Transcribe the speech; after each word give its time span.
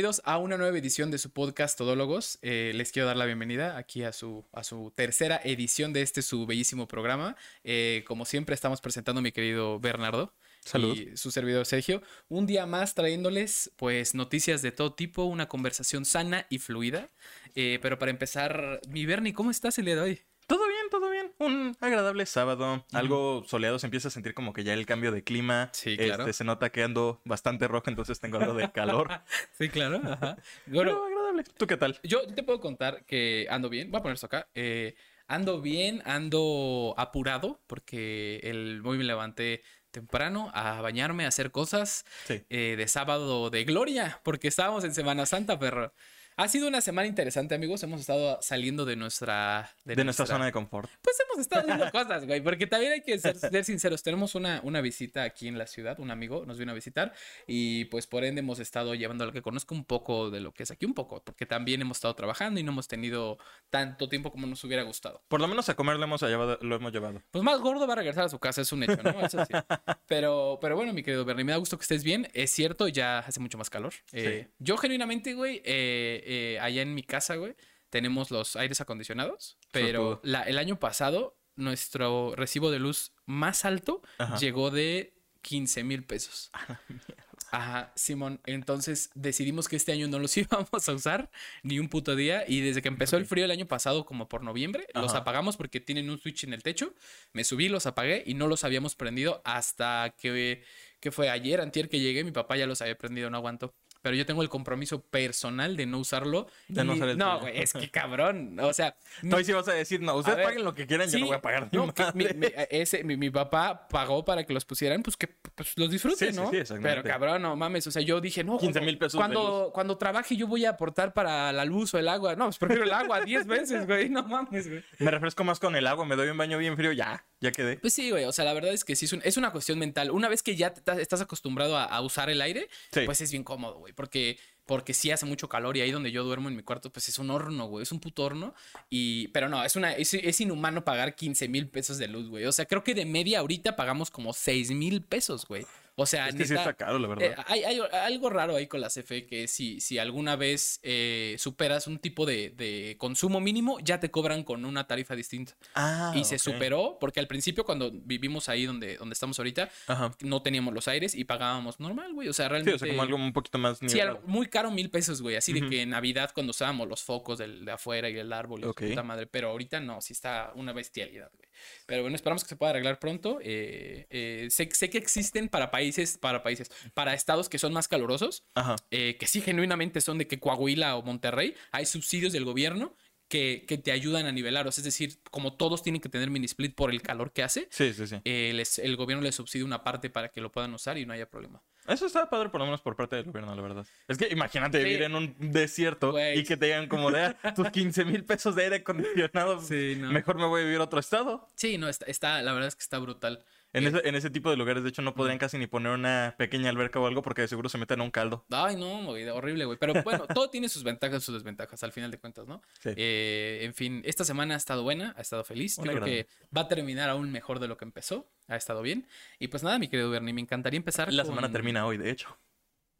bienvenidos 0.00 0.22
a 0.24 0.38
una 0.38 0.56
nueva 0.56 0.78
edición 0.78 1.10
de 1.10 1.18
su 1.18 1.30
podcast 1.30 1.76
Todólogos. 1.76 2.38
Eh, 2.40 2.72
les 2.74 2.90
quiero 2.90 3.06
dar 3.06 3.18
la 3.18 3.26
bienvenida 3.26 3.76
aquí 3.76 4.02
a 4.02 4.14
su, 4.14 4.46
a 4.50 4.64
su 4.64 4.94
tercera 4.96 5.38
edición 5.44 5.92
de 5.92 6.00
este 6.00 6.22
su 6.22 6.46
bellísimo 6.46 6.88
programa. 6.88 7.36
Eh, 7.64 8.02
como 8.06 8.24
siempre 8.24 8.54
estamos 8.54 8.80
presentando 8.80 9.18
a 9.18 9.22
mi 9.22 9.30
querido 9.30 9.78
Bernardo. 9.78 10.32
Salud. 10.64 10.96
Y 10.96 11.18
su 11.18 11.30
servidor 11.30 11.66
Sergio. 11.66 12.02
Un 12.30 12.46
día 12.46 12.64
más 12.64 12.94
trayéndoles 12.94 13.72
pues 13.76 14.14
noticias 14.14 14.62
de 14.62 14.72
todo 14.72 14.94
tipo, 14.94 15.24
una 15.24 15.48
conversación 15.48 16.06
sana 16.06 16.46
y 16.48 16.60
fluida. 16.60 17.10
Eh, 17.54 17.78
pero 17.82 17.98
para 17.98 18.10
empezar, 18.10 18.80
mi 18.88 19.04
Bernie, 19.04 19.34
¿cómo 19.34 19.50
estás 19.50 19.78
el 19.78 19.84
día 19.84 19.96
de 19.96 20.00
hoy? 20.00 20.20
Todo 20.46 20.66
bien, 20.66 20.88
todo 20.90 21.09
bien. 21.09 21.09
Un 21.40 21.74
agradable 21.80 22.26
sábado. 22.26 22.84
Algo 22.92 23.42
soleado. 23.46 23.78
Se 23.78 23.86
empieza 23.86 24.08
a 24.08 24.10
sentir 24.10 24.34
como 24.34 24.52
que 24.52 24.62
ya 24.62 24.74
el 24.74 24.84
cambio 24.84 25.10
de 25.10 25.24
clima. 25.24 25.70
Sí, 25.72 25.96
claro. 25.96 26.24
Este, 26.24 26.34
se 26.34 26.44
nota 26.44 26.70
que 26.70 26.82
ando 26.82 27.22
bastante 27.24 27.66
rojo, 27.66 27.84
entonces 27.88 28.20
tengo 28.20 28.36
algo 28.38 28.52
de 28.52 28.70
calor. 28.70 29.08
sí, 29.58 29.70
claro. 29.70 30.02
Ajá. 30.04 30.36
Pero 30.66 30.74
Bueno, 30.76 31.04
agradable. 31.06 31.44
¿Tú 31.56 31.66
qué 31.66 31.78
tal? 31.78 31.98
Yo 32.02 32.26
te 32.26 32.42
puedo 32.42 32.60
contar 32.60 33.04
que 33.06 33.46
ando 33.48 33.70
bien. 33.70 33.90
Voy 33.90 34.00
a 34.00 34.02
poner 34.02 34.14
esto 34.16 34.26
acá. 34.26 34.48
Eh, 34.54 34.94
ando 35.28 35.62
bien, 35.62 36.02
ando 36.04 36.94
apurado 36.98 37.58
porque 37.66 38.40
el, 38.42 38.82
hoy 38.84 38.98
me 38.98 39.04
levanté 39.04 39.62
temprano 39.92 40.50
a 40.52 40.82
bañarme, 40.82 41.24
a 41.24 41.28
hacer 41.28 41.50
cosas 41.50 42.04
Sí. 42.26 42.42
eh, 42.50 42.74
de 42.76 42.86
sábado 42.86 43.48
de 43.48 43.64
gloria, 43.64 44.20
porque 44.24 44.48
estábamos 44.48 44.84
en 44.84 44.92
Semana 44.94 45.24
Santa, 45.24 45.58
perro. 45.58 45.92
Ha 46.40 46.48
sido 46.48 46.68
una 46.68 46.80
semana 46.80 47.06
interesante, 47.06 47.54
amigos. 47.54 47.82
Hemos 47.82 48.00
estado 48.00 48.38
saliendo 48.40 48.86
de 48.86 48.96
nuestra... 48.96 49.70
De 49.84 50.02
nuestra 50.04 50.24
zona 50.24 50.46
de 50.46 50.52
confort. 50.52 50.88
Pues 51.02 51.14
hemos 51.20 51.38
estado 51.38 51.60
haciendo 51.60 51.90
cosas, 51.92 52.26
güey, 52.26 52.40
porque 52.40 52.66
también 52.66 52.92
hay 52.92 53.02
que 53.02 53.18
ser, 53.18 53.36
ser 53.36 53.62
sinceros. 53.62 54.02
Tenemos 54.02 54.34
una, 54.34 54.62
una 54.64 54.80
visita 54.80 55.22
aquí 55.22 55.48
en 55.48 55.58
la 55.58 55.66
ciudad, 55.66 56.00
un 56.00 56.10
amigo 56.10 56.46
nos 56.46 56.56
vino 56.56 56.72
a 56.72 56.74
visitar 56.74 57.12
y 57.46 57.84
pues 57.86 58.06
por 58.06 58.24
ende 58.24 58.40
hemos 58.40 58.58
estado 58.58 58.94
llevando 58.94 59.24
a 59.24 59.26
lo 59.26 59.34
que 59.34 59.42
conozco 59.42 59.74
un 59.74 59.84
poco 59.84 60.30
de 60.30 60.40
lo 60.40 60.54
que 60.54 60.62
es 60.62 60.70
aquí, 60.70 60.86
un 60.86 60.94
poco, 60.94 61.22
porque 61.22 61.44
también 61.44 61.82
hemos 61.82 61.98
estado 61.98 62.14
trabajando 62.14 62.58
y 62.58 62.62
no 62.62 62.72
hemos 62.72 62.88
tenido 62.88 63.36
tanto 63.68 64.08
tiempo 64.08 64.32
como 64.32 64.46
nos 64.46 64.64
hubiera 64.64 64.82
gustado. 64.82 65.22
Por 65.28 65.42
lo 65.42 65.46
menos 65.46 65.68
a 65.68 65.76
comer 65.76 65.98
lo 65.98 66.04
hemos 66.04 66.22
llevado. 66.22 66.58
Lo 66.62 66.76
hemos 66.76 66.90
llevado. 66.90 67.22
Pues 67.32 67.44
más 67.44 67.60
gordo 67.60 67.86
va 67.86 67.92
a 67.92 67.96
regresar 67.96 68.24
a 68.24 68.28
su 68.30 68.38
casa, 68.38 68.62
es 68.62 68.72
un 68.72 68.82
hecho, 68.82 69.02
¿no? 69.02 69.26
Eso 69.26 69.44
sí. 69.44 69.52
Pero, 70.08 70.58
pero 70.60 70.74
bueno, 70.74 70.92
mi 70.92 71.04
querido 71.04 71.24
Bernie, 71.24 71.44
me 71.44 71.52
da 71.52 71.58
gusto 71.58 71.78
que 71.78 71.82
estés 71.82 72.02
bien. 72.02 72.28
Es 72.34 72.50
cierto, 72.50 72.88
ya 72.88 73.20
hace 73.20 73.38
mucho 73.38 73.58
más 73.58 73.70
calor. 73.70 73.92
Eh, 74.10 74.48
Yo 74.58 74.76
genuinamente, 74.76 75.34
güey, 75.34 75.62
eh, 75.64 76.29
eh, 76.32 76.58
allá 76.60 76.82
en 76.82 76.94
mi 76.94 77.02
casa, 77.02 77.34
güey, 77.34 77.56
tenemos 77.90 78.30
los 78.30 78.54
aires 78.54 78.80
acondicionados, 78.80 79.58
pero 79.72 80.20
la- 80.22 80.42
el 80.44 80.58
año 80.58 80.78
pasado 80.78 81.36
nuestro 81.56 82.34
recibo 82.36 82.70
de 82.70 82.78
luz 82.78 83.12
más 83.26 83.64
alto 83.64 84.00
Ajá. 84.18 84.36
llegó 84.36 84.70
de 84.70 85.12
15 85.42 85.82
mil 85.82 86.04
pesos. 86.04 86.50
Ajá, 87.52 87.92
Simón. 87.96 88.40
Entonces 88.46 89.10
decidimos 89.14 89.68
que 89.68 89.74
este 89.74 89.90
año 89.90 90.06
no 90.06 90.20
los 90.20 90.36
íbamos 90.36 90.88
a 90.88 90.92
usar 90.92 91.30
ni 91.64 91.80
un 91.80 91.88
puto 91.88 92.14
día. 92.14 92.44
Y 92.46 92.60
desde 92.60 92.80
que 92.80 92.86
empezó 92.86 93.16
el 93.16 93.26
frío 93.26 93.44
el 93.44 93.50
año 93.50 93.66
pasado, 93.66 94.04
como 94.06 94.28
por 94.28 94.44
noviembre, 94.44 94.86
los 94.94 95.14
apagamos 95.14 95.56
porque 95.56 95.80
tienen 95.80 96.10
un 96.10 96.18
switch 96.20 96.44
en 96.44 96.52
el 96.54 96.62
techo. 96.62 96.94
Me 97.32 97.42
subí, 97.42 97.68
los 97.68 97.86
apagué 97.86 98.22
y 98.24 98.34
no 98.34 98.46
los 98.46 98.62
habíamos 98.62 98.94
prendido 98.94 99.42
hasta 99.44 100.14
que, 100.16 100.62
que 101.00 101.10
fue 101.10 101.28
ayer, 101.28 101.60
antier 101.60 101.88
que 101.88 101.98
llegué. 101.98 102.22
Mi 102.22 102.30
papá 102.30 102.56
ya 102.56 102.66
los 102.68 102.80
había 102.82 102.96
prendido, 102.96 103.30
no 103.30 103.38
aguantó. 103.38 103.74
Pero 104.02 104.16
yo 104.16 104.24
tengo 104.24 104.42
el 104.42 104.48
compromiso 104.48 105.02
personal 105.02 105.76
de 105.76 105.84
no 105.86 105.98
usarlo. 105.98 106.46
De 106.68 106.84
no 106.84 106.94
Y- 106.94 106.96
usar 106.96 107.08
el 107.10 107.18
No, 107.18 107.40
güey, 107.40 107.58
es 107.60 107.72
que 107.72 107.90
cabrón. 107.90 108.58
O 108.60 108.72
sea, 108.72 108.96
Tú 109.28 109.36
ahí 109.36 109.44
sí 109.44 109.52
vas 109.52 109.68
a 109.68 109.72
decir, 109.74 110.00
no, 110.00 110.14
ustedes 110.14 110.38
ver, 110.38 110.46
paguen 110.46 110.64
lo 110.64 110.74
que 110.74 110.86
quieran, 110.86 111.06
yo 111.08 111.12
Sí, 111.12 111.20
no 111.20 111.26
voy 111.26 111.36
a 111.36 111.42
pagar 111.42 111.68
no, 111.72 111.92
que 111.92 112.04
mi, 112.14 112.24
mi- 112.34 112.46
ese, 112.70 113.04
mi, 113.04 113.16
mi 113.16 113.28
papá 113.30 113.86
pagó 113.88 114.24
para 114.24 114.44
que 114.44 114.52
los 114.54 114.64
pusieran, 114.64 115.02
pues 115.02 115.16
que 115.16 115.28
pues, 115.54 115.72
los 115.76 115.90
disfruten, 115.90 116.28
Sí, 116.28 116.34
sí, 116.34 116.40
¿no? 116.40 116.50
sí, 116.50 116.56
exactamente. 116.56 117.02
Pero 117.02 117.12
cabrón, 117.14 117.42
no 117.42 117.56
mames. 117.56 117.86
O 117.86 117.90
sea, 117.90 118.02
yo 118.02 118.20
dije, 118.20 118.42
no. 118.44 118.58
15 118.58 118.80
mil 118.80 118.96
pesos 118.98 119.18
Cuando, 119.18 119.70
cuando 119.74 119.98
trabaje, 119.98 120.36
yo 120.36 120.46
voy 120.46 120.64
a 120.64 120.70
aportar 120.70 121.12
para 121.12 121.52
la 121.52 121.64
luz 121.64 121.92
o 121.94 121.98
el 121.98 122.08
agua. 122.08 122.34
No, 122.36 122.46
pues 122.46 122.58
prefiero 122.58 122.84
el 122.84 122.92
agua 122.92 123.20
10 123.20 123.46
veces, 123.46 123.86
güey. 123.86 124.08
No 124.08 124.22
mames, 124.22 124.68
güey. 124.68 124.82
Me 124.98 125.10
refresco 125.10 125.44
más 125.44 125.60
con 125.60 125.76
el 125.76 125.86
agua, 125.86 126.04
me 126.06 126.16
doy 126.16 126.28
un 126.28 126.38
baño 126.38 126.56
bien 126.58 126.76
frío, 126.76 126.92
ya, 126.92 127.24
ya 127.40 127.52
quedé. 127.52 127.76
Pues 127.78 127.92
sí, 127.94 128.10
güey. 128.10 128.24
O 128.24 128.32
sea, 128.32 128.44
la 128.44 128.52
verdad 128.52 128.72
es 128.72 128.84
que 128.84 128.96
sí 128.96 129.04
es, 129.06 129.12
un- 129.12 129.22
es 129.24 129.36
una 129.36 129.50
cuestión 129.52 129.78
mental. 129.78 130.10
Una 130.10 130.28
vez 130.28 130.42
que 130.42 130.56
ya 130.56 130.72
te- 130.74 131.00
estás 131.02 131.20
acostumbrado 131.20 131.76
a, 131.76 131.84
a 131.84 132.00
usar 132.02 132.30
el 132.30 132.40
aire, 132.42 132.68
Sí. 132.92 133.00
pues 133.06 133.20
es 133.20 133.30
bien 133.30 133.44
cómodo, 133.44 133.78
güey. 133.78 133.92
Porque, 133.92 134.38
porque 134.66 134.94
sí 134.94 135.10
hace 135.10 135.26
mucho 135.26 135.48
calor 135.48 135.76
y 135.76 135.80
ahí 135.80 135.90
donde 135.90 136.12
yo 136.12 136.22
duermo 136.22 136.48
en 136.48 136.56
mi 136.56 136.62
cuarto, 136.62 136.90
pues 136.92 137.08
es 137.08 137.18
un 137.18 137.30
horno, 137.30 137.66
güey. 137.66 137.82
Es 137.82 137.92
un 137.92 138.00
puto 138.00 138.22
horno. 138.24 138.54
Y, 138.88 139.28
pero 139.28 139.48
no, 139.48 139.64
es 139.64 139.74
una, 139.76 139.92
es, 139.92 140.14
es 140.14 140.40
inhumano 140.40 140.84
pagar 140.84 141.14
15 141.16 141.48
mil 141.48 141.68
pesos 141.68 141.98
de 141.98 142.08
luz, 142.08 142.28
güey. 142.28 142.44
O 142.44 142.52
sea, 142.52 142.66
creo 142.66 142.84
que 142.84 142.94
de 142.94 143.04
media 143.06 143.40
ahorita 143.40 143.74
pagamos 143.76 144.10
como 144.10 144.32
6 144.32 144.70
mil 144.72 145.02
pesos, 145.02 145.46
güey. 145.46 145.66
O 146.02 146.06
sea, 146.06 146.28
Es 146.28 146.34
que 146.34 146.46
sí 146.46 146.54
está 146.54 146.72
caro, 146.74 146.98
la 146.98 147.08
verdad. 147.08 147.26
eh, 147.32 147.34
hay, 147.46 147.62
hay 147.64 147.80
algo 147.92 148.30
raro 148.30 148.56
ahí 148.56 148.66
con 148.66 148.80
la 148.80 148.88
CFE 148.88 149.26
que 149.26 149.46
si, 149.48 149.80
si 149.80 149.98
alguna 149.98 150.34
vez 150.36 150.80
eh, 150.82 151.36
superas 151.38 151.86
un 151.86 151.98
tipo 151.98 152.24
de, 152.24 152.50
de 152.50 152.96
consumo 152.98 153.38
mínimo, 153.40 153.78
ya 153.80 154.00
te 154.00 154.10
cobran 154.10 154.42
con 154.44 154.64
una 154.64 154.86
tarifa 154.86 155.14
distinta. 155.14 155.54
ah, 155.74 156.12
y 156.16 156.24
se 156.24 156.38
superó, 156.38 156.96
porque 157.00 157.20
al 157.20 157.26
principio 157.26 157.64
cuando 157.64 157.90
vivimos 157.92 158.48
ahí 158.48 158.64
donde, 158.64 158.96
donde 158.96 159.12
estamos 159.12 159.38
ahorita, 159.38 159.68
Ajá. 159.88 160.10
no 160.22 160.40
teníamos 160.42 160.72
los 160.72 160.88
aires 160.88 161.14
y 161.14 161.24
pagábamos 161.24 161.80
normal, 161.80 162.14
güey. 162.14 162.28
O 162.28 162.32
sea, 162.32 162.46
Sí, 162.46 162.50
realmente... 162.50 162.74
o 162.76 162.78
sea, 162.78 162.88
como 162.88 163.02
algo 163.02 163.16
un 163.16 163.32
poquito 163.34 163.58
más 163.58 163.78
Sí, 163.86 164.00
algo 164.00 164.20
muy 164.26 164.46
caro, 164.46 164.70
mil 164.70 164.88
pesos, 164.90 165.20
güey. 165.20 165.36
Así 165.36 165.52
de 165.52 165.68
que 165.68 165.82
en 165.82 165.90
Navidad 165.90 166.30
cuando 166.34 166.50
usábamos 166.52 166.88
los 166.88 167.02
focos 167.02 167.38
del, 167.38 167.64
de 167.64 167.72
afuera 167.72 168.08
y 168.08 168.16
el 168.16 168.32
árbol 168.32 168.60
y 168.60 168.62
su 168.64 168.70
Ok. 168.70 168.82
puta 168.88 169.02
madre. 169.02 169.26
Pero 169.26 169.50
ahorita 169.50 169.80
no, 169.80 170.00
sí 170.00 170.12
está 170.14 170.52
una 170.54 170.72
bestialidad, 170.72 171.30
güey. 171.36 171.49
Pero 171.86 172.02
bueno, 172.02 172.16
esperamos 172.16 172.42
que 172.42 172.48
se 172.48 172.56
pueda 172.56 172.70
arreglar 172.70 172.98
pronto. 172.98 173.38
Eh, 173.42 174.06
eh, 174.10 174.48
sé, 174.50 174.68
sé 174.72 174.90
que 174.90 174.98
existen 174.98 175.48
para 175.48 175.70
países, 175.70 176.18
para 176.18 176.42
países, 176.42 176.70
para 176.94 177.14
estados 177.14 177.48
que 177.48 177.58
son 177.58 177.72
más 177.72 177.88
calurosos, 177.88 178.44
Ajá. 178.54 178.76
eh, 178.90 179.16
que 179.18 179.26
sí 179.26 179.40
genuinamente 179.40 180.00
son 180.00 180.18
de 180.18 180.26
que 180.26 180.38
Coahuila 180.38 180.96
o 180.96 181.02
Monterrey, 181.02 181.54
hay 181.72 181.86
subsidios 181.86 182.32
del 182.32 182.44
gobierno 182.44 182.96
que, 183.30 183.64
que 183.66 183.78
te 183.78 183.92
ayudan 183.92 184.26
a 184.26 184.32
nivelar. 184.32 184.66
O 184.68 184.72
sea, 184.72 184.82
es 184.82 184.84
decir, 184.84 185.18
como 185.30 185.54
todos 185.56 185.82
tienen 185.82 186.02
que 186.02 186.10
tener 186.10 186.28
mini 186.28 186.44
split 186.46 186.74
por 186.74 186.90
el 186.90 187.00
calor 187.00 187.32
que 187.32 187.42
hace, 187.42 187.66
Sí, 187.70 187.94
sí, 187.94 188.06
sí. 188.06 188.16
eh, 188.24 188.52
les- 188.54 188.78
el 188.78 188.96
gobierno 188.96 189.22
les 189.24 189.34
subsidia 189.36 189.64
una 189.64 189.82
parte 189.82 190.10
para 190.10 190.28
que 190.28 190.42
lo 190.42 190.52
puedan 190.52 190.74
usar 190.74 190.98
y 190.98 191.06
no 191.06 191.14
haya 191.14 191.30
problema. 191.30 191.62
Eso 191.88 192.04
está 192.06 192.28
padre 192.28 192.50
por 192.50 192.60
lo 192.60 192.66
menos 192.66 192.82
por 192.82 192.94
parte 192.94 193.16
del 193.16 193.24
gobierno, 193.24 193.54
la 193.56 193.62
verdad. 193.62 193.86
Es 194.06 194.18
que 194.18 194.28
imagínate 194.28 194.78
Sí. 194.78 194.84
vivir 194.84 195.02
en 195.02 195.14
un 195.14 195.34
desierto 195.38 196.14
y 196.34 196.44
que 196.44 196.56
te 196.56 196.66
digan 196.66 196.88
como 196.88 197.10
de 197.10 197.34
"Ah, 197.42 197.54
tus 197.54 197.70
15 197.70 198.04
mil 198.04 198.22
pesos 198.24 198.54
de 198.54 198.64
aire 198.64 198.76
acondicionado. 198.76 199.60
Sí, 199.62 199.96
no. 199.98 200.10
Mejor 200.12 200.36
me 200.36 200.46
voy 200.46 200.60
a 200.60 200.64
vivir 200.64 200.80
a 200.80 200.84
otro 200.84 201.00
estado. 201.00 201.50
Sí, 201.56 201.78
no, 201.78 201.88
está, 201.88 202.04
está 202.06 202.42
la 202.42 202.52
verdad 202.52 202.68
es 202.68 202.76
que 202.76 202.82
está 202.82 202.98
brutal. 202.98 203.44
En, 203.72 203.84
Eh, 203.84 203.88
ese, 203.88 204.08
en 204.08 204.14
ese 204.16 204.30
tipo 204.30 204.50
de 204.50 204.56
lugares, 204.56 204.82
de 204.82 204.88
hecho, 204.88 205.00
no 205.02 205.14
podrían 205.14 205.38
casi 205.38 205.56
ni 205.56 205.66
poner 205.68 205.92
una 205.92 206.34
pequeña 206.36 206.70
alberca 206.70 206.98
o 206.98 207.06
algo 207.06 207.22
porque 207.22 207.42
de 207.42 207.48
seguro 207.48 207.68
se 207.68 207.78
meten 207.78 208.00
a 208.00 208.02
un 208.02 208.10
caldo. 208.10 208.44
Ay, 208.50 208.74
no, 208.76 209.04
güey, 209.04 209.28
horrible, 209.28 209.64
güey. 209.64 209.78
Pero 209.78 209.94
bueno, 210.02 210.26
todo 210.26 210.50
tiene 210.50 210.68
sus 210.68 210.82
ventajas 210.82 211.22
y 211.22 211.26
sus 211.26 211.34
desventajas 211.34 211.82
al 211.84 211.92
final 211.92 212.10
de 212.10 212.18
cuentas, 212.18 212.46
¿no? 212.48 212.62
Sí. 212.80 212.90
Eh, 212.96 213.60
en 213.62 213.74
fin, 213.74 214.02
esta 214.04 214.24
semana 214.24 214.54
ha 214.54 214.56
estado 214.56 214.82
buena, 214.82 215.14
ha 215.16 215.20
estado 215.20 215.44
feliz. 215.44 215.78
Creo 215.80 216.02
que 216.02 216.26
va 216.56 216.62
a 216.62 216.68
terminar 216.68 217.08
aún 217.10 217.30
mejor 217.30 217.60
de 217.60 217.68
lo 217.68 217.76
que 217.76 217.84
empezó. 217.84 218.28
Ha 218.48 218.56
estado 218.56 218.82
bien. 218.82 219.06
Y 219.38 219.48
pues 219.48 219.62
nada, 219.62 219.78
mi 219.78 219.86
querido 219.88 220.10
Bernie, 220.10 220.34
me 220.34 220.40
encantaría 220.40 220.76
empezar 220.78 221.12
La 221.12 221.22
con- 221.22 221.32
semana 221.32 221.52
termina 221.52 221.86
hoy, 221.86 221.96
de 221.96 222.10
hecho. 222.10 222.36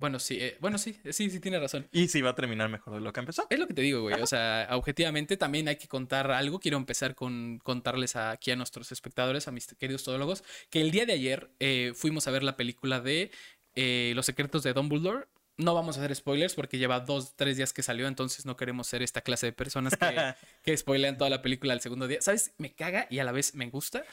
Bueno, 0.00 0.18
sí, 0.18 0.38
eh, 0.40 0.56
bueno, 0.60 0.78
sí, 0.78 0.98
eh, 1.04 1.12
sí, 1.12 1.28
sí, 1.28 1.40
tiene 1.40 1.60
razón. 1.60 1.86
Y 1.92 2.08
sí 2.08 2.22
va 2.22 2.30
a 2.30 2.34
terminar 2.34 2.70
mejor 2.70 2.94
de 2.94 3.00
lo 3.00 3.12
que 3.12 3.20
empezó. 3.20 3.46
Es 3.50 3.58
lo 3.58 3.66
que 3.66 3.74
te 3.74 3.82
digo, 3.82 4.00
güey. 4.00 4.20
O 4.22 4.26
sea, 4.26 4.66
objetivamente 4.72 5.36
también 5.36 5.68
hay 5.68 5.76
que 5.76 5.88
contar 5.88 6.30
algo. 6.30 6.58
Quiero 6.58 6.78
empezar 6.78 7.14
con 7.14 7.58
contarles 7.58 8.16
aquí 8.16 8.50
a 8.50 8.56
nuestros 8.56 8.92
espectadores, 8.92 9.46
a 9.46 9.50
mis 9.50 9.66
queridos 9.74 10.02
todólogos, 10.02 10.42
que 10.70 10.80
el 10.80 10.90
día 10.90 11.04
de 11.04 11.12
ayer 11.12 11.50
eh, 11.60 11.92
fuimos 11.94 12.26
a 12.26 12.30
ver 12.30 12.42
la 12.42 12.56
película 12.56 13.00
de 13.00 13.30
eh, 13.74 14.12
Los 14.16 14.24
secretos 14.24 14.62
de 14.62 14.72
Dumbledore. 14.72 15.26
No 15.58 15.74
vamos 15.74 15.98
a 15.98 16.00
hacer 16.00 16.16
spoilers 16.16 16.54
porque 16.54 16.78
lleva 16.78 17.00
dos, 17.00 17.36
tres 17.36 17.58
días 17.58 17.74
que 17.74 17.82
salió, 17.82 18.08
entonces 18.08 18.46
no 18.46 18.56
queremos 18.56 18.86
ser 18.86 19.02
esta 19.02 19.20
clase 19.20 19.44
de 19.44 19.52
personas 19.52 19.94
que, 19.94 19.98
que 20.62 20.74
spoilean 20.74 21.18
toda 21.18 21.28
la 21.28 21.42
película 21.42 21.74
al 21.74 21.82
segundo 21.82 22.08
día. 22.08 22.22
¿Sabes? 22.22 22.54
Me 22.56 22.72
caga 22.72 23.06
y 23.10 23.18
a 23.18 23.24
la 23.24 23.32
vez 23.32 23.54
me 23.54 23.68
gusta. 23.68 24.04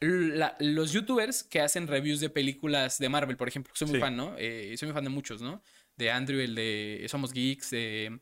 La- 0.00 0.56
los 0.60 0.92
youtubers 0.92 1.42
que 1.42 1.60
hacen 1.60 1.86
reviews 1.86 2.20
de 2.20 2.28
películas 2.28 2.98
de 2.98 3.08
Marvel, 3.08 3.36
por 3.36 3.48
ejemplo, 3.48 3.72
soy 3.74 3.88
muy 3.88 3.96
Sí. 3.96 4.00
fan, 4.00 4.16
¿no? 4.16 4.34
Eh, 4.38 4.74
soy 4.76 4.88
muy 4.88 4.94
fan 4.94 5.04
de 5.04 5.10
muchos, 5.10 5.40
¿no? 5.40 5.62
De 5.96 6.10
Andrew, 6.10 6.38
el 6.40 6.54
de 6.54 7.06
Somos 7.08 7.32
Geeks, 7.32 7.70
de... 7.70 8.20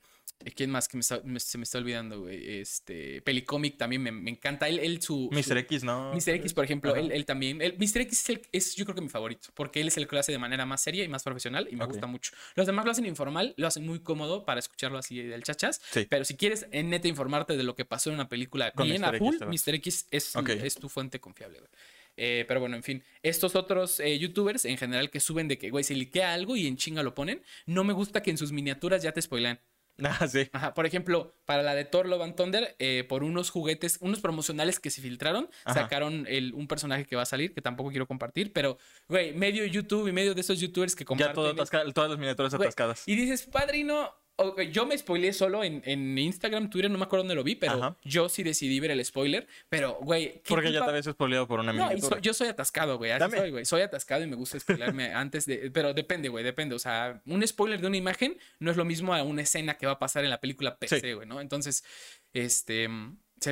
¿Quién 0.54 0.70
más 0.70 0.88
que 0.88 0.96
me 0.96 1.00
está- 1.00 1.20
me- 1.24 1.40
se 1.40 1.58
me 1.58 1.64
está 1.64 1.78
olvidando, 1.78 2.20
güey? 2.22 2.60
Este... 2.60 3.22
Pelicomic 3.22 3.76
también 3.78 4.02
me, 4.02 4.12
me 4.12 4.30
encanta. 4.30 4.68
Él, 4.68 4.78
él 4.80 5.00
su... 5.02 5.28
Mr. 5.32 5.42
su- 5.44 5.56
X, 5.58 5.84
¿no? 5.84 6.12
Mr. 6.14 6.30
X, 6.36 6.52
por 6.54 6.64
ejemplo, 6.64 6.94
él, 6.96 7.12
él 7.12 7.24
también. 7.24 7.62
él- 7.62 7.76
Mr. 7.78 8.02
X 8.02 8.20
es, 8.22 8.28
el- 8.30 8.42
es 8.52 8.74
yo 8.76 8.84
creo 8.84 8.94
que 8.94 9.00
mi 9.00 9.08
favorito, 9.08 9.48
porque 9.54 9.80
él 9.80 9.88
es 9.88 9.96
el 9.96 10.06
que 10.08 10.16
lo 10.16 10.20
hace 10.20 10.32
de 10.32 10.38
manera 10.38 10.66
más 10.66 10.82
seria 10.82 11.04
y 11.04 11.08
más 11.08 11.22
profesional 11.22 11.68
y 11.70 11.76
me 11.76 11.84
gusta 11.86 12.06
mucho. 12.06 12.32
Los 12.54 12.66
demás 12.66 12.84
lo 12.84 12.90
hacen 12.90 13.06
informal, 13.06 13.54
lo 13.56 13.66
hacen 13.66 13.86
muy 13.86 14.00
cómodo 14.00 14.44
para 14.44 14.60
escucharlo 14.60 14.98
así 14.98 15.22
del 15.22 15.42
chachas. 15.42 15.80
Sí. 15.90 16.06
Pero 16.08 16.24
si 16.24 16.36
quieres 16.36 16.66
en 16.72 16.90
neta 16.90 17.08
informarte 17.08 17.56
de 17.56 17.62
lo 17.62 17.74
que 17.74 17.84
pasó 17.84 18.10
en 18.10 18.14
una 18.16 18.28
película 18.28 18.70
Con 18.72 18.86
bien 18.88 19.00
Mr. 19.02 19.04
a 19.06 19.16
X 19.16 19.18
full, 19.18 19.36
vas. 19.38 19.48
Mr. 19.66 19.74
X 19.76 20.06
es, 20.10 20.32
es 20.36 20.74
tu 20.74 20.88
fuente 20.88 21.20
confiable, 21.20 21.58
güey. 21.60 21.70
Eh, 22.16 22.44
pero 22.46 22.60
bueno, 22.60 22.76
en 22.76 22.84
fin, 22.84 23.02
estos 23.24 23.56
otros 23.56 23.98
eh, 23.98 24.16
youtubers 24.20 24.64
en 24.66 24.78
general 24.78 25.10
que 25.10 25.18
suben 25.18 25.48
de 25.48 25.58
que, 25.58 25.70
güey, 25.70 25.82
se 25.82 25.94
liquea 25.96 26.32
algo 26.32 26.54
y 26.54 26.68
en 26.68 26.76
chinga 26.76 27.02
lo 27.02 27.12
ponen, 27.12 27.42
no 27.66 27.82
me 27.82 27.92
gusta 27.92 28.22
que 28.22 28.30
en 28.30 28.38
sus 28.38 28.52
miniaturas 28.52 29.02
ya 29.02 29.10
te 29.10 29.20
spoilean. 29.20 29.58
Ah, 30.04 30.26
sí. 30.28 30.48
Ajá, 30.52 30.74
por 30.74 30.86
ejemplo, 30.86 31.34
para 31.44 31.62
la 31.62 31.74
de 31.74 31.84
Thor 31.84 32.06
Love 32.06 32.22
and 32.22 32.34
Thunder, 32.34 32.76
eh, 32.78 33.04
por 33.08 33.22
unos 33.22 33.50
juguetes, 33.50 33.98
unos 34.00 34.20
promocionales 34.20 34.80
que 34.80 34.90
se 34.90 35.00
filtraron, 35.00 35.48
Ajá. 35.64 35.82
sacaron 35.82 36.26
el, 36.28 36.52
un 36.54 36.66
personaje 36.66 37.04
que 37.04 37.16
va 37.16 37.22
a 37.22 37.26
salir, 37.26 37.54
que 37.54 37.60
tampoco 37.60 37.90
quiero 37.90 38.06
compartir, 38.06 38.52
pero, 38.52 38.78
güey, 39.08 39.34
medio 39.34 39.64
YouTube 39.64 40.08
y 40.08 40.12
medio 40.12 40.34
de 40.34 40.40
esos 40.40 40.58
YouTubers 40.60 40.96
que 40.96 41.04
comparten. 41.04 41.30
Ya 41.30 41.34
todo 41.34 41.50
atascado, 41.50 41.92
todas 41.92 42.10
las 42.10 42.18
miniaturas 42.18 42.54
atascadas. 42.54 43.04
Y 43.06 43.14
dices, 43.14 43.46
padrino, 43.46 44.10
ok, 44.36 44.62
yo 44.62 44.84
me 44.86 44.96
spoileé 44.98 45.32
solo 45.32 45.62
en, 45.64 45.82
en 45.84 46.16
Instagram, 46.18 46.68
Twitter, 46.70 46.90
no 46.90 46.98
me 46.98 47.04
acuerdo 47.04 47.22
dónde 47.22 47.34
lo 47.34 47.44
vi, 47.44 47.54
pero 47.54 47.72
Ajá. 47.74 47.96
yo 48.04 48.28
sí 48.28 48.42
decidí 48.42 48.80
ver 48.80 48.90
el 48.90 49.04
spoiler. 49.04 49.46
Pero, 49.68 49.98
güey, 50.00 50.34
¿qué 50.34 50.42
Porque 50.48 50.72
ya 50.72 50.82
te 50.84 50.90
habías 50.90 51.04
spoileado 51.06 51.46
por 51.46 51.60
una 51.60 51.72
No, 51.72 51.88
miniatura. 51.88 52.16
so- 52.16 52.22
yo 52.22 52.34
soy 52.34 52.48
atascado, 52.48 52.98
güey. 52.98 53.12
Así 53.12 53.36
soy, 53.36 53.50
güey. 53.50 53.64
Soy 53.64 53.82
atascado 53.82 54.24
y 54.24 54.26
me 54.26 54.36
gusta 54.36 54.58
spoilerme 54.58 55.12
antes 55.14 55.46
de. 55.46 55.70
Pero 55.70 55.94
depende, 55.94 56.28
güey, 56.28 56.42
depende. 56.44 56.74
O 56.74 56.78
sea, 56.78 57.22
un 57.26 57.46
spoiler 57.46 57.80
de 57.80 57.86
una 57.86 57.96
imagen 57.96 58.36
no 58.58 58.70
es 58.70 58.76
lo 58.76 58.84
mismo 58.84 59.14
a 59.14 59.22
una 59.22 59.42
escena 59.42 59.74
que 59.78 59.86
va 59.86 59.92
a 59.92 59.98
pasar 59.98 60.24
en 60.24 60.30
la 60.30 60.40
película 60.40 60.76
PC, 60.78 61.00
Sí. 61.00 61.12
güey, 61.12 61.28
¿no? 61.28 61.40
Entonces, 61.40 61.84
este. 62.32 62.88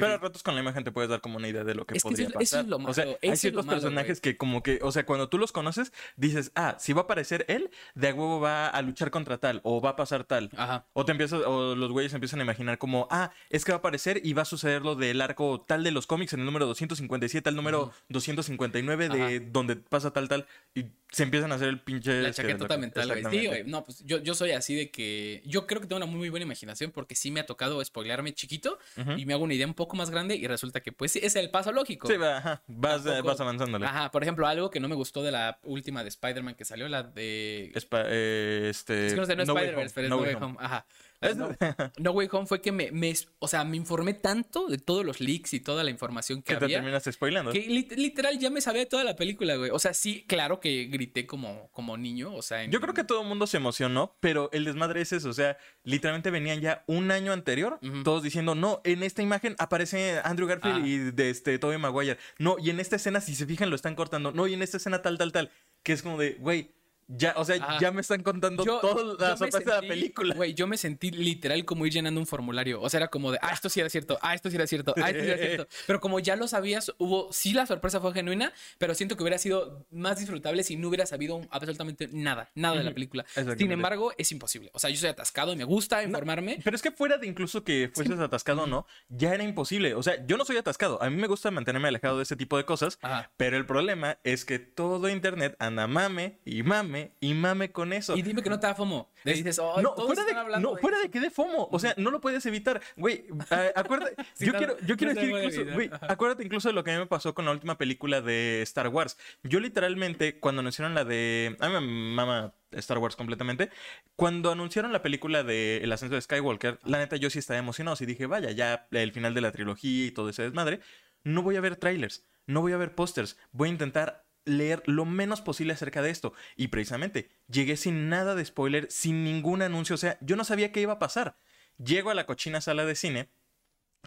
Pero 0.01 0.15
a 0.15 0.19
ratos 0.19 0.43
con 0.43 0.55
la 0.55 0.61
imagen 0.61 0.85
te 0.85 0.93
puedes 0.93 1.11
dar 1.11 1.21
como 1.21 1.37
una 1.37 1.49
idea 1.49 1.65
de 1.65 1.75
lo 1.75 1.87
que 1.87 1.97
Es 1.97 2.03
que 2.03 2.09
podría 2.09 2.29
eso 2.29 2.39
es- 2.39 2.49
eso 2.53 2.57
pasar. 2.57 2.65
es 2.65 2.71
lo 2.71 2.77
o 2.91 2.95
sea, 2.95 3.05
malo, 3.05 3.19
hay 3.23 3.29
eso 3.29 3.33
es 3.35 3.41
ciertos 3.41 3.67
malo, 3.67 3.81
personajes 3.81 4.21
que 4.21 4.37
como 4.37 4.63
que, 4.63 4.79
o 4.83 4.93
sea, 4.93 5.05
cuando 5.07 5.29
tú 5.29 5.39
los 5.39 5.53
conoces, 5.53 5.93
dices, 6.17 6.53
ah, 6.55 6.77
si 6.79 6.93
va 6.93 7.03
a 7.03 7.05
aparecer 7.05 7.45
él, 7.49 7.71
de 7.95 8.09
a 8.09 8.15
huevo 8.15 8.41
va 8.41 8.69
a 8.69 8.83
luchar 8.83 9.11
contra 9.11 9.39
tal, 9.39 9.61
o 9.65 9.81
va 9.81 9.91
a 9.91 9.97
pasar 9.97 10.25
tal. 10.25 10.51
Ajá. 10.57 10.87
O 10.93 11.05
te 11.05 11.13
empiezas, 11.13 11.43
o 11.47 11.75
los 11.75 11.91
güeyes 11.93 12.13
empiezan 12.15 12.41
a 12.41 12.43
imaginar 12.45 12.79
como, 12.79 13.09
ah, 13.11 13.33
es 13.51 13.65
que 13.65 13.73
va 13.73 13.77
a 13.77 13.79
aparecer 13.79 14.21
y 14.25 14.33
va 14.33 14.43
a 14.43 14.47
suceder 14.47 14.83
lo 14.83 14.95
del 14.95 15.21
arco 15.21 15.65
tal 15.67 15.83
de 15.85 15.91
los 15.91 16.07
cómics 16.07 16.33
en 16.33 16.41
el 16.41 16.47
número 16.47 16.67
257 16.67 17.49
al 17.49 17.57
número 17.57 17.93
259 18.09 19.09
de 19.09 19.23
Ajá. 19.39 19.47
donde 19.53 19.77
pasa 19.77 20.13
tal, 20.13 20.29
tal. 20.29 20.47
Y 20.75 20.87
se 21.11 21.25
empiezan 21.25 21.53
a 21.53 21.57
hacer 21.57 21.69
el 21.69 21.81
pinche... 21.81 22.23
La 22.23 22.29
este, 22.31 22.43
chaquetota 22.43 22.75
lo- 22.77 22.81
mental, 22.81 23.09
güey. 23.09 23.41
Sí, 23.41 23.47
güey. 23.47 23.65
No, 23.65 23.85
pues 23.85 24.03
yo, 24.05 24.19
yo 24.23 24.35
soy 24.35 24.53
así 24.53 24.75
de 24.75 24.91
que. 24.91 25.43
Yo 25.45 25.67
creo 25.67 25.81
que 25.81 25.87
tengo 25.87 25.99
una 25.99 26.07
muy, 26.07 26.19
muy 26.19 26.29
buena 26.31 26.45
imaginación 26.45 26.91
porque 26.91 27.15
sí 27.15 27.31
me 27.31 27.41
ha 27.41 27.47
tocado 27.47 27.85
spoilearme 27.85 28.33
chiquito 28.33 28.79
Ujú. 28.97 29.13
y 29.13 29.27
me 29.27 29.35
hago 29.35 29.45
una 29.45 29.55
idea 29.55 29.67
un 29.67 29.75
poco 29.75 29.82
más 29.97 30.11
grande 30.11 30.37
y 30.37 30.47
resulta 30.47 30.81
que, 30.81 30.93
pues, 30.93 31.13
sí, 31.13 31.21
es 31.23 31.37
el 31.37 31.51
paso 31.51 31.73
lógico. 31.73 32.09
Sí, 32.09 32.17
va, 32.17 32.39
ajá, 32.39 32.63
vas, 32.67 33.05
Tampoco- 33.05 33.29
vas 33.29 33.41
avanzándole. 33.41 33.87
Ajá, 33.87 34.11
por 34.11 34.23
ejemplo, 34.23 34.47
algo 34.47 34.71
que 34.71 34.81
no 34.81 34.89
me 34.89 34.95
gustó 34.95 35.23
de 35.23 35.33
la 35.33 35.59
última 35.65 36.03
de 36.03 36.09
Spider-Man 36.09 36.55
que 36.55 36.65
salió, 36.65 36.89
la 36.89 37.03
de. 37.03 37.71
Espa- 37.75 38.05
eh, 38.07 38.69
este... 38.71 39.07
Es 39.07 39.15
que 39.15 39.21
no 39.21 39.27
sé, 39.27 39.37
no 39.37 39.45
No 39.45 39.55
Spider-Verse, 39.55 39.95
pero 39.95 40.07
es 40.07 40.11
No 40.11 40.17
Way 40.19 40.35
Home. 40.35 40.45
Home. 40.47 40.57
Ajá. 40.61 40.87
No, 41.37 41.49
No 41.99 42.11
Way 42.13 42.29
Home 42.33 42.47
fue 42.47 42.61
que 42.61 42.73
me, 42.73 42.91
me- 42.93 43.15
o 43.39 43.49
sea, 43.49 43.65
me 43.65 43.77
informé 43.77 44.15
tanto 44.15 44.67
de 44.69 44.79
todos 44.79 45.05
los 45.05 45.21
leaks 45.21 45.55
y 45.55 45.61
toda 45.61 45.85
la 45.85 45.91
información 45.91 46.43
que, 46.43 46.55
Que 46.55 46.59
te 46.59 46.65
había. 46.65 46.79
terminas 46.79 47.05
spoilando. 47.11 47.53
Que 47.53 47.67
lit- 47.69 47.95
literal 47.97 48.39
ya 48.39 48.51
me 48.51 48.61
sabía 48.61 48.89
toda 48.89 49.05
la 49.05 49.17
película, 49.17 49.57
güey. 49.57 49.71
O 49.71 49.79
sea, 49.79 49.95
sí, 49.95 50.25
claro 50.27 50.61
que 50.61 50.85
grité 50.87 51.27
como, 51.27 51.71
como 51.73 51.97
niño. 51.97 52.35
O 52.35 52.43
sea, 52.43 52.65
en- 52.65 52.71
Yo 52.71 52.81
creo 52.81 52.95
que 52.95 53.05
todo 53.05 53.23
el 53.23 53.29
mundo 53.29 53.47
se 53.47 53.57
emocionó, 53.59 54.17
pero 54.21 54.51
el 54.53 54.65
desmadre 54.65 55.01
es 55.03 55.13
eso. 55.13 55.29
O 55.29 55.33
sea, 55.35 55.57
literalmente 55.85 56.31
venían 56.31 56.61
ya 56.61 56.85
un 56.87 57.11
año 57.11 57.33
anterior, 57.33 57.79
todos 58.05 58.23
diciendo, 58.23 58.55
no, 58.55 58.81
en 58.85 59.03
esta 59.03 59.23
imagen 59.23 59.55
aparece 59.59 60.21
Andrew 60.25 60.49
Garfield 60.49 60.83
Ah. 60.85 60.87
y 60.87 60.99
de 60.99 61.31
este 61.31 61.59
Tobey 61.59 61.79
Maguire. 61.79 62.19
No, 62.39 62.57
y 62.59 62.71
en 62.71 62.81
esta 62.81 62.97
escena, 62.97 63.21
si 63.21 63.35
se 63.35 63.47
fijan, 63.47 63.71
lo 63.71 63.77
están 63.77 63.95
cortando. 63.95 64.33
No, 64.33 64.47
y 64.47 64.55
en 64.55 64.63
esta 64.63 64.77
escena 64.79 65.03
tal, 65.03 65.19
tal, 65.19 65.33
tal. 65.33 65.51
Que 65.83 65.93
es 65.93 66.03
como 66.03 66.19
de, 66.19 66.33
güey, 66.35 66.71
ya, 67.17 67.35
o 67.37 67.45
sea, 67.45 67.79
ya 67.79 67.91
me 67.91 68.01
están 68.01 68.23
contando 68.23 68.65
toda 68.65 69.05
la 69.19 69.29
yo 69.29 69.33
me 69.33 69.51
sorpresa 69.51 69.77
de 69.77 69.83
la 69.83 69.89
película. 69.89 70.35
Güey, 70.35 70.55
yo 70.55 70.67
me 70.67 70.77
sentí 70.77 71.11
literal 71.11 71.65
como 71.65 71.87
ir 71.87 71.93
llenando 71.93 72.21
un 72.21 72.27
formulario. 72.27 72.81
O 72.81 72.89
sea, 72.89 72.99
era 72.99 73.09
como 73.09 73.33
de, 73.33 73.39
ah, 73.43 73.53
esto 73.53 73.69
sí 73.69 73.81
era 73.81 73.91
cierto, 73.91 74.19
ah, 74.23 74.35
esto 74.35 74.51
sí 74.51 74.57
era 74.57 74.67
cierto, 74.67 74.95
ah, 74.97 75.11
esto 75.11 75.23
sí 75.23 75.31
era 75.31 75.39
cierto. 75.47 75.69
Pero 75.87 76.01
como 76.01 76.19
ya 76.21 76.37
lo 76.37 76.49
sabías, 76.49 76.93
hubo, 76.99 77.33
sí 77.33 77.53
la 77.53 77.67
sorpresa 77.67 78.01
fue 78.01 78.13
genuina, 78.13 78.53
pero 78.79 78.95
siento 78.95 79.17
que 79.17 79.23
hubiera 79.23 79.39
sido 79.39 79.87
más 79.91 80.19
disfrutable 80.19 80.63
si 80.63 80.77
no 80.77 80.89
hubiera 80.89 81.07
sabido 81.07 81.41
absolutamente 81.51 82.09
nada, 82.13 82.51
nada 82.55 82.79
de 82.79 82.85
la 82.85 82.93
película. 82.93 83.25
Sin 83.57 83.71
embargo, 83.71 84.13
es 84.17 84.33
imposible. 84.33 84.71
O 84.73 84.79
sea, 84.79 84.91
yo 84.91 84.97
soy 84.97 85.11
atascado 85.11 85.53
y 85.53 85.57
me 85.57 85.65
gusta 85.65 86.03
informarme. 86.03 86.61
Pero 86.65 86.77
es 86.77 86.83
que 86.83 86.91
fuera 86.91 87.19
de 87.19 87.27
incluso 87.27 87.65
que 87.65 87.91
fueses 87.93 88.19
atascado 88.19 88.63
o 88.63 88.67
no, 88.67 88.87
ya 89.09 89.35
era 89.35 89.45
imposible. 89.45 89.95
O 89.95 90.03
sea, 90.03 90.25
yo 90.27 90.37
no 90.37 90.45
soy 90.45 90.57
atascado. 90.57 91.03
A 91.03 91.11
mí 91.11 91.17
me 91.17 91.27
gusta 91.27 91.51
mantenerme 91.51 91.89
alejado 91.89 92.17
de 92.19 92.23
ese 92.23 92.37
tipo 92.37 92.57
de 92.57 92.65
cosas. 92.65 92.99
Ajá. 93.03 93.31
Pero 93.37 93.57
el 93.57 93.67
problema 93.67 94.19
es 94.25 94.45
que 94.45 94.59
todo 94.59 95.09
internet 95.09 95.57
anda 95.59 95.87
mame 95.87 96.41
y 96.45 96.63
mame 96.63 97.02
y 97.21 97.35
mame 97.35 97.73
con 97.73 97.93
eso. 97.93 98.17
Y 98.17 98.23
dime 98.23 98.43
que 98.43 98.51
no 98.51 98.61
te 98.61 98.67
da 98.67 98.75
FOMO. 98.75 99.11
Le 99.25 99.35
dices, 99.35 99.59
oh, 99.59 99.81
no, 99.81 99.95
todos 99.95 100.07
fuera 100.07 100.25
de, 100.25 100.33
hablando 100.33 100.73
no, 100.73 100.77
fuera 100.79 100.99
de 101.01 101.11
que 101.11 101.21
dé 101.21 101.31
FOMO. 101.31 101.69
O 101.71 101.79
sea, 101.79 101.95
no 101.97 102.11
lo 102.11 102.21
puedes 102.21 102.45
evitar. 102.47 102.81
Güey, 102.97 103.27
acuérdate. 103.75 104.17
Sí, 104.35 104.47
yo 104.47 104.53
no, 104.53 104.59
quiero, 104.59 104.77
yo 104.81 104.97
quiero 104.97 105.15
no 105.15 105.21
decir 105.21 105.37
incluso, 105.37 105.75
güey, 105.75 105.91
acuérdate 106.09 106.43
incluso 106.43 106.69
de 106.69 106.75
lo 106.75 106.83
que 106.83 106.91
a 106.91 106.95
mí 106.95 107.01
me 107.01 107.07
pasó 107.07 107.35
con 107.35 107.45
la 107.45 107.51
última 107.51 107.77
película 107.77 108.21
de 108.21 108.63
Star 108.63 108.89
Wars. 108.89 109.19
Yo 109.43 109.61
literalmente, 109.61 110.39
cuando 110.39 110.61
anunciaron 110.61 110.95
la 110.95 111.05
de... 111.05 111.57
A 111.61 111.69
mí 111.69 111.75
me 111.75 111.81
mama 111.81 112.55
Star 112.73 112.99
Wars 112.99 113.17
completamente. 113.17 113.71
Cuando 114.17 114.53
anunciaron 114.53 114.93
la 114.93 115.03
película 115.03 115.43
de 115.43 115.79
El 115.79 115.93
ascenso 115.93 116.15
de 116.15 116.23
Skywalker, 116.23 116.79
la 116.85 116.99
neta 116.99 117.17
yo 117.17 117.31
sí 117.31 117.39
estaba 117.39 117.59
emocionado. 117.59 117.97
Sí 117.97 118.07
dije, 118.07 118.27
vaya, 118.27 118.51
ya 118.51 118.87
el 118.91 119.13
final 119.13 119.35
de 119.35 119.41
la 119.41 119.53
trilogía 119.53 120.07
y 120.07 120.11
todo 120.11 120.29
ese 120.29 120.43
desmadre. 120.43 120.81
No 121.25 121.43
voy 121.43 121.57
a 121.57 121.61
ver 121.61 121.77
trailers, 121.77 122.27
no 122.47 122.61
voy 122.61 122.73
a 122.73 122.77
ver 122.77 122.95
pósters. 122.95 123.37
Voy 123.53 123.69
a 123.69 123.73
intentar 123.73 124.22
leer 124.45 124.83
lo 124.87 125.05
menos 125.05 125.41
posible 125.41 125.73
acerca 125.73 126.03
de 126.03 126.11
esto. 126.11 126.33
Y 126.57 126.69
precisamente, 126.69 127.31
llegué 127.49 127.77
sin 127.77 128.09
nada 128.09 128.35
de 128.35 128.45
spoiler, 128.45 128.91
sin 128.91 129.25
ningún 129.25 129.63
anuncio. 129.63 129.95
O 129.95 129.99
sea, 129.99 130.19
yo 130.21 130.37
no 130.37 130.45
sabía 130.45 130.73
qué 130.73 130.81
iba 130.81 130.95
a 130.95 130.99
pasar. 130.99 131.37
Llego 131.79 132.11
a 132.11 132.15
la 132.15 132.27
cochina 132.27 132.61
sala 132.61 132.85
de 132.85 132.95
cine. 132.95 133.29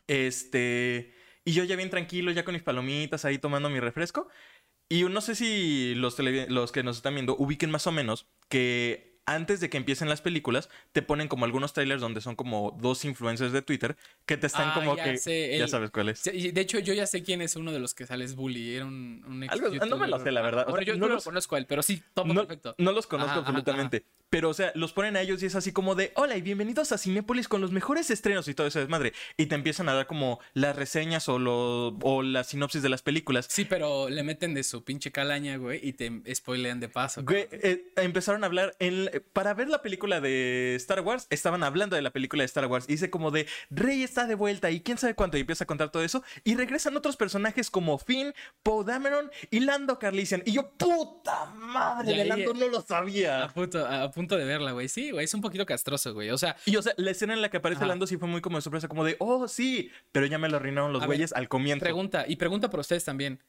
Este. 0.07 1.13
Y 1.43 1.53
yo 1.53 1.63
ya 1.63 1.75
bien 1.75 1.89
tranquilo, 1.89 2.31
ya 2.31 2.43
con 2.43 2.53
mis 2.53 2.63
palomitas 2.63 3.25
ahí 3.25 3.37
tomando 3.37 3.69
mi 3.69 3.79
refresco. 3.79 4.27
Y 4.89 5.03
no 5.03 5.21
sé 5.21 5.35
si 5.35 5.95
los, 5.95 6.17
los 6.19 6.71
que 6.71 6.83
nos 6.83 6.97
están 6.97 7.15
viendo 7.15 7.35
ubiquen 7.38 7.71
más 7.71 7.88
o 7.88 7.91
menos 7.91 8.27
que 8.49 9.14
antes 9.25 9.60
de 9.60 9.69
que 9.69 9.77
empiecen 9.77 10.07
las 10.10 10.22
películas, 10.22 10.69
te 10.92 11.01
ponen 11.01 11.27
como 11.27 11.45
algunos 11.45 11.74
trailers 11.74 12.01
donde 12.01 12.22
son 12.22 12.36
como 12.36 12.77
dos 12.80 13.06
influencers 13.06 13.51
de 13.51 13.62
Twitter 13.62 13.95
que 14.25 14.38
te 14.38 14.48
están 14.48 14.69
Ah, 14.69 14.74
como 14.75 14.95
ya 14.95 15.04
que. 15.04 15.18
sé, 15.18 15.57
Ya 15.57 15.68
sabes 15.68 15.89
cuál 15.92 16.10
es. 16.10 16.24
De 16.24 16.62
hecho, 16.62 16.80
yo 16.80 16.94
ya 16.94 17.07
sé 17.07 17.24
quién 17.24 17.42
es 17.42 17.56
uno 17.56 17.72
de 17.72 17.80
los 17.80 17.94
que 17.95 18.06
sales 18.06 18.36
bully. 18.36 18.75
Era 18.75 18.86
un, 18.86 19.24
un 19.27 19.44
ex 19.44 19.54
Algo- 19.54 19.69
no 19.86 19.98
me 19.98 20.07
lo 20.07 20.19
sé, 20.19 20.31
la 20.31 20.42
verdad. 20.42 20.66
O 20.68 20.72
Bueno, 20.72 20.86
sea, 20.86 20.94
yo 20.94 21.00
no 21.00 21.07
los- 21.07 21.25
lo 21.25 21.30
conozco 21.31 21.56
a 21.56 21.60
él, 21.60 21.66
pero 21.66 21.81
sí, 21.81 22.01
topo 22.13 22.33
no, 22.33 22.42
perfecto. 22.45 22.75
no 22.77 22.92
los 22.92 23.07
conozco 23.07 23.31
Ajá, 23.31 23.39
ajá, 23.42 23.50
absolutamente. 23.50 24.06
Pero, 24.30 24.50
o 24.50 24.54
sea, 24.54 24.72
los 24.75 24.92
ponen 24.92 25.16
a 25.16 25.22
ellos 25.22 25.42
y 25.44 25.45
es 25.45 25.56
así 25.56 25.72
como 25.72 25.95
de, 25.95 26.12
hola 26.16 26.36
y 26.36 26.42
bienvenidos 26.42 26.92
a 26.92 26.98
Cinépolis 26.98 27.48
con 27.48 27.62
los 27.62 27.72
mejores 27.72 28.10
estrenos 28.10 28.48
y 28.48 28.54
todo 28.54 28.68
eso 28.68 28.80
desmadre. 28.80 29.13
Y 29.38 29.45
te 29.45 29.56
empiezan 29.56 29.88
a 29.88 29.94
dar 29.94 30.07
como 30.07 30.39
las 30.54 30.75
reseñas 30.75 31.30
o, 31.30 31.39
lo, 31.39 31.89
o 32.01 32.22
la 32.24 32.44
sinopsis 32.44 32.81
de 32.81 32.89
las 32.89 33.01
películas. 33.01 33.45
Sí, 33.50 33.66
pero 33.66 34.10
le 34.10 34.24
meten 34.24 34.54
de 34.54 34.63
su 34.63 34.83
pinche 34.83 35.12
calaña, 35.12 35.57
güey, 35.57 35.80
y 35.81 35.94
te 35.94 36.12
spoilean 36.36 36.80
de 36.80 36.89
paso. 36.89 37.24
Güey, 37.24 37.48
eh, 37.51 37.94
empezaron 37.98 38.44
a 38.44 38.48
hablar 38.48 38.75
en, 38.80 39.10
para 39.21 39.53
ver 39.53 39.67
la 39.69 39.81
película 39.81 40.21
de 40.21 40.75
Star 40.75 41.01
Wars, 41.01 41.27
estaban 41.29 41.63
hablando 41.63 41.95
de 41.95 42.01
la 42.01 42.12
película 42.12 42.41
de 42.41 42.45
Star 42.45 42.65
Wars 42.67 42.85
y 42.88 42.94
dice 42.94 43.09
como 43.09 43.31
de 43.31 43.47
Rey 43.69 44.03
está 44.03 44.25
de 44.25 44.35
vuelta 44.35 44.71
y 44.71 44.81
quién 44.81 44.97
sabe 44.97 45.15
cuánto 45.15 45.38
y 45.38 45.41
empieza 45.41 45.63
a 45.63 45.67
contar 45.67 45.89
todo 45.91 46.03
eso 46.03 46.23
y 46.44 46.56
regresan 46.56 46.95
otros 46.97 47.15
personajes 47.17 47.69
como 47.69 47.97
Finn, 47.97 48.34
Poe 48.63 48.84
Dameron 48.86 49.31
y 49.51 49.60
Lando 49.62 50.00
Carlisian 50.00 50.43
y 50.45 50.53
yo 50.53 50.72
puta 50.72 51.45
madre 51.55 52.15
de 52.17 52.25
Lando 52.25 52.53
no 52.53 52.67
lo 52.67 52.79
A 52.79 52.81
sabía. 52.81 53.48
punto, 53.53 53.86
a 53.86 54.10
punto 54.12 54.38
de 54.38 54.45
verla, 54.45 54.72
güey. 54.72 54.88
Sí, 54.88 55.12
güey, 55.12 55.25
es 55.25 55.34
un 55.34 55.41
poquito 55.41 55.65
castroso, 55.65 56.13
güey. 56.13 56.29
O 56.29 56.38
sea, 56.38 56.55
Y 56.65 56.75
o 56.77 56.81
sea, 56.81 56.93
la 56.98 57.12
escena 57.12 57.34
en 57.34 57.41
la 57.41 57.50
que 57.50 57.57
aparece. 57.57 57.86
Lando 57.86 58.07
sí 58.07 58.17
fue 58.17 58.27
muy 58.27 58.41
como 58.41 58.57
de 58.57 58.62
sorpresa, 58.62 58.88
como 58.88 59.03
de, 59.03 59.15
oh, 59.19 59.48
sí, 59.48 59.91
pero 60.12 60.25
ya 60.25 60.38
me 60.38 60.50
lo 60.50 60.57
arruinaron 60.57 60.91
los 60.93 61.03
A 61.03 61.05
güeyes 61.05 61.34
al 61.34 61.48
comienzo. 61.48 61.84
pregunta, 61.84 62.25
y 62.27 62.36
pregunta 62.38 62.69
para 62.69 62.81
ustedes 62.81 63.03
también. 63.03 63.39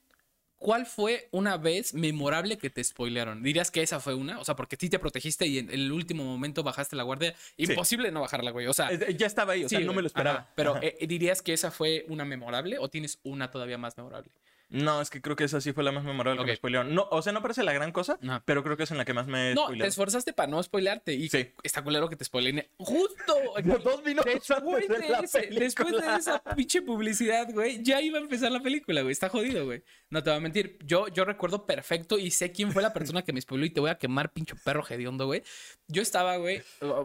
¿Cuál 0.59 0.87
fue 0.87 1.29
una 1.33 1.59
vez 1.59 1.93
memorable 1.93 2.57
que 2.57 2.71
te 2.71 2.83
spoilearon? 2.83 3.43
¿Dirías 3.43 3.71
que 3.71 3.83
esa 3.83 4.01
fue 4.01 4.15
una? 4.15 4.41
O 4.41 4.45
sea, 4.45 4.57
porque 4.57 4.77
sí 4.81 4.89
te 4.89 4.99
protegiste 4.99 5.47
y 5.47 5.59
en 5.59 5.71
el 5.71 5.93
último 5.93 6.25
momento 6.25 6.63
bajaste 6.63 6.97
la 6.97 7.03
guardia. 7.03 7.35
Imposible 7.59 8.11
no 8.11 8.23
bajarla, 8.23 8.51
güey. 8.53 8.67
O 8.67 8.73
sea, 8.73 8.91
Ya 9.11 9.27
estaba 9.27 9.53
ahí, 9.53 9.65
o 9.65 9.69
sea, 9.69 9.79
sí, 9.79 9.85
no 9.85 9.93
me 9.93 10.01
lo 10.01 10.07
esperaba. 10.07 10.39
Ajá, 10.39 10.53
Pero 10.55 10.77
Ajá. 10.77 10.81
eh, 10.83 11.07
¿dirías 11.07 11.43
que 11.43 11.53
esa 11.53 11.71
fue 11.71 12.07
una 12.09 12.25
memorable 12.25 12.79
o 12.79 12.89
tienes 12.89 13.19
una 13.23 13.51
todavía 13.51 13.77
más 13.77 13.97
memorable? 13.97 14.31
No, 14.69 15.01
es 15.01 15.11
que 15.11 15.23
creo 15.23 15.37
que 15.37 15.45
esa 15.45 15.61
sí 15.61 15.73
fue 15.73 15.85
la 15.85 15.93
más 15.93 16.03
memorable 16.03 16.41
Ok. 16.41 16.47
que 16.47 16.53
me 16.53 16.57
spoilearon. 16.57 16.93
No, 16.95 17.07
o 17.13 17.23
sea, 17.23 17.33
no 17.33 17.41
parece 17.41 17.63
la 17.63 17.73
gran 17.73 17.93
cosa, 17.93 18.19
pero 18.45 18.65
creo 18.65 18.77
que 18.77 18.83
es 18.83 18.91
en 18.91 18.97
la 18.99 19.05
que 19.05 19.15
más 19.15 19.29
me 19.29 19.55
No, 19.55 19.69
te 19.69 19.87
esforzaste 19.87 20.33
para 20.33 20.49
no 20.51 20.61
spoilearte 20.63 21.15
y 21.15 21.29
Sí. 21.29 21.53
está 21.63 21.85
culero 21.85 22.09
que 22.09 22.17
te 22.17 22.25
spoileen. 22.25 22.67
Justo. 22.79 23.35
Dos 23.85 24.03
minutos 24.05 24.33
Después 24.35 24.51
antes 24.51 24.89
de 24.89 24.99
de, 24.99 25.09
la 25.09 25.19
ese- 25.21 25.47
después 25.53 25.93
de 25.93 26.17
esa 26.19 26.43
pinche 26.57 26.83
publicidad, 26.83 27.49
güey, 27.53 27.83
ya 27.83 28.01
iba 28.03 28.19
a 28.19 28.23
empezar 28.23 28.51
la 28.51 28.61
película, 28.61 29.03
güey. 29.03 29.13
Está 29.13 29.29
jodido, 29.29 29.65
güey. 29.65 29.85
No 30.11 30.23
te 30.23 30.31
voy 30.31 30.39
a 30.39 30.41
mentir. 30.41 30.79
Yo, 30.85 31.09
yo 31.09 31.25
recuerdo 31.25 31.65
perfecto 31.65 32.19
y 32.19 32.31
sé 32.33 32.51
quién 32.51 32.73
fue 32.73 32.83
la 32.83 32.93
persona 32.93 33.23
que 33.23 33.33
me 33.33 33.41
spoiló 33.41 33.67
y 33.67 33.71
te 33.71 33.81
voy 33.81 33.91
a 33.91 33.99
quemar, 33.99 34.33
pinche 34.33 34.55
perro 34.65 34.85
hediondo, 34.89 35.27
güey. 35.27 35.43
Yo 35.89 36.03
estaba, 36.03 36.37
güey. 36.39 36.63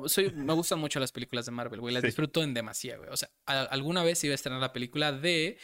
Soy, 0.07 0.31
me 0.31 0.53
gustan 0.53 0.79
mucho 0.79 0.99
las 0.99 1.11
películas 1.11 1.45
de 1.45 1.51
Marvel, 1.51 1.79
güey. 1.79 1.93
Las 1.93 2.01
Sí. 2.01 2.07
disfruto 2.07 2.41
en 2.43 2.53
demasía, 2.55 2.97
güey. 2.97 3.09
O 3.11 3.17
sea, 3.17 3.29
a- 3.45 3.61
alguna 3.63 4.03
vez 4.03 4.23
iba 4.23 4.31
a 4.31 4.35
estrenar 4.35 4.59
la 4.61 4.73
película 4.73 5.11
de 5.11 5.57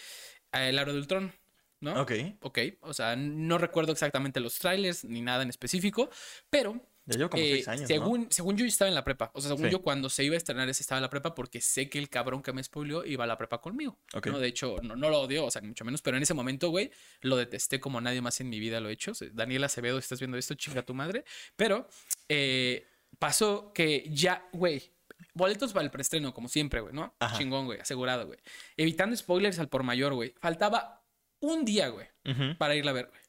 eh, 0.54 0.70
El 0.70 0.80
Aro 0.80 0.92
del 0.94 1.01
Ultron, 1.01 1.34
¿no? 1.79 2.01
Ok. 2.01 2.12
Ok. 2.41 2.60
O 2.81 2.93
sea, 2.93 3.15
no 3.15 3.57
recuerdo 3.57 3.91
exactamente 3.91 4.39
los 4.39 4.57
trailers 4.60 5.03
ni 5.05 5.22
nada 5.22 5.43
en 5.43 5.50
específico, 5.50 6.10
pero 6.50 6.81
Ya 7.05 7.17
llevo 7.17 7.29
como 7.29 7.41
eh, 7.43 7.50
seis 7.53 7.67
años, 7.69 7.81
¿no? 7.89 8.27
según, 8.29 8.57
yo 8.57 8.65
estaba 8.65 8.89
en 8.89 8.96
la 8.96 9.03
prepa. 9.03 9.31
O 9.34 9.39
sea, 9.41 9.50
según 9.50 9.65
Sí. 9.65 9.72
yo 9.72 9.81
cuando 9.81 10.10
se 10.10 10.24
iba 10.24 10.34
a 10.36 10.38
estrenar 10.38 10.67
ese 10.67 10.84
estaba 10.84 10.98
en 11.00 11.03
la 11.03 11.10
prepa 11.10 11.34
porque 11.36 11.62
sé 11.62 11.89
que 11.89 12.00
el 12.00 12.10
cabrón 12.10 12.41
que 12.41 12.51
me 12.51 12.63
spoileó 12.63 13.05
iba 13.05 13.24
a 13.24 13.27
la 13.27 13.38
prepa 13.38 13.62
conmigo. 13.62 13.98
Ok. 14.13 14.27
¿no? 14.27 14.39
De 14.39 14.48
hecho, 14.48 14.77
no, 14.84 14.96
no 14.96 15.10
lo 15.10 15.22
odio, 15.22 15.46
o 15.46 15.51
sea, 15.51 15.62
ni 15.62 15.69
mucho 15.69 15.86
menos, 15.86 16.01
pero 16.01 16.17
en 16.17 16.24
ese 16.24 16.34
momento, 16.34 16.69
güey, 16.69 16.91
lo 17.22 17.38
detesté 17.38 17.79
como 17.79 18.01
nadie 18.01 18.22
más 18.22 18.39
en 18.41 18.50
mi 18.50 18.60
vida 18.60 18.79
lo 18.81 18.89
he 18.89 18.93
hecho. 18.93 19.12
O 19.12 19.15
sea, 19.15 19.29
Daniel 19.31 19.63
Acevedo, 19.63 19.98
estás 19.98 20.19
viendo 20.19 20.38
esto, 20.38 20.53
chinga 20.55 20.81
tu 20.81 20.93
madre. 20.93 21.24
Pero 21.55 21.88
eh, 22.27 22.86
pasó 23.19 23.72
que 23.74 24.05
ya, 24.10 24.48
güey, 24.51 24.91
boletos 25.34 25.74
para 25.74 25.86
el 25.86 25.91
preestreno, 25.91 26.34
como 26.34 26.50
siempre, 26.50 26.81
güey, 26.81 26.93
¿no? 26.93 27.15
Ajá. 27.19 27.38
Chingón, 27.38 27.65
güey, 27.67 27.79
asegurado, 27.79 28.25
güey. 28.27 28.39
Evitando 28.75 29.15
spoilers 29.15 29.60
al 29.60 29.69
por 29.69 29.84
mayor, 29.84 30.13
güey. 30.13 30.34
Faltaba 30.39 31.07
un 31.39 31.65
día, 31.65 31.89
güey, 31.89 32.08
Ujú. 32.25 32.58
para 32.58 32.75
irla 32.75 32.91
a 32.91 32.94
ver, 32.96 33.08
güey. 33.08 33.22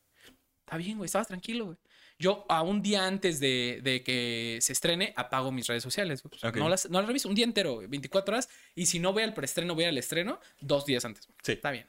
Está 0.61 0.77
bien, 0.77 0.97
güey, 0.99 1.07
estabas 1.07 1.29
tranquilo, 1.29 1.67
güey. 1.67 1.79
Yo, 2.21 2.45
a 2.49 2.63
un 2.63 2.83
día 2.83 3.07
antes 3.07 3.39
de, 3.39 3.79
de 3.83 4.03
que 4.03 4.59
se 4.61 4.73
estrene, 4.73 5.15
apago 5.17 5.53
mis 5.53 5.67
redes 5.69 5.83
sociales. 5.85 6.23
güey. 6.23 6.53
No, 6.55 6.69
las, 6.69 6.91
no 6.91 6.99
las 6.99 7.07
reviso 7.07 7.29
un 7.29 7.35
día 7.37 7.45
entero, 7.45 7.75
güey, 7.75 7.87
24 7.87 8.35
horas. 8.35 8.49
Y 8.75 8.87
si 8.87 8.99
no 8.99 9.13
voy 9.13 9.23
al 9.23 9.35
preestreno, 9.35 9.75
voy 9.77 9.85
al 9.85 9.97
estreno 9.97 10.41
dos 10.61 10.85
días 10.85 11.05
antes. 11.05 11.27
güey. 11.27 11.37
Sí. 11.45 11.53
Está 11.53 11.71
bien. 11.71 11.89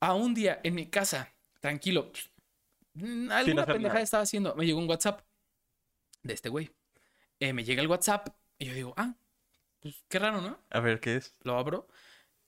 A 0.00 0.14
un 0.14 0.32
día, 0.34 0.60
en 0.64 0.74
mi 0.74 0.86
casa, 0.86 1.30
tranquilo. 1.60 2.10
mm, 2.94 3.30
alguna 3.30 3.62
hacer 3.62 3.74
pendejada 3.74 3.94
nada. 3.94 4.00
estaba 4.04 4.22
haciendo. 4.22 4.54
Me 4.54 4.64
llegó 4.64 4.78
un 4.78 4.88
WhatsApp 4.88 5.20
de 6.22 6.32
este 6.34 6.48
güey. 6.48 6.70
Eh, 7.40 7.52
me 7.52 7.64
llega 7.64 7.82
el 7.82 7.88
WhatsApp 7.88 8.28
y 8.58 8.64
yo 8.66 8.72
digo, 8.74 8.94
ah, 8.96 9.14
pues 9.80 10.02
qué 10.08 10.18
raro, 10.18 10.40
¿no? 10.40 10.58
A 10.70 10.80
ver, 10.80 11.00
¿qué 11.00 11.16
es? 11.16 11.36
Lo 11.42 11.58
abro. 11.58 11.86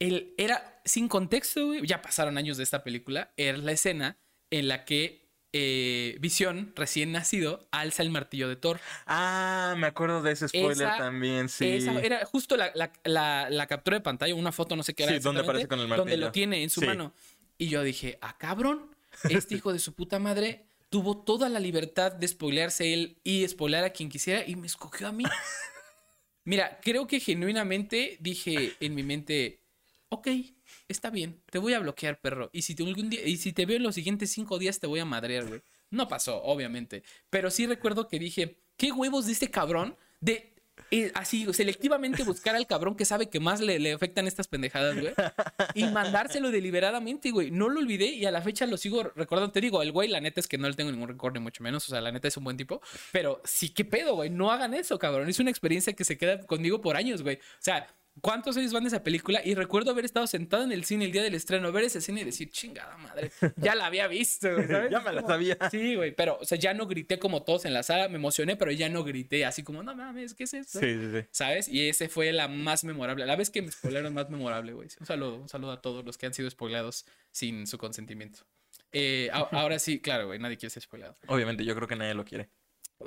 Él 0.01 0.35
era 0.37 0.81
sin 0.85 1.07
contexto, 1.09 1.67
güey. 1.67 1.87
Ya 1.87 2.03
pasaron 2.03 2.37
años 2.39 2.57
de 2.57 2.65
esta 2.65 2.83
película. 2.83 3.33
Era 3.37 3.59
la 3.59 3.71
escena 3.73 4.19
en 4.51 4.67
la 4.67 4.85
que 4.85 5.21
eh, 5.53 6.17
Visión, 6.21 6.73
recién 6.77 7.11
nacido, 7.11 7.69
alza 7.73 8.03
el 8.05 8.11
martillo 8.11 8.49
de 8.49 8.55
Thor. 8.57 8.81
Ah, 9.07 9.75
me 9.77 9.89
acuerdo 9.89 10.23
de 10.23 10.31
ese 10.33 10.47
spoiler 10.49 10.73
Esa- 10.89 10.97
también, 10.97 11.49
sí. 11.49 11.69
Esa 11.69 12.01
era 12.01 12.25
justo 12.25 12.57
la, 12.57 12.71
la- 12.75 12.93
la- 13.05 13.51
la 13.51 13.67
captura 13.67 13.97
de 13.97 14.01
pantalla, 14.01 14.35
una 14.35 14.53
foto, 14.53 14.77
no 14.77 14.83
sé 14.85 14.95
qué 14.95 15.03
era. 15.05 15.13
Sí, 15.13 15.19
donde 15.19 15.41
aparece 15.43 15.67
con 15.67 15.81
el 15.81 15.89
Donde 15.89 16.03
martillo. 16.05 16.27
lo 16.27 16.31
tiene 16.33 16.63
en 16.63 16.71
su 16.71 16.81
Sí. 16.81 16.87
mano. 16.87 17.13
Y 17.59 17.69
yo 17.69 17.83
dije, 17.83 18.17
ah, 18.23 18.39
cabrón, 18.39 18.95
este 19.29 19.57
hijo 19.57 19.73
de 19.73 19.81
su 19.81 19.93
puta 19.93 20.19
madre 20.21 20.65
tuvo 20.89 21.19
toda 21.19 21.49
la 21.49 21.59
libertad 21.61 22.13
de 22.13 22.27
spoilearse 22.29 22.93
él 22.95 23.19
y 23.25 23.47
spoilear 23.49 23.83
a 23.85 23.91
quien 23.91 24.09
quisiera 24.09 24.45
y 24.47 24.55
me 24.57 24.67
escogió 24.69 25.09
a 25.09 25.13
mí. 25.13 25.25
Mira, 26.45 26.79
creo 26.83 27.07
que 27.07 27.21
genuinamente 27.21 28.17
dije 28.21 28.73
en 28.81 28.95
mi 28.95 29.03
mente, 29.03 29.60
ok, 30.11 30.29
está 30.89 31.11
bien, 31.11 31.41
te 31.51 31.59
voy 31.59 31.73
a 31.73 31.79
bloquear, 31.79 32.21
perro. 32.21 32.51
Y 32.53 32.63
si 32.63 32.75
te, 32.75 32.85
algún 32.85 33.09
día, 33.09 33.27
y 33.27 33.39
si 33.39 33.53
te 33.53 33.65
veo 33.65 33.79
en 33.79 33.83
los 33.83 33.95
siguientes 33.95 34.31
cinco 34.31 34.59
días, 34.59 34.79
te 34.79 34.87
voy 34.87 35.01
a 35.01 35.05
madrear, 35.05 35.47
güey. 35.47 35.63
No 35.91 36.07
pasó, 36.09 36.43
obviamente. 36.43 37.03
Pero 37.31 37.51
sí 37.51 37.67
recuerdo 37.67 38.07
que 38.07 38.19
dije, 38.19 38.59
¿qué 38.77 38.93
huevos 38.93 39.27
de 39.27 39.33
este 39.33 39.51
cabrón? 39.51 39.97
De 40.21 40.55
eh, 40.91 41.13
así, 41.15 41.47
selectivamente 41.53 42.25
buscar 42.25 42.57
al 42.57 42.67
cabrón 42.67 42.97
que 42.97 43.05
sabe 43.05 43.29
que 43.29 43.39
más 43.39 43.61
le, 43.61 43.79
le 43.79 43.93
afectan 43.93 44.27
estas 44.27 44.49
pendejadas, 44.49 44.99
güey. 44.99 45.13
Y 45.75 45.85
mandárselo 45.85 46.51
deliberadamente, 46.51 47.31
güey. 47.31 47.51
No 47.51 47.69
lo 47.69 47.81
olvidé 47.81 48.07
y 48.07 48.25
a 48.25 48.31
la 48.31 48.43
fecha 48.43 48.67
lo 48.67 48.77
sigo 48.77 49.05
recordando. 49.15 49.53
Te 49.53 49.61
digo, 49.61 49.83
el 49.83 49.93
güey, 49.93 50.09
la 50.09 50.21
neta 50.21 50.41
es 50.41 50.49
que 50.49 50.59
no 50.59 50.69
le 50.69 50.75
tengo 50.75 50.91
ningún 50.91 51.09
recuerdo, 51.09 51.39
ni 51.39 51.45
mucho 51.45 51.63
menos. 51.63 51.87
O 51.87 51.91
sea, 51.91 52.01
la 52.01 52.11
neta 52.11 52.29
es 52.29 52.37
un 52.37 52.45
buen 52.45 52.57
tipo. 52.57 52.81
Pero 53.13 53.41
sí, 53.45 53.71
qué 53.71 53.85
pedo, 53.85 54.15
güey. 54.15 54.31
No 54.31 54.51
hagan 54.51 54.75
eso, 54.75 54.99
cabrón. 54.99 55.29
Es 55.29 55.39
una 55.39 55.51
experiencia 55.51 55.93
que 55.93 56.05
se 56.05 56.19
queda 56.19 56.41
conmigo 56.47 56.81
por 56.81 56.97
años, 56.97 57.23
güey. 57.23 57.37
O 57.37 57.61
sea, 57.61 57.87
¿cuántos 58.21 58.57
años 58.57 58.73
van 58.73 58.85
de 58.85 58.89
esa 58.89 59.03
película? 59.03 59.41
Y 59.45 59.55
recuerdo 59.55 59.91
haber 59.91 60.05
estado 60.05 60.27
sentado 60.27 60.65
en 60.65 60.73
el 60.73 60.85
cine 60.85 61.05
el 61.05 61.13
día 61.13 61.23
del 61.23 61.35
estreno, 61.35 61.73
ver 61.73 61.85
esa 61.85 61.99
escena 61.99 62.21
y 62.21 62.25
decir, 62.25 62.51
chingada 62.51 62.97
madre, 62.99 63.31
ya 63.57 63.75
la 63.75 63.87
había 63.87 64.07
visto. 64.09 64.49
¿sabes? 64.69 64.91
Ya 64.91 65.01
me 65.01 65.13
la 65.13 65.23
sabía. 65.23 65.57
Sí, 65.71 65.97
güey. 65.97 66.15
Pero, 66.15 66.39
o 66.41 66.45
sea, 66.45 66.59
ya 66.59 66.75
no 66.75 66.87
grité 66.87 67.19
como 67.19 67.43
todos 67.43 67.65
en 67.65 67.75
la 67.75 67.83
sala. 67.83 68.09
Me 68.09 68.17
emocioné, 68.17 68.57
pero 68.57 68.71
ya 68.71 68.89
no 68.89 69.05
grité 69.05 69.45
así 69.45 69.63
como, 69.63 69.83
no 69.83 69.95
mames, 69.95 70.35
¿qué 70.35 70.45
es 70.45 70.55
eso? 70.55 70.81
Sí, 70.81 70.95
sí, 70.95 71.11
sí. 71.13 71.27
¿Sabes? 71.31 71.69
Y 71.69 71.89
ese 71.89 72.09
fue 72.09 72.33
la 72.33 72.49
más 72.49 72.85
memorable. 72.85 73.27
La 73.27 73.37
vez 73.37 73.51
que 73.51 73.63
me 73.63 73.71
spoilearon 73.71 74.15
más 74.15 74.31
memorable, 74.31 74.73
güey. 74.73 74.89
Un 74.99 75.07
saludo, 75.07 75.37
un 75.37 75.49
saludo 75.49 75.73
a 75.73 75.81
todos 75.81 76.05
los 76.05 76.19
que 76.19 76.27
han 76.27 76.35
sido 76.35 76.51
spoileados 76.51 77.07
sin 77.31 77.67
su 77.67 77.79
consentimiento. 77.79 78.41
Eh, 78.93 79.31
ahora 79.33 79.79
sí, 79.79 80.01
claro, 80.01 80.27
güey, 80.27 80.39
nadie 80.39 80.57
quiere 80.57 80.71
ser 80.71 80.83
spoileado. 80.83 81.15
Obviamente, 81.29 81.65
yo 81.65 81.75
creo 81.75 81.87
que 81.87 81.97
nadie 81.97 82.15
lo 82.15 82.25
quiere. 82.25 82.51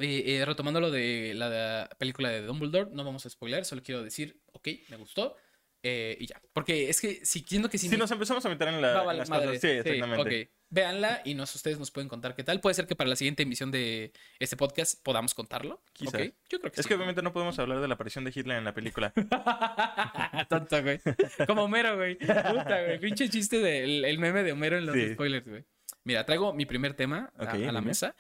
Eh, 0.02 0.24
eh, 0.38 0.46
retomando 0.46 0.80
lo 0.82 0.90
de 0.92 1.34
la, 1.36 1.50
de- 1.50 1.96
película 1.98 2.30
de 2.30 2.42
Dumbledore, 2.42 2.90
no 2.92 3.04
vamos 3.04 3.26
a 3.26 3.30
spoilear, 3.30 3.64
solo 3.66 3.84
quiero 3.84 4.04
decir, 4.04 4.40
ok, 4.54 4.68
me 4.90 4.98
gustó. 4.98 5.36
eh, 5.84 6.16
y 6.20 6.28
ya. 6.28 6.42
Porque 6.54 6.90
es 6.90 7.02
que 7.02 7.26
si 7.26 7.42
siendo 7.42 7.70
que 7.70 7.78
si 7.78 7.90
Si 7.90 7.98
nos 7.98 8.10
empezamos 8.10 8.46
a 8.46 8.50
meter 8.50 8.70
en, 8.70 8.82
la, 8.82 9.04
va 9.04 9.10
a 9.10 9.14
en 9.14 9.18
las 9.20 9.30
madre. 9.30 9.48
cosas. 9.48 9.62
Sí, 9.62 9.68
exactamente. 9.68 10.44
ok. 10.46 10.50
Véanla 10.70 11.22
y 11.24 11.36
nos, 11.36 11.54
ustedes 11.54 11.78
nos 11.78 11.92
pueden 11.92 12.08
contar 12.10 12.36
qué 12.36 12.44
tal. 12.44 12.60
Puede 12.60 12.74
ser 12.74 12.88
que 12.88 12.96
para 12.96 13.08
la 13.10 13.16
siguiente 13.16 13.44
emisión 13.44 13.70
de 13.70 14.12
este 14.40 14.56
podcast 14.58 15.00
podamos 15.04 15.36
contarlo. 15.36 15.84
Quizás. 15.94 16.16
Ok, 16.16 16.34
Yo 16.50 16.60
creo 16.60 16.72
que 16.72 16.80
Es 16.80 16.86
sí. 16.86 16.88
que 16.90 16.96
obviamente 16.96 17.22
no 17.22 17.32
podemos 17.34 17.60
hablar 17.60 17.80
de 17.82 17.88
la 17.88 17.94
aparición 17.94 18.24
de 18.24 18.32
Hitler 18.34 18.58
en 18.58 18.64
la 18.64 18.74
película. 18.74 19.14
Tonto, 20.50 20.82
güey. 20.82 21.00
Como 21.48 21.64
Homero, 21.64 21.96
güey. 21.98 22.16
Puta, 22.18 22.84
güey. 22.86 23.00
Pinche 23.00 23.30
chiste 23.30 23.60
del 23.60 24.06
el 24.06 24.18
meme 24.20 24.44
de 24.44 24.52
Homero 24.52 24.78
en 24.78 24.86
los 24.86 24.96
Sí. 24.96 25.14
spoilers, 25.14 25.48
güey. 25.48 25.64
Mira, 26.06 26.26
traigo 26.26 26.54
mi 26.54 26.66
primer 26.66 26.94
tema 26.96 27.32
a- 27.38 27.44
Ok, 27.44 27.54
a, 27.54 27.72
la 27.72 27.82
mesa. 27.82 28.16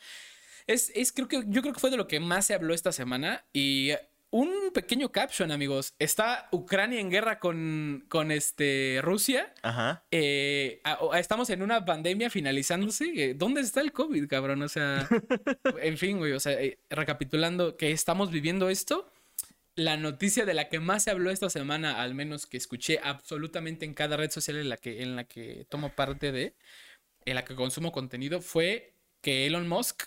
Es, 0.67 0.91
es, 0.95 1.11
creo 1.11 1.27
que, 1.27 1.43
yo 1.47 1.61
creo 1.61 1.73
que 1.73 1.79
fue 1.79 1.89
de 1.91 1.97
lo 1.97 2.07
que 2.07 2.19
más 2.19 2.45
se 2.47 2.53
habló 2.53 2.73
esta 2.73 2.91
semana. 2.91 3.45
Y 3.53 3.91
un 4.29 4.71
pequeño 4.73 5.11
caption, 5.11 5.51
amigos. 5.51 5.93
Está 5.99 6.47
Ucrania 6.51 6.99
en 6.99 7.11
guerra 7.11 7.39
con, 7.39 8.05
con 8.09 8.31
este, 8.31 8.99
Rusia. 9.03 9.53
Ajá. 9.61 10.03
Eh, 10.11 10.81
a- 10.83 10.97
estamos 11.19 11.49
en 11.51 11.61
una 11.61 11.85
pandemia 11.85 12.29
finalizándose. 12.29 13.11
Eh, 13.15 13.33
¿Dónde 13.35 13.61
está 13.61 13.81
el 13.81 13.91
COVID, 13.91 14.27
cabrón? 14.27 14.63
O 14.63 14.69
sea, 14.69 15.07
en 15.81 15.97
fin, 15.97 16.17
güey. 16.17 16.31
O 16.31 16.39
sea, 16.39 16.53
eh, 16.53 16.79
recapitulando 16.89 17.77
que 17.77 17.91
estamos 17.91 18.31
viviendo 18.31 18.69
esto. 18.69 19.11
La 19.75 19.97
noticia 19.97 20.45
de 20.45 20.53
la 20.53 20.69
que 20.69 20.79
más 20.79 21.03
se 21.03 21.11
habló 21.11 21.31
esta 21.31 21.49
semana, 21.49 22.01
al 22.01 22.13
menos 22.13 22.45
que 22.45 22.57
escuché 22.57 22.99
absolutamente 23.03 23.85
en 23.85 23.95
cada 23.95 24.17
red 24.17 24.29
social 24.29 24.57
en 24.57 24.69
la 24.69 24.77
que, 24.77 25.01
en 25.01 25.15
la 25.15 25.23
que 25.23 25.65
tomo 25.67 25.89
parte 25.89 26.31
de, 26.31 26.55
en 27.25 27.33
la 27.35 27.43
que 27.43 27.55
consumo 27.55 27.91
contenido, 27.91 28.39
fue 28.39 28.93
que 29.21 29.47
Elon 29.47 29.67
Musk 29.67 30.03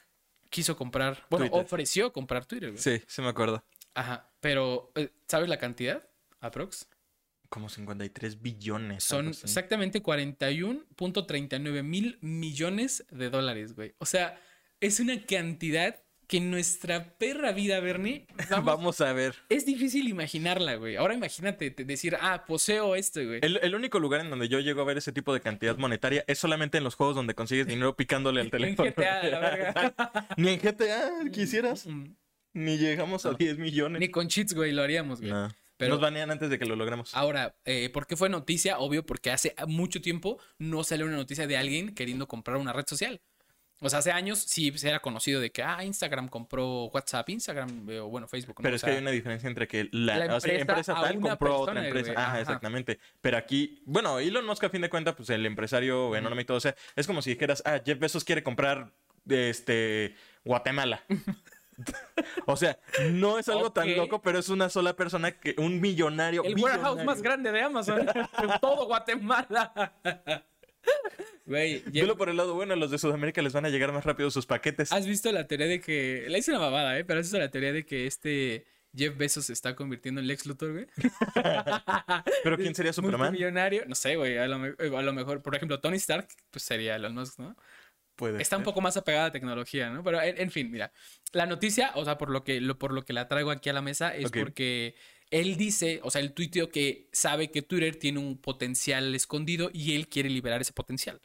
quiso 0.50 0.76
comprar, 0.76 1.26
bueno, 1.30 1.46
Twitter. 1.46 1.64
ofreció 1.64 2.12
comprar 2.12 2.46
Twitter. 2.46 2.70
güey. 2.70 2.82
Sí, 2.82 3.02
sí 3.06 3.22
me 3.22 3.28
acuerdo. 3.28 3.64
Ajá, 3.94 4.30
pero 4.40 4.92
eh, 4.94 5.10
¿sabes 5.26 5.48
la 5.48 5.58
cantidad? 5.58 6.08
Aprox. 6.40 6.88
Como 7.48 7.68
53 7.68 8.42
billones. 8.42 9.04
Son 9.04 9.28
exactamente 9.28 10.02
41.39 10.02 11.82
mil 11.82 12.18
millones 12.20 13.06
de 13.10 13.30
dólares, 13.30 13.74
güey. 13.74 13.94
O 13.98 14.06
sea, 14.06 14.40
es 14.80 15.00
una 15.00 15.24
cantidad 15.24 16.02
que 16.26 16.38
en 16.38 16.50
nuestra 16.50 17.14
perra 17.18 17.52
vida, 17.52 17.78
Bernie, 17.80 18.26
vamos, 18.50 18.64
Vamos 18.66 19.00
a 19.00 19.12
ver. 19.12 19.34
es 19.48 19.64
difícil 19.64 20.08
imaginarla, 20.08 20.74
güey. 20.76 20.96
Ahora 20.96 21.14
imagínate 21.14 21.70
te- 21.70 21.84
decir, 21.84 22.16
ah, 22.20 22.44
poseo 22.46 22.94
esto, 22.96 23.24
güey. 23.24 23.40
El, 23.42 23.58
el 23.62 23.74
único 23.74 23.98
lugar 24.00 24.20
en 24.20 24.30
donde 24.30 24.48
yo 24.48 24.58
llego 24.60 24.80
a 24.82 24.84
ver 24.84 24.98
ese 24.98 25.12
tipo 25.12 25.32
de 25.32 25.40
cantidad 25.40 25.76
monetaria 25.78 26.24
es 26.26 26.38
solamente 26.38 26.78
en 26.78 26.84
los 26.84 26.94
juegos 26.96 27.14
donde 27.16 27.34
consigues 27.34 27.66
dinero 27.66 27.94
picándole 27.96 28.40
al 28.40 28.46
En 28.46 28.50
teléfono. 28.50 28.90
GTA, 28.90 29.22
la 29.28 29.40
verga. 29.40 30.26
Ni 30.36 30.48
en 30.50 30.58
GTA 30.60 31.10
quisieras. 31.32 31.86
Mm, 31.86 32.14
Ni 32.54 32.76
llegamos 32.78 33.24
a 33.26 33.32
10 33.34 33.58
millones. 33.58 34.00
Ni 34.00 34.08
con 34.08 34.28
cheats, 34.28 34.54
güey, 34.54 34.72
lo 34.72 34.82
haríamos, 34.82 35.20
güey. 35.20 35.30
No. 35.32 35.48
Pero- 35.78 35.90
Nos 35.92 36.00
banean 36.00 36.30
antes 36.30 36.48
de 36.48 36.58
que 36.58 36.64
lo 36.64 36.74
logremos. 36.74 37.14
Ahora, 37.14 37.54
eh, 37.66 37.90
¿por 37.90 38.06
qué 38.06 38.16
fue 38.16 38.30
noticia? 38.30 38.78
Obvio, 38.78 39.04
porque 39.04 39.30
hace 39.30 39.54
mucho 39.68 40.00
tiempo 40.00 40.40
no 40.58 40.82
salió 40.84 41.04
una 41.04 41.16
noticia 41.16 41.46
de 41.46 41.56
alguien 41.58 41.94
queriendo 41.94 42.26
comprar 42.26 42.56
una 42.56 42.72
red 42.72 42.86
social. 42.86 43.20
O 43.80 43.90
sea, 43.90 43.98
hace 43.98 44.10
años 44.10 44.38
sí 44.38 44.72
se 44.78 44.88
era 44.88 45.00
conocido 45.00 45.40
de 45.40 45.50
que, 45.50 45.62
ah, 45.62 45.84
Instagram 45.84 46.28
compró 46.28 46.86
WhatsApp, 46.86 47.28
Instagram, 47.28 47.90
eh, 47.90 48.00
o 48.00 48.08
bueno, 48.08 48.26
Facebook. 48.26 48.56
¿no? 48.58 48.62
Pero 48.62 48.72
O 48.72 48.76
es 48.76 48.80
sea, 48.80 48.88
que 48.90 48.96
hay 48.96 49.02
una 49.02 49.10
diferencia 49.10 49.48
entre 49.48 49.68
que 49.68 49.88
la, 49.92 50.18
la 50.18 50.36
o 50.36 50.40
sea, 50.40 50.54
empresa 50.54 50.92
empresa 50.92 50.94
tal 50.94 51.20
compró 51.20 51.54
a 51.54 51.58
otra 51.58 51.74
persona, 51.74 51.88
empresa. 51.88 52.12
Ajá, 52.12 52.30
Ajá. 52.30 52.40
exactamente. 52.40 52.98
Pero 53.20 53.36
aquí, 53.36 53.82
bueno, 53.84 54.18
Elon 54.18 54.46
Musk 54.46 54.64
a 54.64 54.70
fin 54.70 54.80
de 54.80 54.88
cuentas, 54.88 55.14
pues 55.14 55.28
el 55.28 55.44
empresario 55.44 56.16
enónimo 56.16 56.40
y 56.40 56.44
todo, 56.46 56.56
o 56.56 56.60
sea, 56.60 56.74
es 56.94 57.06
como 57.06 57.20
si 57.20 57.30
dijeras, 57.30 57.62
ah, 57.66 57.80
Jeff 57.84 57.98
Bezos 57.98 58.24
quiere 58.24 58.42
comprar 58.42 58.92
este 59.28 60.14
Guatemala. 60.44 61.02
o 62.46 62.56
sea, 62.56 62.78
no 63.10 63.38
es 63.38 63.48
algo 63.48 63.72
tan 63.72 63.94
loco, 63.94 64.22
pero 64.22 64.38
es 64.38 64.48
una 64.48 64.70
sola 64.70 64.96
persona 64.96 65.32
que 65.32 65.54
un 65.58 65.80
millonario. 65.80 66.44
El 66.44 66.54
warehouse 66.54 66.96
billonario. 66.96 67.04
más 67.04 67.22
grande 67.22 67.52
de 67.52 67.60
Amazon. 67.60 68.00
en 68.42 68.60
todo 68.60 68.86
Guatemala. 68.86 69.92
Güey, 71.44 71.84
Velo 71.86 72.16
por 72.16 72.28
el 72.28 72.36
lado 72.36 72.54
bueno, 72.54 72.72
a 72.72 72.76
los 72.76 72.90
de 72.90 72.98
Sudamérica 72.98 73.40
les 73.40 73.52
van 73.52 73.64
a 73.64 73.68
llegar 73.68 73.92
más 73.92 74.04
rápido 74.04 74.30
sus 74.30 74.46
paquetes. 74.46 74.90
¿has 74.92 75.06
visto 75.06 75.30
la 75.30 75.46
teoría 75.46 75.68
de 75.68 75.80
que... 75.80 76.26
La 76.28 76.38
hice 76.38 76.50
una 76.50 76.58
babada, 76.60 76.98
¿eh? 76.98 77.04
Pero 77.04 77.20
has 77.20 77.26
visto 77.26 77.38
la 77.38 77.50
teoría 77.50 77.72
de 77.72 77.86
que 77.86 78.06
este 78.06 78.66
Jeff 78.96 79.16
Bezos 79.16 79.46
se 79.46 79.52
está 79.52 79.76
convirtiendo 79.76 80.20
en 80.20 80.26
Lex 80.26 80.46
Luthor, 80.46 80.72
güey. 80.72 80.86
Pero 82.42 82.56
¿quién 82.56 82.74
sería 82.74 82.92
Superman? 82.92 83.32
Millonario. 83.32 83.84
No 83.86 83.94
sé, 83.94 84.16
güey. 84.16 84.38
A, 84.38 84.48
lo 84.48 84.58
me- 84.58 84.74
a 84.78 85.02
lo 85.02 85.12
mejor, 85.12 85.42
por 85.42 85.54
ejemplo, 85.54 85.78
Tony 85.80 85.96
Stark, 85.96 86.28
pues 86.50 86.64
sería 86.64 86.96
Elon 86.96 87.14
Musk, 87.14 87.38
¿no? 87.38 87.56
Puede 88.16 88.40
Está 88.40 88.56
un 88.56 88.62
poco 88.64 88.80
más 88.80 88.96
apegada 88.96 89.26
a 89.26 89.32
tecnología, 89.32 89.90
¿no? 89.90 90.02
Pero 90.02 90.20
en, 90.22 90.40
en 90.40 90.50
fin, 90.50 90.70
mira, 90.70 90.90
la 91.32 91.44
noticia, 91.44 91.92
o 91.96 92.04
sea, 92.04 92.16
por 92.16 92.30
lo 92.30 92.44
que 92.44 92.62
lo, 92.62 92.78
por 92.78 92.92
lo 92.92 93.04
que 93.04 93.12
la 93.12 93.28
traigo 93.28 93.50
aquí 93.50 93.68
a 93.68 93.74
la 93.74 93.82
mesa 93.82 94.16
es 94.16 94.30
porque 94.30 94.94
él 95.30 95.56
dice, 95.56 96.00
o 96.04 96.10
sea, 96.10 96.20
el 96.20 96.32
tuiteo 96.32 96.68
que 96.68 97.08
sabe 97.12 97.50
que 97.50 97.62
Twitter 97.62 97.96
tiene 97.96 98.18
un 98.20 98.38
potencial 98.38 99.14
escondido 99.14 99.70
y 99.72 99.94
él 99.94 100.08
quiere 100.08 100.30
liberar 100.30 100.60
ese 100.60 100.72
potencial. 100.72 101.20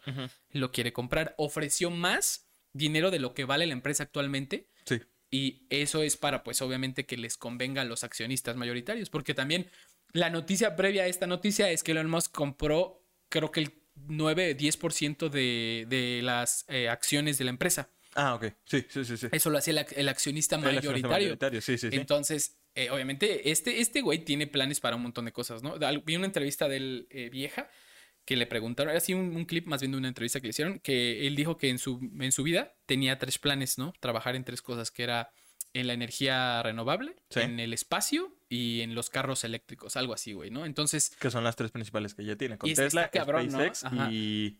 Lo 0.51 0.71
quiere 0.71 0.91
comprar. 0.93 1.35
Ofreció 1.37 1.89
más 1.91 2.47
dinero 2.73 3.11
de 3.11 3.19
lo 3.19 3.33
que 3.33 3.45
vale 3.45 3.67
la 3.67 3.73
empresa 3.73 4.03
actualmente. 4.03 4.67
Sí. 4.85 4.99
Y 5.29 5.65
eso 5.69 6.01
es 6.03 6.17
para, 6.17 6.43
pues, 6.43 6.61
obviamente, 6.61 7.05
que 7.05 7.15
les 7.17 7.37
convenga 7.37 7.83
a 7.83 7.85
los 7.85 8.03
accionistas 8.03 8.55
mayoritarios. 8.55 9.09
Porque 9.09 9.33
también 9.33 9.67
la 10.13 10.29
noticia 10.29 10.75
previa 10.75 11.03
a 11.03 11.07
esta 11.07 11.27
noticia 11.27 11.69
es 11.71 11.83
que 11.83 11.91
Elon 11.91 12.09
Musk 12.09 12.31
compró, 12.33 13.05
creo 13.29 13.51
que 13.51 13.61
el 13.61 13.73
9-10% 14.07 15.29
de, 15.29 15.85
de 15.87 16.21
las 16.23 16.65
eh, 16.67 16.89
acciones 16.89 17.37
de 17.37 17.43
la 17.45 17.51
empresa. 17.51 17.89
Ah, 18.15 18.35
ok. 18.35 18.45
Sí, 18.65 18.85
sí, 18.89 19.05
sí, 19.05 19.15
sí. 19.17 19.27
Eso 19.31 19.49
lo 19.49 19.57
hacía 19.57 19.71
el, 19.71 19.77
ac- 19.79 19.93
el 19.95 20.09
accionista 20.09 20.55
El 20.57 20.63
accionista 20.65 20.89
mayoritario. 21.07 21.09
mayoritario, 21.27 21.61
Sí, 21.61 21.77
sí, 21.77 21.89
sí. 21.91 21.95
Entonces, 21.95 22.57
eh, 22.75 22.89
obviamente, 22.89 23.51
este, 23.51 23.81
este 23.81 24.01
güey 24.01 24.23
tiene 24.23 24.47
planes 24.47 24.79
para 24.79 24.95
un 24.95 25.03
montón 25.03 25.25
de 25.25 25.31
cosas, 25.31 25.61
¿no? 25.63 25.75
Vi 26.03 26.15
una 26.15 26.25
entrevista 26.25 26.67
del 26.67 27.07
eh, 27.09 27.29
vieja 27.29 27.69
que 28.25 28.35
le 28.35 28.45
preguntaron, 28.45 28.91
era 28.91 28.99
así 28.99 29.13
un, 29.13 29.35
un 29.35 29.45
clip 29.45 29.65
más 29.67 29.81
bien 29.81 29.91
de 29.93 29.97
una 29.97 30.07
entrevista 30.07 30.39
que 30.39 30.47
le 30.47 30.51
hicieron, 30.51 30.79
que 30.79 31.25
él 31.27 31.35
dijo 31.35 31.57
que 31.57 31.69
en 31.69 31.79
su, 31.79 31.99
en 32.19 32.31
su 32.31 32.43
vida 32.43 32.75
tenía 32.85 33.17
tres 33.17 33.39
planes, 33.39 33.77
¿no? 33.77 33.93
Trabajar 33.99 34.35
en 34.35 34.43
tres 34.43 34.61
cosas, 34.61 34.91
que 34.91 35.03
era 35.03 35.31
en 35.73 35.87
la 35.87 35.93
energía 35.93 36.61
renovable, 36.63 37.15
Sí. 37.29 37.39
en 37.39 37.59
el 37.59 37.73
espacio 37.73 38.35
y 38.49 38.81
en 38.81 38.93
los 38.93 39.09
carros 39.09 39.43
eléctricos, 39.43 39.95
algo 39.95 40.13
así, 40.13 40.33
güey, 40.33 40.51
¿no? 40.51 40.65
Entonces, 40.65 41.15
Que 41.19 41.31
son 41.31 41.43
las 41.43 41.55
tres 41.55 41.71
principales 41.71 42.13
que 42.13 42.25
ya 42.25 42.35
tiene. 42.35 42.57
Con 42.57 42.71
Tesla, 42.73 43.09
cabrón. 43.09 43.49
SpaceX 43.49 43.85
y... 44.11 44.57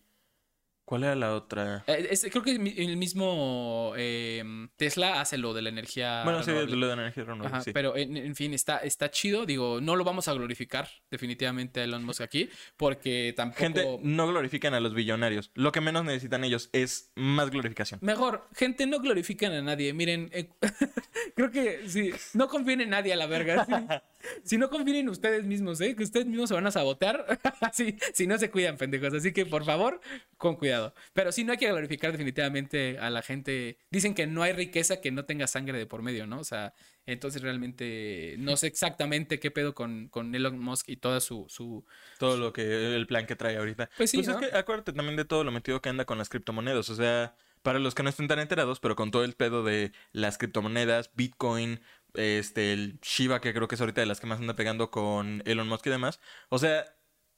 ¿Cuál 0.84 1.04
era 1.04 1.14
la 1.14 1.34
otra? 1.34 1.84
eh, 1.86 2.08
es- 2.10 2.26
creo 2.30 2.42
que 2.42 2.50
el 2.50 2.58
mi- 2.58 2.74
el 2.76 2.96
mismo 2.96 3.92
eh, 3.96 4.42
Tesla 4.76 5.20
hace 5.20 5.38
lo 5.38 5.54
de 5.54 5.62
la 5.62 5.68
energía 5.68 6.22
bueno, 6.24 6.42
sí, 6.42 6.50
lo 6.50 6.66
de 6.66 6.96
la 6.96 7.02
energía 7.02 7.24
renovable, 7.24 7.48
Ajá, 7.56 7.60
sí. 7.64 7.72
Pero 7.72 7.96
en, 7.96 8.16
en 8.16 8.34
fin, 8.34 8.52
está, 8.52 8.78
está 8.78 9.10
chido. 9.10 9.46
Digo, 9.46 9.80
no 9.80 9.96
lo 9.96 10.04
vamos 10.04 10.28
a 10.28 10.32
glorificar 10.34 10.88
definitivamente 11.10 11.80
a 11.80 11.84
Elon 11.84 12.04
Musk 12.04 12.20
aquí, 12.22 12.50
porque 12.76 13.32
tampoco. 13.36 13.60
Gente, 13.60 13.98
no 14.02 14.26
glorifican 14.26 14.74
a 14.74 14.80
los 14.80 14.92
billonarios. 14.94 15.50
Lo 15.54 15.72
que 15.72 15.80
menos 15.80 16.04
necesitan 16.04 16.44
ellos 16.44 16.68
es 16.72 17.12
más 17.14 17.50
glorificación. 17.50 18.00
Mejor, 18.02 18.48
gente, 18.54 18.86
no 18.86 18.98
glorifican 19.00 19.52
a 19.52 19.62
nadie. 19.62 19.92
Miren, 19.94 20.30
eh, 20.32 20.50
creo 21.36 21.50
que 21.50 21.88
sí, 21.88 22.10
no 22.34 22.48
confíen 22.48 22.80
en 22.80 22.90
nadie 22.90 23.12
a 23.12 23.16
la 23.16 23.26
verga. 23.26 23.64
sí. 23.64 23.72
Si 24.44 24.58
no 24.58 24.70
confíen 24.70 24.96
en 24.98 25.08
ustedes 25.08 25.44
mismos, 25.44 25.80
¿eh? 25.80 25.94
que 25.94 26.02
ustedes 26.02 26.26
mismos 26.26 26.48
se 26.48 26.54
van 26.54 26.66
a 26.66 26.70
sabotear 26.70 27.38
si, 27.72 27.96
si 28.12 28.26
no 28.26 28.38
se 28.38 28.50
cuidan, 28.50 28.76
pendejos. 28.76 29.14
Así 29.14 29.32
que, 29.32 29.46
por 29.46 29.64
favor, 29.64 30.00
con 30.36 30.56
cuidado. 30.56 30.94
Pero 31.12 31.32
sí, 31.32 31.44
no 31.44 31.52
hay 31.52 31.58
que 31.58 31.68
glorificar 31.68 32.12
definitivamente 32.12 32.98
a 32.98 33.10
la 33.10 33.22
gente. 33.22 33.78
Dicen 33.90 34.14
que 34.14 34.26
no 34.26 34.42
hay 34.42 34.52
riqueza 34.52 35.00
que 35.00 35.10
no 35.10 35.24
tenga 35.24 35.46
sangre 35.46 35.78
de 35.78 35.86
por 35.86 36.02
medio, 36.02 36.26
¿no? 36.26 36.40
O 36.40 36.44
sea, 36.44 36.74
entonces 37.06 37.42
realmente 37.42 38.36
no 38.38 38.56
sé 38.56 38.68
exactamente 38.68 39.40
qué 39.40 39.50
pedo 39.50 39.74
con, 39.74 40.08
con 40.08 40.34
Elon 40.34 40.58
Musk 40.58 40.88
y 40.88 40.96
toda 40.96 41.20
su, 41.20 41.46
su, 41.48 41.84
Todo 42.18 42.36
lo 42.36 42.52
que, 42.52 42.94
el 42.94 43.06
plan 43.06 43.26
que 43.26 43.36
trae 43.36 43.56
ahorita. 43.56 43.90
Pues 43.96 44.10
sí, 44.10 44.18
Pues 44.18 44.28
¿no? 44.28 44.40
es 44.40 44.50
que 44.50 44.56
acuérdate 44.56 44.92
también 44.92 45.16
de 45.16 45.24
todo 45.24 45.44
lo 45.44 45.50
metido 45.50 45.80
que 45.80 45.88
anda 45.88 46.04
con 46.04 46.18
las 46.18 46.28
criptomonedas. 46.28 46.88
O 46.90 46.94
sea, 46.94 47.34
para 47.62 47.78
los 47.78 47.94
que 47.94 48.02
no 48.02 48.08
estén 48.08 48.28
tan 48.28 48.38
enterados, 48.38 48.80
pero 48.80 48.96
con 48.96 49.10
todo 49.10 49.24
el 49.24 49.34
pedo 49.34 49.62
de 49.62 49.92
las 50.12 50.38
criptomonedas, 50.38 51.10
Bitcoin, 51.14 51.80
este, 52.14 52.72
el 52.72 52.98
Shiba, 53.00 53.40
que 53.40 53.52
creo 53.54 53.68
que 53.68 53.74
es 53.76 53.80
ahorita 53.80 54.00
de 54.00 54.06
las 54.06 54.20
que 54.20 54.26
más 54.26 54.38
anda 54.40 54.56
pegando 54.56 54.90
con 54.90 55.42
Elon 55.46 55.68
Musk 55.68 55.86
y 55.86 55.90
demás. 55.90 56.20
O 56.48 56.58
sea, 56.58 56.84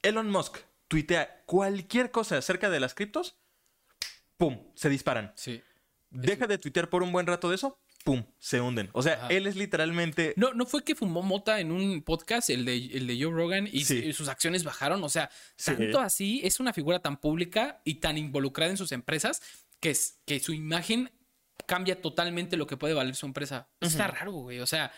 Elon 0.01 0.29
Musk 0.29 0.57
tuitea 0.87 1.43
cualquier 1.45 2.11
cosa 2.11 2.37
acerca 2.37 2.69
de 2.69 2.79
las 2.79 2.93
criptos, 2.93 3.37
¡pum! 4.37 4.59
Se 4.75 4.89
disparan. 4.89 5.31
Sí. 5.35 5.61
Deja 6.09 6.47
de 6.47 6.57
tuitear 6.57 6.89
por 6.89 7.03
un 7.03 7.11
buen 7.11 7.25
rato 7.27 7.49
de 7.49 7.55
eso, 7.55 7.79
¡pum! 8.03 8.23
Se 8.39 8.61
hunden. 8.61 8.89
O 8.93 9.01
sea, 9.01 9.13
Ajá. 9.13 9.27
él 9.29 9.47
es 9.47 9.55
literalmente... 9.55 10.33
No, 10.37 10.53
no 10.53 10.65
fue 10.65 10.83
que 10.83 10.95
fumó 10.95 11.21
mota 11.23 11.59
en 11.59 11.71
un 11.71 12.01
podcast, 12.03 12.49
el 12.49 12.65
de, 12.65 12.75
el 12.77 13.07
de 13.07 13.21
Joe 13.21 13.33
Rogan, 13.33 13.67
y, 13.71 13.83
Sí. 13.85 14.13
sus 14.13 14.27
acciones 14.29 14.63
bajaron. 14.63 15.03
O 15.03 15.09
sea, 15.09 15.29
Sí. 15.57 15.71
tanto 15.75 15.99
así, 15.99 16.41
es 16.43 16.59
una 16.59 16.71
figura 16.73 16.99
tan 16.99 17.17
pública 17.17 17.81
y 17.83 17.95
tan 17.95 18.17
involucrada 18.17 18.71
en 18.71 18.77
sus 18.77 18.91
empresas 18.91 19.41
que, 19.79 19.89
es, 19.89 20.21
que 20.25 20.39
su 20.39 20.53
imagen 20.53 21.11
cambia 21.65 22.01
totalmente 22.01 22.57
lo 22.57 22.67
que 22.67 22.77
puede 22.77 22.93
valer 22.93 23.15
su 23.15 23.25
empresa. 23.25 23.67
Está 23.79 24.07
raro, 24.07 24.31
güey. 24.31 24.59
O 24.59 24.67
sea, 24.67 24.91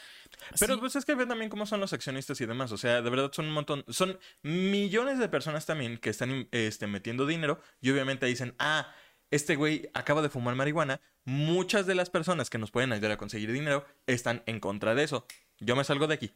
Pero 0.60 0.76
sí, 0.76 0.80
pues 0.80 0.96
es 0.96 1.06
que 1.06 1.16
ve 1.16 1.26
también 1.26 1.50
cómo 1.50 1.66
son 1.66 1.80
los 1.80 1.94
accionistas 1.94 2.40
y 2.42 2.46
demás. 2.46 2.72
O 2.72 2.78
sea, 2.78 3.02
de 3.02 3.10
verdad 3.10 3.32
son 3.34 3.46
un 3.46 3.54
montón. 3.54 3.84
Son 3.90 4.20
millones 4.44 5.20
de 5.20 5.30
personas 5.30 5.66
también 5.66 5.98
que 5.98 6.10
están 6.10 6.48
este, 6.52 6.88
metiendo 6.88 7.26
dinero 7.26 7.60
y 7.82 7.90
obviamente 7.92 8.26
dicen, 8.26 8.56
ah, 8.60 8.94
este 9.32 9.56
güey 9.56 9.90
acaba 9.94 10.22
de 10.22 10.30
fumar 10.30 10.56
marihuana. 10.56 11.02
Muchas 11.26 11.86
de 11.86 11.96
las 11.96 12.10
personas 12.10 12.50
que 12.50 12.58
nos 12.58 12.72
pueden 12.72 12.92
ayudar 12.94 13.12
a 13.12 13.18
conseguir 13.18 13.52
dinero 13.52 13.86
están 14.06 14.44
en 14.46 14.60
contra 14.60 14.96
de 14.96 15.04
eso. 15.04 15.26
Yo 15.60 15.76
me 15.76 15.84
salgo 15.84 16.08
de 16.08 16.14
aquí. 16.14 16.32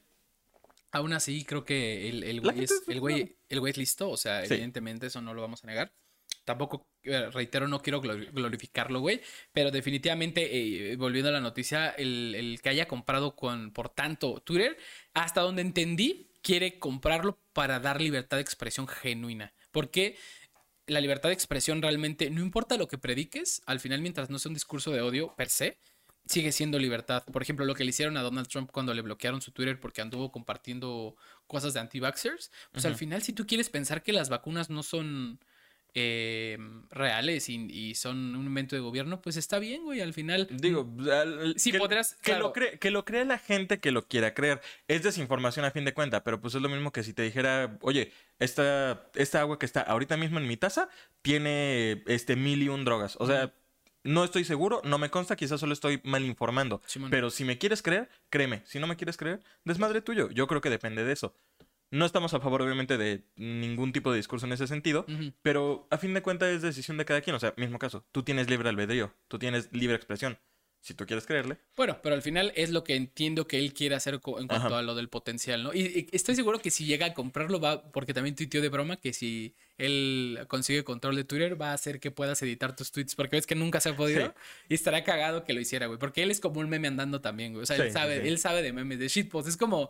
aún 0.93 1.13
así, 1.13 1.45
creo 1.45 1.63
que 1.63 2.09
el, 2.09 2.23
el 2.23 2.41
güey 2.41 2.63
es, 2.65 2.71
es- 2.71 2.83
el, 2.89 2.99
güey, 2.99 3.37
el 3.47 3.59
güey 3.61 3.71
es 3.71 3.77
listo. 3.77 4.09
O 4.09 4.17
sea, 4.17 4.45
Sí. 4.45 4.53
evidentemente, 4.55 5.07
eso 5.07 5.21
no 5.21 5.33
lo 5.33 5.41
vamos 5.41 5.63
a 5.63 5.67
negar. 5.67 5.93
Tampoco, 6.43 6.87
eh, 7.03 7.29
reitero, 7.29 7.67
no 7.67 7.81
quiero 7.81 8.01
glori- 8.01 8.31
glorificarlo, 8.31 8.99
güey. 8.99 9.21
Pero 9.51 9.71
definitivamente, 9.71 10.91
eh, 10.91 10.95
volviendo 10.95 11.29
a 11.29 11.33
la 11.33 11.41
noticia, 11.41 11.89
el, 11.89 12.33
el 12.35 12.61
que 12.61 12.69
haya 12.69 12.87
comprado 12.87 13.35
con, 13.35 13.71
por 13.71 13.89
tanto 13.89 14.41
Twitter, 14.41 14.77
hasta 15.13 15.41
donde 15.41 15.61
entendí, 15.61 16.31
quiere 16.41 16.79
comprarlo 16.79 17.39
para 17.53 17.79
dar 17.79 18.01
libertad 18.01 18.37
de 18.37 18.41
expresión 18.41 18.87
genuina. 18.87 19.53
Porque 19.71 20.17
la 20.87 20.99
libertad 20.99 21.29
de 21.29 21.33
expresión 21.33 21.81
realmente, 21.81 22.29
no 22.29 22.41
importa 22.41 22.75
lo 22.77 22.87
que 22.87 22.97
prediques, 22.97 23.61
al 23.65 23.79
final, 23.79 24.01
mientras 24.01 24.29
no 24.29 24.39
sea 24.39 24.49
un 24.49 24.55
discurso 24.55 24.91
de 24.91 25.01
odio 25.01 25.35
per 25.35 25.49
se, 25.49 25.77
sigue 26.25 26.51
siendo 26.51 26.79
libertad. 26.79 27.23
Por 27.31 27.41
ejemplo, 27.41 27.65
lo 27.65 27.75
que 27.75 27.83
le 27.83 27.91
hicieron 27.91 28.17
a 28.17 28.21
Donald 28.21 28.47
Trump 28.47 28.71
cuando 28.71 28.93
le 28.93 29.01
bloquearon 29.01 29.41
su 29.41 29.51
Twitter 29.51 29.79
porque 29.79 30.01
anduvo 30.01 30.31
compartiendo 30.31 31.15
cosas 31.47 31.73
de 31.73 31.79
anti-vaxxers. 31.79 32.51
Pues 32.71 32.85
al 32.85 32.95
final, 32.95 33.21
si 33.21 33.33
tú 33.33 33.45
quieres 33.45 33.69
pensar 33.69 34.03
que 34.03 34.11
las 34.13 34.29
vacunas 34.29 34.69
no 34.69 34.83
son 34.83 35.39
eh, 35.93 36.57
reales 36.89 37.49
y, 37.49 37.55
y 37.69 37.95
son 37.95 38.35
un 38.35 38.45
invento 38.45 38.75
de 38.75 38.81
gobierno, 38.81 39.21
pues 39.21 39.35
está 39.37 39.59
bien, 39.59 39.83
güey. 39.83 40.01
Al 40.01 40.13
final, 40.13 40.47
Digo, 40.49 40.89
al- 41.11 41.55
Sí, 41.57 41.71
que, 41.71 41.79
podrás- 41.79 42.15
que, 42.15 42.31
claro. 42.31 42.47
lo 42.47 42.53
cree, 42.53 42.79
que 42.79 42.91
lo 42.91 43.03
crea 43.05 43.25
la 43.25 43.37
gente 43.37 43.79
que 43.79 43.91
lo 43.91 44.07
quiera 44.07 44.33
creer. 44.33 44.61
Es 44.87 45.03
desinformación 45.03 45.65
a 45.65 45.71
fin 45.71 45.85
de 45.85 45.93
cuenta, 45.93 46.23
pero 46.23 46.39
pues 46.39 46.55
es 46.55 46.61
lo 46.61 46.69
mismo 46.69 46.91
que 46.91 47.03
si 47.03 47.13
te 47.13 47.23
dijera, 47.23 47.77
oye, 47.81 48.11
esta, 48.39 49.09
esta 49.15 49.41
agua 49.41 49.59
que 49.59 49.65
está 49.65 49.81
ahorita 49.81 50.17
mismo 50.17 50.39
en 50.39 50.47
mi 50.47 50.57
taza 50.57 50.89
tiene 51.21 52.03
este 52.07 52.35
mil 52.35 52.61
y 52.63 52.69
un 52.69 52.83
drogas. 52.85 53.15
O 53.19 53.27
sea, 53.27 53.53
no 54.03 54.23
estoy 54.23 54.43
seguro, 54.45 54.81
no 54.83 54.97
me 54.97 55.09
consta, 55.11 55.35
quizás 55.35 55.59
solo 55.59 55.73
estoy 55.73 56.01
mal 56.03 56.25
informando. 56.25 56.81
Pero 57.11 57.29
si 57.29 57.43
me 57.45 57.57
quieres 57.57 57.81
creer, 57.83 58.09
créeme. 58.29 58.63
Si 58.65 58.79
no 58.79 58.87
me 58.87 58.95
quieres 58.95 59.15
creer, 59.17 59.41
desmadre 59.63 60.01
tuyo. 60.01 60.29
Yo 60.31 60.47
creo 60.47 60.59
que 60.61 60.69
depende 60.71 61.03
de 61.03 61.13
eso. 61.13 61.35
No 61.91 62.05
estamos 62.05 62.33
a 62.33 62.39
favor, 62.39 62.61
obviamente, 62.61 62.97
de 62.97 63.23
ningún 63.35 63.91
tipo 63.91 64.11
de 64.11 64.17
discurso 64.17 64.45
en 64.45 64.53
ese 64.53 64.65
sentido, 64.65 65.05
pero 65.41 65.87
a 65.91 65.97
fin 65.97 66.13
de 66.13 66.21
cuentas 66.21 66.49
es 66.49 66.61
decisión 66.61 66.97
de 66.97 67.05
cada 67.05 67.21
quien. 67.21 67.35
O 67.35 67.39
sea, 67.39 67.53
mismo 67.57 67.77
caso, 67.79 68.05
tú 68.11 68.23
tienes 68.23 68.49
libre 68.49 68.69
albedrío, 68.69 69.13
tú 69.27 69.37
tienes 69.37 69.69
libre 69.73 69.95
expresión. 69.97 70.39
Si 70.83 70.95
tú 70.95 71.05
quieres 71.05 71.27
creerle, 71.27 71.57
Bueno, 71.77 71.99
pero 72.01 72.15
al 72.15 72.23
final 72.23 72.51
es 72.55 72.71
lo 72.71 72.83
que 72.83 72.95
entiendo 72.95 73.45
que 73.47 73.59
él 73.59 73.71
quiere 73.71 73.93
hacer 73.93 74.15
en 74.15 74.19
cuanto 74.21 74.55
Ajá. 74.55 74.79
a 74.79 74.81
lo 74.81 74.95
del 74.95 75.09
potencial, 75.09 75.61
¿no? 75.61 75.75
Y, 75.75 75.81
y 75.81 76.07
estoy 76.11 76.33
seguro 76.33 76.57
que 76.57 76.71
si 76.71 76.85
llega 76.85 77.05
a 77.05 77.13
comprarlo 77.13 77.59
va, 77.59 77.91
porque 77.91 78.15
también 78.15 78.35
tuiteó 78.35 78.63
de 78.63 78.69
broma 78.69 78.97
que 78.97 79.13
si 79.13 79.53
él 79.77 80.39
consigue 80.47 80.83
control 80.83 81.15
de 81.17 81.23
Twitter 81.23 81.61
va 81.61 81.69
a 81.69 81.73
hacer 81.73 81.99
que 81.99 82.09
puedas 82.09 82.41
editar 82.41 82.75
tus 82.75 82.91
tweets, 82.91 83.13
porque 83.13 83.35
ves 83.35 83.45
que 83.45 83.53
nunca 83.53 83.79
se 83.79 83.89
ha 83.89 83.95
podido 83.95 84.25
Sí. 84.25 84.31
y 84.69 84.73
estará 84.73 85.03
cagado 85.03 85.43
que 85.43 85.53
lo 85.53 85.59
hiciera, 85.59 85.85
güey, 85.85 85.99
porque 85.99 86.23
él 86.23 86.31
es 86.31 86.39
como 86.39 86.59
un 86.59 86.67
meme 86.67 86.87
andando 86.87 87.21
también, 87.21 87.51
güey. 87.53 87.61
O 87.61 87.65
sea, 87.67 87.75
Sí, 87.75 87.83
él 87.83 87.91
sabe, 87.91 88.21
sí. 88.23 88.27
él 88.27 88.39
sabe 88.39 88.63
de 88.63 88.73
memes, 88.73 88.97
de 88.97 89.07
shitpost, 89.07 89.49
es 89.49 89.57
como 89.57 89.87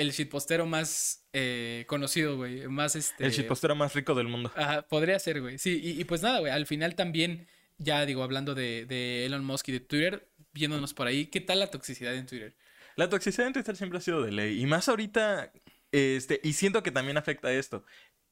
el 0.00 0.12
shitpostero 0.12 0.66
más 0.66 1.26
eh, 1.32 1.84
conocido, 1.86 2.36
güey, 2.36 2.66
más 2.68 2.96
este... 2.96 3.24
el 3.24 3.32
shitpostero 3.32 3.74
más 3.74 3.94
rico 3.94 4.14
del 4.14 4.28
mundo. 4.28 4.50
Ajá, 4.56 4.82
podría 4.82 5.18
ser, 5.18 5.40
güey. 5.40 5.58
Sí, 5.58 5.78
y, 5.82 6.00
y 6.00 6.04
pues 6.04 6.22
nada, 6.22 6.40
güey. 6.40 6.50
Al 6.50 6.66
final 6.66 6.94
también, 6.94 7.46
ya 7.78 8.06
digo, 8.06 8.22
hablando 8.22 8.54
de, 8.54 8.86
de 8.86 9.26
Elon 9.26 9.44
Musk 9.44 9.68
y 9.68 9.72
de 9.72 9.80
Twitter, 9.80 10.28
viéndonos 10.52 10.94
por 10.94 11.06
ahí, 11.06 11.26
¿qué 11.26 11.40
tal 11.40 11.60
la 11.60 11.70
toxicidad 11.70 12.14
en 12.14 12.26
Twitter? 12.26 12.56
La 12.96 13.08
toxicidad 13.08 13.46
en 13.46 13.52
Twitter 13.52 13.76
siempre 13.76 13.98
ha 13.98 14.02
sido 14.02 14.22
de 14.22 14.32
ley. 14.32 14.60
Y 14.60 14.66
más 14.66 14.88
ahorita, 14.88 15.52
este, 15.92 16.40
y 16.42 16.54
siento 16.54 16.82
que 16.82 16.90
también 16.90 17.18
afecta 17.18 17.48
a 17.48 17.52
esto. 17.52 17.84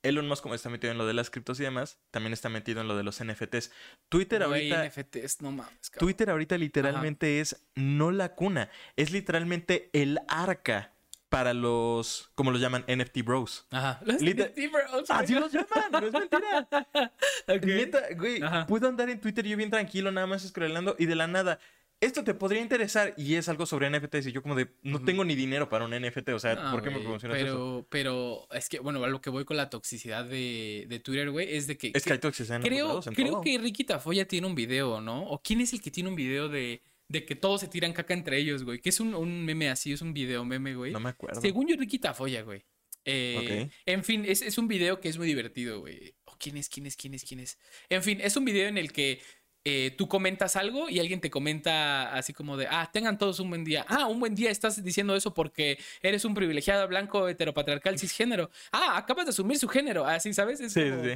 Elon 0.02 0.26
Musk, 0.28 0.42
como 0.42 0.54
está 0.54 0.70
metido 0.70 0.92
en 0.92 0.98
lo 0.98 1.06
de 1.06 1.12
las 1.14 1.28
criptos 1.28 1.58
y 1.60 1.64
demás, 1.64 1.98
también 2.10 2.32
está 2.32 2.48
metido 2.48 2.80
en 2.80 2.88
lo 2.88 2.96
de 2.96 3.02
los 3.02 3.22
NFTs. 3.22 3.72
Twitter 4.08 4.46
Güey, 4.46 4.70
ahorita. 4.72 5.02
NFTs, 5.02 5.42
no 5.42 5.50
mames. 5.52 5.90
Twitter 5.98 6.30
ahorita 6.30 6.56
literalmente 6.56 7.40
es 7.40 7.66
no 7.74 8.10
la 8.10 8.34
cuna, 8.34 8.70
es 8.96 9.10
literalmente 9.10 9.90
el 9.92 10.20
arca 10.28 10.94
para 11.28 11.52
los, 11.54 12.30
como 12.34 12.50
lo 12.50 12.58
llaman, 12.58 12.84
NFT 12.88 13.22
bros. 13.24 13.66
Ajá. 13.70 14.00
Los 14.04 14.22
Liter- 14.22 14.52
NFT 14.56 14.72
bros, 14.72 15.10
Así 15.10 15.32
güey. 15.34 15.42
los 15.44 15.52
llaman, 15.52 15.90
no 15.92 15.98
es 16.06 16.12
mentira. 16.12 16.68
Ok. 17.48 17.64
Neta, 17.64 18.02
güey, 18.16 18.42
Ajá. 18.42 18.66
puedo 18.66 18.88
andar 18.88 19.08
en 19.10 19.20
Twitter 19.20 19.46
yo 19.46 19.56
bien 19.56 19.70
tranquilo, 19.70 20.10
nada 20.10 20.26
más 20.26 20.42
scrollando 20.46 20.96
y 20.98 21.06
de 21.06 21.14
la 21.14 21.26
nada. 21.26 21.58
Esto 22.00 22.22
te 22.22 22.32
podría 22.32 22.60
interesar 22.62 23.12
y 23.16 23.34
es 23.34 23.48
algo 23.48 23.66
sobre 23.66 23.90
NFTs 23.90 24.28
y 24.28 24.32
yo 24.32 24.40
como 24.40 24.54
de, 24.54 24.68
no 24.84 25.02
tengo 25.02 25.24
ni 25.24 25.34
dinero 25.34 25.68
para 25.68 25.84
un 25.84 25.90
NFT, 25.90 26.28
o 26.28 26.38
sea, 26.38 26.54
No, 26.54 26.70
¿por 26.70 26.80
qué 26.80 26.90
me 26.90 27.00
promocionas 27.00 27.38
eso? 27.38 27.84
pero, 27.90 28.46
Pero 28.48 28.56
es 28.56 28.68
que, 28.68 28.78
bueno, 28.78 29.02
a 29.02 29.08
lo 29.08 29.20
que 29.20 29.30
voy 29.30 29.44
con 29.44 29.56
la 29.56 29.68
toxicidad 29.68 30.24
de, 30.24 30.86
de 30.88 31.00
Twitter, 31.00 31.28
güey, 31.32 31.56
es 31.56 31.66
de 31.66 31.76
que... 31.76 31.90
Es 31.92 32.04
que 32.04 32.12
hay 32.12 32.18
toxicidad 32.20 32.58
en 32.58 32.62
creo, 32.62 32.86
lados, 32.86 33.08
en 33.08 33.14
creo 33.14 33.32
todo. 33.32 33.40
que 33.40 33.58
Ricky 33.58 33.82
Tafoya 33.82 34.28
tiene 34.28 34.46
un 34.46 34.54
video, 34.54 35.00
¿no? 35.00 35.24
¿O 35.24 35.42
quién 35.42 35.60
es 35.60 35.72
el 35.72 35.82
que 35.82 35.90
tiene 35.90 36.08
un 36.08 36.14
video 36.14 36.48
de, 36.48 36.82
de 37.08 37.24
que 37.24 37.34
todos 37.34 37.60
se 37.60 37.68
tiran 37.68 37.92
caca 37.92 38.14
entre 38.14 38.36
ellos, 38.38 38.64
güey? 38.64 38.80
Que 38.80 38.90
es 38.90 39.00
un, 39.00 39.14
un 39.14 39.44
meme 39.44 39.68
así, 39.70 39.92
es 39.92 40.02
un 40.02 40.12
video 40.12 40.44
meme, 40.44 40.74
güey. 40.74 40.92
No 40.92 41.00
me 41.00 41.08
acuerdo. 41.10 41.40
Según 41.40 41.66
yo, 41.66 41.76
Ricky 41.76 41.98
Tafoya, 41.98 42.42
güey. 42.42 42.64
Eh, 43.04 43.64
Ok. 43.66 43.72
En 43.86 44.04
fin, 44.04 44.24
es, 44.26 44.42
es 44.42 44.58
un 44.58 44.68
video 44.68 45.00
que 45.00 45.08
es 45.08 45.16
muy 45.16 45.26
divertido, 45.26 45.80
güey. 45.80 46.14
Oh, 46.24 46.36
¿Quién 46.38 46.56
es? 46.58 46.68
¿Quién 46.68 46.86
es? 46.86 46.96
¿Quién 46.96 47.14
es? 47.14 47.24
¿Quién 47.24 47.40
es? 47.40 47.58
En 47.88 48.02
fin, 48.02 48.20
es 48.20 48.36
un 48.36 48.44
video 48.44 48.68
en 48.68 48.76
el 48.76 48.92
que 48.92 49.20
eh, 49.64 49.94
tú 49.96 50.08
comentas 50.08 50.56
algo 50.56 50.88
y 50.90 50.98
alguien 50.98 51.20
te 51.20 51.30
comenta 51.30 52.12
así 52.14 52.32
como 52.34 52.56
de, 52.56 52.66
ah, 52.70 52.90
tengan 52.92 53.16
todos 53.18 53.40
un 53.40 53.48
buen 53.48 53.64
día. 53.64 53.86
Ah, 53.88 54.06
un 54.06 54.20
buen 54.20 54.34
día, 54.34 54.50
estás 54.50 54.82
diciendo 54.84 55.16
eso 55.16 55.32
porque 55.32 55.78
eres 56.02 56.24
un 56.26 56.34
privilegiado 56.34 56.86
blanco 56.88 57.26
heteropatriarcal 57.28 57.98
cisgénero. 57.98 58.50
Ah, 58.72 58.98
acabas 58.98 59.24
de 59.26 59.30
asumir 59.30 59.58
su 59.58 59.68
género. 59.68 60.04
Así, 60.06 60.34
¿sabes? 60.34 60.60
Es 60.60 60.72
Sí, 60.74 60.82
como- 60.90 61.04
sí, 61.04 61.10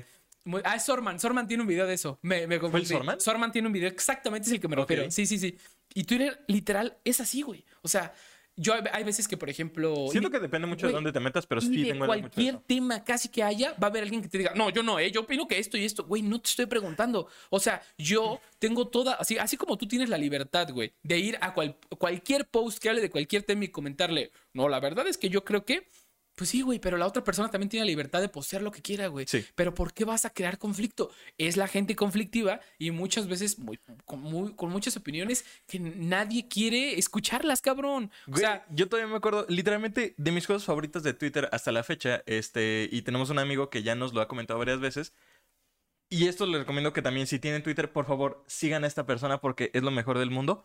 muy- 0.45 0.61
ah, 0.65 0.75
es 0.77 0.85
Sorman. 0.85 1.21
Sorman 1.21 1.47
tiene 1.47 1.63
un 1.63 1.69
video 1.69 1.87
de 1.87 1.95
eso. 1.95 2.19
Me, 2.23 2.47
me 2.49 2.59
confundí. 2.59 2.87
Sorman? 2.87 3.21
Sorman 3.21 3.53
tiene 3.53 3.69
un 3.69 3.73
video 3.73 3.89
exactamente 3.89 4.49
es 4.49 4.53
el 4.55 4.61
que 4.61 4.67
me 4.69 4.77
refiero. 4.77 5.09
Sí, 5.11 5.25
sí, 5.27 5.39
sí. 5.39 5.57
Y 5.95 6.05
Twitter, 6.05 6.45
literal, 6.49 6.99
es 7.05 7.21
así, 7.21 7.43
güey. 7.43 7.65
O 7.83 7.89
sea, 7.89 8.13
yo 8.55 8.75
hay, 8.93 9.03
veces 9.03 9.27
que, 9.27 9.39
por 9.39 9.49
ejemplo. 9.49 10.09
Siento 10.11 10.31
que 10.31 10.39
depende 10.39 10.67
mucho 10.67 10.87
de 10.87 10.93
dónde 10.93 11.11
te 11.11 11.21
metas, 11.21 11.47
pero 11.47 11.61
sí 11.61 11.85
tengo 11.85 12.05
cualquier 12.05 12.59
tema 12.59 13.03
casi 13.03 13.31
que 13.31 13.43
haya, 13.43 13.73
va 13.83 13.87
a 13.87 13.91
haber 13.91 14.03
alguien 14.03 14.21
que 14.21 14.29
te 14.29 14.37
diga, 14.37 14.53
no, 14.55 14.69
yo 14.69 14.83
no, 14.83 14.99
eh, 14.99 15.11
yo 15.11 15.23
opino 15.23 15.49
que 15.49 15.59
esto 15.59 15.79
y 15.79 15.85
esto, 15.85 16.05
güey, 16.05 16.21
no 16.21 16.39
te 16.41 16.51
estoy 16.51 16.67
preguntando. 16.67 17.29
O 17.49 17.59
sea, 17.59 17.81
yo 17.97 18.41
tengo 18.59 18.89
toda, 18.89 19.15
así, 19.15 19.39
así 19.39 19.57
como 19.57 19.79
tú 19.79 19.89
tienes 19.89 20.11
la 20.11 20.19
libertad, 20.19 20.69
güey, 20.71 20.93
de 21.03 21.19
ir 21.19 21.39
a 21.41 21.55
cual- 21.55 21.79
cualquier 21.99 22.47
post 22.47 22.79
que 22.79 22.91
hable 22.91 23.01
de 23.01 23.11
cualquier 23.11 23.43
tema 23.43 23.65
y 23.65 23.69
comentarle, 23.69 24.31
no, 24.53 24.69
la 24.69 24.81
verdad 24.81 25.07
es 25.09 25.17
que 25.17 25.31
yo 25.31 25.45
creo 25.45 25.65
que, 25.65 25.89
pues 26.35 26.49
sí, 26.51 26.63
güey, 26.63 26.79
pero 26.79 26.97
la 26.97 27.07
otra 27.07 27.23
persona 27.23 27.51
también 27.51 27.69
tiene 27.69 27.85
la 27.85 27.91
libertad 27.91 28.21
de 28.21 28.29
postear 28.29 28.63
lo 28.63 28.73
que 28.73 28.81
quiera, 28.83 29.07
güey. 29.09 29.27
Sí. 29.29 29.45
Pero 29.55 29.75
¿por 29.75 29.93
qué 29.93 30.05
vas 30.05 30.25
a 30.25 30.31
crear 30.31 30.59
conflicto? 30.59 31.11
Es 31.39 31.57
la 31.57 31.69
gente 31.69 31.95
conflictiva 31.95 32.61
y 32.79 32.91
muchas 32.91 33.29
veces 33.29 33.59
muy, 33.59 33.79
con, 34.05 34.21
muy- 34.21 34.55
con 34.55 34.71
muchas 34.71 34.97
opiniones 34.97 35.45
que 35.67 35.79
nadie 35.79 36.49
quiere 36.49 36.99
escucharlas, 36.99 37.61
cabrón. 37.61 38.11
O 38.27 38.31
Güey, 38.33 38.41
sea, 38.41 38.67
yo 38.71 38.89
todavía 38.89 39.11
me 39.11 39.17
acuerdo, 39.19 39.45
literalmente, 39.49 40.15
de 40.17 40.31
mis 40.33 40.47
cosas 40.47 40.65
favoritas 40.65 41.03
de 41.03 41.13
Twitter 41.15 41.49
hasta 41.53 41.71
la 41.73 41.83
fecha, 41.85 42.23
este, 42.27 42.89
y 42.91 43.03
tenemos 43.03 43.31
un 43.31 43.39
amigo 43.39 43.69
que 43.71 43.83
ya 43.83 43.95
nos 43.95 44.15
lo 44.15 44.21
ha 44.21 44.29
comentado 44.29 44.59
varias 44.59 44.81
veces. 44.81 45.13
Y 46.09 46.29
esto 46.29 46.47
les 46.47 46.61
recomiendo 46.61 46.93
que 46.93 47.01
también, 47.03 47.27
si 47.27 47.39
tienen 47.39 47.63
Twitter, 47.63 47.91
por 47.91 48.07
favor, 48.07 48.45
sigan 48.47 48.85
a 48.85 48.87
esta 48.87 49.07
persona 49.07 49.41
porque 49.41 49.71
es 49.73 49.83
lo 49.83 49.91
mejor 49.91 50.19
del 50.19 50.31
mundo. 50.31 50.65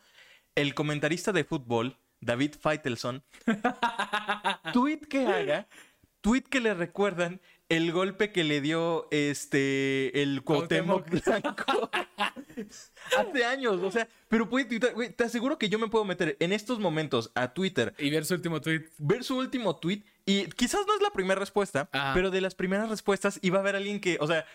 El 0.55 0.73
comentarista 0.73 1.31
de 1.31 1.43
fútbol, 1.45 1.97
David 2.21 2.55
Feitelson, 2.59 3.23
tweet 4.73 5.01
que 5.09 5.25
haga, 5.25 5.67
tweet 6.21 6.43
que 6.43 6.59
le 6.59 6.73
recuerdan 6.73 7.41
el 7.69 7.91
golpe 7.91 8.31
que 8.31 8.43
le 8.43 8.61
dio 8.61 9.07
este 9.11 10.21
el 10.21 10.43
Cuauhtémoc 10.43 11.09
Blanco 11.09 11.89
hace 13.17 13.45
años, 13.45 13.81
o 13.83 13.91
sea, 13.91 14.07
pero 14.29 14.49
puede 14.49 14.65
tuitear, 14.65 14.93
güey, 14.93 15.11
te 15.11 15.25
aseguro 15.25 15.57
que 15.57 15.69
yo 15.69 15.77
me 15.77 15.87
puedo 15.87 16.05
meter 16.05 16.37
en 16.39 16.53
estos 16.53 16.79
momentos 16.79 17.31
a 17.35 17.53
Twitter, 17.53 17.93
y 17.97 18.09
ver 18.09 18.25
su 18.25 18.33
último 18.35 18.61
tweet. 18.61 18.85
ver 18.97 19.23
su 19.23 19.37
último 19.37 19.75
tweet 19.75 20.03
y 20.25 20.45
quizás 20.47 20.81
no 20.87 20.95
es 20.95 21.01
la 21.01 21.11
primera 21.11 21.39
respuesta, 21.39 21.89
Ajá. 21.91 22.13
pero 22.13 22.31
de 22.31 22.41
las 22.41 22.55
primeras 22.55 22.89
respuestas 22.89 23.39
iba 23.41 23.57
a 23.57 23.61
haber 23.61 23.75
alguien 23.75 23.99
que, 23.99 24.17
o 24.19 24.27
sea, 24.27 24.45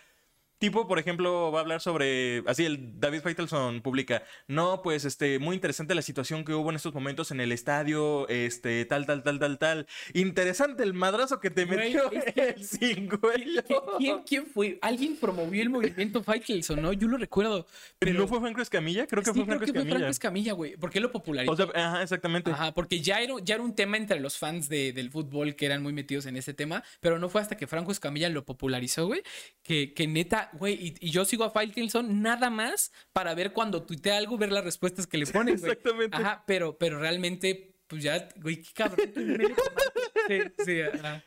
Tipo, 0.62 0.86
por 0.86 1.00
ejemplo, 1.00 1.50
va 1.50 1.58
a 1.58 1.62
hablar 1.62 1.80
sobre, 1.80 2.44
así 2.46 2.64
el 2.64 3.00
David 3.00 3.22
Feitelson 3.22 3.80
publica, 3.82 4.22
no, 4.46 4.80
pues, 4.80 5.04
este, 5.04 5.40
muy 5.40 5.56
interesante 5.56 5.92
la 5.92 6.02
situación 6.02 6.44
que 6.44 6.54
hubo 6.54 6.70
en 6.70 6.76
estos 6.76 6.94
momentos 6.94 7.32
en 7.32 7.40
el 7.40 7.50
estadio, 7.50 8.28
este, 8.28 8.84
tal, 8.84 9.04
tal, 9.04 9.24
tal, 9.24 9.40
tal, 9.40 9.58
tal. 9.58 9.86
Interesante 10.14 10.84
el 10.84 10.94
madrazo 10.94 11.40
que 11.40 11.50
te 11.50 11.66
metió 11.66 12.08
el 12.36 12.64
cingüeño. 12.64 13.62
¿Quién, 13.98 14.22
quién, 14.22 14.46
fue? 14.46 14.78
Alguien 14.82 15.16
promovió 15.16 15.62
el 15.62 15.70
movimiento 15.70 16.22
Faitelson, 16.22 16.80
¿no? 16.80 16.92
Yo 16.92 17.08
lo 17.08 17.16
recuerdo. 17.16 17.66
Pero 17.98 18.20
¿No 18.20 18.28
fue 18.28 18.38
Franco 18.38 18.62
Escamilla? 18.62 19.08
Creo 19.08 19.24
que 19.24 19.30
sí, 19.32 19.38
fue 19.40 19.44
creo 19.44 19.58
Franco 19.58 19.64
que 19.64 19.72
fue 19.72 19.80
Escamilla. 19.80 19.96
Franco 19.96 20.10
Escamilla, 20.12 20.52
güey. 20.52 20.76
¿Por 20.76 20.90
qué 20.90 21.00
lo 21.00 21.10
popularizó? 21.10 21.50
O 21.50 21.56
sea, 21.56 21.66
ajá, 21.74 22.02
exactamente. 22.04 22.52
Ajá, 22.52 22.72
porque 22.72 23.00
ya 23.00 23.20
era, 23.20 23.34
ya 23.42 23.56
era 23.56 23.64
un 23.64 23.74
tema 23.74 23.96
entre 23.96 24.20
los 24.20 24.38
fans 24.38 24.68
de- 24.68 24.92
del 24.92 25.10
fútbol 25.10 25.56
que 25.56 25.66
eran 25.66 25.82
muy 25.82 25.92
metidos 25.92 26.26
en 26.26 26.36
ese 26.36 26.54
tema, 26.54 26.84
pero 27.00 27.18
no 27.18 27.28
fue 27.28 27.40
hasta 27.40 27.56
que 27.56 27.66
Franco 27.66 27.90
Escamilla 27.90 28.28
lo 28.28 28.44
popularizó, 28.44 29.08
güey, 29.08 29.24
que, 29.64 29.92
que 29.92 30.06
neta, 30.06 30.51
güey, 30.58 30.74
y, 30.74 30.94
y 31.00 31.10
yo 31.10 31.24
sigo 31.24 31.44
a 31.44 31.50
Faitelson 31.50 32.22
nada 32.22 32.50
más 32.50 32.92
para 33.12 33.34
ver 33.34 33.52
cuando 33.52 33.84
tuitea 33.84 34.16
algo, 34.16 34.38
ver 34.38 34.52
las 34.52 34.64
respuestas 34.64 35.06
que 35.06 35.18
le 35.18 35.26
ponen, 35.26 35.58
güey. 35.58 35.72
Exactamente. 35.72 36.16
Ajá, 36.16 36.44
pero, 36.46 36.76
pero 36.78 36.98
realmente, 36.98 37.76
pues 37.86 38.02
ya, 38.02 38.28
güey, 38.36 38.62
qué 38.62 38.72
cabrón. 38.74 39.12
sí, 40.28 40.40
sí, 40.64 40.80
ajá. 40.82 41.24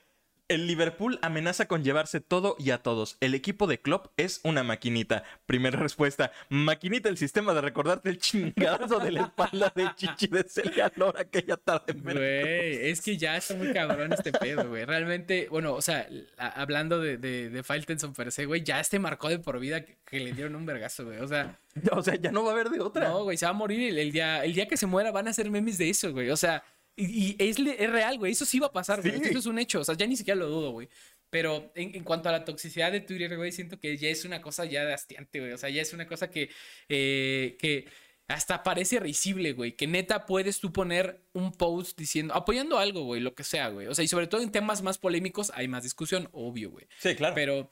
El 0.47 0.67
Liverpool 0.67 1.17
amenaza 1.23 1.67
con 1.67 1.84
llevarse 1.84 2.21
todo 2.21 2.55
y 2.60 2.69
a 2.69 2.84
todos. 2.84 3.17
El 3.19 3.34
equipo 3.34 3.65
de 3.65 3.79
Klopp 3.79 4.13
es 4.15 4.41
una 4.43 4.63
maquinita. 4.63 5.23
Primera 5.47 5.79
respuesta. 5.79 6.31
Maquinita 6.49 7.10
el 7.10 7.17
sistema 7.17 7.55
de 7.55 7.62
recordarte 7.62 8.10
el 8.10 8.19
chingadazo 8.19 8.99
de 8.99 9.12
la 9.12 9.21
espalda 9.21 9.73
de 9.75 9.89
Chichi 9.95 10.27
de 10.27 10.43
Celia 10.47 10.91
Lora 10.97 11.21
aquella 11.21 11.58
tarde. 11.58 11.93
en. 11.93 12.03
Güey, 12.03 12.89
es 12.91 13.01
que 13.01 13.17
ya 13.17 13.38
está 13.38 13.55
muy 13.55 13.73
cabrón 13.73 14.13
este 14.13 14.31
pedo, 14.31 14.69
güey. 14.69 14.86
Realmente, 14.86 15.47
bueno, 15.49 15.73
o 15.73 15.81
sea, 15.81 16.08
hablando 16.38 16.99
de, 16.99 17.17
de, 17.17 17.49
de 17.49 17.63
Faitelson 17.63 18.13
per 18.13 18.31
se, 18.31 18.45
güey, 18.45 18.62
ya 18.62 18.79
este 18.79 18.99
marcó 18.99 19.29
de 19.29 19.39
por 19.39 19.60
vida 19.60 19.84
que, 19.84 19.97
que 20.05 20.19
le 20.19 20.34
dieron 20.34 20.55
un 20.55 20.65
vergazo, 20.67 21.05
güey. 21.05 21.17
O 21.21 21.27
sea, 21.27 21.58
O 21.91 22.01
sea, 22.01 22.15
ya 22.15 22.31
no 22.31 22.43
va 22.43 22.51
a 22.51 22.53
haber 22.53 22.69
de 22.69 22.79
otra. 22.81 23.10
no, 23.10 23.23
güey, 23.23 23.38
se 23.38 23.45
va 23.45 23.49
a 23.51 23.53
morir 23.53 23.89
el, 23.89 23.97
el 23.97 24.12
día, 24.12 24.43
el 24.45 24.53
día 24.53 24.67
que 24.67 24.77
se 24.77 24.86
muera 24.86 25.12
van 25.12 25.27
a 25.27 25.31
hacer 25.31 25.49
memes 25.49 25.77
de 25.77 25.89
eso, 25.89 26.12
güey. 26.12 26.29
O 26.29 26.38
sea, 26.38 26.63
y, 26.95 27.36
y 27.43 27.49
es, 27.49 27.58
es 27.60 27.89
real, 27.89 28.17
güey. 28.17 28.31
Eso 28.31 28.45
sí 28.45 28.60
va 28.60 28.67
a 28.67 28.73
pasar, 28.73 29.01
güey. 29.01 29.19
Sí. 29.19 29.29
Eso 29.29 29.39
es 29.39 29.45
un 29.45 29.60
hecho. 29.60 29.81
O 29.81 29.84
sea, 29.84 29.95
ya 29.95 30.08
ni 30.08 30.15
siquiera 30.15 30.39
lo 30.39 30.47
dudo, 30.47 30.71
güey. 30.71 30.89
Pero 31.29 31.71
en, 31.75 31.95
en 31.95 32.03
cuanto 32.03 32.29
a 32.29 32.31
la 32.31 32.45
toxicidad 32.45 32.91
de 32.91 33.01
Twitter, 33.01 33.36
güey, 33.36 33.51
siento 33.51 33.79
que 33.79 33.97
ya 33.97 34.10
es 34.10 34.23
una 34.25 34.41
cosa 34.41 34.65
ya 34.65 34.86
de 34.86 34.93
hastiante, 34.93 35.39
güey. 35.39 35.51
O 35.51 35.58
sea, 35.58 35.69
ya 35.69 35.81
es 35.81 35.91
una 35.93 36.08
cosa 36.08 36.29
que, 36.29 36.49
eh, 36.88 37.58
que 37.60 37.88
hasta 38.27 38.63
parece 38.63 38.99
risible, 38.99 39.53
güey. 39.53 39.75
Que 39.75 39.88
neta 39.88 40.25
puedes 40.25 40.60
tú 40.60 40.71
poner 40.71 41.21
un 41.34 41.51
post 41.51 41.97
diciendo, 41.97 42.34
apoyando 42.34 42.77
algo, 42.77 43.03
güey, 43.03 43.21
lo 43.21 43.36
que 43.36 43.43
sea, 43.43 43.69
güey. 43.69 43.88
O 43.88 43.95
sea, 43.95 44.05
y 44.05 44.08
sobre 44.08 44.27
todo 44.27 44.41
en 44.41 44.51
temas 44.51 44.81
más 44.81 44.97
polémicos 44.97 45.51
hay 45.55 45.67
más 45.67 45.84
discusión, 45.84 46.29
obvio, 46.31 46.71
güey. 46.71 46.88
Sí, 46.99 47.15
claro. 47.15 47.36
Pero, 47.36 47.69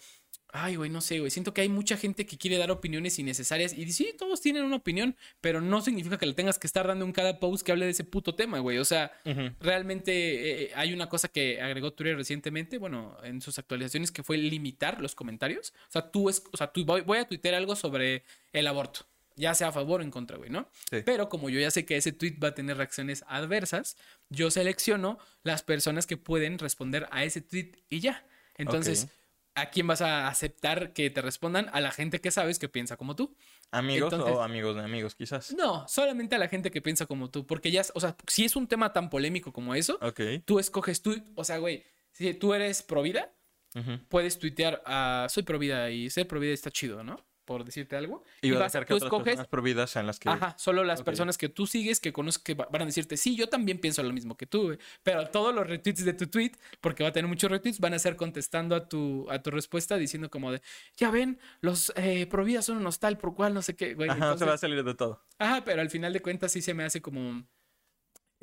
ay, 0.55 0.75
güey, 0.75 0.89
no 0.91 1.01
sé, 1.01 1.19
güey. 1.19 1.31
Siento 1.31 1.51
que 1.53 1.61
hay 1.61 1.69
mucha 1.69 1.97
gente 1.97 2.27
que 2.27 2.37
quiere 2.37 2.57
dar 2.57 2.69
opiniones 2.69 3.17
innecesarias. 3.17 3.73
Y 3.73 3.91
sí, 3.91 4.13
todos 4.17 4.39
tienen 4.39 4.63
una 4.63 4.75
opinión, 4.75 5.17
pero 5.41 5.61
no 5.61 5.81
significa 5.81 6.17
que 6.19 6.27
le 6.27 6.33
tengas 6.33 6.59
que 6.59 6.67
estar 6.67 6.87
dando 6.87 7.03
en 7.05 7.11
cada 7.11 7.39
post 7.39 7.65
que 7.65 7.71
hable 7.71 7.85
de 7.85 7.91
ese 7.91 8.03
puto 8.03 8.35
tema, 8.35 8.59
güey. 8.59 8.77
O 8.77 8.85
sea, 8.85 9.11
Ujú. 9.25 9.49
realmente 9.59 10.65
eh, 10.65 10.71
hay 10.75 10.93
una 10.93 11.09
cosa 11.09 11.27
que 11.27 11.59
agregó 11.59 11.91
Twitter 11.91 12.15
recientemente, 12.15 12.77
bueno, 12.77 13.17
en 13.23 13.41
sus 13.41 13.57
actualizaciones, 13.57 14.11
que 14.11 14.21
fue 14.21 14.37
limitar 14.37 15.01
los 15.01 15.15
comentarios. 15.15 15.73
O 15.89 15.91
sea, 15.91 16.11
tú, 16.11 16.29
es, 16.29 16.43
o 16.51 16.55
sea, 16.57 16.67
tú 16.71 16.85
voy, 16.85 17.01
voy 17.01 17.17
a 17.17 17.27
tuitear 17.27 17.55
algo 17.55 17.75
sobre 17.75 18.23
el 18.53 18.67
aborto. 18.67 19.07
Ya 19.35 19.55
sea 19.55 19.69
a 19.69 19.71
favor 19.71 20.01
o 20.01 20.03
en 20.03 20.11
contra, 20.11 20.37
güey, 20.37 20.51
¿no? 20.51 20.69
Sí. 20.91 20.97
Pero 21.03 21.27
como 21.27 21.49
yo 21.49 21.59
ya 21.59 21.71
sé 21.71 21.83
que 21.85 21.97
ese 21.97 22.11
tweet 22.11 22.37
va 22.37 22.49
a 22.49 22.53
tener 22.53 22.77
reacciones 22.77 23.23
adversas, 23.27 23.97
yo 24.29 24.51
selecciono 24.51 25.17
las 25.41 25.63
personas 25.63 26.05
que 26.05 26.17
pueden 26.17 26.59
responder 26.59 27.07
a 27.09 27.23
ese 27.23 27.41
tweet 27.41 27.71
y 27.89 27.99
ya. 27.99 28.23
Entonces, 28.55 29.05
Ok. 29.05 29.22
¿A 29.55 29.69
quién 29.69 29.87
vas 29.87 30.01
a 30.01 30.27
aceptar 30.27 30.93
que 30.93 31.09
te 31.09 31.21
respondan? 31.21 31.69
A 31.73 31.81
la 31.81 31.91
gente 31.91 32.19
que 32.19 32.31
sabes 32.31 32.59
que 32.59 32.69
piensa 32.69 32.97
como 32.97 33.15
tú. 33.15 33.35
Amigos 33.71 34.11
Entonces- 34.13 34.35
o 34.35 34.41
amigos 34.41 34.75
de 34.75 34.83
amigos, 34.83 35.15
quizás. 35.15 35.53
No, 35.53 35.87
solamente 35.87 36.35
a 36.35 36.39
la 36.39 36.47
gente 36.47 36.71
que 36.71 36.81
piensa 36.81 37.05
como 37.05 37.29
tú. 37.29 37.45
Porque 37.45 37.71
ya, 37.71 37.83
o 37.93 37.99
sea, 37.99 38.15
si 38.27 38.45
es 38.45 38.55
un 38.55 38.67
tema 38.67 38.93
tan 38.93 39.09
polémico 39.09 39.51
como 39.53 39.75
eso, 39.75 39.97
tú 40.45 40.59
escoges 40.59 41.01
tú, 41.01 41.15
o 41.35 41.43
sea, 41.43 41.57
güey, 41.57 41.83
si 42.11 42.33
tú 42.33 42.53
eres 42.53 42.83
pro 42.83 43.01
vida, 43.01 43.33
puedes 44.09 44.37
tuitear 44.37 44.81
a 44.85 45.27
soy 45.29 45.43
pro 45.43 45.57
vida 45.57 45.89
y 45.89 46.09
ser 46.09 46.27
pro 46.27 46.39
vida 46.39 46.53
está 46.53 46.69
chido, 46.69 47.03
¿no? 47.03 47.17
Por 47.45 47.65
decirte 47.65 47.95
algo. 47.97 48.23
Y 48.41 48.51
va 48.51 48.61
a 48.61 48.63
dejar 48.63 48.85
que 48.85 48.89
tú 48.93 48.95
otras 48.95 49.07
escoges, 49.07 49.25
personas 49.25 49.47
prohibidas 49.47 49.89
sean 49.89 50.07
las 50.07 50.19
que... 50.19 50.29
ajá, 50.29 50.55
solo 50.57 50.83
las 50.83 51.01
personas 51.03 51.37
que 51.37 51.49
tú 51.49 51.67
sigues, 51.67 51.99
que 51.99 52.13
conoces, 52.13 52.41
que 52.41 52.53
va- 52.53 52.67
van 52.71 52.83
a 52.83 52.85
decirte, 52.85 53.17
sí, 53.17 53.35
yo 53.35 53.49
también 53.49 53.79
pienso 53.79 54.01
lo 54.01 54.13
mismo 54.13 54.37
que 54.37 54.45
tú. 54.45 54.77
Pero 55.03 55.27
todos 55.27 55.53
los 55.53 55.67
retweets 55.67 56.05
de 56.05 56.13
tu 56.13 56.27
tweet, 56.27 56.51
porque 56.79 57.03
va 57.03 57.09
a 57.09 57.11
tener 57.11 57.27
muchos 57.27 57.51
retweets, 57.51 57.79
van 57.79 57.93
a 57.93 57.99
ser 57.99 58.15
contestando 58.15 58.75
a 58.75 58.87
tu, 58.87 59.29
a 59.29 59.41
tu 59.41 59.51
respuesta 59.51 59.97
diciendo 59.97 60.29
como 60.29 60.51
de, 60.51 60.61
ya 60.95 61.11
ven, 61.11 61.37
los 61.59 61.91
eh, 61.97 62.27
pro 62.27 62.45
vida 62.45 62.61
son 62.61 62.77
unos 62.77 62.99
tal, 62.99 63.17
por 63.17 63.35
cual, 63.35 63.53
no 63.53 63.61
sé 63.61 63.75
qué, 63.75 63.93
güey. 63.93 64.09
Ajá, 64.09 64.37
se 64.37 64.45
va 64.45 64.53
a 64.53 64.57
salir 64.57 64.83
de 64.83 64.95
todo. 64.95 65.21
Ajá, 65.37 65.63
pero 65.65 65.81
al 65.81 65.89
final 65.89 66.13
de 66.13 66.21
cuentas 66.21 66.51
sí 66.51 66.61
se 66.61 66.73
me 66.73 66.83
hace 66.85 67.01
como 67.01 67.43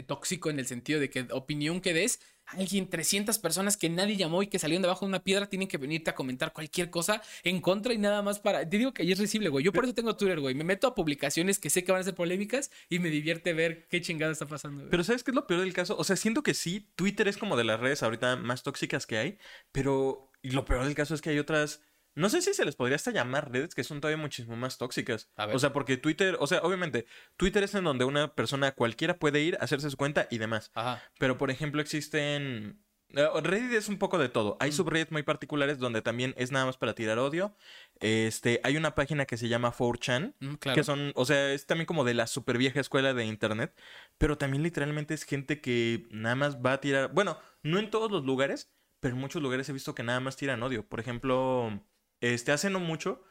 tóxico 0.03 0.51
en 0.51 0.59
el 0.59 0.67
sentido 0.67 1.01
de 1.01 1.11
que 1.11 1.27
opinión 1.31 1.81
que 1.81 1.95
des, 1.95 2.21
alguien, 2.47 2.89
300 2.89 3.39
personas 3.39 3.77
que 3.77 3.89
nadie 3.89 4.17
llamó 4.17 4.43
y 4.43 4.49
que 4.49 4.59
salieron 4.59 4.83
debajo 4.83 5.05
de 5.05 5.11
una 5.11 5.23
piedra 5.23 5.49
tienen 5.49 5.69
que 5.69 5.79
venirte 5.79 6.11
a 6.11 6.15
comentar 6.15 6.53
cualquier 6.53 6.91
cosa 6.91 7.23
en 7.45 7.61
contra 7.61 7.93
y 7.93 7.99
nada 7.99 8.23
más 8.23 8.39
para... 8.39 8.69
Te 8.69 8.79
digo 8.79 8.93
que 8.93 9.03
ahí 9.03 9.13
es 9.13 9.19
risible, 9.19 9.49
güey. 9.49 9.65
Yo 9.65 9.73
por 9.73 9.85
eso 9.85 9.95
tengo 9.95 10.17
Twitter, 10.17 10.41
güey. 10.41 10.55
Me 10.55 10.65
meto 10.65 10.87
a 10.87 10.95
publicaciones 10.95 11.59
que 11.59 11.71
sé 11.71 11.85
que 11.85 11.93
van 11.93 12.01
a 12.01 12.05
ser 12.05 12.15
polémicas 12.15 12.71
y 12.89 12.99
me 12.99 13.09
divierte 13.09 13.53
ver 13.53 13.87
qué 13.89 14.01
chingada 14.01 14.33
está 14.33 14.47
pasando, 14.47 14.81
güey. 14.81 14.91
Pero 14.91 15.05
¿sabes 15.05 15.23
qué 15.23 15.31
es 15.31 15.35
lo 15.35 15.47
peor 15.47 15.61
del 15.61 15.73
caso? 15.73 15.97
O 15.97 16.05
sea, 16.05 16.17
siento 16.17 16.43
que 16.43 16.55
sí, 16.55 16.89
Twitter 16.97 17.29
es 17.29 17.37
como 17.37 17.57
de 17.57 17.65
las 17.65 17.81
redes 17.81 18.03
ahorita 18.03 18.37
más 18.37 18.63
tóxicas 18.63 19.07
que 19.07 19.19
hay, 19.19 19.39
pero 19.73 20.31
lo 20.43 20.65
peor 20.65 20.85
del 20.85 20.95
caso 20.95 21.15
es 21.15 21.21
que 21.21 21.31
hay 21.31 21.39
otras... 21.39 21.83
No 22.15 22.29
sé 22.29 22.43
si 22.43 22.53
se 22.55 22.65
les 22.65 22.77
podría 22.77 22.97
hasta 22.97 23.13
llamar 23.13 23.51
redes 23.53 23.75
que 23.75 23.85
son 23.85 24.01
todavía 24.01 24.21
muchísimo 24.21 24.57
más 24.57 24.79
tóxicas. 24.79 25.31
A 25.37 25.47
ver. 25.47 25.57
O 25.57 25.59
sea, 25.59 25.73
porque 25.73 25.97
Twitter, 25.97 26.37
o 26.41 26.47
sea, 26.47 26.59
obviamente, 26.63 27.07
Twitter 27.37 27.63
es 27.63 27.75
en 27.75 27.85
donde 27.85 28.05
una 28.05 28.35
persona 28.35 28.73
cualquiera 28.73 29.19
puede 29.19 29.41
ir, 29.41 29.57
hacerse 29.61 29.91
su 29.91 29.97
cuenta 29.97 30.27
y 30.31 30.39
demás. 30.39 30.71
Ajá. 30.75 31.03
Pero, 31.19 31.39
por 31.39 31.51
ejemplo, 31.51 31.81
existen... 31.81 32.83
eh, 33.11 33.29
Reddit 33.43 33.73
es 33.73 33.89
un 33.89 33.99
poco 33.99 34.19
de 34.19 34.29
todo. 34.29 34.57
Hay 34.61 34.73
subreddits 34.73 35.13
muy 35.13 35.23
particulares 35.23 35.79
donde 35.79 36.03
también 36.03 36.35
es 36.37 36.51
nada 36.53 36.67
más 36.67 36.77
para 36.77 36.95
tirar 36.95 37.19
odio. 37.19 37.57
Este, 38.01 38.61
hay 38.65 38.77
una 38.77 38.95
página 38.95 39.25
que 39.27 39.37
se 39.37 39.49
llama 39.49 39.73
4chan, 39.73 40.35
Mm, 40.41 40.55
claro. 40.55 40.75
que 40.77 40.85
son, 40.85 41.13
o 41.15 41.25
sea, 41.25 41.53
es 41.53 41.67
también 41.67 41.87
como 41.87 42.05
de 42.05 42.15
la 42.15 42.27
super 42.27 42.59
vieja 42.59 42.81
escuela 42.81 43.15
de 43.15 43.25
internet, 43.25 43.75
pero 44.19 44.37
también 44.39 44.63
literalmente 44.63 45.15
es 45.15 45.25
gente 45.25 45.61
que 45.61 46.07
nada 46.11 46.35
más 46.35 46.57
va 46.59 46.73
a 46.75 46.81
tirar, 46.81 47.13
bueno, 47.13 47.39
no 47.63 47.79
en 47.79 47.91
todos 47.91 48.11
los 48.11 48.25
lugares, 48.25 48.73
pero 49.01 49.15
en 49.15 49.21
muchos 49.21 49.41
lugares 49.43 49.69
he 49.69 49.73
visto 49.73 49.95
que 49.95 50.03
nada 50.03 50.21
más 50.21 50.37
tiran 50.37 50.63
odio. 50.63 50.87
Por 50.87 51.01
ejemplo, 51.01 51.83
este, 52.21 52.53
hace 52.53 52.71
no 52.71 52.81
mucho, 52.81 53.23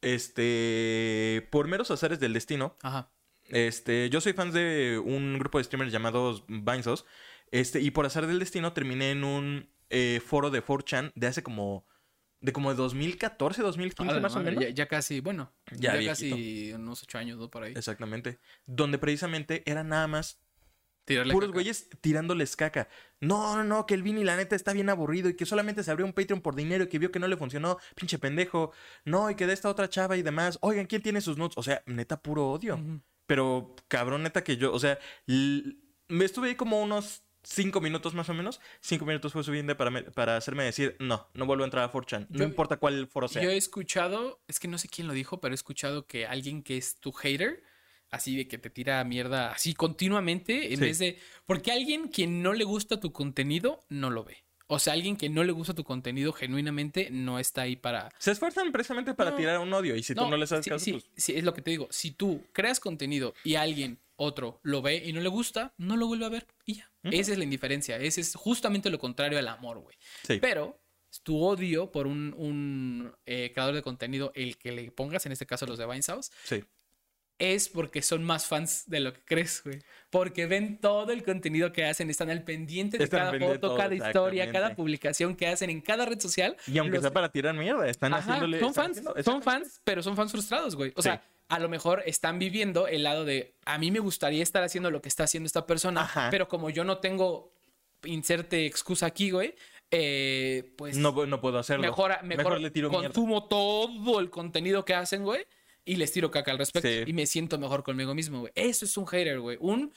este, 0.00 1.46
por 1.50 1.68
meros 1.68 1.90
azares 1.90 2.20
del 2.20 2.32
destino, 2.32 2.76
Ajá. 2.82 3.10
este, 3.44 4.10
yo 4.10 4.20
soy 4.20 4.32
fan 4.32 4.52
de 4.52 5.00
un 5.04 5.38
grupo 5.38 5.58
de 5.58 5.64
streamers 5.64 5.92
llamados 5.92 6.44
Vinesos. 6.48 7.04
Este, 7.50 7.80
y 7.80 7.90
por 7.90 8.04
azar 8.04 8.26
del 8.26 8.38
destino 8.38 8.72
terminé 8.72 9.10
en 9.10 9.24
un 9.24 9.70
eh, 9.90 10.20
foro 10.24 10.50
de 10.50 10.64
4chan 10.64 11.12
de 11.14 11.26
hace 11.26 11.42
como. 11.42 11.86
De 12.40 12.52
como 12.52 12.70
de 12.70 12.76
2014, 12.76 13.62
2015 13.62 14.12
A 14.12 14.14
la 14.14 14.20
más 14.20 14.36
o 14.36 14.40
menos. 14.40 14.62
Ya, 14.62 14.68
ya 14.68 14.86
casi, 14.86 15.18
bueno, 15.18 15.52
Ya 15.72 15.98
ya, 16.00 16.10
casi 16.10 16.72
unos 16.72 17.02
ocho 17.02 17.18
años, 17.18 17.36
¿no? 17.36 17.50
Por 17.50 17.64
ahí. 17.64 17.72
Exactamente. 17.74 18.38
Donde 18.64 18.98
precisamente 18.98 19.64
era 19.66 19.82
nada 19.82 20.06
más 20.06 20.40
Tirarle 21.08 21.32
puros 21.32 21.48
caca. 21.48 21.54
güeyes 21.56 21.88
tirándoles 22.00 22.54
caca. 22.54 22.88
No, 23.20 23.56
no, 23.56 23.64
no, 23.64 23.86
que 23.86 23.94
el 23.94 24.02
Vini 24.04 24.22
la 24.22 24.36
neta 24.36 24.54
está 24.54 24.72
bien 24.72 24.88
aburrido 24.88 25.28
y 25.28 25.34
que 25.34 25.44
solamente 25.44 25.82
se 25.82 25.90
abrió 25.90 26.06
un 26.06 26.12
Patreon 26.12 26.40
por 26.40 26.54
dinero 26.54 26.84
y 26.84 26.88
que 26.88 27.00
vio 27.00 27.10
que 27.10 27.18
no 27.18 27.26
le 27.26 27.36
funcionó, 27.36 27.78
pinche 27.96 28.18
pendejo. 28.18 28.70
No, 29.04 29.28
y 29.30 29.34
que 29.34 29.46
de 29.46 29.54
esta 29.54 29.68
otra 29.68 29.88
chava 29.88 30.16
y 30.16 30.22
demás. 30.22 30.58
Oigan, 30.62 30.86
¿quién 30.86 31.02
tiene 31.02 31.20
sus 31.20 31.36
nudes? 31.36 31.54
O 31.56 31.62
sea, 31.64 31.82
neta, 31.86 32.22
puro 32.22 32.48
odio. 32.50 32.80
Pero, 33.26 33.74
cabrón, 33.88 34.22
neta 34.22 34.44
que 34.44 34.56
yo, 34.56 34.72
o 34.72 34.78
sea, 34.78 34.98
me 35.26 36.24
estuve 36.24 36.48
ahí 36.48 36.54
como 36.54 36.80
unos 36.82 37.22
cinco 37.42 37.80
minutos 37.80 38.14
más 38.14 38.28
o 38.28 38.34
menos. 38.34 38.60
Cinco 38.80 39.04
minutos 39.06 39.32
fue 39.32 39.42
suficiente 39.44 39.74
para, 39.74 39.90
me- 39.90 40.02
para 40.02 40.36
hacerme 40.36 40.64
decir, 40.64 40.96
no, 40.98 41.28
no 41.34 41.46
vuelvo 41.46 41.64
a 41.64 41.66
entrar 41.66 41.84
a 41.84 41.92
4chan. 41.92 42.26
No 42.30 42.38
Yo- 42.40 42.44
importa 42.44 42.76
cuál 42.78 43.06
foro 43.08 43.28
sea. 43.28 43.42
Yo 43.42 43.50
he 43.50 43.56
escuchado, 43.56 44.40
es 44.48 44.58
que 44.60 44.68
no 44.68 44.78
sé 44.78 44.88
quién 44.88 45.06
lo 45.06 45.12
dijo, 45.14 45.40
pero 45.40 45.54
he 45.54 45.56
escuchado 45.56 46.06
que 46.06 46.26
alguien 46.26 46.62
que 46.62 46.76
es 46.76 46.98
tu 47.00 47.12
hater, 47.12 47.62
así 48.10 48.36
de 48.36 48.48
que 48.48 48.58
te 48.58 48.70
tira 48.70 49.02
mierda 49.04 49.52
así 49.52 49.74
continuamente, 49.74 50.72
en 50.72 50.78
Sí. 50.78 50.84
vez 50.84 50.98
de. 50.98 51.18
Porque 51.46 51.72
alguien 51.72 52.08
que 52.08 52.26
no 52.26 52.52
le 52.52 52.64
gusta 52.64 53.00
tu 53.00 53.12
contenido 53.12 53.80
no 53.88 54.10
lo 54.10 54.24
ve. 54.24 54.44
O 54.70 54.78
sea, 54.78 54.92
alguien 54.92 55.16
que 55.16 55.30
no 55.30 55.44
le 55.44 55.52
gusta 55.52 55.72
tu 55.74 55.82
contenido 55.82 56.32
genuinamente 56.32 57.08
no 57.10 57.38
está 57.38 57.62
ahí 57.62 57.76
para. 57.76 58.10
Se 58.18 58.32
esfuerzan 58.32 58.70
precisamente 58.70 59.14
para 59.14 59.30
No. 59.30 59.36
tirar 59.36 59.58
un 59.60 59.72
odio 59.72 59.96
y 59.96 60.02
si 60.02 60.14
tú 60.14 60.28
no 60.28 60.36
les 60.36 60.52
haces 60.52 60.64
sí, 60.64 60.70
caso, 60.70 60.84
sí, 60.84 60.92
pues... 60.92 61.04
sí, 61.16 61.34
es 61.36 61.42
lo 61.44 61.54
que 61.54 61.62
te 61.62 61.70
digo. 61.70 61.88
Si 61.90 62.10
tú 62.10 62.44
creas 62.52 62.78
contenido 62.78 63.32
y 63.44 63.54
alguien, 63.54 63.98
otro, 64.16 64.60
lo 64.62 64.82
ve 64.82 64.96
y 65.06 65.12
no 65.14 65.20
le 65.22 65.28
gusta, 65.30 65.72
no 65.78 65.96
lo 65.96 66.06
vuelve 66.06 66.26
a 66.26 66.28
ver 66.28 66.46
y 66.66 66.74
ya. 66.74 66.90
Esa 67.04 67.32
es 67.32 67.38
la 67.38 67.44
indiferencia. 67.44 67.96
Ese 67.96 68.20
es 68.20 68.34
justamente 68.34 68.90
lo 68.90 68.98
contrario 68.98 69.38
al 69.38 69.48
amor, 69.48 69.78
güey. 69.78 69.96
Sí. 70.26 70.38
Pero 70.38 70.78
tu 71.22 71.42
odio 71.42 71.90
por 71.90 72.06
un, 72.06 72.34
un, 72.36 73.12
eh, 73.24 73.50
creador 73.54 73.74
de 73.74 73.80
contenido, 73.82 74.30
el 74.34 74.58
que 74.58 74.72
le 74.72 74.90
pongas, 74.90 75.24
en 75.24 75.32
este 75.32 75.46
caso 75.46 75.64
los 75.66 75.78
de 75.78 75.86
Vinehouse, 75.86 76.30
Sí. 76.44 76.62
Es 77.38 77.68
porque 77.68 78.02
son 78.02 78.24
más 78.24 78.46
fans 78.46 78.84
de 78.88 79.00
lo 79.00 79.12
que 79.12 79.20
crees, 79.24 79.62
güey. 79.64 79.78
Porque 80.10 80.46
ven 80.46 80.78
todo 80.80 81.12
el 81.12 81.22
contenido 81.22 81.70
que 81.72 81.84
hacen, 81.84 82.08
están 82.10 82.30
al 82.30 82.42
pendiente 82.42 82.98
de 82.98 83.04
Están 83.04 83.20
cada 83.20 83.30
pendiente 83.32 83.56
foto, 83.58 83.68
todo, 83.68 83.76
cada 83.78 83.94
historia, 83.94 84.50
cada 84.50 84.74
publicación 84.74 85.36
que 85.36 85.46
hacen 85.46 85.70
en 85.70 85.80
cada 85.80 86.06
red 86.06 86.18
social. 86.18 86.56
Y 86.66 86.78
aunque 86.78 86.94
los- 86.96 87.02
sea 87.02 87.12
para 87.12 87.30
tirar 87.30 87.54
mierda, 87.54 87.86
están 87.88 88.12
Ajá, 88.14 88.22
haciéndole... 88.22 88.58
son 88.60 88.74
fans, 88.74 88.98
haciendo- 88.98 89.22
son 89.22 89.42
fans, 89.42 89.80
pero 89.84 90.02
son 90.02 90.16
fans 90.16 90.32
frustrados, 90.32 90.74
güey. 90.76 90.92
O 90.96 91.02
Sí. 91.02 91.08
sea, 91.10 91.22
a 91.48 91.58
lo 91.58 91.68
mejor 91.68 92.02
están 92.06 92.38
viviendo 92.38 92.88
el 92.88 93.02
lado 93.04 93.24
de, 93.24 93.54
a 93.66 93.78
mí 93.78 93.90
me 93.90 94.00
gustaría 94.00 94.42
estar 94.42 94.62
haciendo 94.62 94.90
lo 94.90 95.00
que 95.02 95.08
está 95.08 95.24
haciendo 95.24 95.46
esta 95.46 95.66
persona, 95.66 96.02
Ajá. 96.02 96.28
pero 96.30 96.48
como 96.48 96.70
yo 96.70 96.84
no 96.84 96.98
tengo, 96.98 97.52
inserte 98.04 98.64
excusa 98.66 99.06
aquí, 99.06 99.30
güey, 99.30 99.54
eh, 99.90 100.72
pues 100.76 100.96
No, 100.96 101.14
pu- 101.14 101.26
no 101.26 101.40
puedo 101.40 101.58
hacerlo. 101.58 101.82
mejor, 101.82 102.22
mejor, 102.22 102.60
le 102.60 102.70
tiro 102.70 102.90
mierda. 102.90 103.06
consumo 103.08 103.44
todo 103.48 104.20
el 104.20 104.30
contenido 104.30 104.84
que 104.84 104.94
hacen, 104.94 105.22
güey, 105.24 105.44
y 105.88 105.96
les 105.96 106.12
tiro 106.12 106.30
caca 106.30 106.50
al 106.52 106.58
respecto. 106.58 106.88
Sí. 106.88 107.02
Y 107.06 107.12
me 107.12 107.26
siento 107.26 107.58
mejor 107.58 107.82
conmigo 107.82 108.14
mismo, 108.14 108.40
güey. 108.40 108.52
Eso 108.54 108.84
es 108.84 108.96
un 108.96 109.06
hater, 109.06 109.40
güey. 109.40 109.56
Un, 109.60 109.92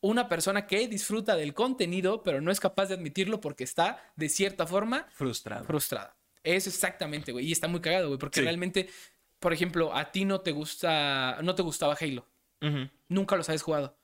una 0.00 0.28
persona 0.28 0.66
que 0.66 0.86
disfruta 0.88 1.36
del 1.36 1.54
contenido, 1.54 2.22
pero 2.22 2.40
no 2.40 2.50
es 2.50 2.60
capaz 2.60 2.86
de 2.86 2.94
admitirlo 2.94 3.40
porque 3.40 3.64
está, 3.64 3.98
de 4.16 4.28
cierta 4.28 4.66
forma, 4.66 5.06
Frustrado. 5.12 5.64
frustrada. 5.64 6.16
Eso 6.42 6.68
exactamente, 6.70 7.32
güey. 7.32 7.46
Y 7.46 7.52
está 7.52 7.66
muy 7.68 7.80
cagado, 7.80 8.08
güey, 8.08 8.18
porque 8.18 8.40
Sí. 8.40 8.44
realmente, 8.44 8.88
por 9.40 9.52
ejemplo, 9.52 9.94
a 9.94 10.12
ti 10.12 10.24
no 10.24 10.40
te 10.40 10.52
gusta, 10.52 11.38
no 11.42 11.54
te 11.54 11.62
gustaba 11.62 11.96
Halo. 12.00 12.26
Nunca 13.08 13.36
los 13.36 13.48
habías 13.48 13.62
jugado. 13.62 13.96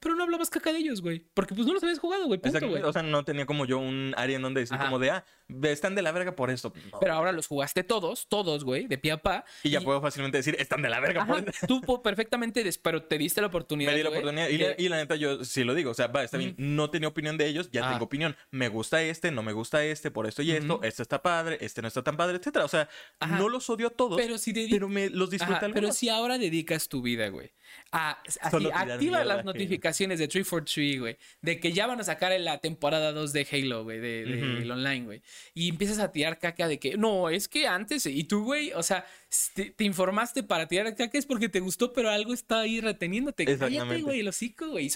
Pero 0.00 0.14
no 0.14 0.24
hablabas 0.24 0.50
caca 0.50 0.72
de 0.72 0.78
ellos, 0.80 1.00
güey. 1.00 1.20
Porque 1.32 1.54
pues 1.54 1.66
no 1.66 1.72
los 1.72 1.82
habías 1.82 1.98
jugado, 1.98 2.26
güey. 2.26 2.40
Punto, 2.40 2.68
güey. 2.68 2.82
O 2.82 2.92
sea, 2.92 3.02
no 3.02 3.24
tenía 3.24 3.46
como 3.46 3.64
yo 3.66 3.78
un 3.78 4.12
área 4.16 4.36
en 4.36 4.42
donde 4.42 4.60
decir 4.60 4.74
Ajá. 4.76 4.84
como 4.86 4.98
de, 4.98 5.10
ah, 5.10 5.24
están 5.62 5.94
de 5.94 6.02
la 6.02 6.12
verga 6.12 6.34
por 6.36 6.50
esto. 6.50 6.72
No. 6.92 6.98
Pero 7.00 7.12
ahora 7.14 7.32
los 7.32 7.46
jugaste 7.46 7.84
todos, 7.84 8.26
todos, 8.28 8.64
güey, 8.64 8.86
de 8.86 8.98
pie 8.98 9.12
a 9.12 9.16
pa. 9.22 9.44
y 9.62 9.70
ya 9.70 9.80
puedo 9.80 10.00
fácilmente 10.00 10.38
decir, 10.38 10.56
están 10.58 10.82
de 10.82 10.88
la 10.90 11.00
verga 11.00 11.22
Ajá, 11.22 11.32
por 11.34 11.48
esto. 11.48 11.66
tú 11.66 12.02
perfectamente, 12.02 12.62
des- 12.64 12.78
pero 12.78 13.02
te 13.02 13.18
diste 13.18 13.40
la 13.40 13.48
oportunidad. 13.48 13.90
Me 13.92 13.96
di 13.96 14.02
la 14.02 14.08
güey, 14.10 14.20
oportunidad 14.20 14.48
y, 14.48 14.58
la- 14.58 14.74
y 14.78 14.88
la 14.88 14.96
neta 14.96 15.16
yo 15.16 15.44
sí 15.44 15.64
lo 15.64 15.74
digo, 15.74 15.90
o 15.90 15.94
sea, 15.94 16.06
va, 16.08 16.22
está 16.24 16.36
bien, 16.38 16.54
no 16.58 16.90
tenía 16.90 17.08
opinión 17.08 17.36
de 17.36 17.46
ellos, 17.46 17.70
ya 17.70 17.86
Ah. 17.88 17.92
tengo 17.92 18.04
opinión. 18.04 18.36
Me 18.50 18.68
gusta 18.68 19.02
este, 19.02 19.30
no 19.30 19.42
me 19.42 19.52
gusta 19.52 19.84
este, 19.84 20.10
por 20.10 20.26
esto 20.26 20.42
y 20.42 20.50
esto, 20.52 20.80
este 20.82 21.02
está 21.02 21.22
padre, 21.22 21.58
este 21.60 21.82
no 21.82 21.88
está 21.88 22.02
tan 22.02 22.16
padre, 22.16 22.36
etcétera. 22.38 22.64
O 22.64 22.68
sea, 22.68 22.88
Ajá. 23.18 23.38
no 23.38 23.48
los 23.48 23.68
odio 23.70 23.88
a 23.88 23.90
todos, 23.90 24.16
Pero 24.20 24.38
si 24.38 24.52
te 24.52 24.66
pero 24.70 24.88
me 24.88 25.08
los 25.10 25.30
disfruté 25.30 25.66
Ajá, 25.66 25.70
pero 25.74 25.92
si 25.92 26.08
ahora 26.08 26.38
dedicas 26.38 26.88
tu 26.88 27.02
vida, 27.02 27.28
güey, 27.28 27.50
a, 27.92 28.20
así, 28.40 28.68
activa 28.72 29.24
las 29.24 29.44
notificaciones 29.44 30.18
de 30.18 30.28
343, 30.28 31.00
güey, 31.00 31.16
de 31.40 31.60
que 31.60 31.72
ya 31.72 31.86
van 31.86 32.00
a 32.00 32.04
sacar 32.04 32.32
en 32.32 32.44
la 32.44 32.58
temporada 32.58 33.12
2 33.12 33.32
de 33.32 33.46
Halo, 33.50 33.84
güey, 33.84 33.98
de, 34.00 34.68
online, 34.70 35.04
güey, 35.04 35.22
y 35.54 35.68
empiezas 35.68 35.98
a 35.98 36.12
tirar 36.12 36.38
caca 36.38 36.68
de 36.68 36.78
que, 36.78 36.96
no, 36.96 37.28
es 37.28 37.48
que 37.48 37.66
antes, 37.66 38.06
y 38.06 38.24
tú, 38.24 38.44
güey, 38.44 38.72
o 38.72 38.82
sea, 38.82 39.04
te, 39.54 39.70
te 39.70 39.84
informaste 39.84 40.42
para 40.42 40.66
tirar 40.66 40.94
caca 40.96 41.16
es 41.18 41.26
porque 41.26 41.48
te 41.48 41.60
gustó, 41.60 41.92
pero 41.92 42.10
algo 42.10 42.32
está 42.34 42.60
ahí 42.60 42.80
reteniéndote. 42.80 43.44
Cállate, 43.58 44.02
güey, 44.02 44.20
el 44.20 44.28
hocico, 44.28 44.68
güey. 44.68 44.90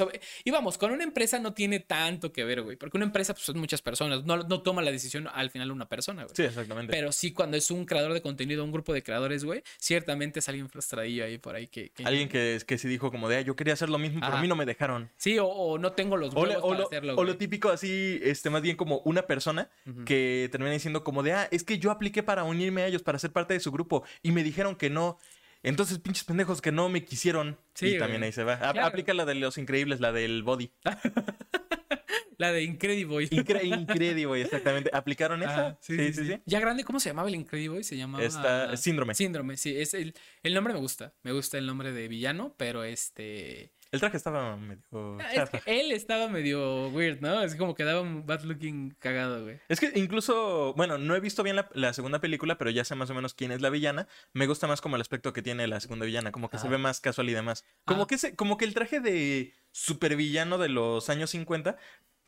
Y, 0.45 0.51
vamos, 0.51 0.77
con 0.79 0.91
una 0.93 1.05
empresa 1.05 1.39
no 1.39 1.55
tiene 1.55 1.81
tanto 1.81 2.33
que 2.33 2.45
ver, 2.45 2.63
güey, 2.63 2.77
porque 2.77 2.97
una 2.97 3.07
empresa, 3.07 3.33
pues, 3.35 3.45
son 3.47 3.59
muchas 3.59 3.81
personas, 3.83 4.25
no, 4.25 4.39
no 4.39 4.63
toma 4.63 4.83
la 4.83 4.91
decisión 4.91 5.29
al 5.33 5.51
final 5.51 5.71
una 5.71 5.89
persona, 5.89 6.25
güey. 6.25 6.35
Sí, 6.35 6.43
exactamente. 6.43 6.91
Pero 6.93 7.13
sí, 7.13 7.33
cuando 7.33 7.57
es 7.57 7.71
un 7.71 7.87
creador 7.87 8.13
de 8.13 8.23
contenido, 8.23 8.65
un 8.65 8.73
grupo 8.73 8.93
de 8.93 9.03
creadores, 9.03 9.45
güey, 9.45 9.63
ciertamente 9.79 10.41
es 10.41 10.49
alguien 10.49 10.69
frustradillo 10.69 11.25
ahí 11.25 11.39
por 11.39 11.55
ahí 11.55 11.67
que... 11.69 11.91
que- 11.91 12.05
Alguien 12.05 12.29
que, 12.29 12.61
que 12.67 12.77
sí 12.79 12.89
dijo 12.89 13.11
como 13.11 13.29
de, 13.29 13.37
ah, 13.37 13.41
yo 13.43 13.55
quería 13.57 13.75
hacer 13.75 13.89
lo 13.89 13.99
mismo, 13.99 14.21
pero 14.21 14.35
a 14.37 14.41
mí 14.41 14.49
no 14.49 14.57
me 14.57 14.67
dejaron. 14.67 15.11
Sí, 15.17 15.39
o, 15.39 15.47
o 15.47 15.79
no 15.79 15.93
tengo 15.93 16.17
los 16.17 16.35
O, 16.35 16.41
huevos 16.41 16.57
o 16.63 16.69
para 16.69 16.81
lo, 16.81 16.87
hacerlo, 16.87 17.13
o 17.13 17.17
güey. 17.17 17.27
lo 17.29 17.37
típico 17.37 17.69
así, 17.71 18.19
este, 18.23 18.51
más 18.51 18.63
bien 18.63 18.77
como 18.77 18.99
una 19.05 19.23
persona 19.23 19.71
que 20.07 20.49
termina 20.51 20.73
diciendo 20.73 21.05
como 21.05 21.23
de, 21.23 21.33
ah, 21.33 21.49
es 21.51 21.63
que 21.65 21.79
yo 21.79 21.91
apliqué 21.91 22.23
para 22.23 22.45
unirme 22.45 22.83
a 22.83 22.87
ellos, 22.89 23.03
para 23.03 23.19
ser 23.19 23.31
parte 23.33 23.55
de 23.55 23.61
su 23.61 23.71
grupo, 23.71 24.03
y 24.25 24.33
me 24.33 24.43
dijeron 24.43 24.75
que 24.75 24.91
no. 24.91 25.19
Entonces, 25.63 25.99
pinches 25.99 26.25
pendejos 26.25 26.61
que 26.61 26.73
no 26.73 26.89
me 26.89 27.05
quisieron. 27.05 27.57
Sí, 27.75 27.87
y 27.87 27.89
güey. 27.91 28.01
también 28.01 28.25
ahí 28.25 28.33
se 28.33 28.43
va. 28.43 28.59
Claro. 28.59 28.85
Aplica 28.85 29.15
la 29.15 29.25
de 29.25 29.37
los 29.37 29.57
increíbles, 29.57 30.01
la 30.01 30.11
del 30.11 30.43
body. 30.43 30.73
La 32.39 32.53
de 32.53 32.63
Incrediboy. 32.63 33.29
Incre 33.31 33.65
increíble, 33.65 34.43
exactamente. 34.43 34.91
¿Aplicaron 34.93 35.43
esa? 35.43 35.69
Ah, 35.69 35.79
sí, 35.81 35.97
sí, 36.13 36.27
sí. 36.27 36.41
Ya 36.47 36.61
grande, 36.61 36.85
¿cómo 36.85 37.01
se 37.01 37.11
llamaba 37.11 37.29
el 37.29 37.35
Incrediboy? 37.35 37.85
Se 37.85 37.97
llamaba... 37.97 38.77
Síndrome. 38.77 39.15
Síndrome, 39.15 39.57
sí. 39.57 39.77
Es 39.77 39.95
el, 39.95 40.15
el 40.43 40.55
nombre 40.55 40.75
me 40.75 40.81
gusta. 40.81 41.15
Me 41.23 41.33
gusta 41.33 41.59
el 41.59 41.67
nombre 41.67 41.93
de 41.93 42.09
villano, 42.09 42.55
pero 42.57 42.85
este... 42.85 43.71
El 43.95 44.01
traje 44.01 44.17
estaba 44.17 44.57
medio 44.57 44.83
Ah, 45.21 45.29
Es 45.31 45.35
chafa. 45.37 45.59
que 45.61 45.81
él 45.81 45.93
estaba 45.93 46.29
medio 46.29 46.89
weird, 46.89 47.21
¿no? 47.21 47.41
Es 47.43 47.55
como 47.57 47.75
que 47.75 47.85
daba 47.85 48.01
un 48.01 48.27
bad 48.27 48.43
looking 48.43 48.91
cagado, 48.99 49.43
güey. 49.45 49.61
Es 49.69 49.81
que 49.81 49.93
incluso, 49.95 50.75
bueno, 50.77 50.99
no 50.99 51.15
he 51.15 51.21
visto 51.21 51.43
bien 51.43 51.57
la, 51.57 51.69
la 51.75 51.93
segunda 51.93 52.21
película, 52.21 52.59
pero 52.59 52.71
ya 52.71 52.85
sé 52.85 52.95
más 52.95 53.09
o 53.11 53.15
menos 53.15 53.35
quién 53.35 53.53
es 53.53 53.61
la 53.61 53.71
villana. 53.71 54.07
Me 54.33 54.47
gusta 54.47 54.67
más 54.67 54.81
como 54.81 54.97
el 54.97 55.03
aspecto 55.03 55.33
que 55.33 55.43
tiene 55.43 55.67
la 55.67 55.81
segunda 55.81 56.07
villana, 56.07 56.33
como 56.33 56.51
que 56.51 56.59
se 56.59 56.69
ve 56.69 56.77
más 56.79 57.01
casual 57.01 57.29
y 57.31 57.35
demás. 57.35 57.65
Como, 57.85 58.03
Ah. 58.03 58.07
que, 58.07 58.17
ese- 58.17 58.35
como 58.37 58.57
que 58.59 58.65
el 58.65 58.75
traje 58.75 59.01
de 59.01 59.55
supervillano 59.73 60.59
de 60.59 60.69
los 60.69 61.09
años 61.11 61.31
50, 61.31 61.77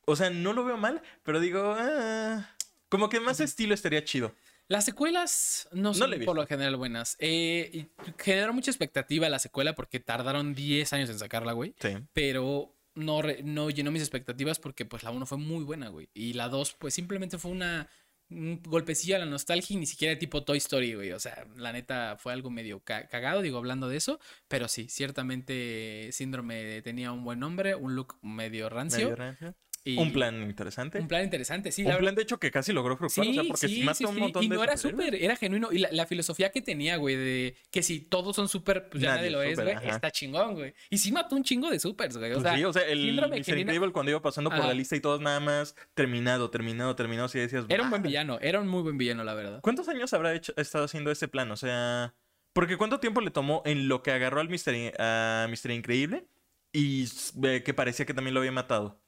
o 0.04 0.14
sea, 0.16 0.30
no 0.30 0.52
lo 0.52 0.64
veo 0.64 0.76
mal, 0.76 1.02
pero 1.24 1.40
digo, 1.40 1.74
ah, 1.78 2.48
como 2.88 3.08
que 3.08 3.18
más 3.20 3.40
estilo 3.40 3.74
estaría 3.74 4.04
chido. 4.04 4.32
Las 4.68 4.84
secuelas 4.84 5.68
no 5.72 5.94
son 5.94 6.10
por 6.26 6.36
lo 6.36 6.46
general 6.46 6.76
buenas. 6.76 7.16
Eh, 7.20 7.86
generó 8.18 8.52
mucha 8.52 8.70
expectativa 8.70 9.28
la 9.28 9.38
secuela 9.38 9.74
porque 9.74 10.00
tardaron 10.00 10.54
10 10.54 10.92
años 10.92 11.10
en 11.10 11.18
sacarla, 11.18 11.52
güey. 11.52 11.74
Sí. 11.80 11.90
Pero 12.12 12.72
no, 12.94 13.22
re- 13.22 13.42
no 13.44 13.70
llenó 13.70 13.92
mis 13.92 14.02
expectativas 14.02 14.58
porque 14.58 14.84
pues 14.84 15.02
la 15.04 15.10
1 15.10 15.24
fue 15.26 15.38
muy 15.38 15.62
buena, 15.64 15.88
güey. 15.88 16.08
Y 16.14 16.32
la 16.32 16.48
2 16.48 16.74
pues 16.78 16.94
simplemente 16.94 17.38
fue 17.38 17.50
una 17.52 17.88
un 18.28 18.60
golpecillo 18.66 19.14
a 19.14 19.20
la 19.20 19.24
nostalgia 19.24 19.74
y 19.74 19.76
ni 19.76 19.86
siquiera 19.86 20.10
de 20.12 20.16
tipo 20.18 20.42
Toy 20.42 20.58
Story, 20.58 20.94
güey. 20.94 21.12
O 21.12 21.20
sea, 21.20 21.46
la 21.56 21.72
neta 21.72 22.16
fue 22.18 22.32
algo 22.32 22.50
medio 22.50 22.80
ca- 22.80 23.06
cagado, 23.06 23.40
digo, 23.40 23.56
hablando 23.58 23.88
de 23.88 23.96
eso. 23.98 24.18
Pero 24.48 24.66
sí, 24.66 24.88
ciertamente 24.88 26.08
Síndrome 26.10 26.82
tenía 26.82 27.12
un 27.12 27.22
buen 27.22 27.38
nombre, 27.38 27.76
un 27.76 27.94
look 27.94 28.16
medio 28.22 28.68
rancio. 28.68 28.98
Medio 29.10 29.14
rancio. 29.16 29.54
Y 29.86 29.96
Un 29.98 30.12
plan 30.12 30.42
interesante. 30.42 30.98
Un 30.98 31.06
plan 31.06 31.22
interesante, 31.22 31.70
sí. 31.70 31.82
Un 31.84 31.88
la 31.90 31.98
plan, 31.98 32.14
de 32.16 32.22
hecho, 32.22 32.38
que 32.40 32.50
casi 32.50 32.72
logró 32.72 32.96
fructuar. 32.96 33.28
o 33.28 33.32
sea, 33.32 33.42
porque 33.46 33.68
sí, 33.68 33.82
mata 33.84 34.08
un 34.08 34.14
sí. 34.14 34.20
montón 34.20 34.42
Y 34.42 34.48
de 34.48 34.56
no 34.56 34.64
era 34.64 34.76
superhéroes. 34.76 35.06
súper, 35.06 35.22
era 35.24 35.36
genuino. 35.36 35.68
Y 35.70 35.78
la, 35.78 35.88
la 35.92 36.06
filosofía 36.06 36.50
que 36.50 36.60
tenía, 36.60 36.96
güey, 36.96 37.14
de 37.14 37.56
que 37.70 37.82
si 37.82 38.00
todos 38.00 38.34
son 38.34 38.48
súper, 38.48 38.88
pues 38.90 39.00
ya 39.02 39.10
Nadie 39.10 39.30
nadie, 39.30 39.30
lo 39.30 39.42
es 39.42 39.60
güey. 39.60 39.76
Está 39.88 40.10
chingón, 40.10 40.54
güey. 40.54 40.74
Y 40.90 40.98
sí 40.98 41.12
mató 41.12 41.36
un 41.36 41.44
chingo 41.44 41.70
de 41.70 41.78
supers, 41.78 42.16
güey. 42.16 42.32
O 42.32 42.34
Pues 42.34 42.42
sea, 42.42 42.56
sí, 42.56 42.64
o 42.64 42.72
sea, 42.72 42.82
el 42.82 43.14
Mr. 43.14 43.36
Incredible 43.38 43.92
cuando 43.92 44.10
iba 44.10 44.20
pasando 44.20 44.50
por 44.50 44.58
Ajá. 44.58 44.68
la 44.68 44.74
lista 44.74 44.96
y 44.96 45.00
todos 45.00 45.20
nada 45.20 45.38
más 45.38 45.76
terminado, 45.94 46.50
terminado, 46.50 46.96
terminado, 46.96 47.28
sí 47.28 47.38
decías. 47.38 47.64
era 47.68 47.82
un 47.84 47.90
buen 47.90 48.02
villano, 48.02 48.38
era 48.42 48.60
un 48.60 48.66
muy 48.68 48.82
buen 48.82 48.98
villano, 48.98 49.22
la 49.22 49.34
verdad. 49.34 49.60
¿Cuántos 49.62 49.88
años 49.88 50.12
habrá 50.12 50.34
hecho, 50.34 50.52
estado 50.56 50.84
haciendo 50.86 51.10
ese 51.12 51.28
plan? 51.28 51.50
O 51.52 51.56
sea, 51.56 52.14
porque 52.52 52.76
¿cuánto 52.76 52.98
tiempo 52.98 53.20
le 53.20 53.30
tomó 53.30 53.62
en 53.64 53.86
lo 53.88 54.02
que 54.02 54.10
agarró 54.10 54.40
al 54.40 54.48
Mr. 54.48 54.94
A 54.98 55.46
Mr. 55.48 55.70
Increíble 55.70 56.26
y 56.72 57.06
que 57.64 57.72
parecía 57.74 58.04
que 58.04 58.14
también 58.14 58.34
lo 58.34 58.40
había 58.40 58.52
matado? 58.52 59.00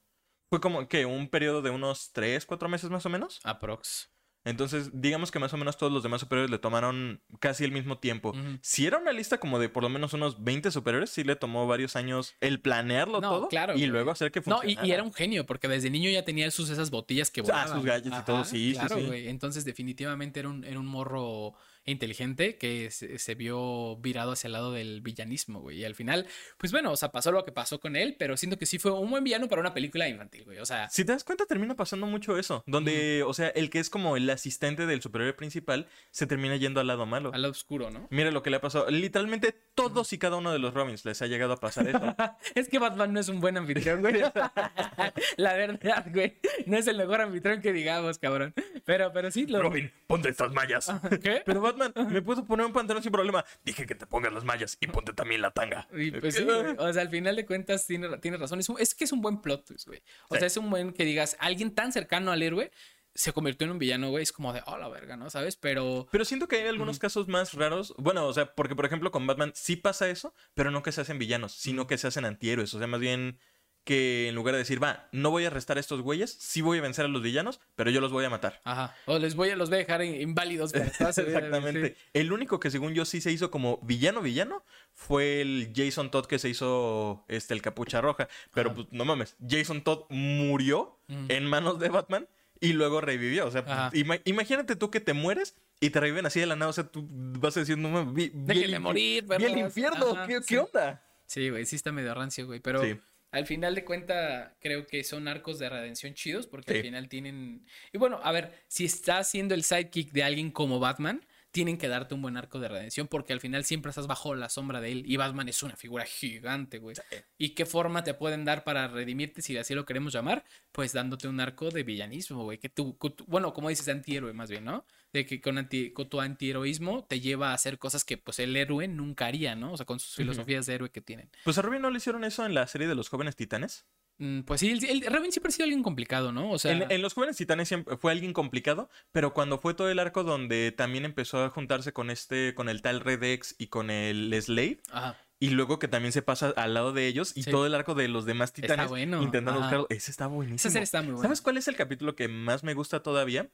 Fue 0.50 0.60
como 0.60 0.88
que 0.88 1.04
un 1.06 1.28
periodo 1.28 1.62
de 1.62 1.70
unos 1.70 2.10
3, 2.12 2.46
4 2.46 2.68
meses 2.68 2.90
más 2.90 3.04
o 3.06 3.08
menos. 3.10 3.40
Aprox. 3.44 4.10
Entonces, 4.44 4.90
digamos 4.94 5.30
que 5.30 5.38
más 5.38 5.52
o 5.52 5.58
menos 5.58 5.76
todos 5.76 5.92
los 5.92 6.02
demás 6.02 6.22
superiores 6.22 6.50
le 6.50 6.58
tomaron 6.58 7.22
casi 7.38 7.64
el 7.64 7.72
mismo 7.72 7.98
tiempo. 7.98 8.32
Si 8.62 8.86
era 8.86 8.96
una 8.96 9.12
lista 9.12 9.38
como 9.38 9.58
de 9.58 9.68
por 9.68 9.82
lo 9.82 9.90
menos 9.90 10.14
unos 10.14 10.42
20 10.42 10.70
superiores, 10.70 11.10
sí 11.10 11.22
le 11.22 11.36
tomó 11.36 11.66
varios 11.66 11.96
años 11.96 12.34
el 12.40 12.60
planearlo 12.62 13.20
No, 13.20 13.28
todo 13.30 13.48
claro, 13.48 13.74
y 13.74 13.78
güey. 13.80 13.88
luego 13.88 14.10
hacer 14.10 14.30
que 14.30 14.40
No, 14.40 14.56
funcionara. 14.60 14.86
y, 14.86 14.88
y 14.88 14.92
era 14.92 15.02
un 15.02 15.12
genio, 15.12 15.44
porque 15.44 15.68
desde 15.68 15.90
niño 15.90 16.08
ya 16.08 16.24
tenía 16.24 16.50
sus 16.50 16.70
esas 16.70 16.90
botellas 16.90 17.30
que 17.30 17.40
Ah, 17.42 17.44
volaban. 17.44 17.74
sus 17.76 17.84
gadgets 17.84 18.16
y 18.18 18.24
todo, 18.24 18.44
sí, 18.44 18.70
sí, 18.70 18.78
claro, 18.78 18.96
sí. 18.96 19.02
güey. 19.06 19.28
Entonces, 19.28 19.66
definitivamente 19.66 20.40
era 20.40 20.48
un, 20.48 20.64
era 20.64 20.80
un 20.80 20.86
morro 20.86 21.52
inteligente 21.90 22.56
que 22.56 22.90
se, 22.90 23.18
se 23.18 23.34
vio 23.34 23.96
virado 23.96 24.32
hacia 24.32 24.48
el 24.48 24.52
lado 24.52 24.72
del 24.72 25.00
villanismo, 25.00 25.60
güey. 25.60 25.78
Y 25.80 25.84
al 25.84 25.94
final, 25.94 26.26
pues 26.56 26.72
bueno, 26.72 26.92
o 26.92 26.96
sea, 26.96 27.10
pasó 27.10 27.32
lo 27.32 27.44
que 27.44 27.52
pasó 27.52 27.80
con 27.80 27.96
él, 27.96 28.16
pero 28.18 28.36
siento 28.36 28.58
que 28.58 28.66
sí 28.66 28.78
fue 28.78 28.92
un 28.92 29.10
buen 29.10 29.24
villano 29.24 29.48
para 29.48 29.60
una 29.60 29.74
película 29.74 30.08
infantil, 30.08 30.44
güey. 30.44 30.58
O 30.58 30.66
sea, 30.66 30.88
Si 30.90 31.04
te 31.04 31.12
das 31.12 31.24
cuenta, 31.24 31.46
termina 31.46 31.76
pasando 31.76 32.06
mucho 32.06 32.38
eso. 32.38 32.62
Donde, 32.66 33.22
o 33.24 33.34
sea, 33.34 33.48
el 33.48 33.70
que 33.70 33.78
es 33.78 33.90
como 33.90 34.16
el 34.16 34.28
asistente 34.30 34.86
del 34.86 35.00
superhéroe 35.02 35.32
principal 35.34 35.86
se 36.10 36.26
termina 36.26 36.56
yendo 36.56 36.80
al 36.80 36.86
lado 36.86 37.06
malo. 37.06 37.32
al 37.32 37.42
lado 37.42 37.52
oscuro, 37.52 37.90
¿no? 37.90 38.06
Mira 38.10 38.30
lo 38.30 38.42
que 38.42 38.50
le 38.50 38.56
ha 38.56 38.60
pasado. 38.60 38.90
Literalmente 38.90 39.54
todos 39.74 40.12
y 40.12 40.18
cada 40.18 40.36
uno 40.36 40.52
de 40.52 40.58
los 40.58 40.74
Robins 40.74 41.04
les 41.04 41.22
ha 41.22 41.26
llegado 41.26 41.52
a 41.52 41.56
pasar 41.56 41.88
eso. 41.88 41.98
Es 42.54 42.68
que 42.68 42.78
Batman 42.78 43.12
no 43.12 43.20
es 43.20 43.28
un 43.28 43.40
buen 43.40 43.56
anfitrión, 43.56 44.00
güey. 44.00 44.20
La 45.36 45.54
verdad, 45.54 46.06
güey. 46.12 46.38
No 46.66 46.76
es 46.76 46.86
el 46.86 46.96
mejor 46.96 47.20
anfitrión 47.20 47.60
que 47.60 47.72
digamos, 47.72 48.18
cabrón. 48.18 48.54
Pero, 48.84 49.12
pero 49.12 49.30
sí 49.30 49.46
lo. 49.46 49.62
Robin, 49.62 49.90
ponte 50.06 50.28
estas 50.28 50.52
mallas. 50.52 50.90
¿Qué? 51.22 51.42
Pero 51.44 51.60
Batman, 51.60 51.77
¿me 52.10 52.22
puedo 52.22 52.44
poner 52.44 52.66
un 52.66 52.72
pantalón 52.72 53.02
sin 53.02 53.12
problema? 53.12 53.44
Dije 53.64 53.86
que 53.86 53.94
te 53.94 54.06
pongas 54.06 54.32
las 54.32 54.44
mallas 54.44 54.76
y 54.80 54.86
ponte 54.88 55.12
también 55.12 55.40
la 55.42 55.50
tanga. 55.50 55.88
Y 55.92 56.10
pues 56.12 56.34
sí, 56.34 56.44
güey. 56.44 56.74
o 56.78 56.92
sea, 56.92 57.02
al 57.02 57.10
final 57.10 57.36
de 57.36 57.46
cuentas 57.46 57.86
tiene, 57.86 58.16
tiene 58.18 58.36
razón. 58.36 58.60
Es, 58.60 58.68
un- 58.68 58.80
es 58.80 58.94
que 58.94 59.04
es 59.04 59.12
un 59.12 59.20
buen 59.20 59.40
plot 59.40 59.64
twist, 59.66 59.86
güey. 59.86 60.02
O 60.28 60.34
Sí. 60.34 60.38
sea, 60.40 60.46
es 60.46 60.56
un 60.56 60.68
buen 60.70 60.92
que 60.92 61.04
digas, 61.04 61.36
alguien 61.40 61.74
tan 61.74 61.92
cercano 61.92 62.32
al 62.32 62.42
héroe 62.42 62.70
se 63.14 63.32
convirtió 63.32 63.64
en 63.64 63.72
un 63.72 63.78
villano, 63.80 64.10
güey. 64.10 64.22
Es 64.22 64.30
como 64.32 64.52
de, 64.52 64.62
oh, 64.66 64.78
la 64.78 64.88
verga, 64.88 65.16
¿no? 65.16 65.28
¿Sabes? 65.28 65.56
Pero. 65.56 66.06
Pero 66.12 66.24
siento 66.24 66.46
que 66.46 66.56
hay 66.56 66.68
algunos 66.68 67.00
casos 67.00 67.26
más 67.26 67.54
raros. 67.54 67.92
Bueno, 67.98 68.24
o 68.26 68.32
sea, 68.32 68.54
porque 68.54 68.76
por 68.76 68.86
ejemplo 68.86 69.10
con 69.10 69.26
Batman 69.26 69.50
sí 69.56 69.74
pasa 69.74 70.08
eso, 70.08 70.34
pero 70.54 70.70
no 70.70 70.84
que 70.84 70.92
se 70.92 71.00
hacen 71.00 71.18
villanos, 71.18 71.52
sino 71.52 71.86
que 71.88 71.98
se 71.98 72.06
hacen 72.06 72.24
antihéroes. 72.24 72.72
O 72.74 72.78
sea, 72.78 72.86
más 72.86 73.00
bien 73.00 73.40
que 73.88 74.28
en 74.28 74.34
lugar 74.34 74.52
de 74.52 74.58
decir, 74.58 74.82
va, 74.82 75.08
no 75.12 75.30
voy 75.30 75.44
a 75.44 75.46
arrestar 75.46 75.78
a 75.78 75.80
estos 75.80 76.02
güeyes, 76.02 76.30
sí 76.30 76.60
voy 76.60 76.76
a 76.76 76.82
vencer 76.82 77.06
a 77.06 77.08
los 77.08 77.22
villanos, 77.22 77.58
pero 77.74 77.90
yo 77.90 78.02
los 78.02 78.12
voy 78.12 78.22
a 78.26 78.28
matar. 78.28 78.60
Ajá. 78.64 78.94
O 79.06 79.18
les 79.18 79.34
voy 79.34 79.48
a, 79.48 79.56
los 79.56 79.70
voy 79.70 79.76
a 79.76 79.78
dejar 79.78 80.04
in- 80.04 80.20
inválidos. 80.20 80.72
para 80.72 80.84
Exactamente. 80.84 81.88
sí. 81.88 81.94
El 82.12 82.30
único 82.32 82.60
que 82.60 82.70
según 82.70 82.92
yo 82.92 83.06
sí 83.06 83.22
se 83.22 83.32
hizo 83.32 83.50
como 83.50 83.78
villano 83.82 84.20
villano 84.20 84.62
fue 84.92 85.40
el 85.40 85.72
Jason 85.74 86.10
Todd 86.10 86.26
que 86.26 86.38
se 86.38 86.50
hizo 86.50 87.24
este 87.28 87.54
el 87.54 87.62
capucha 87.62 88.02
roja, 88.02 88.28
pero 88.52 88.68
Ajá. 88.70 88.76
pues 88.76 88.88
no 88.90 89.06
mames, 89.06 89.36
Jason 89.48 89.82
Todd 89.82 90.04
murió 90.10 90.98
en 91.08 91.46
manos 91.46 91.78
de 91.78 91.88
Batman 91.88 92.28
y 92.60 92.74
luego 92.74 93.00
revivió, 93.00 93.46
o 93.46 93.50
sea, 93.50 93.64
ima- 93.94 94.20
imagínate 94.26 94.76
tú 94.76 94.90
que 94.90 95.00
te 95.00 95.14
mueres 95.14 95.54
y 95.80 95.88
te 95.90 96.00
reviven 96.00 96.26
así 96.26 96.40
de 96.40 96.46
la 96.46 96.56
nada, 96.56 96.68
o 96.70 96.74
sea, 96.74 96.84
tú 96.84 97.06
vas 97.08 97.56
a 97.56 97.60
decir, 97.60 97.78
no 97.78 97.88
mames, 97.88 98.12
vi, 98.12 98.30
vi 98.34 98.64
el 98.64 98.80
morir, 98.80 99.24
vi 99.24 99.34
el 99.36 99.40
perros". 99.42 99.56
infierno, 99.58 100.10
Ajá, 100.12 100.26
¿qué, 100.26 100.40
sí. 100.40 100.46
qué 100.48 100.58
onda? 100.58 101.02
Sí, 101.26 101.50
güey, 101.50 101.66
sí 101.66 101.76
está 101.76 101.92
medio 101.92 102.14
rancio, 102.14 102.46
güey. 102.46 102.58
Pero 102.58 102.82
Sí. 102.82 102.98
Al 103.30 103.46
final 103.46 103.74
de 103.74 103.84
cuenta, 103.84 104.56
creo 104.60 104.86
que 104.86 105.04
son 105.04 105.28
arcos 105.28 105.58
de 105.58 105.68
redención 105.68 106.14
chidos 106.14 106.46
porque 106.46 106.72
Sí. 106.72 106.76
al 106.78 106.82
final 106.84 107.08
tienen. 107.08 107.66
Y 107.92 107.98
bueno, 107.98 108.20
a 108.22 108.32
ver, 108.32 108.52
si 108.68 108.84
estás 108.84 109.30
siendo 109.30 109.54
el 109.54 109.62
sidekick 109.64 110.12
de 110.12 110.22
alguien 110.22 110.50
como 110.50 110.78
Batman, 110.80 111.24
tienen 111.50 111.78
que 111.78 111.88
darte 111.88 112.14
un 112.14 112.22
buen 112.22 112.36
arco 112.36 112.60
de 112.60 112.68
redención 112.68 113.08
porque 113.08 113.32
al 113.32 113.40
final 113.40 113.64
siempre 113.64 113.88
estás 113.90 114.06
bajo 114.06 114.34
la 114.34 114.48
sombra 114.48 114.80
de 114.80 114.92
él 114.92 115.02
y 115.06 115.16
Batman 115.16 115.48
es 115.48 115.62
una 115.62 115.76
figura 115.76 116.04
gigante, 116.04 116.78
güey. 116.78 116.94
¿Y 117.38 117.50
qué 117.50 117.64
forma 117.66 118.04
te 118.04 118.14
pueden 118.14 118.44
dar 118.44 118.64
para 118.64 118.86
redimirte, 118.88 119.40
si 119.42 119.56
así 119.56 119.74
lo 119.74 119.84
queremos 119.86 120.12
llamar? 120.12 120.44
Pues 120.72 120.92
dándote 120.92 121.26
un 121.26 121.40
arco 121.40 121.70
de 121.70 121.82
villanismo, 121.82 122.44
güey. 122.44 122.58
Que 122.58 122.68
tú, 122.68 122.98
bueno, 123.26 123.52
como 123.54 123.70
dices, 123.70 123.88
antihéroe 123.88 124.32
más 124.34 124.50
bien, 124.50 124.64
¿no? 124.64 124.84
De 125.12 125.24
que 125.24 125.40
con, 125.40 125.56
anti- 125.56 125.90
con 125.92 126.08
tu 126.10 126.20
antiheroísmo 126.20 127.04
te 127.04 127.20
lleva 127.20 127.50
a 127.50 127.54
hacer 127.54 127.78
cosas 127.78 128.04
que 128.04 128.18
pues 128.18 128.38
el 128.40 128.54
héroe 128.54 128.86
nunca 128.88 129.26
haría, 129.26 129.56
¿no? 129.56 129.72
O 129.72 129.76
sea, 129.76 129.86
con 129.86 130.00
sus 130.00 130.14
filosofías 130.16 130.66
de 130.66 130.74
héroe 130.74 130.90
que 130.90 131.00
tienen. 131.00 131.30
Pues 131.44 131.56
a 131.56 131.62
Robin 131.62 131.80
no 131.80 131.90
le 131.90 131.96
hicieron 131.96 132.24
eso 132.24 132.44
en 132.44 132.52
la 132.54 132.66
serie 132.66 132.86
de 132.88 132.94
los 132.94 133.08
jóvenes 133.08 133.34
titanes. 133.36 133.86
Mm, 134.18 134.40
Pues 134.42 134.60
sí, 134.60 134.70
el, 134.70 134.84
el- 134.84 135.12
Robin 135.12 135.30
siempre 135.32 135.48
ha 135.48 135.52
sido 135.52 135.64
alguien 135.64 135.82
complicado, 135.82 136.32
¿no? 136.32 136.50
O 136.50 136.58
sea, 136.58 136.72
En, 136.72 136.90
en 136.90 137.02
los 137.02 137.14
jóvenes 137.14 137.36
titanes 137.36 137.68
siempre 137.68 137.96
fue 137.96 138.12
alguien 138.12 138.32
complicado, 138.32 138.90
pero 139.12 139.32
cuando 139.32 139.58
fue 139.58 139.74
todo 139.74 139.88
el 139.90 139.98
arco 139.98 140.24
donde 140.24 140.72
también 140.76 141.04
empezó 141.04 141.42
a 141.44 141.50
juntarse 141.50 141.92
con 141.92 142.10
este, 142.10 142.54
con 142.54 142.68
el 142.68 142.82
tal 142.82 143.00
Red 143.00 143.22
X 143.22 143.54
y 143.58 143.68
con 143.68 143.90
el 143.90 144.34
Slave, 144.42 144.80
ajá. 144.90 145.16
y 145.38 145.50
luego 145.50 145.78
que 145.78 145.86
también 145.86 146.10
se 146.12 146.20
pasa 146.22 146.52
al 146.56 146.74
lado 146.74 146.92
de 146.92 147.06
ellos 147.06 147.32
y 147.36 147.44
Sí. 147.44 147.50
todo 147.52 147.64
el 147.66 147.74
arco 147.76 147.94
de 147.94 148.08
los 148.08 148.24
demás 148.26 148.52
titanes 148.52 148.88
bueno, 148.88 149.22
intentando 149.22 149.60
ajá. 149.60 149.68
buscarlo. 149.68 149.86
Ese 149.90 150.10
está 150.10 150.26
buenísimo. 150.26 150.72
Serie 150.72 150.82
está 150.82 151.00
muy 151.00 151.12
buena. 151.12 151.22
¿Sabes 151.22 151.40
cuál 151.40 151.56
es 151.56 151.68
el 151.68 151.76
capítulo 151.76 152.16
que 152.16 152.26
más 152.26 152.64
me 152.64 152.74
gusta 152.74 153.02
todavía? 153.04 153.48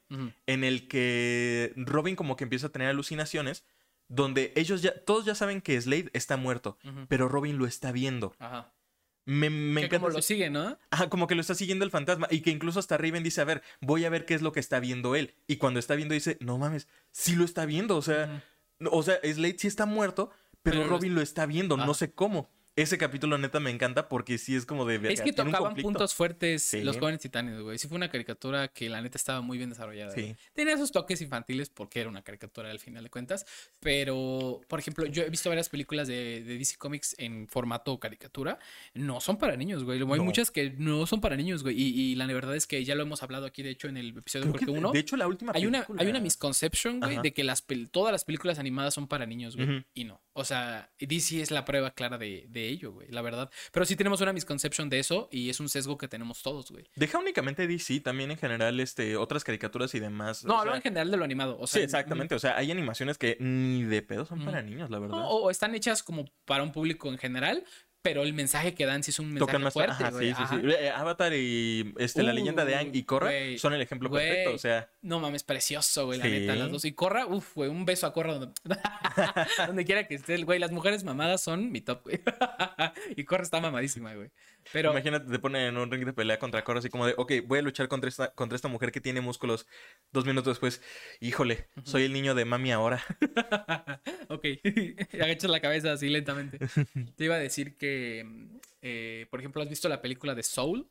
En 0.47 0.63
el 0.63 0.87
que 0.87 1.73
Robin 1.75 2.15
como 2.15 2.35
que 2.35 2.43
empieza 2.43 2.67
a 2.67 2.71
tener 2.71 2.87
alucinaciones, 2.87 3.63
donde 4.07 4.51
ellos 4.55 4.81
ya, 4.81 4.93
todos 5.03 5.25
ya 5.25 5.35
saben 5.35 5.61
que 5.61 5.79
Slade 5.79 6.09
está 6.13 6.37
muerto, 6.37 6.77
pero 7.07 7.27
Robin 7.27 7.57
lo 7.57 7.65
está 7.67 7.91
viendo. 7.91 8.35
Ajá. 8.39 8.71
Me, 9.25 9.49
me 9.49 9.81
que 9.81 9.87
encanta. 9.87 10.05
como 10.05 10.13
lo 10.13 10.21
sigue, 10.21 10.49
¿no? 10.49 10.77
Ajá, 10.91 11.09
como 11.09 11.27
que 11.27 11.35
lo 11.35 11.41
está 11.41 11.55
siguiendo 11.55 11.83
el 11.83 11.91
fantasma 11.91 12.27
y 12.29 12.41
que 12.41 12.51
incluso 12.51 12.79
hasta 12.79 12.97
Raven 12.97 13.23
dice, 13.23 13.41
a 13.41 13.45
ver, 13.45 13.63
voy 13.81 14.05
a 14.05 14.09
ver 14.09 14.25
qué 14.25 14.35
es 14.35 14.41
lo 14.41 14.51
que 14.51 14.59
está 14.59 14.79
viendo 14.79 15.15
él. 15.15 15.33
Y 15.47 15.57
cuando 15.57 15.79
está 15.79 15.95
viendo 15.95 16.13
dice, 16.13 16.37
no 16.41 16.57
mames, 16.57 16.87
sí 17.11 17.35
lo 17.35 17.43
está 17.43 17.65
viendo. 17.65 17.97
O 17.97 18.01
sea, 18.01 18.43
o 18.91 19.03
sea, 19.03 19.19
Slade 19.23 19.57
sí 19.57 19.67
está 19.67 19.85
muerto, 19.85 20.29
pero, 20.61 20.87
Robin 20.87 21.15
lo 21.15 21.21
está 21.21 21.45
viendo, 21.45 21.77
no 21.77 21.93
sé 21.93 22.13
cómo. 22.13 22.49
Ese 22.77 22.97
capítulo 22.97 23.37
neta 23.37 23.61
me 23.61 23.69
encanta 23.71 24.09
porque 24.09 24.37
sí 24.37 24.53
es 24.53 24.65
como 24.65 24.83
de... 24.85 24.95
Es 25.13 25.21
que 25.21 25.31
tocaban 25.31 25.75
puntos 25.75 26.13
fuertes 26.13 26.61
Sí. 26.63 26.83
los 26.83 26.97
jóvenes 26.97 27.21
titanes, 27.21 27.61
güey. 27.61 27.77
Sí 27.77 27.87
fue 27.87 27.95
una 27.95 28.09
caricatura 28.09 28.67
que 28.67 28.89
la 28.89 29.01
neta 29.01 29.17
estaba 29.17 29.39
muy 29.39 29.57
bien 29.57 29.69
desarrollada. 29.69 30.11
Sí. 30.11 30.21
güey. 30.21 30.37
Tenía 30.53 30.77
sus 30.77 30.91
toques 30.91 31.21
infantiles 31.21 31.69
porque 31.69 32.01
era 32.01 32.09
una 32.09 32.21
caricatura 32.21 32.69
al 32.71 32.79
final 32.79 33.05
de 33.05 33.09
cuentas. 33.09 33.45
Pero, 33.79 34.59
por 34.67 34.79
ejemplo, 34.79 35.05
yo 35.05 35.23
he 35.23 35.29
visto 35.29 35.47
varias 35.47 35.69
películas 35.69 36.09
de, 36.09 36.43
de 36.43 36.57
DC 36.57 36.75
Comics 36.77 37.15
en 37.17 37.47
formato 37.47 37.97
caricatura. 37.97 38.59
No 38.93 39.21
son 39.21 39.37
para 39.37 39.55
niños, 39.55 39.85
güey. 39.85 39.99
Hay 40.01 40.05
No. 40.05 40.23
muchas 40.25 40.51
que 40.51 40.71
no 40.77 41.05
son 41.07 41.21
para 41.21 41.37
niños, 41.37 41.63
güey. 41.63 41.79
Y, 41.81 42.11
y 42.11 42.15
la 42.15 42.25
verdad 42.27 42.57
es 42.57 42.67
que 42.67 42.83
ya 42.83 42.95
lo 42.95 43.03
hemos 43.03 43.23
hablado 43.23 43.45
aquí, 43.45 43.63
de 43.63 43.69
hecho, 43.69 43.87
en 43.87 43.95
el 43.95 44.09
episodio 44.17 44.43
Creo 44.47 44.53
que, 44.53 44.59
creo 44.65 44.73
que 44.73 44.79
uno. 44.79 44.91
de 44.91 44.99
hecho, 44.99 45.15
la 45.15 45.27
última 45.27 45.53
Hay 45.55 45.65
una, 45.65 45.79
película- 45.85 46.01
hay 46.01 46.09
una 46.09 46.19
misconception, 46.19 46.99
güey, 46.99 47.13
Ajá. 47.13 47.21
de 47.21 47.33
que 47.33 47.45
las 47.45 47.63
todas 47.91 48.11
las 48.11 48.25
películas 48.25 48.59
animadas 48.59 48.93
son 48.93 49.07
para 49.07 49.25
niños, 49.25 49.55
güey. 49.55 49.77
Ujú. 49.77 49.85
Y 49.93 50.03
no. 50.03 50.19
O 50.33 50.43
sea, 50.43 50.91
DC 50.99 51.39
es 51.41 51.51
la 51.51 51.63
prueba 51.63 51.91
clara 51.91 52.17
de, 52.17 52.45
de 52.49 52.64
ello, 52.67 52.91
güey, 52.91 53.07
la 53.09 53.21
verdad. 53.21 53.49
Pero 53.71 53.85
sí 53.85 53.95
tenemos 53.95 54.21
una 54.21 54.33
misconception 54.33 54.89
de 54.89 54.99
eso 54.99 55.27
y 55.31 55.49
es 55.49 55.59
un 55.59 55.69
sesgo 55.69 55.97
que 55.97 56.07
tenemos 56.07 56.41
todos, 56.41 56.71
güey. 56.71 56.85
Deja 56.95 57.17
únicamente 57.17 57.67
DC, 57.67 57.99
también 58.01 58.31
en 58.31 58.37
general 58.37 58.79
este, 58.79 59.17
otras 59.17 59.43
caricaturas 59.43 59.93
y 59.95 59.99
demás. 59.99 60.43
No, 60.45 60.59
hablo 60.59 60.71
sea, 60.71 60.77
en 60.77 60.81
general 60.83 61.11
de 61.11 61.17
lo 61.17 61.23
animado. 61.23 61.57
O 61.59 61.67
Sí, 61.67 61.79
exactamente. 61.79 62.35
O 62.35 62.39
sea, 62.39 62.57
hay 62.57 62.71
animaciones 62.71 63.17
que 63.17 63.37
ni 63.39 63.83
de 63.83 64.01
pedo 64.01 64.25
son 64.25 64.43
para 64.43 64.61
niños, 64.61 64.89
la 64.89 64.99
verdad. 64.99 65.17
no, 65.17 65.29
o 65.29 65.49
están 65.49 65.75
hechas 65.75 66.03
como 66.03 66.25
para 66.45 66.63
un 66.63 66.71
público 66.71 67.09
en 67.09 67.17
general, 67.17 67.63
pero 68.05 68.21
el 68.21 68.33
mensaje 68.33 68.75
que 68.75 68.85
dan 68.85 69.01
sí 69.01 69.09
es 69.09 69.17
un 69.17 69.33
mensaje 69.33 69.57
más 69.57 69.73
fuerte, 69.73 70.03
Ajá, 70.03 70.11
sí, 70.11 70.27
sí, 70.27 70.31
Ajá. 70.37 70.59
sí. 70.61 70.67
Eh, 70.69 70.91
Avatar 70.91 71.33
y 71.33 71.91
este, 71.97 72.21
la 72.21 72.33
Uh, 72.33 72.35
leyenda 72.35 72.63
de 72.63 72.75
Aang 72.75 72.91
y 72.95 73.01
Korra 73.01 73.29
güey, 73.31 73.57
son 73.57 73.73
el 73.73 73.81
ejemplo 73.81 74.09
güey. 74.09 74.27
perfecto. 74.27 74.53
O 74.53 74.57
sea, 74.59 74.87
No 75.01 75.19
mames, 75.19 75.41
precioso, 75.41 76.05
güey, 76.05 76.19
la 76.19 76.25
Sí. 76.25 76.31
neta, 76.31 76.53
las 76.55 76.69
dos. 76.71 76.85
Y 76.85 76.91
Corra, 76.91 77.25
uff, 77.25 77.55
güey, 77.55 77.71
un 77.71 77.83
beso 77.83 78.05
a 78.05 78.13
Corra 78.13 78.35
donde, 78.35 78.53
donde 79.67 79.85
quiera 79.85 80.07
que 80.07 80.13
esté, 80.15 80.37
güey. 80.43 80.59
Las 80.59 80.71
mujeres 80.71 81.03
mamadas 81.03 81.41
son 81.41 81.71
mi 81.71 81.81
top, 81.81 82.03
güey. 82.03 82.21
y 83.15 83.23
Corra 83.23 83.41
está 83.41 83.59
mamadísima, 83.59 84.13
güey. 84.13 84.29
Pero, 84.71 84.91
imagínate, 84.91 85.31
te 85.31 85.39
ponen 85.39 85.61
en 85.63 85.77
un 85.77 85.91
ring 85.91 86.05
de 86.05 86.13
pelea 86.13 86.39
contra 86.39 86.63
Korra 86.63 86.79
así 86.79 86.89
como 86.89 87.05
de, 87.05 87.13
ok, 87.17 87.33
voy 87.45 87.59
a 87.59 87.61
luchar 87.61 87.87
contra 87.87 88.09
esta, 88.09 88.33
contra 88.33 88.55
esta 88.55 88.67
mujer 88.67 88.91
que 88.91 89.01
tiene 89.01 89.21
músculos. 89.21 89.67
Dos 90.11 90.25
minutos 90.25 90.53
después, 90.53 90.81
híjole, 91.19 91.67
soy 91.83 92.03
el 92.03 92.13
niño 92.13 92.35
de 92.35 92.45
mami 92.45 92.71
ahora. 92.71 93.03
ok, 94.29 94.45
agachas 95.13 95.49
la 95.49 95.59
cabeza 95.59 95.93
así 95.93 96.09
lentamente. 96.09 96.59
Te 97.15 97.25
iba 97.25 97.35
a 97.35 97.39
decir 97.39 97.77
que, 97.77 98.25
eh, 98.81 99.27
por 99.29 99.39
ejemplo, 99.39 99.61
¿has 99.61 99.69
visto 99.69 99.89
la 99.89 100.01
película 100.01 100.35
de 100.35 100.43
Soul? 100.43 100.89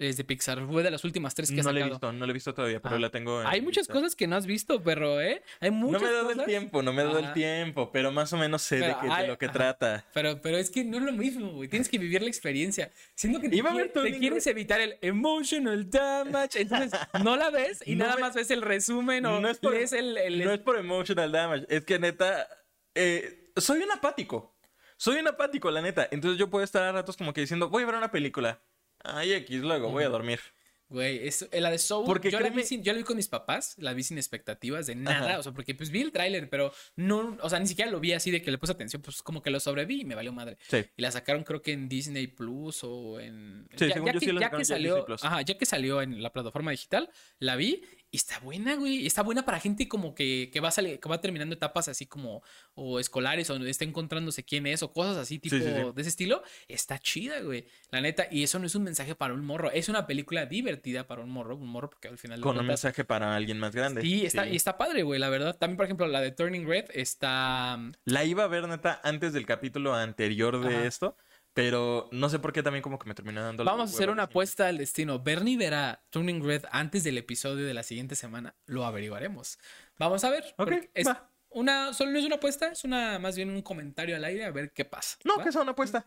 Es 0.00 0.16
de 0.16 0.22
Pixar, 0.22 0.64
fue 0.64 0.84
de 0.84 0.92
las 0.92 1.02
últimas 1.02 1.34
tres 1.34 1.50
que 1.50 1.58
ha 1.58 1.64
No 1.64 1.72
la 1.72 1.80
he 1.80 1.88
visto, 1.88 2.12
no 2.12 2.24
la 2.24 2.30
he 2.30 2.32
visto 2.32 2.54
todavía, 2.54 2.78
pero 2.80 2.94
Ajá. 2.94 3.00
la 3.00 3.10
tengo 3.10 3.40
en 3.40 3.48
Hay 3.48 3.60
muchas 3.60 3.88
cosas 3.88 4.14
que 4.14 4.28
no 4.28 4.36
has 4.36 4.46
visto, 4.46 4.80
perro, 4.80 5.20
¿eh? 5.20 5.42
Hay 5.58 5.72
No 5.72 5.88
me 5.90 5.98
he 5.98 6.12
dado 6.12 6.22
cosas. 6.28 6.38
el 6.38 6.44
tiempo, 6.44 6.82
no 6.84 6.92
me 6.92 7.02
he 7.02 7.04
dado 7.04 7.18
el 7.18 7.32
tiempo, 7.32 7.90
pero 7.90 8.12
más 8.12 8.32
o 8.32 8.36
menos 8.36 8.62
sé 8.62 8.76
de, 8.76 8.94
qué- 9.00 9.08
de 9.22 9.26
lo 9.26 9.36
que 9.38 9.46
ajá. 9.46 9.52
trata. 9.54 10.04
Pero, 10.14 10.40
pero 10.40 10.56
es 10.56 10.70
que 10.70 10.84
no 10.84 10.98
es 10.98 11.02
lo 11.02 11.10
mismo, 11.10 11.50
güey. 11.50 11.68
Tienes 11.68 11.88
que 11.88 11.98
vivir 11.98 12.22
la 12.22 12.28
experiencia. 12.28 12.92
Siendo 13.16 13.40
que 13.40 13.48
te, 13.48 13.56
Iba 13.56 13.70
a 13.72 13.74
ver 13.74 13.90
te 13.92 14.18
quieres 14.20 14.46
evitar 14.46 14.80
el 14.80 14.98
emotional 15.00 15.90
damage. 15.90 16.60
Entonces, 16.60 16.92
no 17.24 17.36
la 17.36 17.50
ves 17.50 17.82
y 17.84 17.96
No 17.96 18.04
nada 18.04 18.14
me- 18.14 18.20
más 18.22 18.34
ves 18.36 18.52
el 18.52 18.62
resumen 18.62 19.26
o 19.26 19.40
No 19.40 19.48
es 19.48 19.58
por- 19.58 19.72
lees 19.72 19.92
el. 19.92 20.16
el- 20.16 20.44
No 20.44 20.52
es 20.52 20.60
por 20.60 20.78
emotional 20.78 21.32
damage, 21.32 21.66
es 21.68 21.84
que 21.84 21.98
neta, 21.98 22.46
eh, 22.94 23.50
soy 23.56 23.80
un 23.80 23.90
apático. 23.90 24.54
Soy 24.96 25.16
un 25.18 25.26
apático, 25.28 25.70
la 25.72 25.80
neta. 25.82 26.06
Entonces 26.10 26.38
yo 26.38 26.50
puedo 26.50 26.64
estar 26.64 26.82
a 26.84 26.92
ratos 26.92 27.16
como 27.16 27.32
que 27.32 27.40
diciendo, 27.40 27.68
voy 27.68 27.82
a 27.82 27.86
ver 27.86 27.94
una 27.96 28.12
película. 28.12 28.60
Ay, 29.04 29.32
X, 29.32 29.60
luego 29.60 29.90
voy 29.90 30.04
a 30.04 30.08
dormir. 30.08 30.40
Güey, 30.90 31.28
es, 31.28 31.46
eh, 31.52 31.60
la 31.60 31.70
de 31.70 31.76
Soul, 31.76 32.06
Porque 32.06 32.30
yo, 32.30 32.40
la 32.40 32.48
vi 32.48 32.54
créeme- 32.62 32.64
sin- 32.64 32.82
yo 32.82 32.92
la 32.94 32.98
vi 32.98 33.04
con 33.04 33.14
mis 33.18 33.28
papás, 33.28 33.74
la 33.76 33.92
vi 33.92 34.02
sin 34.02 34.16
expectativas 34.16 34.86
de 34.86 34.94
nada, 34.94 35.28
Ajá. 35.32 35.38
o 35.40 35.42
sea, 35.42 35.52
porque 35.52 35.74
pues 35.74 35.90
vi 35.90 36.00
el 36.00 36.12
tráiler, 36.12 36.48
pero 36.48 36.72
no, 36.96 37.36
o 37.42 37.50
sea, 37.50 37.58
ni 37.60 37.66
siquiera 37.66 37.90
lo 37.90 38.00
vi 38.00 38.14
así 38.14 38.30
de 38.30 38.40
que 38.40 38.50
le 38.50 38.56
puse 38.56 38.72
atención, 38.72 39.02
pues 39.02 39.20
como 39.22 39.42
que 39.42 39.50
lo 39.50 39.60
sobreví 39.60 40.00
y 40.00 40.04
me 40.06 40.14
valió 40.14 40.32
madre. 40.32 40.56
Sí. 40.66 40.78
Y 40.96 41.02
la 41.02 41.10
sacaron 41.12 41.44
creo 41.44 41.60
que 41.60 41.72
en 41.72 41.90
Disney 41.90 42.26
Plus 42.26 42.84
o 42.84 43.20
en... 43.20 43.68
Sí, 43.76 43.90
según 43.92 44.06
yo 44.14 44.18
que, 44.18 44.24
sí 44.24 44.32
la 44.32 44.40
ya 44.40 44.48
que 44.48 44.56
ya 44.56 44.58
en 44.60 44.64
salió, 44.64 44.94
Disney 44.94 45.06
Plus. 45.06 45.24
ajá, 45.24 45.42
ya 45.42 45.58
que 45.58 45.66
salió 45.66 46.00
en 46.00 46.22
la 46.22 46.32
plataforma 46.32 46.70
digital, 46.70 47.10
la 47.38 47.56
vi 47.56 47.82
Y 48.10 48.16
está 48.16 48.38
buena, 48.38 48.74
güey. 48.76 49.06
Está 49.06 49.22
buena 49.22 49.44
para 49.44 49.60
gente 49.60 49.86
como 49.86 50.14
que, 50.14 50.48
que 50.50 50.60
va, 50.60 50.68
a 50.68 50.70
salir- 50.70 50.98
que 50.98 51.08
va 51.10 51.20
terminando 51.20 51.54
etapas 51.54 51.88
así 51.88 52.06
como 52.06 52.42
o 52.74 52.98
escolares 52.98 53.50
o 53.50 53.56
está 53.66 53.84
encontrándose 53.84 54.44
quién 54.44 54.66
es 54.66 54.82
o 54.82 54.92
cosas 54.94 55.18
así 55.18 55.38
tipo 55.38 55.56
Sí, 55.56 55.62
sí, 55.62 55.68
sí. 55.68 55.92
de 55.94 56.00
ese 56.00 56.08
estilo. 56.08 56.42
Está 56.68 56.98
chida, 56.98 57.40
güey. 57.40 57.66
La 57.90 58.00
neta. 58.00 58.26
Y 58.30 58.42
eso 58.44 58.58
no 58.58 58.66
es 58.66 58.74
un 58.74 58.84
mensaje 58.84 59.14
para 59.14 59.34
un 59.34 59.44
morro. 59.44 59.70
Es 59.70 59.90
una 59.90 60.06
película 60.06 60.46
divertida 60.46 61.06
para 61.06 61.20
un 61.22 61.28
morro. 61.30 61.56
Un 61.56 61.68
morro 61.68 61.90
porque 61.90 62.08
al 62.08 62.16
final... 62.16 62.40
Con 62.40 62.52
un 62.52 62.56
cuentas- 62.56 62.68
mensaje 62.84 63.04
para 63.04 63.36
alguien 63.36 63.58
más 63.58 63.74
grande. 63.74 64.00
Sí, 64.00 64.24
está, 64.24 64.48
y 64.48 64.56
está 64.56 64.78
padre, 64.78 65.02
güey, 65.02 65.20
la 65.20 65.28
verdad. 65.28 65.56
También, 65.58 65.76
por 65.76 65.84
ejemplo, 65.84 66.06
la 66.06 66.22
de 66.22 66.30
Turning 66.32 66.66
Red 66.66 66.86
está... 66.94 67.78
La 68.06 68.24
iba 68.24 68.44
a 68.44 68.48
ver, 68.48 68.66
neta, 68.68 69.00
antes 69.04 69.34
del 69.34 69.44
capítulo 69.44 69.94
anterior 69.94 70.64
de 70.64 70.74
Ajá. 70.76 70.86
esto, 70.86 71.16
pero 71.58 72.08
no 72.12 72.28
sé 72.28 72.38
por 72.38 72.52
qué 72.52 72.62
también 72.62 72.82
como 72.82 73.00
que 73.00 73.08
me 73.08 73.16
terminó 73.16 73.42
dando... 73.42 73.64
Vamos 73.64 73.90
a 73.90 73.92
hacer 73.92 74.10
una 74.10 74.22
apuesta 74.22 74.68
al 74.68 74.78
destino. 74.78 75.18
Bernie 75.18 75.56
verá 75.56 76.04
Turning 76.10 76.40
Red 76.40 76.66
antes 76.70 77.02
del 77.02 77.18
episodio 77.18 77.66
de 77.66 77.74
la 77.74 77.82
siguiente 77.82 78.14
semana. 78.14 78.54
Lo 78.66 78.84
averiguaremos. 78.84 79.58
Vamos 79.98 80.22
a 80.22 80.30
ver. 80.30 80.54
Ok, 80.56 80.70
es 80.94 81.08
va. 81.08 81.28
una, 81.50 81.92
solo 81.94 82.12
no 82.12 82.20
es 82.20 82.24
una 82.24 82.36
apuesta, 82.36 82.68
es 82.68 82.84
una 82.84 83.18
más 83.18 83.34
bien 83.34 83.50
un 83.50 83.62
comentario 83.62 84.14
al 84.14 84.22
aire 84.22 84.44
a 84.44 84.52
ver 84.52 84.72
qué 84.72 84.84
pasa. 84.84 85.18
No, 85.24 85.36
¿va? 85.36 85.42
que 85.42 85.50
sea 85.50 85.62
una 85.62 85.72
apuesta. 85.72 86.06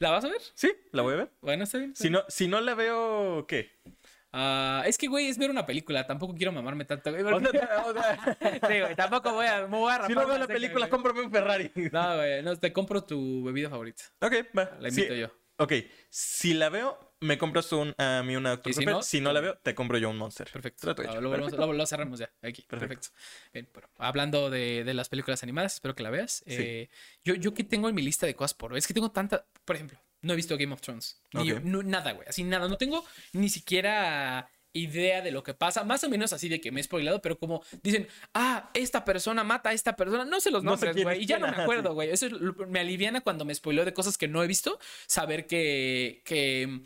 ¿La 0.00 0.10
vas 0.10 0.24
a 0.24 0.30
ver? 0.30 0.40
Sí, 0.54 0.72
la 0.90 1.02
voy 1.02 1.14
a 1.14 1.18
ver. 1.18 1.30
Bueno, 1.42 1.62
está 1.62 1.78
bien. 1.78 1.92
está 1.92 2.02
Si 2.02 2.10
no, 2.10 2.24
si 2.26 2.48
no 2.48 2.60
la 2.60 2.74
veo, 2.74 3.46
¿qué? 3.46 3.70
Ah, 4.32 4.82
es 4.86 4.98
que, 4.98 5.06
güey, 5.08 5.28
es 5.28 5.38
ver 5.38 5.50
una 5.50 5.64
película. 5.64 6.06
Tampoco 6.06 6.34
quiero 6.34 6.52
mamarme 6.52 6.84
tanto. 6.84 7.10
güey, 7.10 7.22
O 7.24 7.30
porque- 7.30 7.58
sea, 7.58 7.84
o 7.86 7.92
sea, 7.92 8.38
sí, 8.68 8.80
güey, 8.80 8.94
tampoco 8.94 9.32
voy 9.32 9.46
a, 9.46 9.62
me 9.66 9.76
voy 9.78 9.92
a 9.92 10.06
si 10.06 10.12
no 10.14 10.26
veo 10.26 10.38
la 10.38 10.46
que, 10.46 10.52
película, 10.54 10.80
güey. 10.86 10.90
cómprame 10.90 11.20
un 11.22 11.30
Ferrari. 11.32 11.70
No, 11.92 12.16
güey, 12.16 12.42
no, 12.42 12.56
te 12.56 12.72
compro 12.72 13.02
tu 13.04 13.42
bebida 13.44 13.70
favorita. 13.70 14.04
Ok, 14.20 14.32
va. 14.56 14.76
La 14.80 14.90
Sí, 14.90 15.00
invito 15.02 15.14
yo. 15.14 15.30
Ok, 15.60 15.72
si 16.08 16.54
la 16.54 16.68
veo, 16.68 17.14
me 17.20 17.36
compras 17.36 17.72
un- 17.72 17.92
a 17.98 18.22
mí 18.24 18.36
una 18.36 18.50
Dr. 18.50 18.74
Si 18.74 18.86
no, 18.86 19.02
Si 19.02 19.20
no 19.20 19.32
la 19.32 19.40
veo, 19.40 19.58
te 19.58 19.74
compro 19.74 19.98
yo 19.98 20.08
un 20.08 20.16
Monster. 20.16 20.48
Perfecto. 20.52 20.88
Ah, 20.90 21.20
Lo, 21.20 21.30
Perfecto. 21.32 21.56
lo- 21.66 21.72
lo 21.72 21.86
cerramos 21.86 22.20
ya. 22.20 22.30
Aquí. 22.42 22.62
Perfecto. 22.62 22.78
Perfecto. 22.78 23.08
Bien, 23.52 23.68
bueno, 23.72 23.88
hablando 23.98 24.50
de, 24.50 24.84
de 24.84 24.94
las 24.94 25.08
películas 25.08 25.42
animadas, 25.42 25.74
espero 25.74 25.96
que 25.96 26.04
la 26.04 26.10
veas. 26.10 26.44
Sí. 26.46 26.54
Eh, 26.56 26.90
yo, 27.24 27.34
yo 27.34 27.54
que 27.54 27.64
tengo 27.64 27.88
en 27.88 27.96
mi 27.96 28.02
lista 28.02 28.24
de 28.26 28.36
cosas 28.36 28.54
por 28.54 28.70
ver. 28.70 28.78
Es 28.78 28.86
que 28.86 28.94
tengo 28.94 29.10
tanta. 29.10 29.46
Por 29.64 29.74
ejemplo, 29.74 29.98
no 30.22 30.32
he 30.32 30.36
visto 30.36 30.56
Game 30.56 30.72
of 30.72 30.80
Thrones. 30.80 31.20
Ni- 31.32 31.52
Ok. 31.52 31.60
no- 31.64 31.82
nada, 31.82 32.12
güey. 32.12 32.26
Así 32.28 32.44
nada. 32.44 32.68
No 32.68 32.76
tengo 32.76 33.04
ni 33.32 33.48
siquiera 33.48 34.50
idea 34.74 35.22
de 35.22 35.30
lo 35.30 35.42
que 35.42 35.54
pasa. 35.54 35.82
Más 35.84 36.04
o 36.04 36.08
menos 36.10 36.32
así 36.32 36.48
de 36.48 36.60
que 36.60 36.70
me 36.70 36.80
he 36.80 36.84
spoilado, 36.84 37.20
pero 37.22 37.38
como 37.38 37.62
dicen, 37.82 38.06
ah, 38.34 38.70
esta 38.74 39.04
persona 39.04 39.42
mata 39.42 39.70
a 39.70 39.72
esta 39.72 39.96
persona. 39.96 40.24
No 40.24 40.40
sé 40.40 40.50
los 40.50 40.62
No 40.62 40.72
nombres, 40.72 41.02
güey. 41.02 41.22
y 41.22 41.26
ya 41.26 41.38
no 41.38 41.46
me 41.46 41.52
ajá, 41.54 41.62
acuerdo, 41.62 41.94
güey. 41.94 42.10
Eso 42.10 42.26
es 42.26 42.32
me 42.68 42.80
aliviana 42.80 43.20
cuando 43.22 43.44
me 43.44 43.54
spoileo 43.54 43.84
de 43.84 43.94
cosas 43.94 44.18
que 44.18 44.28
no 44.28 44.42
he 44.42 44.46
visto. 44.46 44.78
Saber 45.06 45.46
que. 45.46 46.22
que 46.24 46.80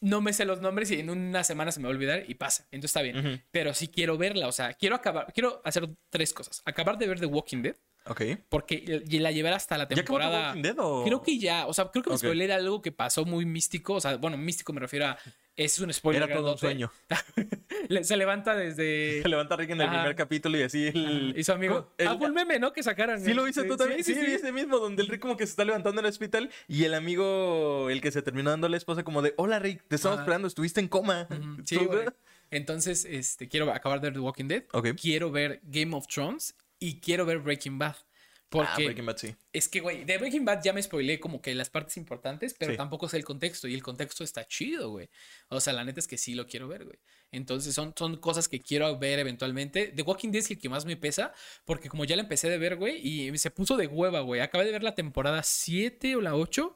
no 0.00 0.20
me 0.20 0.32
sé 0.32 0.44
los 0.44 0.60
nombres 0.60 0.92
y 0.92 1.00
en 1.00 1.10
una 1.10 1.42
semana 1.42 1.72
se 1.72 1.80
me 1.80 1.84
va 1.84 1.88
a 1.90 1.96
olvidar 1.96 2.24
y 2.28 2.34
pasa. 2.34 2.62
Entonces 2.70 2.90
está 2.90 3.02
bien. 3.02 3.44
Pero 3.50 3.74
sí 3.74 3.88
quiero 3.88 4.16
verla. 4.16 4.46
O 4.46 4.52
sea, 4.52 4.74
quiero 4.74 4.94
acabar. 4.94 5.32
Quiero 5.32 5.60
hacer 5.64 5.88
tres 6.10 6.32
cosas. 6.32 6.62
Acabar 6.64 6.98
de 6.98 7.08
ver 7.08 7.18
The 7.18 7.26
Walking 7.26 7.62
Dead. 7.62 7.76
Ok. 8.10 8.22
Porque 8.48 9.02
la 9.10 9.30
llevar 9.30 9.52
hasta 9.52 9.76
la 9.78 9.84
¿Ya 9.88 9.96
temporada. 9.96 10.54
Dead 10.54 10.76
o...? 10.78 11.04
Creo 11.04 11.22
que 11.22 11.38
ya. 11.38 11.66
O 11.66 11.74
sea, 11.74 11.90
creo 11.90 12.02
que 12.02 12.10
me 12.10 12.16
Ok. 12.16 12.20
spoileré 12.22 12.48
de 12.54 12.60
algo 12.60 12.80
que 12.82 12.92
pasó 12.92 13.24
muy 13.24 13.44
místico. 13.46 13.94
O 13.94 14.00
sea, 14.00 14.16
bueno, 14.16 14.36
místico 14.36 14.72
me 14.72 14.80
refiero 14.80 15.06
a. 15.06 15.18
Es 15.56 15.78
un 15.80 15.92
spoiler. 15.92 16.22
Era 16.22 16.34
todo 16.36 16.52
un 16.52 16.58
sueño. 16.58 16.92
Se 18.02 18.16
levanta 18.16 18.54
desde. 18.54 19.22
Se 19.22 19.28
levanta 19.28 19.56
Rick 19.56 19.70
en 19.70 19.80
el 19.80 19.88
Ajá. 19.88 19.98
primer 19.98 20.16
capítulo 20.16 20.56
y 20.58 20.62
así 20.62 20.86
el... 20.86 21.34
Y 21.36 21.42
su 21.44 21.52
amigo. 21.52 21.92
El- 21.98 22.08
Ah, 22.08 22.16
fue 22.16 22.30
meme, 22.30 22.58
¿no? 22.58 22.72
Que 22.72 22.82
sacaron. 22.82 23.20
Sí, 23.20 23.34
lo 23.34 23.44
viste 23.44 23.64
tú 23.64 23.76
también. 23.76 24.04
Sí, 24.04 24.14
sí, 24.14 24.20
sí. 24.24 24.32
ese 24.34 24.52
mismo, 24.52 24.78
donde 24.78 25.02
el 25.02 25.08
Rick 25.08 25.20
como 25.20 25.36
que 25.36 25.46
se 25.46 25.50
está 25.50 25.64
levantando 25.64 26.00
en 26.00 26.06
el 26.06 26.10
hospital 26.10 26.50
y 26.68 26.84
el 26.84 26.94
amigo, 26.94 27.90
el 27.90 28.00
que 28.00 28.10
se 28.12 28.22
terminó 28.22 28.50
dando 28.50 28.66
a 28.68 28.70
la 28.70 28.76
esposa, 28.76 29.02
como 29.02 29.20
de: 29.22 29.34
Hola 29.36 29.58
Rick, 29.58 29.82
te 29.88 29.96
estamos 29.96 30.20
esperando, 30.20 30.46
estuviste 30.48 30.80
en 30.80 30.88
coma. 30.88 31.26
Ujú, 31.30 31.62
Sí, 31.64 31.76
¿Tú- 31.76 31.86
güey. 31.86 32.04
Entonces, 32.50 33.04
este, 33.04 33.48
quiero 33.48 33.70
acabar 33.72 34.00
de 34.00 34.06
ver 34.06 34.14
The 34.14 34.20
Walking 34.20 34.46
Dead. 34.48 34.64
Ok. 34.72 34.88
Quiero 35.00 35.30
ver 35.30 35.60
Game 35.64 35.94
of 35.94 36.06
Thrones 36.06 36.54
y 36.78 37.00
quiero 37.00 37.24
ver 37.26 37.38
Breaking 37.38 37.78
Bad. 37.78 37.96
Porque 38.50 38.70
Ah, 38.72 38.76
Breaking 38.78 39.04
Bad, 39.04 39.18
sí. 39.18 39.34
es 39.52 39.68
que, 39.68 39.80
güey, 39.80 40.04
de 40.06 40.16
Breaking 40.16 40.46
Bad 40.46 40.62
ya 40.64 40.72
me 40.72 40.82
spoileé 40.82 41.20
como 41.20 41.42
que 41.42 41.54
las 41.54 41.68
partes 41.68 41.98
importantes, 41.98 42.54
pero 42.58 42.72
Sí. 42.72 42.78
tampoco 42.78 43.06
sé 43.06 43.18
el 43.18 43.24
contexto 43.26 43.68
y 43.68 43.74
el 43.74 43.82
contexto 43.82 44.24
está 44.24 44.46
chido, 44.46 44.88
güey. 44.88 45.10
O 45.50 45.60
sea, 45.60 45.74
la 45.74 45.84
neta 45.84 46.00
es 46.00 46.08
que 46.08 46.16
sí 46.16 46.34
lo 46.34 46.46
quiero 46.46 46.66
ver, 46.66 46.86
güey. 46.86 46.98
Entonces 47.30 47.74
son, 47.74 47.92
son 47.94 48.16
cosas 48.16 48.48
que 48.48 48.62
quiero 48.62 48.98
ver 48.98 49.18
eventualmente. 49.18 49.88
The 49.88 50.00
Walking 50.00 50.30
Dead 50.30 50.40
es 50.42 50.50
el 50.50 50.58
que 50.58 50.70
más 50.70 50.86
me 50.86 50.96
pesa, 50.96 51.34
porque 51.66 51.90
como 51.90 52.06
ya 52.06 52.16
la 52.16 52.22
empecé 52.22 52.48
de 52.48 52.56
ver, 52.56 52.76
güey, 52.76 53.06
y 53.06 53.36
se 53.36 53.50
puso 53.50 53.76
de 53.76 53.86
hueva, 53.86 54.20
güey. 54.20 54.40
Acabé 54.40 54.64
de 54.64 54.72
ver 54.72 54.82
la 54.82 54.94
temporada 54.94 55.42
7 55.42 56.16
o 56.16 56.22
la 56.22 56.34
8, 56.34 56.74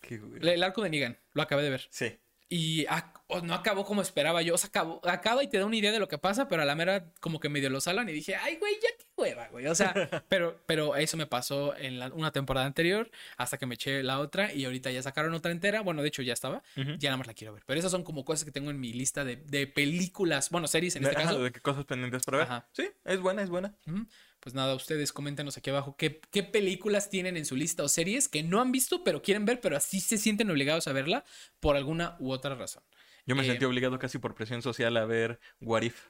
Qué 0.00 0.16
güey. 0.16 0.40
el 0.54 0.62
arco 0.62 0.82
de 0.82 0.88
Negan, 0.88 1.18
lo 1.34 1.42
acabé 1.42 1.62
de 1.64 1.70
ver. 1.70 1.86
Sí. 1.90 2.18
Y 2.52 2.84
ac- 2.86 3.12
no 3.44 3.54
acabó 3.54 3.84
como 3.84 4.02
esperaba 4.02 4.42
yo. 4.42 4.54
O 4.56 4.58
sea, 4.58 4.68
acabó- 4.70 5.00
acaba 5.08 5.44
y 5.44 5.48
te 5.48 5.56
da 5.58 5.64
una 5.66 5.76
idea 5.76 5.92
de 5.92 6.00
lo 6.00 6.08
que 6.08 6.18
pasa, 6.18 6.48
pero 6.48 6.62
a 6.62 6.64
la 6.64 6.74
mera 6.74 7.12
como 7.20 7.38
que 7.38 7.48
medio 7.48 7.70
lo 7.70 7.80
salan 7.80 8.08
y 8.08 8.12
dije, 8.12 8.34
ay, 8.34 8.56
güey, 8.56 8.74
ya 8.74 8.88
qué 8.98 9.04
hueva, 9.16 9.46
güey. 9.52 9.68
O 9.68 9.74
sea, 9.76 9.94
pero, 10.28 10.60
pero 10.66 10.96
eso 10.96 11.16
me 11.16 11.26
pasó 11.26 11.76
en 11.76 12.00
la- 12.00 12.08
una 12.08 12.32
temporada 12.32 12.66
anterior 12.66 13.08
hasta 13.36 13.56
que 13.56 13.66
me 13.66 13.76
eché 13.76 14.02
la 14.02 14.18
otra 14.18 14.52
y 14.52 14.64
ahorita 14.64 14.90
ya 14.90 15.00
sacaron 15.00 15.32
otra 15.32 15.52
entera. 15.52 15.80
Bueno, 15.82 16.02
de 16.02 16.08
hecho 16.08 16.22
ya 16.22 16.32
estaba. 16.32 16.60
Ujú. 16.76 16.96
Ya 16.98 17.10
nada 17.10 17.18
más 17.18 17.28
la 17.28 17.34
quiero 17.34 17.54
ver. 17.54 17.62
Pero 17.66 17.78
esas 17.78 17.92
son 17.92 18.02
como 18.02 18.24
cosas 18.24 18.44
que 18.44 18.50
tengo 18.50 18.72
en 18.72 18.80
mi 18.80 18.92
lista 18.92 19.24
de, 19.24 19.36
de 19.36 19.68
películas, 19.68 20.50
bueno, 20.50 20.66
series 20.66 20.96
en 20.96 21.04
este 21.04 21.16
Ajá, 21.16 21.26
caso. 21.28 21.40
¿De 21.44 21.52
qué 21.52 21.60
cosas 21.60 21.84
pendientes 21.84 22.24
para 22.24 22.38
ver? 22.38 22.46
Ajá. 22.48 22.68
Sí, 22.72 22.88
es 23.04 23.20
buena, 23.20 23.42
es 23.42 23.48
buena. 23.50 23.76
Ujú. 23.86 24.06
Pues 24.40 24.54
nada, 24.54 24.74
ustedes 24.74 25.12
coméntenos 25.12 25.56
aquí 25.58 25.68
abajo 25.70 25.96
qué, 25.96 26.20
qué 26.30 26.42
películas 26.42 27.10
tienen 27.10 27.36
en 27.36 27.44
su 27.44 27.56
lista 27.56 27.82
o 27.82 27.88
series 27.88 28.26
que 28.28 28.42
no 28.42 28.60
han 28.60 28.72
visto, 28.72 29.04
pero 29.04 29.20
quieren 29.20 29.44
ver, 29.44 29.60
pero 29.60 29.76
así 29.76 30.00
se 30.00 30.16
sienten 30.16 30.50
obligados 30.50 30.88
a 30.88 30.92
verla 30.92 31.24
por 31.60 31.76
alguna 31.76 32.16
u 32.20 32.32
otra 32.32 32.54
razón. 32.54 32.82
Yo 33.26 33.36
me 33.36 33.42
Eh, 33.42 33.46
sentí 33.46 33.64
obligado 33.66 33.98
casi 33.98 34.18
por 34.18 34.34
presión 34.34 34.62
social 34.62 34.96
a 34.96 35.04
ver 35.04 35.40
What 35.60 35.82
If. 35.82 36.08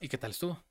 ¿Y 0.00 0.08
qué 0.08 0.18
tal 0.18 0.30
estuvo? 0.30 0.64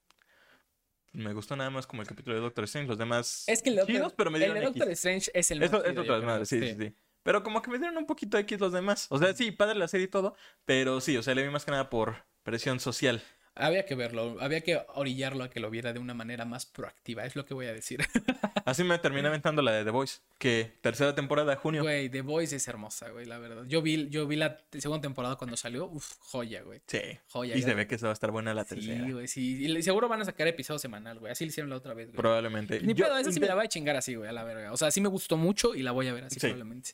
Me 1.12 1.34
gustó 1.34 1.56
nada 1.56 1.70
más 1.70 1.86
como 1.86 2.02
el 2.02 2.08
capítulo 2.08 2.36
de 2.36 2.42
Doctor 2.42 2.64
Strange. 2.64 2.88
Los 2.88 2.98
demás 2.98 3.44
Es 3.48 3.62
que 3.62 3.70
el 3.70 3.76
Doctor, 3.76 3.96
chidos, 3.96 4.14
pero 4.14 4.32
me 4.32 4.38
el 4.38 4.46
dieron 4.46 4.56
de 4.56 4.62
X. 4.70 4.74
Doctor 4.80 4.92
Strange 4.94 5.32
es 5.34 5.52
el 5.52 5.60
más 5.60 5.70
Eso 5.70 5.86
es 5.86 5.98
otra 5.98 6.22
madre, 6.22 6.46
sí, 6.46 6.60
sí, 6.60 6.76
sí. 6.80 6.96
Pero 7.22 7.44
como 7.44 7.62
que 7.62 7.70
me 7.70 7.78
dieron 7.78 7.98
un 7.98 8.06
poquito 8.06 8.38
X 8.38 8.60
los 8.60 8.72
demás. 8.74 9.08
O 9.10 9.20
sea, 9.20 9.34
sí, 9.34 9.52
padre 9.52 9.76
la 9.76 9.88
serie 9.88 10.06
y 10.06 10.10
todo. 10.10 10.36
Pero 10.66 11.00
sí, 11.02 11.16
o 11.18 11.22
sea, 11.24 11.36
le 11.36 11.44
vi 11.44 11.50
más 11.50 11.66
que 11.66 11.72
nada 11.72 11.90
por 11.90 12.26
presión 12.44 12.80
social. 12.80 13.22
Había 13.56 13.86
que 13.86 13.94
verlo, 13.94 14.38
había 14.42 14.62
que 14.62 14.82
orillarlo 14.96 15.44
a 15.44 15.50
que 15.50 15.60
lo 15.60 15.70
viera 15.70 15.94
de 15.94 16.00
una 16.00 16.16
manera 16.16 16.44
más 16.44 16.66
proactiva, 16.66 17.24
es 17.24 17.36
lo 17.36 17.46
que 17.46 17.54
voy 17.54 17.68
a 17.68 17.74
decir. 17.74 18.00
Así 18.66 18.84
me 18.84 18.98
terminé 18.98 19.28
aventando 19.28 19.62
la 19.62 19.72
de 19.72 19.84
The 19.84 19.92
Voice. 19.92 20.22
Que 20.40 20.72
tercera 20.82 21.14
temporada, 21.14 21.56
junio. 21.56 21.84
Güey, 21.84 22.10
The 22.10 22.22
Voice 22.22 22.56
es 22.56 22.68
hermosa, 22.68 23.10
güey, 23.10 23.26
la 23.28 23.38
verdad. 23.38 23.66
Yo 23.68 23.82
vi, 23.84 24.10
yo 24.10 24.26
vi 24.26 24.38
la 24.38 24.60
segunda 24.80 25.02
temporada 25.02 25.36
cuando 25.36 25.56
salió, 25.56 25.86
uf, 25.86 26.16
joya, 26.20 26.64
güey. 26.64 26.82
Sí. 26.88 27.00
Joya. 27.30 27.56
Y 27.56 27.62
se 27.62 27.76
ve 27.76 27.86
que 27.86 27.98
se 28.00 28.06
va 28.06 28.12
a 28.12 28.14
estar 28.14 28.32
buena 28.32 28.54
la 28.56 28.66
tercera. 28.66 29.06
Sí, 29.06 29.12
güey, 29.12 29.28
sí. 29.28 29.66
Y 29.66 29.82
seguro 29.84 30.08
van 30.08 30.22
a 30.22 30.26
sacar 30.26 30.48
episodio 30.48 30.80
semanal, 30.80 31.20
güey. 31.20 31.32
Así 31.32 31.46
lo 31.46 31.50
hicieron 31.50 31.70
la 31.70 31.76
otra 31.76 31.94
vez, 31.94 32.08
güey. 32.08 32.18
Probablemente. 32.18 32.80
Ni 32.82 32.94
Yo 32.96 33.06
pedo, 33.06 33.18
esa 33.20 33.32
sí 33.32 33.40
me 33.40 33.46
la 33.48 33.56
voy 33.56 33.66
a 33.66 33.70
chingar 33.70 33.96
así, 33.96 34.16
güey, 34.16 34.30
a 34.30 34.34
la 34.34 34.44
verga. 34.44 34.72
O 34.72 34.78
sea, 34.78 34.90
sí 34.90 35.00
me 35.00 35.10
gustó 35.10 35.38
mucho 35.38 35.76
y 35.76 35.84
la 35.84 35.92
voy 35.92 36.08
a 36.08 36.14
ver 36.14 36.24
así 36.24 36.36
Sí. 36.36 36.48
probablemente. 36.48 36.92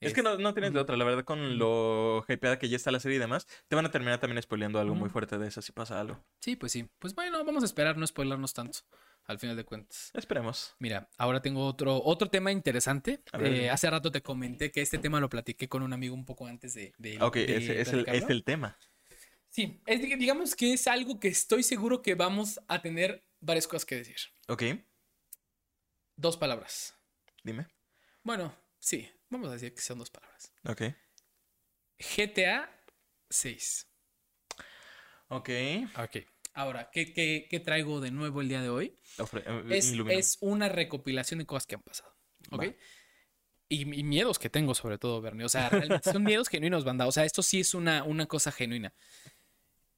Es 0.00 0.14
que 0.14 0.22
no, 0.22 0.38
no 0.38 0.54
tienes 0.54 0.72
de 0.72 0.78
otra, 0.78 0.96
la 0.96 1.04
verdad, 1.04 1.24
con 1.24 1.58
lo 1.58 2.24
hypeada 2.28 2.58
que 2.58 2.68
ya 2.68 2.76
está 2.76 2.90
la 2.92 3.00
serie 3.00 3.16
y 3.16 3.20
demás, 3.20 3.46
te 3.66 3.74
van 3.76 3.84
a 3.84 3.90
terminar 3.90 4.20
también 4.20 4.40
spoileando 4.40 4.78
algo 4.78 4.94
muy 4.94 5.10
fuerte 5.10 5.38
de 5.38 5.48
eso 5.48 5.60
si 5.60 5.72
pasa 5.72 6.00
algo. 6.00 6.24
Sí, 6.40 6.54
pues 6.56 6.70
sí. 6.72 6.88
Pues 6.98 7.14
bueno, 7.14 7.44
vamos 7.44 7.62
a 7.64 7.66
esperar 7.66 7.96
no 7.96 8.06
spoilarnos 8.06 8.54
tanto, 8.54 8.78
al 9.24 9.38
final 9.40 9.56
de 9.56 9.64
cuentas. 9.64 10.10
Esperemos. 10.14 10.74
Mira, 10.78 11.08
ahora 11.18 11.42
tengo 11.42 11.66
otro, 11.66 12.00
otro 12.04 12.30
tema 12.30 12.52
interesante. 12.52 13.22
Eh, 13.40 13.70
hace 13.70 13.90
rato 13.90 14.12
te 14.12 14.22
comenté 14.22 14.70
que 14.70 14.82
este 14.82 14.98
tema 14.98 15.18
lo 15.18 15.28
platiqué 15.28 15.68
con 15.68 15.82
un 15.82 15.92
amigo 15.92 16.14
un 16.14 16.24
poco 16.24 16.46
antes 16.46 16.74
de... 16.74 16.92
de 16.98 17.20
Ok, 17.20 17.34
de 17.36 17.56
ese 17.56 17.80
es 17.80 17.92
el, 17.92 18.08
es 18.08 18.28
el 18.30 18.44
tema. 18.44 18.78
Sí, 19.48 19.80
es, 19.86 20.00
dig- 20.00 20.16
digamos 20.18 20.54
que 20.54 20.74
es 20.74 20.86
algo 20.86 21.18
que 21.18 21.26
estoy 21.28 21.64
seguro 21.64 22.02
que 22.02 22.14
vamos 22.14 22.60
a 22.68 22.80
tener 22.82 23.24
varias 23.40 23.66
cosas 23.66 23.84
que 23.84 23.96
decir. 23.96 24.16
Ok, 24.46 24.62
Dos 26.16 26.36
palabras. 26.36 26.94
dime. 27.42 27.66
Bueno, 28.22 28.54
sí, 28.78 29.08
vamos 29.30 29.48
a 29.48 29.52
decir 29.52 29.74
que 29.74 29.80
son 29.82 29.98
dos 29.98 30.10
palabras. 30.10 30.52
Ok. 30.64 30.82
GTA 32.16 32.70
6. 33.30 33.86
Ok. 35.28 35.50
Ok. 35.98 36.16
Ahora, 36.54 36.90
¿qué, 36.92 37.12
qué, 37.12 37.46
qué 37.50 37.60
traigo 37.60 38.00
de 38.00 38.10
nuevo 38.10 38.40
el 38.40 38.48
día 38.48 38.60
de 38.62 38.68
hoy? 38.68 38.98
Ofre- 39.18 39.44
eh, 39.46 39.76
Es, 39.76 39.92
es 40.08 40.38
una 40.40 40.68
recopilación 40.68 41.38
de 41.38 41.46
cosas 41.46 41.66
que 41.66 41.74
han 41.76 41.82
pasado. 41.82 42.14
¿Ok? 42.50 42.64
Y, 43.68 43.82
y 43.82 44.02
miedos 44.02 44.38
que 44.38 44.48
tengo, 44.50 44.74
sobre 44.74 44.98
todo, 44.98 45.20
Bernie. 45.20 45.44
O 45.44 45.48
sea, 45.48 45.68
realmente 45.68 46.10
son 46.10 46.24
miedos 46.24 46.48
genuinos, 46.50 46.84
banda. 46.84 47.06
O 47.06 47.12
sea, 47.12 47.24
esto 47.24 47.42
sí 47.42 47.60
es 47.60 47.74
una, 47.74 48.02
una 48.04 48.26
cosa 48.26 48.50
genuina. 48.50 48.92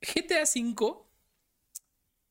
GTA 0.02 0.42
V 0.44 1.04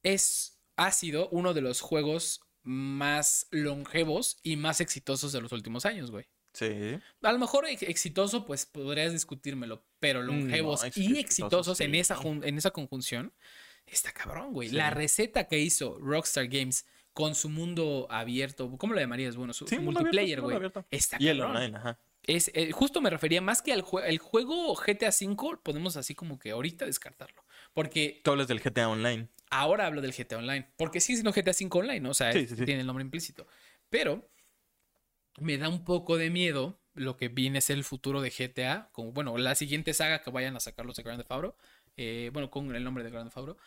es, 0.04 0.60
ha 0.76 0.92
sido 0.92 1.30
uno 1.30 1.54
de 1.54 1.62
los 1.62 1.82
juegos 1.82 2.42
más 2.64 3.48
longevos 3.52 4.40
y 4.44 4.58
más 4.58 4.82
exitosos 4.82 5.32
de 5.32 5.42
los 5.42 5.52
últimos 5.52 5.86
años, 5.86 6.12
güey. 6.12 6.28
Sí. 6.54 7.00
A 7.22 7.32
lo 7.32 7.38
mejor 7.40 7.66
ex- 7.68 7.84
exitoso, 7.84 8.46
pues 8.46 8.66
podrías 8.66 9.12
discutírmelo, 9.14 9.84
pero 10.00 10.22
longevos 10.24 10.84
Mm, 10.84 10.88
ex- 10.88 10.98
y 10.98 11.20
exitosos, 11.20 11.80
en, 11.82 11.92
sí. 11.92 12.00
esa 12.00 12.18
en 12.24 12.58
esa 12.58 12.72
conjunción, 12.72 13.34
está 13.86 14.12
cabrón, 14.12 14.52
güey. 14.54 14.70
Sí. 14.70 14.76
La 14.76 14.90
receta 14.90 15.48
que 15.48 15.60
hizo 15.60 15.98
Rockstar 16.00 16.48
Games 16.48 16.86
con 17.14 17.36
su 17.36 17.50
mundo 17.50 18.08
abierto, 18.10 18.76
¿cómo 18.78 18.94
lo 18.94 19.00
llamarías? 19.00 19.36
Bueno, 19.36 19.54
su, 19.54 19.68
Sí, 19.68 19.78
multiplayer, 19.80 20.42
güey. 20.42 20.58
Está 20.92 21.18
Y 21.20 21.28
el 21.28 21.42
online, 21.42 21.78
ajá. 21.78 22.00
Es, 22.24 22.52
eh, 22.54 22.72
justo 22.72 23.02
me 23.02 23.10
refería 23.10 23.42
más 23.42 23.62
que 23.62 23.74
al 23.74 23.84
jue- 23.84 24.04
el 24.06 24.20
juego 24.20 24.76
GTA 24.76 25.10
V, 25.10 25.58
podemos 25.64 25.98
así 25.98 26.14
como 26.16 26.38
que 26.38 26.52
ahorita 26.52 26.86
descartarlo. 26.86 27.44
Porque 27.74 28.22
Tú 28.24 28.32
hablas 28.32 28.48
del 28.48 28.60
GTA 28.62 28.90
Online. 28.90 29.28
ahora 29.50 29.88
hablo 29.88 30.02
del 30.02 30.14
GTA 30.14 30.38
Online. 30.38 30.68
Porque 30.78 31.00
sigue 31.00 31.18
siendo 31.18 31.32
GTA 31.34 31.54
5 31.54 31.80
Online, 31.80 32.02
¿no? 32.02 32.10
O 32.12 32.14
sea, 32.14 32.32
Sí, 32.34 32.46
sí, 32.48 32.56
sí. 32.56 32.66
tiene 32.66 32.82
el 32.82 32.88
nombre 32.88 33.04
implícito. 33.04 33.48
Pero 33.90 34.30
me 35.42 35.58
da 35.58 35.70
un 35.70 35.84
poco 35.84 36.18
de 36.18 36.30
miedo 36.30 36.80
lo 36.94 37.16
que 37.18 37.30
viene 37.30 37.60
a 37.60 37.62
ser 37.62 37.78
el 37.78 37.84
futuro 37.84 38.22
de 38.22 38.30
GTA. 38.30 38.90
Como, 38.92 39.12
bueno, 39.12 39.38
la 39.38 39.56
siguiente 39.56 39.94
saga 39.94 40.22
que 40.22 40.30
vayan 40.32 40.56
a 40.56 40.60
sacar 40.60 40.86
los 40.86 40.96
de 40.96 41.04
Grand 41.04 41.20
Theft 41.20 41.32
Auto. 41.32 41.58
eh, 41.98 42.30
bueno, 42.34 42.50
con 42.50 42.76
el 42.76 42.84
nombre 42.84 43.04
de 43.04 43.10
Grand 43.10 43.28
Theft 43.30 43.38
Auto. 43.38 43.58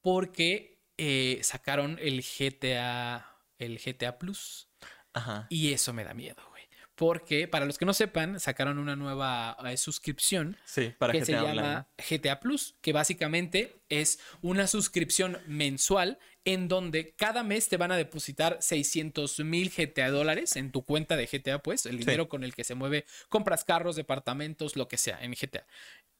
Porque 0.00 0.78
eh, 0.98 1.40
sacaron 1.42 1.98
el 2.00 2.22
GTA. 2.22 3.26
El 3.58 3.78
GTA 3.78 4.18
Plus. 4.18 4.68
Ajá. 5.12 5.46
Y 5.48 5.72
eso 5.72 5.92
me 5.92 6.04
da 6.04 6.14
miedo, 6.14 6.42
güey. 6.50 6.64
Porque, 6.94 7.46
para 7.48 7.66
los 7.66 7.76
que 7.78 7.84
no 7.84 7.92
sepan, 7.92 8.40
sacaron 8.40 8.78
una 8.78 8.96
nueva 8.96 9.56
eh, 9.66 9.76
suscripción 9.76 10.56
Sí, 10.64 10.94
para 10.98 11.12
que 11.12 11.20
GTA 11.20 11.26
se 11.26 11.36
Online. 11.36 11.54
llama 11.56 11.88
GTA 12.08 12.40
Plus, 12.40 12.74
que 12.80 12.92
básicamente 12.92 13.76
es 13.88 14.18
una 14.42 14.66
suscripción 14.66 15.38
mensual 15.46 16.18
en 16.46 16.68
donde 16.68 17.12
cada 17.16 17.42
mes 17.42 17.68
te 17.68 17.76
van 17.76 17.92
a 17.92 17.96
depositar 17.96 18.56
600 18.60 19.40
mil 19.40 19.70
GTA 19.70 20.10
dólares 20.10 20.56
en 20.56 20.72
tu 20.72 20.82
cuenta 20.84 21.16
de 21.16 21.26
GTA, 21.28 21.58
pues, 21.58 21.84
el 21.86 21.98
dinero 21.98 22.28
con 22.28 22.44
el 22.44 22.54
que 22.54 22.64
se 22.64 22.74
mueve, 22.74 23.04
compras 23.28 23.64
carros, 23.64 23.96
departamentos, 23.96 24.76
lo 24.76 24.88
que 24.88 24.96
sea 24.96 25.22
en 25.22 25.32
GTA. 25.34 25.66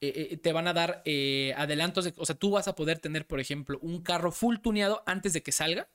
Eh, 0.03 0.29
eh, 0.33 0.37
te 0.37 0.53
van 0.53 0.67
a 0.69 0.75
dar 0.75 1.01
eh, 1.07 1.55
adelantos, 1.57 2.05
de- 2.05 2.13
o 2.19 2.27
sea, 2.27 2.35
tú 2.35 2.51
vas 2.51 2.69
a 2.69 2.75
poder 2.75 2.99
tener, 2.99 3.27
por 3.27 3.41
ejemplo, 3.41 3.79
un 3.81 4.03
carro 4.03 4.31
full 4.33 4.57
tuneado 4.59 5.03
antes 5.07 5.33
de 5.33 5.43
que 5.43 5.53
salga. 5.53 5.89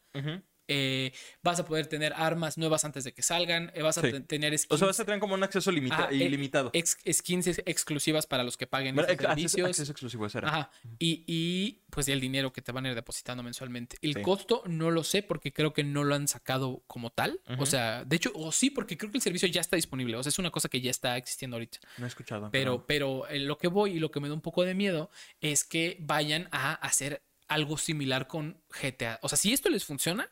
Eh, 0.74 1.11
vas 1.43 1.59
a 1.59 1.65
poder 1.65 1.88
tener 1.88 2.13
armas 2.15 2.57
nuevas 2.57 2.86
antes 2.86 3.03
de 3.03 3.11
que 3.13 3.22
salgan. 3.22 3.72
eh, 3.76 3.82
vas 3.82 3.97
a 3.97 4.01
Sí. 4.01 4.19
tener 4.22 4.57
skins, 4.57 4.72
O 4.74 4.78
sea, 4.78 4.88
vas 4.88 4.99
a 4.99 5.05
tener 5.05 5.19
como 5.19 5.34
un 5.34 5.43
acceso 5.43 5.69
limita- 5.72 5.95
Ajá, 6.05 6.09
eh, 6.11 6.15
ilimitado. 6.15 6.69
ex- 6.74 6.97
skins 7.11 7.47
ex- 7.47 7.61
exclusivas 7.65 8.26
para 8.26 8.43
los 8.43 8.55
que 8.57 8.67
paguen 8.67 8.97
esos 8.97 9.11
ex- 9.11 9.22
servicios. 9.22 9.67
acceso 9.69 9.91
exclusivo, 9.91 10.26
ese 10.26 10.38
era. 10.38 10.47
Ajá. 10.47 10.72
Y, 10.99 11.24
y, 11.28 11.82
pues 11.89 12.07
el 12.07 12.22
dinero 12.22 12.53
que 12.53 12.61
te 12.61 12.72
van 12.72 12.86
a 12.86 12.89
ir 12.89 12.95
depositando 12.95 13.43
mensualmente. 13.43 13.97
El 14.01 14.13
Sí. 14.15 14.22
costo 14.22 14.63
no 14.65 14.91
lo 14.91 15.03
sé 15.03 15.24
porque 15.24 15.51
creo 15.51 15.74
que 15.74 15.84
no 15.84 16.03
lo 16.05 16.15
han 16.15 16.28
sacado 16.30 16.84
como 16.88 17.09
tal. 17.11 17.41
O 17.59 17.65
sea, 17.65 18.05
de 18.05 18.15
hecho, 18.15 18.32
o 18.34 18.51
sí, 18.51 18.69
porque 18.69 18.97
creo 18.97 19.11
que 19.11 19.17
el 19.17 19.22
servicio 19.22 19.47
ya 19.49 19.59
está 19.61 19.76
disponible. 19.76 20.15
O 20.15 20.24
sea, 20.24 20.30
es 20.30 20.39
una 20.39 20.51
cosa 20.51 20.69
que 20.69 20.80
ya 20.80 20.89
está 20.91 21.17
existiendo 21.17 21.55
ahorita. 21.57 21.80
No 21.97 22.05
he 22.05 22.07
escuchado. 22.07 22.49
Pero, 22.51 22.86
pero 22.88 23.28
eh, 23.28 23.39
lo 23.39 23.57
que 23.57 23.67
voy 23.67 23.97
y 23.97 23.99
lo 23.99 24.09
que 24.11 24.19
me 24.22 24.28
da 24.30 24.34
un 24.34 24.41
poco 24.41 24.63
de 24.63 24.74
miedo 24.74 25.11
es 25.41 25.63
que 25.65 25.97
vayan 25.99 26.47
a 26.51 26.74
hacer 26.76 27.22
algo 27.47 27.78
similar 27.78 28.28
con 28.28 28.61
GTA. 28.69 29.19
O 29.22 29.28
sea, 29.30 29.38
si 29.38 29.51
esto 29.51 29.69
les 29.69 29.84
funciona 29.84 30.30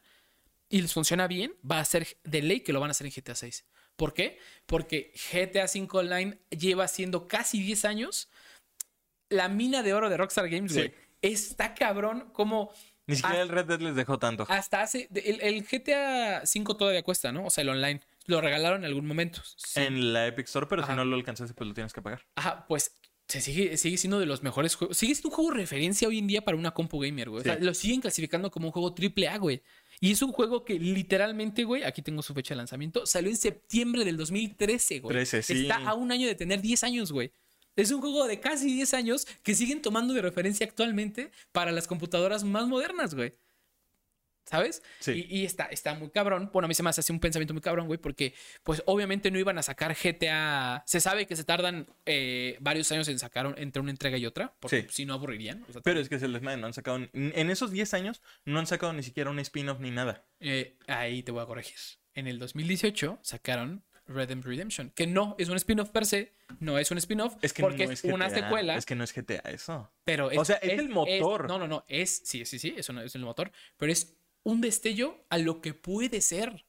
y 0.70 0.82
les 0.82 0.94
funciona 0.94 1.28
bien, 1.28 1.54
va 1.70 1.80
a 1.80 1.86
ser 1.86 2.08
de 2.24 2.42
ley 2.42 2.62
que 2.62 2.74
lo 2.74 2.80
van 2.80 2.90
a 2.90 2.92
hacer 2.92 3.08
en 3.08 3.14
GTA 3.16 3.36
6. 3.36 3.66
¿Por 3.96 4.14
qué? 4.14 4.38
Porque 4.66 5.12
GTA 5.32 5.68
5 5.68 5.98
Online 5.98 6.40
lleva 6.52 6.88
siendo 6.88 7.28
casi 7.28 7.62
10 7.62 7.86
años 7.86 8.30
la 9.30 9.50
mina 9.50 9.84
de 9.84 9.94
oro 9.94 10.10
de 10.10 10.18
Rockstar 10.18 10.50
Games, 10.50 10.72
Sí. 10.72 10.80
güey. 10.80 10.94
Está 11.22 11.74
cabrón 11.76 12.30
como 12.32 12.72
Ni 13.08 13.16
siquiera 13.18 13.42
el 13.42 13.50
Red 13.50 13.66
Dead 13.66 13.80
les 13.82 13.96
dejó 13.96 14.18
tanto. 14.20 14.46
hasta 14.48 14.82
hace... 14.82 15.10
El, 15.14 15.42
el 15.42 15.64
GTA 15.66 16.46
5 16.46 16.78
todavía 16.78 17.04
cuesta, 17.04 17.32
¿no? 17.32 17.46
O 17.46 17.50
sea, 17.50 17.64
el 17.64 17.70
online. 17.70 18.00
Lo 18.26 18.40
regalaron 18.42 18.82
en 18.82 18.86
algún 18.86 19.06
momento. 19.08 19.42
Sí. 19.58 19.80
En 19.82 20.14
la 20.14 20.28
Epic 20.28 20.46
Store, 20.46 20.68
pero 20.68 20.84
Ajá. 20.84 20.94
si 20.94 20.98
no 20.98 21.04
lo 21.06 21.16
alcanzaste, 21.16 21.54
pues 21.56 21.68
lo 21.68 21.74
tienes 21.74 21.92
que 21.92 22.02
pagar. 22.02 22.26
Ajá, 22.36 22.66
pues 22.68 22.94
se 23.28 23.42
sigue, 23.42 23.76
sigue 23.78 23.98
siendo 23.98 24.20
de 24.20 24.28
los 24.28 24.44
mejores 24.44 24.76
juegos. 24.76 24.96
Sigue 24.98 25.14
siendo 25.16 25.30
un 25.30 25.36
juego 25.36 25.52
referencia 25.52 26.08
hoy 26.08 26.20
en 26.20 26.28
día 26.28 26.42
para 26.44 26.56
una 26.56 26.72
compu 26.72 27.00
gamer, 27.00 27.30
güey. 27.30 27.42
O 27.42 27.44
sea, 27.44 27.58
lo 27.60 27.74
siguen 27.74 28.02
clasificando 28.02 28.50
como 28.52 28.68
un 28.68 28.72
juego 28.72 28.94
triple 28.94 29.28
A, 29.28 29.38
güey. 29.40 29.62
Y 30.00 30.12
es 30.12 30.22
un 30.22 30.32
juego 30.32 30.64
que 30.64 30.80
literalmente, 30.80 31.64
güey, 31.64 31.84
aquí 31.84 32.02
tengo 32.02 32.22
su 32.22 32.34
fecha 32.34 32.54
de 32.54 32.58
lanzamiento, 32.58 33.06
salió 33.06 33.30
en 33.30 33.38
septiembre 33.38 34.06
del 34.06 34.18
2013, 34.18 35.00
güey. 35.00 35.14
13, 35.14 35.44
sí. 35.44 35.62
Está 35.62 35.78
a 35.78 35.94
un 35.94 36.12
año 36.12 36.28
de 36.28 36.36
tener 36.36 36.62
10 36.62 36.84
años, 36.84 37.12
güey. 37.12 37.32
Es 37.76 37.92
un 37.92 38.02
juego 38.02 38.28
de 38.28 38.40
casi 38.40 38.74
10 38.74 38.94
años 38.94 39.28
que 39.44 39.56
siguen 39.56 39.82
tomando 39.82 40.14
de 40.14 40.22
referencia 40.22 40.66
actualmente 40.66 41.32
para 41.52 41.72
las 41.72 41.88
computadoras 41.88 42.44
más 42.44 42.68
modernas, 42.68 43.16
güey. 43.16 43.34
¿Sabes? 44.50 44.82
Sí. 45.00 45.28
Y, 45.30 45.42
y 45.42 45.46
está, 45.46 45.66
está 45.66 45.94
muy 45.94 46.10
cabrón. 46.10 46.50
Bueno, 46.52 46.66
a 46.66 46.68
mí 46.68 46.74
se 46.74 46.82
me 46.82 46.90
hace 46.90 47.02
así 47.02 47.12
un 47.14 47.20
pensamiento 47.20 47.54
muy 47.54 47.62
cabrón, 47.62 47.86
güey, 47.86 48.00
porque 48.00 48.34
pues 48.64 48.82
obviamente 48.88 49.30
no 49.30 49.38
iban 49.38 49.58
a 49.60 49.62
sacar 49.62 49.96
GTA. 49.96 50.84
Se 50.88 51.00
sabe 51.00 51.28
que 51.28 51.36
se 51.36 51.44
tardan 51.44 51.88
eh, 52.06 52.58
varios 52.60 52.92
años 52.92 53.08
en 53.10 53.20
sacar 53.20 53.46
un- 53.46 53.58
entre 53.60 53.80
una 53.82 53.92
entrega 53.92 54.18
y 54.18 54.26
otra, 54.26 54.56
porque 54.60 54.82
Sí. 54.84 54.88
si 54.90 55.06
no 55.06 55.14
aburrirían. 55.14 55.64
O 55.70 55.74
sea, 55.74 55.82
Pero 55.84 56.00
es 56.00 56.10
que 56.10 56.18
se 56.20 56.28
les 56.28 56.42
no 56.42 56.50
han 56.50 56.74
sacado. 56.74 56.98
En 57.14 57.50
esos 57.52 57.70
10 57.72 57.94
años 57.94 58.22
no 58.46 58.58
han 58.60 58.66
sacado 58.68 58.92
ni 58.94 59.04
siquiera 59.04 59.30
un 59.30 59.40
spin-off 59.40 59.80
ni 59.80 59.92
nada. 59.92 60.26
eh, 60.40 60.78
ahí 60.88 61.22
te 61.22 61.32
voy 61.32 61.44
a 61.44 61.46
corregir. 61.46 61.76
En 62.16 62.26
el 62.28 62.40
2018 62.40 63.20
sacaron 63.22 63.84
Red 64.08 64.30
Dead 64.30 64.42
Redemption, 64.42 64.90
que 64.96 65.06
no 65.06 65.36
es 65.38 65.50
un 65.50 65.58
spin-off 65.58 65.90
per 65.92 66.06
se, 66.06 66.34
no 66.60 66.80
es 66.80 66.90
un 66.90 66.98
spin-off, 66.98 67.36
Es 67.44 67.54
que 67.54 67.62
porque 67.62 67.86
no 67.86 67.92
es 67.92 68.04
es 68.04 68.12
una 68.12 68.28
GTA, 68.28 68.36
secuela. 68.42 68.76
Es 68.76 68.86
que 68.88 68.96
no 68.96 69.04
es 69.04 69.14
GTA 69.14 69.42
eso. 69.52 69.92
Pero 70.04 70.32
O 70.36 70.44
sea, 70.46 70.56
es 70.56 70.80
el 70.80 70.90
motor. 70.90 71.48
no, 71.48 71.60
no, 71.60 71.68
no. 71.68 71.86
Es, 71.88 72.24
sí, 72.26 72.44
sí, 72.46 72.58
sí. 72.58 72.74
Eso 72.76 72.92
no 72.94 73.02
es 73.02 73.14
el 73.14 73.22
motor. 73.22 73.52
Pero 73.78 73.92
es 73.92 74.18
un 74.44 74.62
destello 74.62 75.26
a 75.30 75.38
lo 75.38 75.62
que 75.62 75.74
puede 75.74 76.22
ser. 76.22 76.66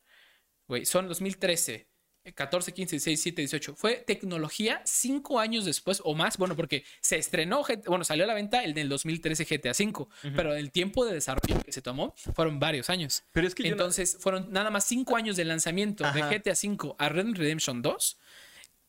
Güey, 0.68 0.84
son 0.86 1.08
2013, 1.08 1.88
eh, 2.24 2.32
14, 2.32 2.72
15, 2.72 2.96
16, 2.96 3.18
17, 3.24 3.42
18. 3.42 3.74
Fue 3.76 3.94
tecnología 3.96 4.82
cinco 4.84 5.40
años 5.40 5.64
después 5.64 6.00
o 6.04 6.14
más. 6.14 6.36
Bueno, 6.36 6.54
porque 6.54 6.84
se 7.00 7.16
estrenó, 7.16 7.64
bueno, 7.86 8.04
salió 8.04 8.24
a 8.24 8.26
la 8.26 8.34
venta 8.34 8.62
el 8.62 8.74
del 8.74 8.88
2013 8.88 9.44
GTA 9.46 9.70
V. 9.72 10.06
Pero 10.36 10.54
el 10.54 10.70
tiempo 10.70 11.04
de 11.06 11.14
desarrollo 11.14 11.60
que 11.64 11.72
se 11.72 11.82
tomó 11.82 12.14
fueron 12.34 12.60
varios 12.60 12.90
años. 12.90 13.24
Pero 13.32 13.46
es 13.46 13.54
que 13.54 13.62
yo 13.64 13.70
no- 13.70 13.74
Entonces, 13.76 14.16
fueron 14.20 14.52
nada 14.52 14.70
más 14.70 14.84
cinco 14.84 15.16
años 15.16 15.36
de 15.36 15.44
lanzamiento 15.44 16.04
de 16.12 16.20
Ajá. 16.22 16.28
GTA 16.30 16.52
V 16.52 16.94
a 16.98 17.08
Red 17.08 17.24
Dead 17.24 17.34
Redemption 17.36 17.82
2 17.82 18.18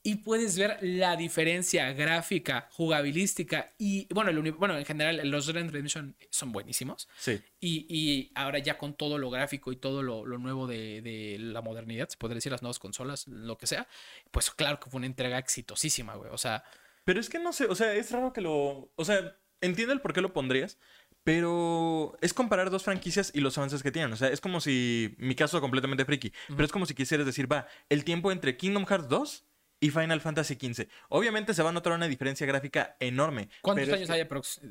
y 0.03 0.15
puedes 0.15 0.57
ver 0.57 0.77
la 0.81 1.15
diferencia 1.15 1.93
gráfica, 1.93 2.67
jugabilística 2.71 3.73
y, 3.77 4.07
bueno, 4.13 4.31
el 4.31 4.51
bueno 4.53 4.77
en 4.77 4.85
general 4.85 5.21
los 5.29 5.47
Red 5.47 5.69
Redemption 5.69 6.15
son 6.31 6.51
buenísimos. 6.51 7.07
Sí. 7.17 7.39
Y, 7.59 7.85
y 7.87 8.31
ahora 8.33 8.59
ya 8.59 8.77
con 8.77 8.95
todo 8.95 9.19
lo 9.19 9.29
gráfico 9.29 9.71
y 9.71 9.75
todo 9.75 10.01
lo, 10.01 10.25
lo 10.25 10.39
nuevo 10.39 10.65
de, 10.65 11.01
de 11.01 11.37
la 11.39 11.61
modernidad, 11.61 12.09
se 12.09 12.17
podría 12.17 12.35
decir 12.35 12.51
las 12.51 12.63
nuevas 12.63 12.79
consolas, 12.79 13.27
lo 13.27 13.57
que 13.57 13.67
sea, 13.67 13.87
pues 14.31 14.49
claro 14.49 14.79
que 14.79 14.89
fue 14.89 14.97
una 14.97 15.07
entrega 15.07 15.37
exitosísima, 15.37 16.15
güey. 16.15 16.31
O 16.31 16.37
sea, 16.37 16.63
Pero 17.03 17.19
es 17.19 17.29
que 17.29 17.39
no 17.39 17.53
sé, 17.53 17.65
o 17.65 17.75
sea, 17.75 17.93
es 17.93 18.11
raro 18.11 18.33
que 18.33 18.41
lo. 18.41 18.91
O 18.95 19.05
sea, 19.05 19.37
entiendo 19.61 19.93
el 19.93 20.01
por 20.01 20.13
qué 20.13 20.21
lo 20.21 20.33
pondrías, 20.33 20.79
pero 21.23 22.17
es 22.21 22.33
comparar 22.33 22.71
dos 22.71 22.83
franquicias 22.83 23.31
y 23.35 23.41
los 23.41 23.57
avances 23.57 23.83
que 23.83 23.91
tienen. 23.91 24.11
O 24.13 24.15
sea, 24.15 24.29
es 24.29 24.41
como 24.41 24.61
si. 24.61 25.13
Mi 25.19 25.35
caso 25.35 25.61
completamente 25.61 26.05
friki, 26.05 26.33
pero 26.47 26.63
es 26.63 26.71
como 26.71 26.87
si 26.87 26.95
quisieras 26.95 27.25
decir, 27.27 27.51
va, 27.51 27.67
el 27.89 28.03
tiempo 28.03 28.31
entre 28.31 28.57
Kingdom 28.57 28.85
Hearts 28.85 29.09
2 29.09 29.45
y 29.81 29.89
Final 29.89 30.21
Fantasy 30.21 30.53
XV. 30.53 30.87
Obviamente 31.09 31.53
se 31.53 31.61
va 31.63 31.69
a 31.69 31.73
notar 31.73 31.91
una 31.93 32.07
diferencia 32.07 32.47
gráfica 32.47 32.95
enorme. 32.99 33.49
¿cuántos 33.61 33.89
años 33.89 34.07
que 34.07 34.13
hay 34.13 34.25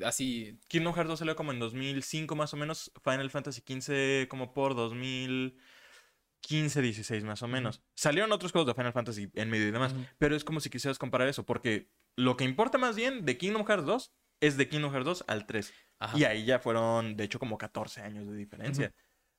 así? 0.05 0.57
Kingdom 0.67 0.95
Hearts 0.95 1.09
2 1.09 1.19
salió 1.19 1.35
como 1.35 1.51
en 1.51 1.59
2005 1.59 2.35
más 2.35 2.53
o 2.53 2.57
menos, 2.57 2.91
Final 3.03 3.29
Fantasy 3.29 3.61
XV 3.61 4.29
como 4.29 4.53
por 4.53 4.73
2015, 4.73 6.81
16 6.81 7.25
más 7.25 7.43
o 7.43 7.49
menos. 7.49 7.83
Salieron 7.93 8.31
otros 8.31 8.53
juegos 8.53 8.67
de 8.67 8.73
Final 8.73 8.93
Fantasy 8.93 9.29
en 9.35 9.49
medio 9.49 9.67
y 9.67 9.71
demás, 9.71 9.93
pero 10.17 10.33
es 10.35 10.45
como 10.45 10.61
si 10.61 10.69
quisieras 10.69 10.97
comparar 10.97 11.27
eso, 11.27 11.45
porque 11.45 11.91
lo 12.15 12.37
que 12.37 12.45
importa 12.45 12.77
más 12.77 12.95
bien 12.95 13.25
de 13.25 13.37
Kingdom 13.37 13.65
Hearts 13.65 13.85
2 13.85 14.13
es 14.39 14.55
de 14.55 14.69
Kingdom 14.69 14.93
Hearts 14.93 15.05
2 15.05 15.25
al 15.27 15.45
3. 15.45 15.73
Ajá. 15.99 16.17
Y 16.17 16.23
ahí 16.23 16.45
ya 16.45 16.59
fueron, 16.59 17.17
de 17.17 17.25
hecho, 17.25 17.37
como 17.37 17.57
14 17.57 18.01
años 18.01 18.27
de 18.27 18.35
diferencia. 18.35 18.93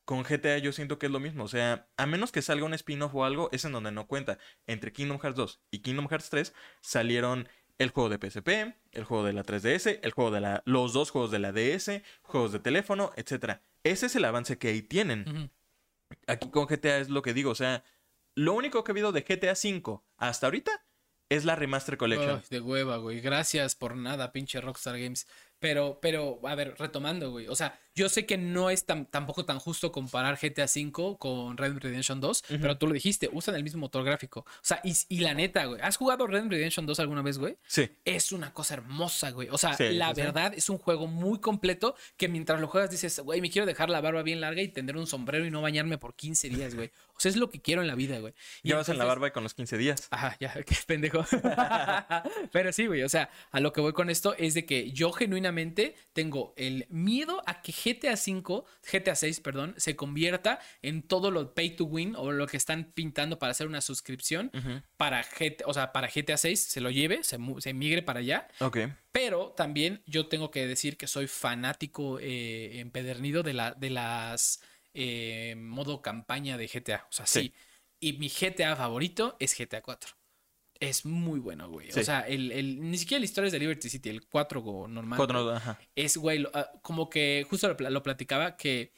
Con 0.05 0.25
GTA 0.25 0.59
yo 0.59 0.73
siento 0.73 0.99
que 0.99 1.07
es 1.07 1.13
lo 1.13 1.21
mismo. 1.21 1.45
O 1.45 1.49
sea, 1.49 1.89
a 1.97 2.07
menos 2.07 2.33
que 2.33 2.43
salga 2.43 2.65
un 2.65 2.75
spin-off 2.75 3.15
o 3.15 3.25
algo, 3.25 3.49
es 3.53 3.65
en 3.65 3.73
donde 3.73 3.93
no 3.93 4.07
cuenta. 4.07 4.39
Entre 4.67 4.93
Kingdom 4.93 5.19
Hearts 5.21 5.37
2 5.37 5.61
y 5.71 5.79
Kingdom 5.81 6.09
Hearts 6.09 6.31
3 6.31 6.55
salieron 6.81 7.49
el 7.79 7.91
juego 7.91 8.09
de 8.09 8.19
PSP, 8.19 8.77
el 8.93 9.05
juego 9.05 9.25
de 9.25 9.33
la 9.33 9.45
3DS, 9.45 10.01
el 10.03 10.13
juego 10.13 10.31
de 10.31 10.41
la, 10.41 10.63
los 10.67 10.93
dos 10.93 11.11
juegos 11.11 11.31
de 11.31 11.39
la 11.39 11.53
DS, 11.53 12.03
juegos 12.23 12.53
de 12.53 12.59
teléfono, 12.59 13.13
etc. 13.17 13.61
Ese 13.85 14.07
es 14.07 14.17
el 14.17 14.25
avance 14.25 14.59
que 14.59 14.69
ahí 14.69 14.83
tienen. 14.83 15.51
Aquí 16.27 16.51
con 16.51 16.67
GTA 16.67 16.99
es 16.99 17.09
lo 17.09 17.23
que 17.23 17.35
digo. 17.35 17.51
O 17.51 17.55
sea, 17.55 17.85
lo 18.35 18.55
único 18.55 18.85
que 18.85 18.93
ha 18.93 18.95
habido 18.95 19.13
de 19.13 19.23
GTA 19.23 19.55
5 19.55 20.05
hasta 20.17 20.47
ahorita 20.47 20.85
es 21.29 21.45
la 21.45 21.57
Remaster 21.57 21.97
Collection. 21.97 22.41
Ay, 22.43 22.47
de 22.51 22.61
hueva, 22.61 22.99
güey. 22.99 23.21
Gracias 23.21 23.75
por 23.75 23.97
nada, 23.97 24.33
pinche 24.33 24.61
Rockstar 24.61 24.99
Games. 24.99 25.27
Pero, 25.59 25.99
pero, 26.03 26.41
a 26.45 26.55
ver, 26.55 26.75
retomando, 26.79 27.31
güey. 27.31 27.49
O 27.49 27.57
sea, 27.57 27.81
yo 27.95 28.09
sé 28.09 28.27
que 28.27 28.39
no 28.39 28.71
es 28.71 28.85
tan, 28.87 29.07
tampoco 29.07 29.45
tan 29.45 29.59
justo 29.59 29.93
comparar 29.93 30.39
GTA 30.41 30.65
V 30.65 31.17
con 31.19 31.57
Red 31.57 31.73
Dead 31.73 31.83
Redemption 31.83 32.21
2, 32.21 32.45
pero 32.61 32.79
tú 32.79 32.87
lo 32.87 32.95
dijiste, 32.95 33.29
usan 33.33 33.55
el 33.55 33.63
mismo 33.63 33.81
motor 33.81 34.05
gráfico. 34.05 34.41
O 34.41 34.45
sea, 34.63 34.81
y, 34.85 34.95
y 35.09 35.21
la 35.21 35.35
neta, 35.35 35.65
güey. 35.67 35.81
¿Has 35.83 35.97
jugado 35.97 36.27
Red 36.27 36.43
Dead 36.43 36.51
Redemption 36.51 36.87
2 36.87 37.01
alguna 37.01 37.23
vez, 37.23 37.39
güey? 37.39 37.57
Sí. 37.67 37.91
Es 38.05 38.33
una 38.33 38.53
cosa 38.55 38.75
hermosa, 38.75 39.31
güey. 39.31 39.49
O 39.51 39.59
sea, 39.59 39.75
Sí, 39.75 39.91
la 39.91 40.15
sí. 40.15 40.21
verdad 40.23 40.53
es 40.57 40.69
un 40.71 40.79
juego 40.79 41.07
muy 41.07 41.39
completo 41.41 41.95
que 42.17 42.29
mientras 42.29 42.61
lo 42.61 42.69
juegas 42.69 42.91
dices, 42.91 43.19
güey, 43.21 43.41
me 43.41 43.51
quiero 43.51 43.67
dejar 43.67 43.91
la 43.91 44.01
barba 44.01 44.23
bien 44.23 44.41
larga 44.41 44.63
y 44.63 44.69
tener 44.69 44.97
un 44.97 45.07
sombrero 45.07 45.45
y 45.47 45.51
no 45.51 45.61
bañarme 45.63 45.99
por 45.99 46.15
15 46.15 46.49
días, 46.49 46.75
güey. 46.75 46.91
O 47.15 47.21
sea, 47.23 47.31
es 47.31 47.37
lo 47.37 47.51
que 47.51 47.61
quiero 47.61 47.83
en 47.83 47.89
la 47.89 47.95
vida, 47.95 48.19
güey. 48.19 48.33
Y 48.63 48.71
Ya 48.71 48.77
vas 48.77 48.89
en 48.89 48.97
la 48.99 49.05
entonces- 49.05 49.09
barba 49.09 49.29
y 49.29 49.31
con 49.33 49.43
los 49.45 49.55
15 49.55 49.77
días. 49.79 50.09
Ajá, 50.11 50.37
ya, 50.41 50.53
qué 50.67 50.77
pendejo. 50.87 51.25
Pero 52.53 52.73
sí, 52.73 52.87
güey, 52.87 53.03
o 53.03 53.09
sea, 53.09 53.31
a 53.51 53.61
lo 53.61 53.73
que 53.73 53.81
voy 53.81 53.93
con 53.93 54.11
esto 54.11 54.35
es 54.39 54.55
de 54.55 54.65
que 54.67 54.91
yo 54.93 55.13
genuinamente 55.13 55.95
tengo 56.13 56.53
el 56.57 56.87
miedo 56.89 57.43
a 57.47 57.63
que 57.63 57.73
GTA 57.83 58.17
5, 58.17 58.65
GTA 58.93 59.15
6, 59.15 59.41
perdón, 59.41 59.75
se 59.77 59.97
convierta 59.97 60.61
en 60.83 61.03
todo 61.03 61.31
lo 61.31 61.55
pay 61.55 61.77
to 61.77 61.85
win 61.85 62.15
o 62.17 62.33
lo 62.33 62.47
que 62.47 62.57
están 62.57 62.93
pintando 62.95 63.39
para 63.39 63.53
hacer 63.53 63.67
una 63.67 63.81
suscripción 63.81 64.51
para 64.97 65.23
GTA, 65.23 65.65
o 65.67 65.75
sea, 65.75 65.93
para 65.93 66.09
GTA 66.09 66.37
6 66.37 66.61
se 66.61 66.81
lo 66.81 66.91
lleve, 66.91 67.23
se, 67.25 67.39
se 67.59 67.75
migre 67.75 68.03
para 68.03 68.21
allá. 68.21 68.49
Ok. 68.61 68.79
Pero 69.11 69.51
también 69.57 70.03
yo 70.07 70.29
tengo 70.29 70.51
que 70.51 70.67
decir 70.67 70.97
que 70.97 71.07
soy 71.07 71.27
fanático 71.27 72.19
eh, 72.21 72.81
empedernido 72.81 73.43
de, 73.43 73.53
la, 73.53 73.73
de 73.73 73.91
las 73.91 74.63
eh, 74.95 75.55
modo 75.57 76.03
campaña 76.03 76.57
de 76.57 76.67
GTA. 76.67 77.07
O 77.09 77.13
sea, 77.13 77.27
sí. 77.27 77.41
Sí. 77.41 77.55
Y 78.01 78.15
mi 78.15 78.29
GTA 78.29 78.75
favorito 78.75 79.37
es 79.39 79.57
GTA 79.57 79.81
4. 79.81 80.22
Es 80.83 81.05
muy 81.07 81.39
bueno, 81.39 81.69
güey. 81.69 81.91
O 81.91 82.03
sea, 82.03 82.21
el, 82.23 82.51
el- 82.51 82.91
ni 82.91 82.99
siquiera 82.99 83.21
la 83.21 83.25
historia 83.25 83.47
es 83.47 83.53
de 83.53 83.61
Liberty 83.61 83.89
City, 83.89 84.09
el 84.09 84.27
4 84.27 84.61
go- 84.63 84.89
normal. 84.89 85.17
Cuatro, 85.17 85.45
güey, 85.45 85.57
ajá. 85.57 85.79
Es, 85.95 86.17
güey, 86.17 86.41
lo- 86.41 86.51
ah, 86.55 86.73
como 86.83 87.09
que 87.09 87.47
justo 87.49 87.69
lo, 87.69 87.77
pla- 87.77 87.89
lo 87.91 88.03
platicaba, 88.03 88.57
que 88.57 88.93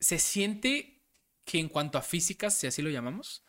se 0.00 0.18
siente 0.18 1.02
que 1.44 1.58
en 1.58 1.68
cuanto 1.68 1.98
a 1.98 2.02
físicas, 2.02 2.54
si 2.56 2.66
así 2.66 2.80
lo 2.80 2.88
llamamos, 2.90 3.44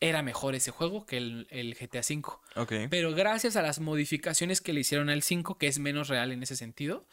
era 0.00 0.22
mejor 0.22 0.54
ese 0.54 0.70
juego 0.70 1.04
que 1.06 1.16
el, 1.16 1.46
el 1.50 1.74
GTA 1.74 2.02
5. 2.02 2.42
Ok. 2.56 2.72
Pero 2.90 3.12
gracias 3.12 3.56
a 3.56 3.62
las 3.62 3.80
modificaciones 3.80 4.60
que 4.60 4.72
le 4.72 4.80
hicieron 4.80 5.08
al 5.10 5.22
5, 5.22 5.58
que 5.58 5.66
es 5.66 5.78
menos 5.80 6.08
real 6.08 6.30
en 6.30 6.42
ese 6.42 6.54
sentido, 6.56 7.06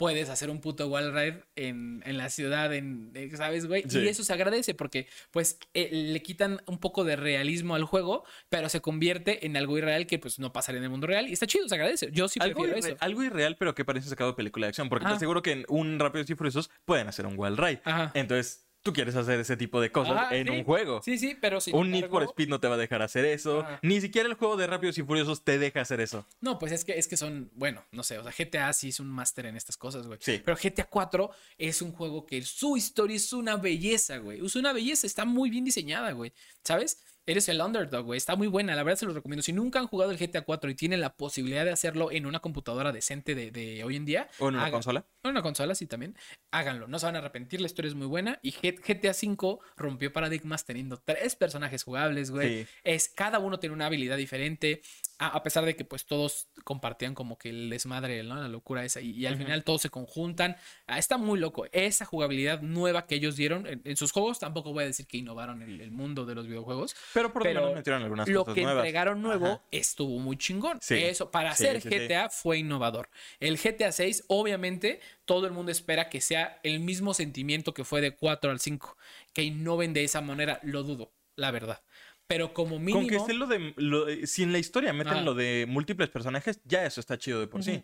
puedes 0.00 0.30
hacer 0.30 0.48
un 0.48 0.62
puto 0.62 0.86
wall 0.88 1.12
ride 1.12 1.42
en, 1.56 2.02
en 2.06 2.16
la 2.16 2.30
ciudad, 2.30 2.72
en, 2.72 3.12
eh, 3.14 3.30
¿sabes, 3.36 3.66
güey? 3.66 3.82
Sí. 3.86 3.98
Y 3.98 4.08
eso 4.08 4.24
se 4.24 4.32
agradece 4.32 4.72
porque, 4.72 5.08
pues, 5.30 5.58
eh, 5.74 5.90
le 5.92 6.22
quitan 6.22 6.62
un 6.64 6.78
poco 6.80 7.04
de 7.04 7.16
realismo 7.16 7.74
al 7.74 7.84
juego, 7.84 8.24
pero 8.48 8.70
se 8.70 8.80
convierte 8.80 9.44
en 9.44 9.58
algo 9.58 9.76
irreal 9.76 10.06
que, 10.06 10.18
pues, 10.18 10.38
no 10.38 10.54
pasaría 10.54 10.78
en 10.78 10.84
el 10.84 10.90
mundo 10.90 11.06
real. 11.06 11.28
Y 11.28 11.34
está 11.34 11.46
chido, 11.46 11.68
se 11.68 11.74
agradece. 11.74 12.08
Yo 12.12 12.28
sí 12.28 12.40
Algo, 12.42 12.62
prefiero 12.62 12.80
irre- 12.80 12.92
eso. 12.94 12.96
algo 13.04 13.22
irreal, 13.22 13.56
pero 13.58 13.74
que 13.74 13.84
parece 13.84 14.08
sacado 14.08 14.30
de 14.30 14.36
película 14.36 14.64
de 14.66 14.68
acción. 14.70 14.88
Porque 14.88 15.04
te 15.04 15.08
Ajá. 15.08 15.16
aseguro 15.16 15.42
que 15.42 15.52
en 15.52 15.64
un 15.68 15.98
Rápidos 15.98 16.30
y 16.30 16.34
Furiosos 16.34 16.70
pueden 16.86 17.06
hacer 17.06 17.26
un 17.26 17.34
Wild 17.36 17.58
Ride. 17.60 17.82
Ajá. 17.84 18.10
Entonces, 18.14 18.69
tú 18.82 18.92
quieres 18.92 19.14
hacer 19.16 19.38
ese 19.40 19.56
tipo 19.56 19.80
de 19.80 19.90
cosas 19.92 20.16
Ajá, 20.16 20.36
en 20.36 20.46
sí. 20.46 20.52
un 20.52 20.64
juego. 20.64 21.00
Sí, 21.02 21.18
sí, 21.18 21.36
pero 21.40 21.60
sin 21.60 21.74
un 21.74 21.90
Need 21.90 22.08
for 22.08 22.22
Speed 22.24 22.48
no 22.48 22.60
te 22.60 22.68
va 22.68 22.74
a 22.74 22.78
dejar 22.78 23.02
hacer 23.02 23.24
eso. 23.24 23.60
Ajá. 23.60 23.78
Ni 23.82 24.00
siquiera 24.00 24.28
el 24.28 24.34
juego 24.34 24.56
de 24.56 24.66
Rápidos 24.66 24.98
y 24.98 25.02
Furiosos 25.02 25.44
te 25.44 25.58
deja 25.58 25.80
hacer 25.80 26.00
eso. 26.00 26.26
No, 26.40 26.58
pues 26.58 26.72
es 26.72 26.84
que, 26.84 26.98
es 26.98 27.08
que 27.08 27.16
son, 27.16 27.50
bueno, 27.54 27.84
no 27.92 28.02
sé, 28.02 28.18
o 28.18 28.22
sea, 28.22 28.32
GTA 28.36 28.72
sí 28.72 28.88
es 28.88 29.00
un 29.00 29.08
máster 29.08 29.46
en 29.46 29.56
estas 29.56 29.76
cosas, 29.76 30.06
güey. 30.06 30.18
Sí. 30.22 30.40
Pero 30.44 30.56
GTA 30.56 30.84
4 30.88 31.30
es 31.58 31.82
un 31.82 31.92
juego 31.92 32.26
que 32.26 32.42
su 32.42 32.76
historia 32.76 33.16
es 33.16 33.32
una 33.32 33.56
belleza, 33.56 34.18
güey. 34.18 34.44
Es 34.44 34.56
una 34.56 34.72
belleza, 34.72 35.06
está 35.06 35.24
muy 35.24 35.50
bien 35.50 35.64
diseñada, 35.64 36.12
güey. 36.12 36.32
¿Sabes? 36.64 36.98
Eres 37.26 37.48
el 37.48 37.60
underdog, 37.60 38.04
güey. 38.06 38.16
Está 38.18 38.34
muy 38.34 38.48
buena, 38.48 38.74
la 38.74 38.82
verdad 38.82 38.98
se 38.98 39.06
los 39.06 39.14
recomiendo. 39.14 39.42
Si 39.42 39.52
nunca 39.52 39.78
han 39.78 39.86
jugado 39.86 40.10
el 40.10 40.18
GTA 40.18 40.40
4 40.42 40.70
y 40.70 40.74
tienen 40.74 41.00
la 41.00 41.14
posibilidad 41.16 41.64
de 41.64 41.70
hacerlo 41.70 42.10
en 42.10 42.26
una 42.26 42.40
computadora 42.40 42.90
decente 42.92 43.34
de, 43.34 43.50
de 43.50 43.84
hoy 43.84 43.96
en 43.96 44.04
día. 44.04 44.28
O 44.38 44.48
en 44.48 44.54
una 44.54 44.64
hagan- 44.64 44.72
consola. 44.72 45.04
o 45.22 45.28
en 45.28 45.30
una 45.32 45.42
consola, 45.42 45.74
sí, 45.74 45.86
también. 45.86 46.16
Háganlo, 46.50 46.88
no 46.88 46.98
se 46.98 47.06
van 47.06 47.14
a 47.14 47.18
arrepentir, 47.20 47.60
la 47.60 47.66
historia 47.66 47.88
es 47.90 47.94
muy 47.94 48.06
buena. 48.08 48.40
Y 48.42 48.50
GTA 48.52 49.12
5 49.14 49.60
rompió 49.76 50.12
paradigmas 50.12 50.64
teniendo 50.64 50.96
tres 50.96 51.36
personajes 51.36 51.84
jugables, 51.84 52.30
güey. 52.30 52.64
Sí. 52.64 52.70
Es, 52.82 53.08
cada 53.08 53.38
uno 53.38 53.60
tiene 53.60 53.74
una 53.74 53.86
habilidad 53.86 54.16
diferente. 54.16 54.82
A, 55.18 55.28
a 55.28 55.42
pesar 55.42 55.66
de 55.66 55.76
que 55.76 55.84
pues 55.84 56.06
todos 56.06 56.48
compartían 56.64 57.14
como 57.14 57.36
que 57.36 57.50
el 57.50 57.68
desmadre, 57.68 58.22
¿no? 58.22 58.36
La 58.36 58.48
locura 58.48 58.84
esa. 58.84 59.02
Y, 59.02 59.10
y 59.10 59.26
al 59.26 59.36
final 59.36 59.62
todos 59.64 59.82
se 59.82 59.90
conjuntan. 59.90 60.56
Ah, 60.86 60.98
está 60.98 61.18
muy 61.18 61.38
loco. 61.38 61.66
Esa 61.72 62.06
jugabilidad 62.06 62.62
nueva 62.62 63.06
que 63.06 63.16
ellos 63.16 63.36
dieron 63.36 63.66
en, 63.66 63.82
en 63.84 63.96
sus 63.98 64.10
juegos, 64.12 64.38
tampoco 64.38 64.72
voy 64.72 64.84
a 64.84 64.86
decir 64.86 65.06
que 65.06 65.18
innovaron 65.18 65.60
el, 65.62 65.80
el 65.82 65.90
mundo 65.90 66.24
de 66.24 66.34
los 66.34 66.46
videojuegos. 66.48 66.96
Pero 67.14 67.32
por 67.32 67.44
lo 67.44 67.52
menos 67.52 67.74
metieron 67.74 68.02
algunas 68.02 68.28
Lo 68.28 68.40
cosas 68.44 68.54
que 68.54 68.62
nuevas. 68.62 68.82
entregaron 68.84 69.22
nuevo 69.22 69.46
Ajá. 69.46 69.62
estuvo 69.70 70.18
muy 70.18 70.36
chingón. 70.36 70.78
Sí. 70.80 70.94
Eso, 70.94 71.30
para 71.30 71.54
Sí, 71.54 71.66
hacer 71.66 71.80
sí. 71.80 71.88
GTA 71.88 72.30
fue 72.30 72.58
innovador. 72.58 73.08
El 73.40 73.56
GTA 73.58 73.92
6, 73.92 74.24
obviamente, 74.28 75.00
todo 75.24 75.46
el 75.46 75.52
mundo 75.52 75.72
espera 75.72 76.08
que 76.08 76.20
sea 76.20 76.60
el 76.62 76.80
mismo 76.80 77.14
sentimiento 77.14 77.74
que 77.74 77.84
fue 77.84 78.00
de 78.00 78.14
4 78.16 78.50
al 78.50 78.60
5. 78.60 78.96
Que 79.32 79.42
innoven 79.42 79.92
de 79.92 80.04
esa 80.04 80.20
manera, 80.20 80.60
lo 80.62 80.82
dudo, 80.82 81.12
la 81.36 81.50
verdad. 81.50 81.82
Pero 82.26 82.54
como 82.54 82.78
mínimo. 82.78 83.00
Con 83.00 83.08
que 83.08 83.16
esté 83.16 83.34
lo 83.34 83.46
de. 83.48 83.74
lo- 83.76 84.06
si 84.26 84.44
en 84.44 84.52
la 84.52 84.58
historia 84.58 84.92
meten 84.92 85.14
Ajá. 85.14 85.22
lo 85.22 85.34
de 85.34 85.66
múltiples 85.68 86.08
personajes, 86.10 86.60
ya 86.64 86.84
eso 86.86 87.00
está 87.00 87.18
chido 87.18 87.40
de 87.40 87.48
por 87.48 87.64
sí. 87.64 87.82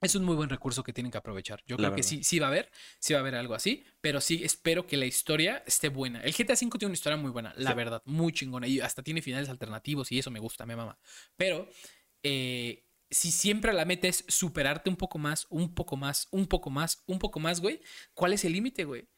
Es 0.00 0.14
un 0.14 0.24
muy 0.24 0.36
buen 0.36 0.48
recurso 0.48 0.84
que 0.84 0.92
tienen 0.92 1.10
que 1.10 1.18
aprovechar. 1.18 1.60
Yo 1.66 1.76
La 1.76 1.88
creo 1.88 1.96
que 1.96 2.02
sí, 2.04 2.22
sí 2.22 2.38
va 2.38 2.46
a 2.46 2.50
haber, 2.50 2.70
sí 3.00 3.14
va 3.14 3.18
a 3.18 3.22
haber 3.22 3.34
algo 3.34 3.54
así, 3.54 3.84
pero 4.00 4.20
sí 4.20 4.42
espero 4.44 4.86
que 4.86 4.96
la 4.96 5.06
historia 5.06 5.64
esté 5.66 5.88
buena. 5.88 6.20
El 6.22 6.32
GTA 6.32 6.52
V 6.54 6.70
tiene 6.78 6.86
una 6.86 6.94
historia 6.94 7.16
muy 7.16 7.30
buena, 7.32 7.52
la 7.56 7.70
Sí. 7.70 7.76
verdad, 7.76 8.02
muy 8.04 8.32
chingona 8.32 8.68
y 8.68 8.80
hasta 8.80 9.02
tiene 9.02 9.22
finales 9.22 9.48
alternativos 9.48 10.12
y 10.12 10.18
eso 10.20 10.30
me 10.30 10.38
gusta, 10.38 10.66
me 10.66 10.76
mama. 10.76 10.96
Pero 11.36 11.68
eh, 12.22 12.84
si 13.10 13.32
siempre 13.32 13.72
la 13.72 13.84
meta 13.84 14.06
es 14.06 14.24
superarte 14.28 14.88
un 14.88 14.96
poco 14.96 15.18
más, 15.18 15.46
un 15.50 15.74
poco 15.74 15.96
más, 15.96 16.28
un 16.30 16.46
poco 16.46 16.70
más, 16.70 17.02
un 17.06 17.18
poco 17.18 17.40
más, 17.40 17.60
güey, 17.60 17.80
¿cuál 18.14 18.32
es 18.34 18.44
el 18.44 18.52
límite, 18.52 18.84
güey? 18.84 19.08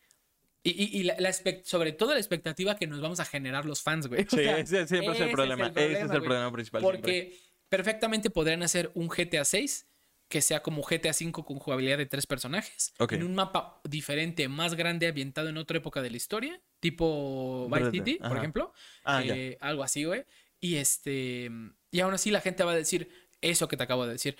Y, 0.62 0.70
y- 0.70 1.00
y 1.00 1.02
la- 1.04 1.16
sobre 1.64 1.92
todo 1.92 2.12
la 2.12 2.18
expectativa 2.20 2.76
que 2.76 2.86
nos 2.86 3.00
vamos 3.00 3.20
a 3.20 3.24
generar 3.26 3.64
los 3.66 3.82
fans, 3.82 4.06
güey. 4.06 4.22
O 4.32 4.36
Sí, 4.36 4.44
sea, 4.44 4.58
ese 4.58 4.86
siempre 4.86 5.12
es 5.14 5.20
el 5.20 5.30
problema. 5.30 5.66
Ese 5.68 5.92
es 5.92 6.10
el 6.10 6.22
problema 6.22 6.50
principal. 6.52 6.80
siempre. 6.82 7.00
Porque 7.00 7.38
perfectamente 7.68 8.30
podrían 8.30 8.62
hacer 8.62 8.90
un 8.94 9.08
GTA 9.08 9.44
6 9.44 9.86
que 10.30 10.40
sea 10.40 10.62
como 10.62 10.82
GTA 10.82 11.12
5 11.12 11.44
con 11.44 11.58
jugabilidad 11.58 11.98
de 11.98 12.06
tres 12.06 12.24
personajes. 12.24 12.94
En 13.10 13.24
un 13.24 13.34
mapa 13.34 13.80
diferente, 13.82 14.48
más 14.48 14.74
grande, 14.76 15.08
ambientado 15.08 15.48
en 15.48 15.56
otra 15.56 15.78
época 15.78 16.00
de 16.02 16.10
la 16.10 16.16
historia. 16.16 16.60
Tipo 16.78 17.68
Vice 17.68 17.90
City, 17.90 18.18
por 18.20 18.36
ejemplo. 18.38 18.72
Ah. 19.04 19.22
Eh, 19.24 19.58
algo 19.60 19.82
así, 19.82 20.04
güey. 20.04 20.24
Y 20.60 20.76
este. 20.76 21.50
Y 21.90 22.00
aún 22.00 22.14
así 22.14 22.30
la 22.30 22.40
gente 22.40 22.62
va 22.62 22.70
a 22.70 22.76
decir 22.76 23.10
eso 23.40 23.66
que 23.66 23.76
te 23.76 23.82
acabo 23.82 24.06
de 24.06 24.12
decir. 24.12 24.36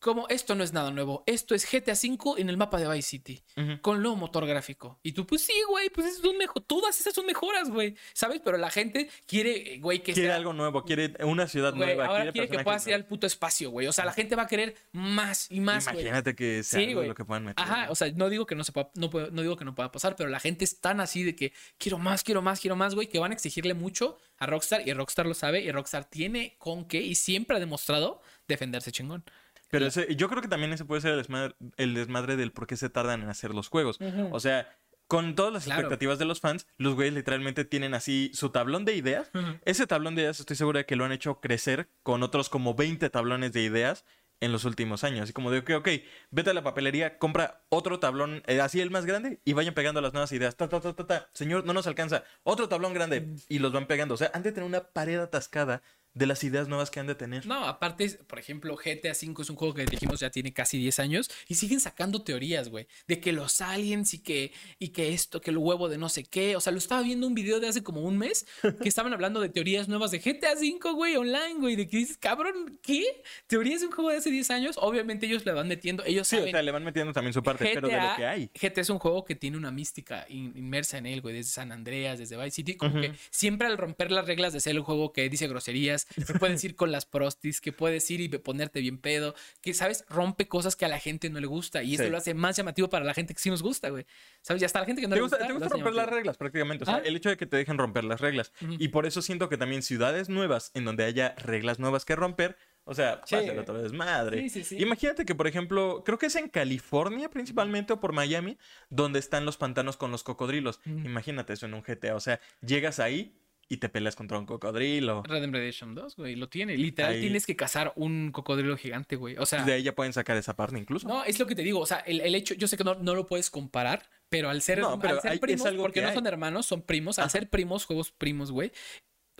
Como 0.00 0.26
esto 0.28 0.54
no 0.54 0.64
es 0.64 0.72
nada 0.72 0.90
nuevo, 0.90 1.22
esto 1.26 1.54
es 1.54 1.70
GTA 1.70 1.94
5 1.94 2.38
en 2.38 2.48
el 2.48 2.56
mapa 2.56 2.78
de 2.80 2.88
Vice 2.88 3.08
City, 3.10 3.42
con 3.82 4.00
nuevo 4.00 4.16
motor 4.16 4.46
gráfico. 4.46 4.98
Y 5.02 5.12
tú, 5.12 5.26
pues 5.26 5.42
sí, 5.42 5.52
güey, 5.68 5.90
pues 5.90 6.06
es 6.06 6.24
un 6.24 6.38
mejor, 6.38 6.62
todas 6.62 6.98
esas 6.98 7.12
son 7.12 7.26
mejoras, 7.26 7.68
güey, 7.68 7.94
¿sabes? 8.14 8.40
Pero 8.42 8.56
la 8.56 8.70
gente 8.70 9.10
quiere, 9.26 9.78
güey, 9.78 10.02
que 10.02 10.14
Quiere 10.14 10.28
sea- 10.30 10.36
algo 10.36 10.54
nuevo, 10.54 10.84
quiere 10.84 11.12
una 11.22 11.46
ciudad 11.46 11.74
Güey, 11.74 11.84
nueva. 11.96 12.06
ahora 12.06 12.22
quiere 12.32 12.32
quiere 12.48 12.48
que 12.58 12.64
puedas 12.64 12.86
ir 12.86 12.94
al 12.94 13.04
puto 13.04 13.26
espacio, 13.26 13.70
güey. 13.70 13.88
O 13.88 13.92
sea, 13.92 14.06
la 14.06 14.14
gente 14.14 14.36
va 14.36 14.44
a 14.44 14.46
querer 14.46 14.74
más 14.92 15.50
y 15.50 15.60
más, 15.60 15.84
güey. 15.84 15.96
Imagínate 16.00 16.34
que 16.34 16.62
sea 16.62 16.78
Sí, 16.80 16.86
algo 16.86 17.00
güey. 17.00 17.08
lo 17.08 17.14
que 17.14 17.24
puedan 17.26 17.44
meter. 17.44 17.62
Ajá, 17.62 17.90
o 17.90 17.94
sea, 17.94 18.10
no 18.12 18.30
digo 18.30 18.46
que 18.46 18.54
no 18.54 18.64
se 18.64 18.72
pueda, 18.72 18.90
no, 18.94 19.10
puedo- 19.10 19.30
no 19.30 19.42
digo 19.42 19.56
que 19.56 19.66
no 19.66 19.74
pueda 19.74 19.92
pasar, 19.92 20.16
pero 20.16 20.30
la 20.30 20.40
gente 20.40 20.64
es 20.64 20.80
tan 20.80 21.00
así 21.00 21.24
de 21.24 21.36
que 21.36 21.52
quiero 21.76 21.98
más, 21.98 22.22
quiero 22.24 22.40
más, 22.40 22.58
quiero 22.60 22.74
más, 22.74 22.94
güey, 22.94 23.06
que 23.08 23.18
van 23.18 23.32
a 23.32 23.34
exigirle 23.34 23.74
mucho 23.74 24.16
a 24.38 24.46
Rockstar 24.46 24.88
y 24.88 24.94
Rockstar 24.94 25.26
lo 25.26 25.34
sabe 25.34 25.60
y 25.60 25.70
Rockstar 25.70 26.06
tiene 26.06 26.56
con 26.58 26.86
qué 26.86 27.02
y 27.02 27.14
siempre 27.16 27.58
ha 27.58 27.60
demostrado 27.60 28.22
defenderse 28.48 28.90
chingón. 28.92 29.24
Pero 29.70 29.86
ese- 29.86 30.14
yo 30.16 30.28
creo 30.28 30.42
que 30.42 30.48
también 30.48 30.72
ese 30.72 30.84
puede 30.84 31.00
ser 31.00 31.12
el 31.12 31.18
desmadre, 31.18 31.54
el 31.76 31.94
desmadre 31.94 32.36
del 32.36 32.52
por 32.52 32.66
qué 32.66 32.76
se 32.76 32.90
tardan 32.90 33.22
en 33.22 33.28
hacer 33.28 33.54
los 33.54 33.68
juegos. 33.68 33.98
O 34.32 34.40
sea, 34.40 34.68
con 35.06 35.34
todas 35.34 35.52
las 35.52 35.64
Claro. 35.64 35.80
expectativas 35.80 36.18
de 36.18 36.24
los 36.24 36.40
fans, 36.40 36.66
los 36.76 36.94
güeyes 36.94 37.14
literalmente 37.14 37.64
tienen 37.64 37.94
así 37.94 38.30
su 38.34 38.50
tablón 38.50 38.84
de 38.84 38.94
ideas. 38.94 39.30
Ese 39.64 39.86
tablón 39.86 40.14
de 40.14 40.22
ideas 40.22 40.38
estoy 40.40 40.56
seguro 40.56 40.78
de 40.78 40.86
que 40.86 40.96
lo 40.96 41.04
han 41.04 41.12
hecho 41.12 41.40
crecer 41.40 41.88
con 42.02 42.22
otros 42.22 42.48
como 42.48 42.74
20 42.74 43.10
tablones 43.10 43.52
de 43.52 43.62
ideas 43.62 44.04
en 44.42 44.52
los 44.52 44.64
últimos 44.64 45.04
años. 45.04 45.24
Así 45.24 45.32
como 45.34 45.50
de, 45.50 45.58
ok, 45.58 45.70
ok, 45.76 45.88
vete 46.30 46.50
a 46.50 46.54
la 46.54 46.62
papelería, 46.62 47.18
compra 47.18 47.62
otro 47.68 47.98
tablón, 47.98 48.42
eh, 48.46 48.60
así 48.62 48.80
el 48.80 48.90
más 48.90 49.04
grande, 49.04 49.38
y 49.44 49.52
vayan 49.52 49.74
pegando 49.74 50.00
las 50.00 50.14
nuevas 50.14 50.32
ideas. 50.32 50.56
Ta, 50.56 50.66
ta, 50.68 50.80
ta, 50.80 50.94
ta, 50.94 51.06
ta. 51.06 51.28
Señor, 51.34 51.66
no 51.66 51.74
nos 51.74 51.86
alcanza. 51.86 52.24
Otro 52.42 52.66
tablón 52.68 52.94
grande. 52.94 53.34
Y 53.48 53.58
los 53.58 53.72
van 53.72 53.86
pegando. 53.86 54.14
O 54.14 54.16
sea, 54.16 54.30
han 54.32 54.42
de 54.42 54.52
tener 54.52 54.66
una 54.66 54.80
pared 54.84 55.18
atascada 55.18 55.82
de 56.12 56.26
las 56.26 56.42
ideas 56.42 56.66
nuevas 56.68 56.90
que 56.90 56.98
han 57.00 57.06
de 57.06 57.14
tener. 57.14 57.46
No, 57.46 57.66
aparte, 57.66 58.08
por 58.26 58.38
ejemplo, 58.38 58.76
GTA 58.76 59.12
V 59.12 59.42
es 59.42 59.50
un 59.50 59.56
juego 59.56 59.74
que 59.74 59.84
dijimos 59.86 60.18
ya 60.20 60.30
tiene 60.30 60.52
casi 60.52 60.76
10 60.78 60.98
años 60.98 61.30
y 61.46 61.54
siguen 61.54 61.80
sacando 61.80 62.22
teorías, 62.22 62.68
güey, 62.68 62.86
de 63.06 63.20
que 63.20 63.32
los 63.32 63.60
aliens 63.60 64.12
y 64.14 64.18
que, 64.18 64.52
y 64.78 64.88
que 64.88 65.12
esto, 65.14 65.40
que 65.40 65.50
el 65.50 65.58
huevo 65.58 65.88
de 65.88 65.98
no 65.98 66.08
sé 66.08 66.24
qué. 66.24 66.56
O 66.56 66.60
sea, 66.60 66.72
lo 66.72 66.78
estaba 66.78 67.02
viendo 67.02 67.26
un 67.26 67.34
video 67.34 67.60
de 67.60 67.68
hace 67.68 67.82
como 67.82 68.00
un 68.02 68.18
mes 68.18 68.46
que 68.82 68.88
estaban 68.88 69.12
hablando 69.12 69.40
de 69.40 69.48
teorías 69.48 69.88
nuevas 69.88 70.10
de 70.10 70.18
GTA 70.18 70.54
V, 70.54 70.92
güey, 70.94 71.16
online, 71.16 71.54
güey, 71.58 71.76
de 71.76 71.86
que 71.88 71.98
dices, 71.98 72.16
cabrón, 72.16 72.78
¿qué? 72.82 73.22
¿Teorías 73.46 73.80
de 73.80 73.86
un 73.86 73.92
juego 73.92 74.10
de 74.10 74.16
hace 74.16 74.30
10 74.30 74.50
años? 74.50 74.76
Obviamente 74.78 75.26
ellos 75.26 75.44
le 75.46 75.52
van 75.52 75.68
metiendo, 75.68 76.04
ellos 76.04 76.26
Sí, 76.26 76.36
o 76.36 76.46
sea, 76.48 76.62
le 76.62 76.70
van 76.72 76.84
metiendo 76.84 77.12
también 77.12 77.32
su 77.32 77.42
parte, 77.42 77.70
pero 77.74 77.88
de 77.88 77.96
lo 77.96 78.16
que 78.16 78.26
hay. 78.26 78.50
GTA 78.60 78.80
es 78.80 78.90
un 78.90 78.98
juego 78.98 79.24
que 79.24 79.34
tiene 79.36 79.56
una 79.56 79.70
mística 79.70 80.26
in- 80.28 80.52
inmersa 80.56 80.98
en 80.98 81.06
él, 81.06 81.20
güey, 81.20 81.34
desde 81.36 81.52
San 81.52 81.70
Andreas, 81.72 82.18
desde 82.18 82.36
Vice 82.36 82.50
City, 82.50 82.74
como 82.76 83.00
que 83.00 83.12
siempre 83.30 83.66
al 83.66 83.78
romper 83.78 84.10
las 84.10 84.26
reglas 84.26 84.52
de 84.52 84.60
ser 84.60 84.74
el 84.74 84.82
juego 84.82 85.12
que 85.12 85.28
dice 85.28 85.46
groserías, 85.46 85.99
que 86.06 86.34
puedes 86.34 86.62
ir 86.64 86.76
con 86.76 86.92
las 86.92 87.06
prostis, 87.06 87.60
que 87.60 87.72
puedes 87.72 88.10
ir 88.10 88.20
y 88.20 88.28
ponerte 88.28 88.80
bien 88.80 88.98
pedo, 88.98 89.34
que, 89.60 89.74
¿sabes? 89.74 90.04
Rompe 90.08 90.48
cosas 90.48 90.76
que 90.76 90.84
a 90.84 90.88
la 90.88 90.98
gente 90.98 91.30
no 91.30 91.40
le 91.40 91.46
gusta 91.46 91.82
y 91.82 91.92
esto 91.94 92.04
Sí. 92.04 92.10
lo 92.10 92.18
hace 92.18 92.34
más 92.34 92.56
llamativo 92.56 92.88
para 92.88 93.04
la 93.04 93.14
gente 93.14 93.34
que 93.34 93.40
sí 93.40 93.50
nos 93.50 93.62
gusta, 93.62 93.90
güey. 93.90 94.06
¿Sabes? 94.42 94.62
Y 94.62 94.64
hasta 94.64 94.80
la 94.80 94.86
gente 94.86 95.00
que 95.02 95.08
no 95.08 95.14
¿Te 95.14 95.16
le 95.16 95.22
gusta, 95.22 95.36
gusta. 95.38 95.46
te 95.48 95.52
gusta 95.54 95.68
romper 95.74 95.94
las 95.94 96.08
reglas 96.08 96.36
prácticamente? 96.36 96.84
O 96.84 96.86
sea, 96.86 96.96
Ah. 96.96 97.02
el 97.04 97.16
hecho 97.16 97.28
de 97.28 97.36
que 97.36 97.46
te 97.46 97.56
dejen 97.56 97.78
romper 97.78 98.04
las 98.04 98.20
reglas. 98.20 98.52
Y 98.78 98.88
por 98.88 99.06
eso 99.06 99.22
siento 99.22 99.48
que 99.48 99.56
también 99.56 99.82
ciudades 99.82 100.28
nuevas 100.28 100.70
en 100.74 100.84
donde 100.84 101.04
haya 101.04 101.34
reglas 101.36 101.78
nuevas 101.78 102.04
que 102.04 102.16
romper. 102.16 102.56
O 102.84 102.94
sea, 102.94 103.20
Sí. 103.26 103.36
pásale 103.36 103.58
otra 103.60 103.74
vez, 103.74 103.92
madre. 103.92 104.40
Sí, 104.40 104.48
sí, 104.50 104.64
sí. 104.64 104.82
Imagínate 104.82 105.24
que, 105.24 105.34
por 105.34 105.46
ejemplo, 105.46 106.02
creo 106.04 106.18
que 106.18 106.26
es 106.26 106.34
en 106.36 106.48
California 106.48 107.28
principalmente 107.30 107.92
o 107.92 108.00
por 108.00 108.12
Miami, 108.12 108.58
donde 108.88 109.18
están 109.18 109.44
los 109.44 109.56
pantanos 109.58 109.96
con 109.96 110.10
los 110.10 110.24
cocodrilos. 110.24 110.80
Imagínate 110.86 111.52
eso 111.52 111.66
en 111.66 111.74
un 111.74 111.82
GTA. 111.82 112.16
O 112.16 112.20
sea, 112.20 112.40
llegas 112.62 112.98
ahí 112.98 113.36
y 113.72 113.76
te 113.76 113.88
peleas 113.88 114.16
contra 114.16 114.36
un 114.38 114.46
cocodrilo. 114.46 115.22
Red 115.22 115.42
Dead 115.42 115.50
Redemption 115.52 115.94
2, 115.94 116.16
güey, 116.16 116.34
lo 116.34 116.48
tiene. 116.48 116.76
Literal, 116.76 117.12
Ahí- 117.12 117.20
tienes 117.20 117.46
que 117.46 117.54
cazar 117.54 117.92
un 117.94 118.32
cocodrilo 118.32 118.76
gigante, 118.76 119.14
güey. 119.14 119.36
O 119.38 119.46
sea, 119.46 119.64
De 119.64 119.74
ahí 119.74 119.82
ya 119.84 119.94
pueden 119.94 120.12
sacar 120.12 120.36
esa 120.36 120.56
parte 120.56 120.76
incluso. 120.76 121.06
no, 121.08 121.22
es 121.24 121.38
lo 121.38 121.46
que 121.46 121.54
te 121.54 121.62
digo. 121.62 121.78
O 121.78 121.86
sea, 121.86 121.98
el, 122.00 122.20
el 122.20 122.34
hecho, 122.34 122.54
yo 122.54 122.66
sé 122.66 122.76
que 122.76 122.82
no, 122.84 122.96
no 122.96 123.14
lo 123.14 123.26
puedes 123.26 123.48
comparar, 123.48 124.02
pero 124.28 124.50
al 124.50 124.60
ser, 124.60 124.80
No, 124.80 124.98
pero 124.98 125.14
al 125.14 125.20
ser 125.22 125.30
hay- 125.30 125.38
primos, 125.38 125.66
algo 125.66 125.82
porque 125.84 126.00
que 126.00 126.02
no 126.02 126.08
hay. 126.08 126.14
son 126.14 126.26
hermanos, 126.26 126.66
son 126.66 126.82
primos, 126.82 127.18
al 127.20 127.26
Ajá. 127.26 127.30
ser 127.30 127.48
primos, 127.48 127.84
juegos 127.86 128.10
primos, 128.10 128.50
güey. 128.50 128.72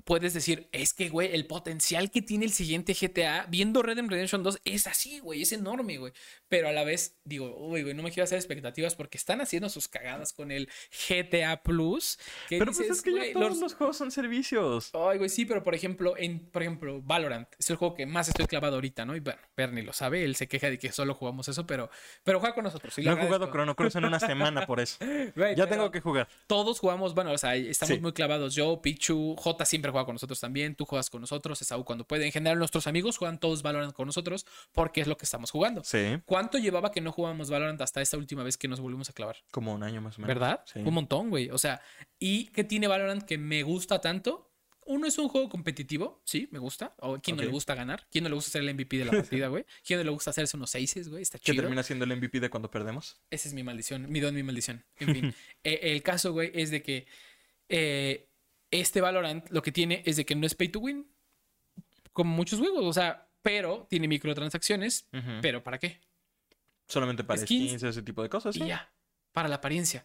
Puedes 0.04 0.32
decir, 0.32 0.68
es 0.72 0.94
que, 0.94 1.10
güey, 1.10 1.34
el 1.34 1.46
potencial 1.46 2.10
que 2.10 2.22
tiene 2.22 2.46
el 2.46 2.52
siguiente 2.52 2.94
GTA, 2.94 3.44
viendo 3.50 3.82
Red 3.82 3.96
Dead 3.96 4.06
Redemption 4.08 4.42
2, 4.42 4.60
es 4.64 4.86
así, 4.86 5.18
güey, 5.18 5.42
es 5.42 5.52
enorme, 5.52 5.98
güey. 5.98 6.12
Pero 6.50 6.68
a 6.68 6.72
la 6.72 6.84
vez, 6.84 7.16
digo, 7.24 7.56
uy, 7.56 7.82
güey, 7.82 7.94
no 7.94 8.02
me 8.02 8.10
quiero 8.10 8.24
hacer 8.24 8.36
expectativas 8.36 8.94
porque 8.96 9.16
están 9.16 9.40
haciendo 9.40 9.68
sus 9.70 9.88
cagadas 9.88 10.34
con 10.34 10.50
el 10.50 10.68
GTA 11.08 11.62
Plus. 11.62 12.18
que 12.48 12.58
pero 12.58 12.72
pues 12.72 12.90
es 12.90 13.00
que 13.02 13.12
ya 13.14 13.32
todos 13.32 13.50
los- 13.50 13.60
los 13.60 13.74
juegos 13.74 13.96
son 13.96 14.10
servicios. 14.10 14.90
Ay, 14.92 15.18
güey, 15.18 15.30
sí, 15.30 15.44
pero 15.46 15.62
por 15.62 15.74
ejemplo, 15.74 16.14
en, 16.18 16.40
por 16.50 16.62
ejemplo, 16.62 17.00
Valorant 17.02 17.48
es 17.58 17.70
el 17.70 17.76
juego 17.76 17.94
que 17.94 18.04
más 18.04 18.28
estoy 18.28 18.46
clavado 18.46 18.74
ahorita, 18.74 19.04
¿no? 19.04 19.14
Y 19.16 19.20
bueno, 19.20 19.40
Bernie 19.56 19.82
lo 19.84 19.92
sabe, 19.92 20.24
él 20.24 20.34
se 20.36 20.48
queja 20.48 20.68
de 20.68 20.78
que 20.78 20.92
solo 20.92 21.14
jugamos 21.14 21.48
eso, 21.48 21.66
pero, 21.66 21.88
pero 22.24 22.40
juega 22.40 22.54
con 22.54 22.64
nosotros. 22.64 22.98
y 22.98 23.02
No 23.02 23.12
he 23.12 23.16
jugado. 23.26 23.50
Chrono 23.50 23.74
Cross 23.76 23.94
en 23.96 24.04
una 24.04 24.18
semana 24.20 24.66
por 24.66 24.80
eso. 24.80 24.98
Güey, 25.36 25.54
Ya 25.54 25.66
tengo 25.68 25.90
que 25.90 26.00
jugar. 26.00 26.28
Todos 26.48 26.80
jugamos, 26.80 27.14
bueno, 27.14 27.30
o 27.32 27.38
sea, 27.38 27.54
estamos 27.54 27.94
Sí. 27.94 28.00
muy 28.00 28.12
clavados. 28.12 28.54
Yo, 28.56 28.82
Pichu, 28.82 29.36
J 29.38 29.64
siempre 29.64 29.90
juega 29.92 30.04
con 30.04 30.16
nosotros 30.16 30.40
también, 30.40 30.74
tú 30.74 30.84
juegas 30.84 31.10
con 31.10 31.20
nosotros, 31.20 31.62
Esaú 31.62 31.84
cuando 31.84 32.04
puede. 32.04 32.26
En 32.26 32.32
general, 32.32 32.58
nuestros 32.58 32.86
amigos 32.88 33.16
juegan 33.18 33.38
todos 33.38 33.62
Valorant 33.62 33.92
con 33.94 34.06
nosotros 34.06 34.46
porque 34.72 35.00
es 35.00 35.06
lo 35.06 35.16
que 35.16 35.24
estamos 35.24 35.50
jugando. 35.52 35.82
Sí, 35.84 36.18
¿Cuánto 36.40 36.58
llevaba 36.58 36.90
que 36.90 37.00
no 37.02 37.12
jugábamos 37.12 37.50
Valorant 37.50 37.80
hasta 37.82 38.00
esta 38.00 38.16
última 38.16 38.42
vez 38.42 38.56
que 38.56 38.66
nos 38.66 38.80
volvimos 38.80 39.10
a 39.10 39.12
clavar? 39.12 39.36
como 39.50 39.74
un 39.74 39.82
año 39.82 40.00
más 40.00 40.16
o 40.18 40.22
menos. 40.22 40.28
¿Verdad? 40.34 40.62
Sí. 40.64 40.78
Un 40.80 40.94
montón, 40.94 41.28
güey. 41.28 41.50
O 41.50 41.58
sea, 41.58 41.82
¿y 42.18 42.46
qué 42.46 42.64
tiene 42.64 42.86
Valorant 42.88 43.22
que 43.24 43.36
me 43.36 43.62
gusta 43.62 44.00
tanto? 44.00 44.46
Uno 44.86 45.06
es 45.06 45.18
un 45.18 45.28
juego 45.28 45.48
competitivo, 45.50 46.22
sí, 46.24 46.48
me 46.50 46.58
gusta. 46.58 46.94
O 46.98 47.18
quién 47.20 47.36
no 47.36 47.42
le 47.42 47.48
gusta 47.50 47.74
ganar, 47.74 48.06
quién 48.10 48.24
no 48.24 48.30
le 48.30 48.34
gusta 48.36 48.50
ser 48.52 48.62
el 48.62 48.74
MVP 48.74 48.96
de 48.96 49.04
la 49.04 49.10
partida, 49.44 49.48
güey. 49.48 49.64
¿Quién 49.84 49.98
no 50.00 50.04
le 50.04 50.10
gusta 50.10 50.30
hacerse 50.30 50.56
unos 50.56 50.70
seises, 50.70 51.08
güey? 51.10 51.20
Está 51.22 51.38
chido. 51.38 51.60
termina 51.62 51.82
siendo 51.82 52.06
el 52.06 52.16
MVP 52.16 52.40
de 52.40 52.48
cuando 52.48 52.70
perdemos. 52.70 53.20
Esa 53.30 53.48
es 53.48 53.54
mi 53.54 53.62
maldición, 53.62 54.10
mi 54.10 54.18
don, 54.20 54.34
mi 54.34 54.42
maldición. 54.42 54.84
En 54.96 55.14
fin, 55.14 55.34
Eh, 55.64 55.78
el 55.92 56.02
caso, 56.02 56.32
güey, 56.32 56.50
es 56.54 56.70
de 56.70 56.82
que 56.82 57.06
eh, 57.68 58.30
este 58.70 59.00
Valorant 59.02 59.48
lo 59.50 59.60
que 59.62 59.72
tiene 59.72 60.02
es 60.06 60.16
de 60.16 60.24
que 60.24 60.34
no 60.34 60.46
es 60.46 60.54
pay 60.54 60.68
to 60.70 60.80
win, 60.80 61.06
como 62.12 62.34
muchos 62.34 62.58
juegos, 62.58 62.84
o 62.84 62.92
sea, 62.94 63.28
pero 63.42 63.86
tiene 63.90 64.08
microtransacciones, 64.08 65.08
Ujú. 65.12 65.38
pero 65.42 65.62
¿para 65.62 65.78
qué? 65.78 66.00
Solamente 66.90 67.24
para 67.24 67.40
skins. 67.40 67.68
skins, 67.68 67.82
ese 67.82 68.02
tipo 68.02 68.22
de 68.22 68.28
cosas. 68.28 68.56
Y 68.56 68.66
ya, 68.66 68.92
para 69.32 69.48
la 69.48 69.56
apariencia. 69.56 70.04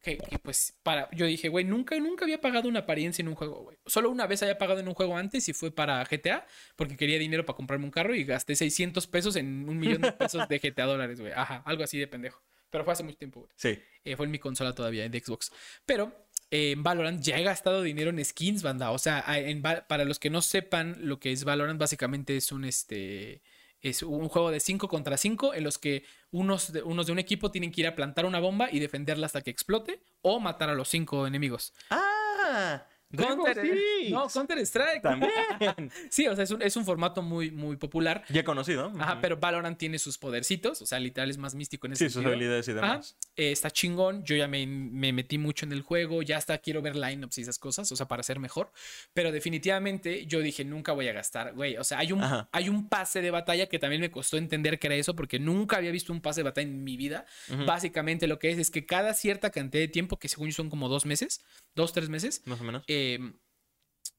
Que, 0.00 0.18
que, 0.18 0.38
pues 0.38 0.74
para 0.82 1.10
yo 1.10 1.26
dije, 1.26 1.48
güey, 1.48 1.64
nunca 1.64 1.98
nunca 1.98 2.24
había 2.24 2.40
pagado 2.40 2.68
una 2.68 2.80
apariencia 2.80 3.22
en 3.22 3.28
un 3.28 3.34
juego, 3.34 3.62
güey. 3.64 3.78
Solo 3.86 4.10
una 4.10 4.26
vez 4.26 4.42
había 4.42 4.58
pagado 4.58 4.80
en 4.80 4.88
un 4.88 4.94
juego 4.94 5.16
antes 5.16 5.48
y 5.48 5.52
fue 5.52 5.70
para 5.70 6.02
GTA 6.04 6.46
porque 6.76 6.96
quería 6.96 7.18
dinero 7.18 7.44
para 7.44 7.56
comprarme 7.56 7.84
un 7.84 7.90
carro 7.90 8.14
y 8.14 8.24
gasté 8.24 8.54
600 8.54 9.06
pesos 9.08 9.36
en 9.36 9.68
un 9.68 9.78
millón 9.78 10.02
de 10.02 10.12
pesos 10.12 10.48
de 10.48 10.58
GTA 10.58 10.86
dólares, 10.86 11.20
güey. 11.20 11.32
Ajá, 11.32 11.62
algo 11.66 11.82
así 11.82 11.98
de 11.98 12.06
pendejo. 12.06 12.42
Pero 12.70 12.84
fue 12.84 12.92
hace 12.92 13.02
mucho 13.02 13.16
tiempo, 13.16 13.40
güey. 13.40 13.52
Sí. 13.56 13.80
Eh, 14.04 14.16
fue 14.16 14.26
en 14.26 14.32
mi 14.32 14.38
consola 14.38 14.74
todavía, 14.74 15.08
de 15.08 15.20
Xbox. 15.20 15.50
Pero 15.84 16.26
eh, 16.50 16.70
en 16.70 16.82
Valorant 16.82 17.20
ya 17.20 17.38
he 17.38 17.42
gastado 17.42 17.82
dinero 17.82 18.10
en 18.10 18.24
skins, 18.24 18.62
banda. 18.62 18.92
O 18.92 18.98
sea, 18.98 19.24
en 19.28 19.60
para 19.62 20.04
los 20.04 20.18
que 20.18 20.30
no 20.30 20.40
sepan 20.40 20.96
lo 21.00 21.18
que 21.18 21.32
es 21.32 21.44
Valorant, 21.44 21.80
básicamente 21.80 22.36
es 22.36 22.52
un 22.52 22.64
este. 22.64 23.42
Es 23.80 24.02
un 24.02 24.28
juego 24.28 24.50
de 24.50 24.60
5 24.60 24.88
contra 24.88 25.16
5 25.16 25.54
en 25.54 25.64
los 25.64 25.78
que 25.78 26.04
unos 26.30 26.72
de, 26.72 26.82
unos 26.82 27.06
de 27.06 27.12
un 27.12 27.18
equipo 27.18 27.50
tienen 27.50 27.72
que 27.72 27.80
ir 27.80 27.86
a 27.86 27.94
plantar 27.94 28.26
una 28.26 28.40
bomba 28.40 28.68
y 28.70 28.78
defenderla 28.78 29.26
hasta 29.26 29.40
que 29.40 29.50
explote 29.50 30.02
o 30.22 30.40
matar 30.40 30.70
a 30.70 30.74
los 30.74 30.88
cinco 30.88 31.26
enemigos. 31.26 31.72
¡Ah! 31.90 32.86
Counter, 33.16 33.60
Six. 33.60 34.10
no, 34.10 34.28
Counter 34.28 34.58
Strike. 34.60 35.02
También. 35.02 35.30
Sí, 36.10 36.26
o 36.28 36.34
sea, 36.34 36.44
es 36.44 36.50
un, 36.50 36.62
es 36.62 36.76
un 36.76 36.84
formato 36.84 37.22
muy, 37.22 37.50
muy 37.50 37.76
popular. 37.76 38.24
ya 38.28 38.44
conocido. 38.44 38.92
Ajá, 38.98 39.18
pero 39.20 39.36
Valorant 39.38 39.76
tiene 39.78 39.98
sus 39.98 40.16
podercitos, 40.18 40.80
o 40.82 40.86
sea, 40.86 40.98
literal 41.00 41.30
es 41.30 41.38
más 41.38 41.54
místico 41.54 41.86
en 41.86 41.94
ese 41.94 42.04
Sí, 42.04 42.08
sus 42.08 42.14
sentido. 42.22 42.32
habilidades 42.32 42.68
y 42.68 42.70
Ajá, 42.72 42.80
demás. 42.80 43.16
eh, 43.36 43.52
está 43.52 43.70
chingón. 43.70 44.22
Yo 44.24 44.36
ya 44.36 44.46
me, 44.48 44.66
me 44.66 45.12
metí 45.12 45.38
mucho 45.38 45.66
en 45.66 45.72
el 45.72 45.82
juego. 45.82 46.22
Ya 46.22 46.36
hasta 46.36 46.56
quiero 46.58 46.82
ver 46.82 46.96
lineups 46.96 47.38
y 47.38 47.42
esas 47.42 47.58
cosas, 47.58 47.90
o 47.92 47.96
sea, 47.96 48.06
para 48.06 48.22
ser 48.22 48.38
mejor. 48.38 48.72
Pero 49.12 49.32
definitivamente 49.32 50.26
yo 50.26 50.40
dije, 50.40 50.64
nunca 50.64 50.92
voy 50.92 51.08
a 51.08 51.12
gastar, 51.12 51.52
güey. 51.54 51.76
O 51.76 51.84
sea, 51.84 51.98
hay 51.98 52.12
un, 52.12 52.22
Ajá. 52.22 52.48
hay 52.52 52.68
un 52.68 52.88
pase 52.88 53.20
de 53.20 53.30
batalla 53.30 53.66
que 53.66 53.78
también 53.78 54.00
me 54.00 54.10
costó 54.10 54.36
entender 54.36 54.78
que 54.78 54.86
era 54.86 54.96
eso, 54.96 55.14
porque 55.16 55.38
nunca 55.38 55.76
había 55.76 55.90
visto 55.90 56.12
un 56.12 56.20
pase 56.20 56.40
de 56.40 56.44
batalla 56.44 56.68
en 56.68 56.84
mi 56.84 56.96
vida. 56.96 57.26
Ujú. 57.52 57.64
Básicamente 57.66 58.26
lo 58.26 58.38
que 58.38 58.50
es 58.50 58.58
es 58.58 58.70
que 58.70 58.86
cada 58.86 59.14
cierta 59.14 59.50
cantidad 59.50 59.82
de 59.82 59.88
tiempo, 59.88 60.18
que 60.18 60.28
según 60.28 60.48
yo 60.48 60.54
son 60.54 60.70
como 60.70 60.88
dos 60.88 61.06
meses, 61.06 61.42
dos, 61.74 61.92
tres 61.92 62.08
meses, 62.08 62.42
Más 62.46 62.60
o 62.60 62.64
menos. 62.64 62.84
eh, 62.86 62.99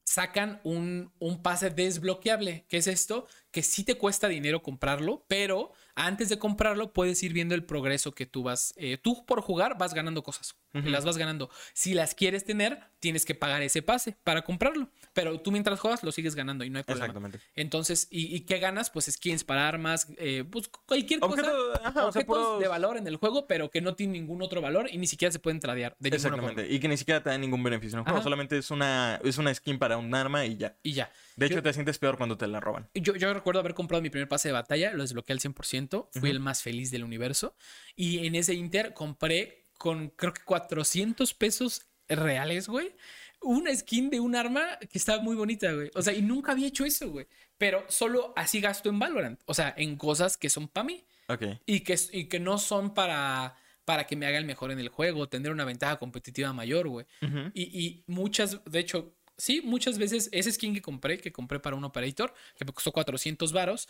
sacan 0.04 0.60
un, 0.64 1.12
un 1.18 1.42
pase 1.42 1.70
desbloqueable. 1.70 2.66
¿Qué 2.68 2.78
es 2.78 2.86
esto? 2.86 3.26
Que 3.50 3.62
sí 3.62 3.84
te 3.84 3.96
cuesta 3.96 4.28
dinero 4.28 4.62
comprarlo, 4.62 5.24
pero 5.28 5.72
antes 5.94 6.28
de 6.28 6.38
comprarlo 6.38 6.92
puedes 6.92 7.22
ir 7.22 7.32
viendo 7.32 7.54
el 7.54 7.64
progreso 7.64 8.12
que 8.14 8.26
tú 8.26 8.42
vas. 8.42 8.74
eh, 8.76 8.98
tú 8.98 9.24
por 9.26 9.40
jugar 9.42 9.78
vas 9.78 9.94
ganando 9.94 10.22
cosas. 10.22 10.56
Las 10.72 11.04
vas 11.04 11.18
ganando. 11.18 11.50
Si 11.74 11.92
las 11.94 12.14
quieres 12.14 12.44
tener, 12.44 12.80
tienes 12.98 13.24
que 13.26 13.34
pagar 13.34 13.62
ese 13.62 13.82
pase 13.82 14.16
para 14.24 14.42
comprarlo. 14.42 14.88
Pero 15.12 15.38
tú 15.40 15.52
mientras 15.52 15.78
juegas 15.78 16.02
lo 16.02 16.12
sigues 16.12 16.34
ganando 16.34 16.64
y 16.64 16.70
no 16.70 16.78
hay 16.78 16.84
problema. 16.84 17.06
Exactamente. 17.06 17.40
Entonces, 17.54 18.08
¿y, 18.10 18.34
y 18.34 18.40
qué 18.40 18.58
ganas? 18.58 18.88
Pues 18.88 19.06
skins 19.06 19.44
para 19.44 19.68
armas, 19.68 20.06
eh, 20.16 20.44
pues 20.50 20.68
cualquier 20.86 21.20
cosa. 21.20 21.42
O 21.42 21.92
sea, 21.92 22.06
objetos 22.06 22.24
puros- 22.26 22.60
de 22.60 22.68
valor 22.68 22.96
en 22.96 23.06
el 23.06 23.16
juego, 23.16 23.46
pero 23.46 23.70
que 23.70 23.80
no 23.82 23.94
tienen 23.94 24.14
ningún 24.14 24.40
otro 24.42 24.60
valor 24.62 24.88
y 24.90 24.96
ni 24.98 25.06
siquiera 25.06 25.30
se 25.30 25.38
pueden 25.38 25.60
tradear 25.60 25.94
de 25.98 26.10
forma. 26.10 26.36
Exactamente. 26.38 26.72
Y 26.74 26.80
que 26.80 26.88
ni 26.88 26.96
siquiera 26.96 27.22
te 27.22 27.28
da 27.30 27.36
ningún 27.36 27.62
beneficio 27.62 27.96
en 27.96 28.00
el 28.00 28.04
juego. 28.04 28.18
Ajá. 28.18 28.24
Solamente 28.24 28.56
es 28.56 28.70
una, 28.70 29.20
es 29.22 29.36
una 29.38 29.52
skin 29.54 29.78
para 29.78 29.98
un 29.98 30.14
arma 30.14 30.46
y 30.46 30.56
ya. 30.56 30.76
Y 30.82 30.92
ya. 30.92 31.12
De 31.36 31.46
hecho, 31.46 31.56
Yo- 31.56 31.62
te 31.62 31.72
sientes 31.74 31.98
peor 31.98 32.16
cuando 32.16 32.38
te 32.38 32.46
la 32.46 32.60
roban. 32.60 32.88
Yo, 32.94 33.14
yo 33.16 33.32
recuerdo 33.34 33.60
haber 33.60 33.74
comprado 33.74 34.02
mi 34.02 34.08
primer 34.10 34.28
pase 34.28 34.48
de 34.48 34.52
batalla, 34.52 34.92
lo 34.92 35.02
desbloqueé 35.02 35.34
al 35.34 35.40
100%, 35.40 36.08
fui 36.12 36.30
el 36.30 36.40
más 36.40 36.62
feliz 36.62 36.90
del 36.90 37.04
universo. 37.04 37.54
Y 37.94 38.26
en 38.26 38.34
ese 38.34 38.54
Inter 38.54 38.94
compré 38.94 39.61
con 39.82 40.10
creo 40.10 40.32
que 40.32 40.44
400 40.44 41.34
pesos 41.34 41.86
reales, 42.08 42.68
güey, 42.68 42.94
una 43.40 43.74
skin 43.74 44.10
de 44.10 44.20
un 44.20 44.36
arma 44.36 44.78
que 44.78 44.96
estaba 44.96 45.20
muy 45.20 45.34
bonita, 45.34 45.72
güey. 45.72 45.90
O 45.96 46.02
sea, 46.02 46.12
y 46.12 46.22
nunca 46.22 46.52
había 46.52 46.68
hecho 46.68 46.84
eso, 46.84 47.10
güey. 47.10 47.26
Pero 47.58 47.84
solo 47.88 48.32
así 48.36 48.60
gasto 48.60 48.88
en 48.90 49.00
Valorant, 49.00 49.40
o 49.46 49.54
sea, 49.54 49.74
en 49.76 49.96
cosas 49.96 50.36
que 50.36 50.48
son 50.48 50.68
para 50.68 50.84
mí 50.84 51.04
Ok. 51.28 51.42
y 51.66 51.80
que, 51.80 51.98
y 52.12 52.28
que 52.28 52.38
no 52.38 52.58
son 52.58 52.94
para, 52.94 53.56
para 53.84 54.06
que 54.06 54.14
me 54.14 54.26
haga 54.26 54.38
el 54.38 54.44
mejor 54.44 54.70
en 54.70 54.78
el 54.78 54.88
juego, 54.88 55.28
tener 55.28 55.50
una 55.50 55.64
ventaja 55.64 55.98
competitiva 55.98 56.52
mayor, 56.52 56.86
güey. 56.86 57.06
Y, 57.52 57.62
y 57.62 58.04
muchas, 58.06 58.60
de 58.64 58.78
hecho, 58.78 59.16
sí, 59.36 59.62
muchas 59.64 59.98
veces 59.98 60.28
ese 60.30 60.52
skin 60.52 60.74
que 60.74 60.82
compré, 60.82 61.18
que 61.18 61.32
compré 61.32 61.58
para 61.58 61.74
un 61.74 61.82
operator, 61.84 62.32
que 62.56 62.64
me 62.64 62.72
costó 62.72 62.92
400 62.92 63.52
varos, 63.52 63.88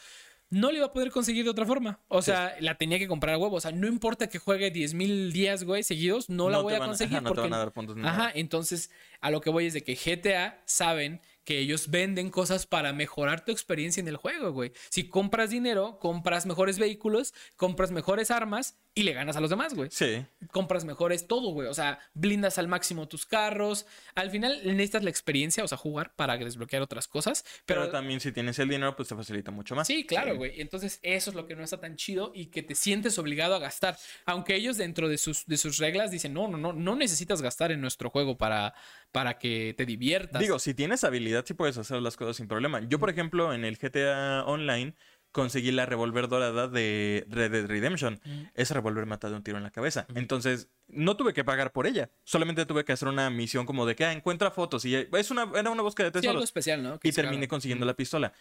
no 0.53 0.71
le 0.71 0.77
iba 0.77 0.87
a 0.87 0.93
poder 0.93 1.11
conseguir 1.11 1.45
de 1.45 1.51
otra 1.51 1.65
forma. 1.67 1.99
O 2.09 2.21
sea, 2.23 2.55
la 2.61 2.77
tenía 2.77 2.99
que 2.99 3.09
comprar 3.09 3.35
a 3.35 3.39
huevo. 3.39 3.57
O 3.57 3.61
sea, 3.61 3.73
no 3.73 3.87
importa 3.89 4.29
que 4.29 4.39
juegue 4.39 4.71
10 4.71 4.93
mil 4.95 5.33
días, 5.33 5.65
güey, 5.65 5.83
seguidos, 5.83 6.29
no, 6.29 6.51
la 6.51 6.59
voy 6.59 6.75
a 6.75 6.79
van 6.79 6.89
a- 6.89 6.91
conseguir. 6.91 7.15
ajá, 7.17 7.21
no 7.23 7.31
te 7.31 7.35
porque... 7.35 7.49
van 7.51 7.55
a 7.55 7.59
dar 7.59 7.73
puntos 7.73 7.97
ni 7.97 8.03
Ajá, 8.07 8.17
nada. 8.19 8.33
entonces 8.35 8.91
a 9.21 9.31
lo 9.31 9.41
que 9.41 9.51
voy 9.51 9.67
es 9.67 9.73
de 9.73 9.83
que 9.83 9.95
GTA 9.95 10.61
saben 10.67 11.21
que 11.45 11.59
ellos 11.59 11.91
venden 11.91 12.31
cosas 12.31 12.67
para 12.67 12.93
mejorar 12.93 13.45
tu 13.45 13.53
experiencia 13.53 14.01
en 14.01 14.09
el 14.09 14.17
juego, 14.17 14.53
güey. 14.53 14.73
Si 14.91 15.09
compras 15.09 15.51
dinero, 15.51 15.99
compras 15.99 16.47
mejores 16.47 16.79
vehículos, 16.79 17.35
compras 17.57 17.91
mejores 17.91 18.31
armas 18.31 18.79
y 18.95 19.05
le 19.05 19.13
ganas 19.15 19.37
a 19.37 19.41
los 19.41 19.49
demás, 19.49 19.73
güey 19.75 19.89
Sí. 19.91 20.25
compras 20.51 20.85
mejores 20.85 21.27
todo, 21.27 21.51
güey. 21.53 21.67
O 21.69 21.75
sea, 21.75 21.99
blindas 22.15 22.59
al 22.59 22.69
máximo 22.69 23.09
tus 23.09 23.25
carros. 23.27 23.87
Al 24.15 24.31
final 24.31 24.61
necesitas 24.65 25.03
la 25.03 25.11
experiencia, 25.11 25.65
o 25.65 25.69
sea, 25.69 25.79
jugar 25.79 26.15
para 26.15 26.37
desbloquear 26.37 26.83
otras 26.83 27.09
cosas. 27.09 27.43
Pero, 27.65 27.81
Pero, 27.83 27.93
también 27.93 28.21
si 28.21 28.33
tienes 28.33 28.59
el 28.59 28.69
dinero, 28.69 28.95
pues 28.95 29.09
te 29.09 29.17
facilita 29.17 29.51
mucho 29.51 29.75
más. 29.75 29.87
sí, 29.87 30.05
claro, 30.05 30.37
güey. 30.37 30.61
Entonces, 30.61 30.99
eso 31.03 31.31
es 31.31 31.37
lo 31.37 31.47
que 31.47 31.57
no 31.57 31.65
está 31.65 31.81
tan 31.81 31.97
chido 31.97 32.33
y 32.35 32.47
que 32.47 32.63
te 32.63 32.75
sientes 32.75 33.19
obligado 33.19 33.55
a 33.55 33.59
gastar. 33.59 33.97
Aunque 34.27 34.55
ellos 34.57 34.77
dentro 34.77 35.09
de 35.09 35.17
sus, 35.19 35.47
de 35.47 35.57
sus 35.57 35.79
reglas 35.79 36.11
dicen, 36.11 36.35
no, 36.35 36.47
no, 36.49 36.59
no, 36.59 36.73
no 36.73 36.95
necesitas 36.95 37.41
gastar 37.43 37.73
en 37.73 37.81
nuestro 37.81 38.11
juego 38.11 38.37
para, 38.37 38.75
para 39.13 39.39
que 39.39 39.75
te 39.77 39.87
diviertas. 39.87 40.41
Digo, 40.41 40.59
si 40.59 40.75
tienes 40.75 41.05
habilidad, 41.05 41.45
sí 41.47 41.55
puedes 41.55 41.77
hacer 41.79 42.01
las 42.03 42.17
cosas 42.17 42.37
sin 42.37 42.49
problema. 42.49 42.81
Yo, 42.89 42.99
por 42.99 43.11
ejemplo, 43.11 43.53
en 43.53 43.65
el 43.65 43.77
GTA 43.77 44.45
Online 44.47 44.95
conseguí 45.31 45.71
la 45.71 45.87
revólver 45.87 46.29
dorada 46.29 46.69
de 46.69 47.27
Red 47.29 47.53
Dead 47.53 47.67
Redemption. 47.67 48.21
Mm. 48.25 48.43
Esa 48.55 48.75
revólver 48.75 49.07
mata 49.07 49.29
de 49.31 49.37
un 49.37 49.43
tiro 49.43 49.57
en 49.59 49.65
la 49.65 49.71
cabeza. 49.71 50.07
Entonces, 50.15 50.69
no 50.89 51.17
tuve 51.17 51.33
que 51.33 51.45
pagar 51.45 51.73
por 51.73 51.87
ella. 51.87 52.11
Solamente 52.25 52.67
tuve 52.67 52.85
que 52.85 52.93
hacer 52.93 53.09
una 53.09 53.31
misión 53.31 53.67
como 53.67 53.87
de 53.87 53.95
que 53.95 54.05
ah, 54.05 54.13
encuentra 54.13 54.51
fotos. 54.51 54.85
Y 54.85 54.95
es 54.95 55.31
una, 55.31 55.51
era 55.55 55.71
una 55.71 55.83
búsqueda 55.83 56.11
de 56.11 56.21
Sí, 56.21 56.27
algo 56.27 56.41
tesoros. 56.41 56.45
especial, 56.45 56.83
¿no? 56.83 56.99
Que 56.99 57.09
y 57.09 57.13
terminé 57.13 57.49
consiguiendo 57.49 57.87
la 57.87 57.95
pistola. 57.95 58.33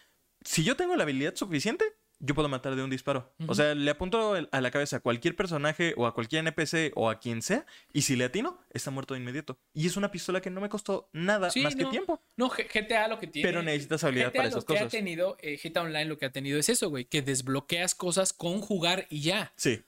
Si 0.44 0.64
yo 0.64 0.76
tengo 0.76 0.96
la 0.96 1.04
habilidad 1.04 1.34
suficiente, 1.34 1.84
yo 2.24 2.34
puedo 2.36 2.48
matar 2.48 2.76
de 2.76 2.82
un 2.84 2.88
disparo. 2.88 3.34
O 3.48 3.54
sea, 3.54 3.74
le 3.74 3.90
apunto 3.90 4.34
a 4.50 4.60
la 4.60 4.70
cabeza 4.70 4.96
a 4.96 5.00
cualquier 5.00 5.34
personaje 5.34 5.92
o 5.96 6.06
a 6.06 6.14
cualquier 6.14 6.46
NPC 6.46 6.92
o 6.94 7.10
a 7.10 7.18
quien 7.18 7.42
sea, 7.42 7.66
y 7.92 8.02
si 8.02 8.14
le 8.14 8.24
atino, 8.24 8.58
está 8.70 8.90
muerto 8.92 9.14
de 9.14 9.20
inmediato. 9.20 9.58
Y 9.74 9.86
es 9.86 9.96
una 9.96 10.10
pistola 10.12 10.40
que 10.40 10.48
no 10.48 10.60
me 10.60 10.68
costó 10.68 11.10
nada 11.12 11.50
Sí, 11.50 11.62
más 11.62 11.74
que 11.74 11.84
tiempo. 11.86 12.22
No, 12.36 12.48
GTA 12.48 13.08
lo 13.08 13.18
que 13.18 13.26
tiene. 13.26 13.48
Pero 13.48 13.62
necesitas 13.62 14.04
habilidad 14.04 14.28
GTA 14.28 14.36
para 14.36 14.44
lo 14.44 14.50
esas 14.50 14.64
que 14.64 14.72
ha 14.74 14.76
cosas. 14.76 14.92
tenido, 14.92 15.36
eh, 15.40 15.58
GTA 15.62 15.82
Online 15.82 16.04
lo 16.06 16.16
que 16.16 16.26
ha 16.26 16.32
tenido 16.32 16.58
es 16.58 16.68
eso, 16.68 16.88
güey, 16.88 17.04
que 17.06 17.22
desbloqueas 17.22 17.94
cosas 17.94 18.32
con 18.32 18.60
jugar 18.60 19.06
y 19.10 19.20
ya. 19.22 19.52
Sí. 19.56 19.82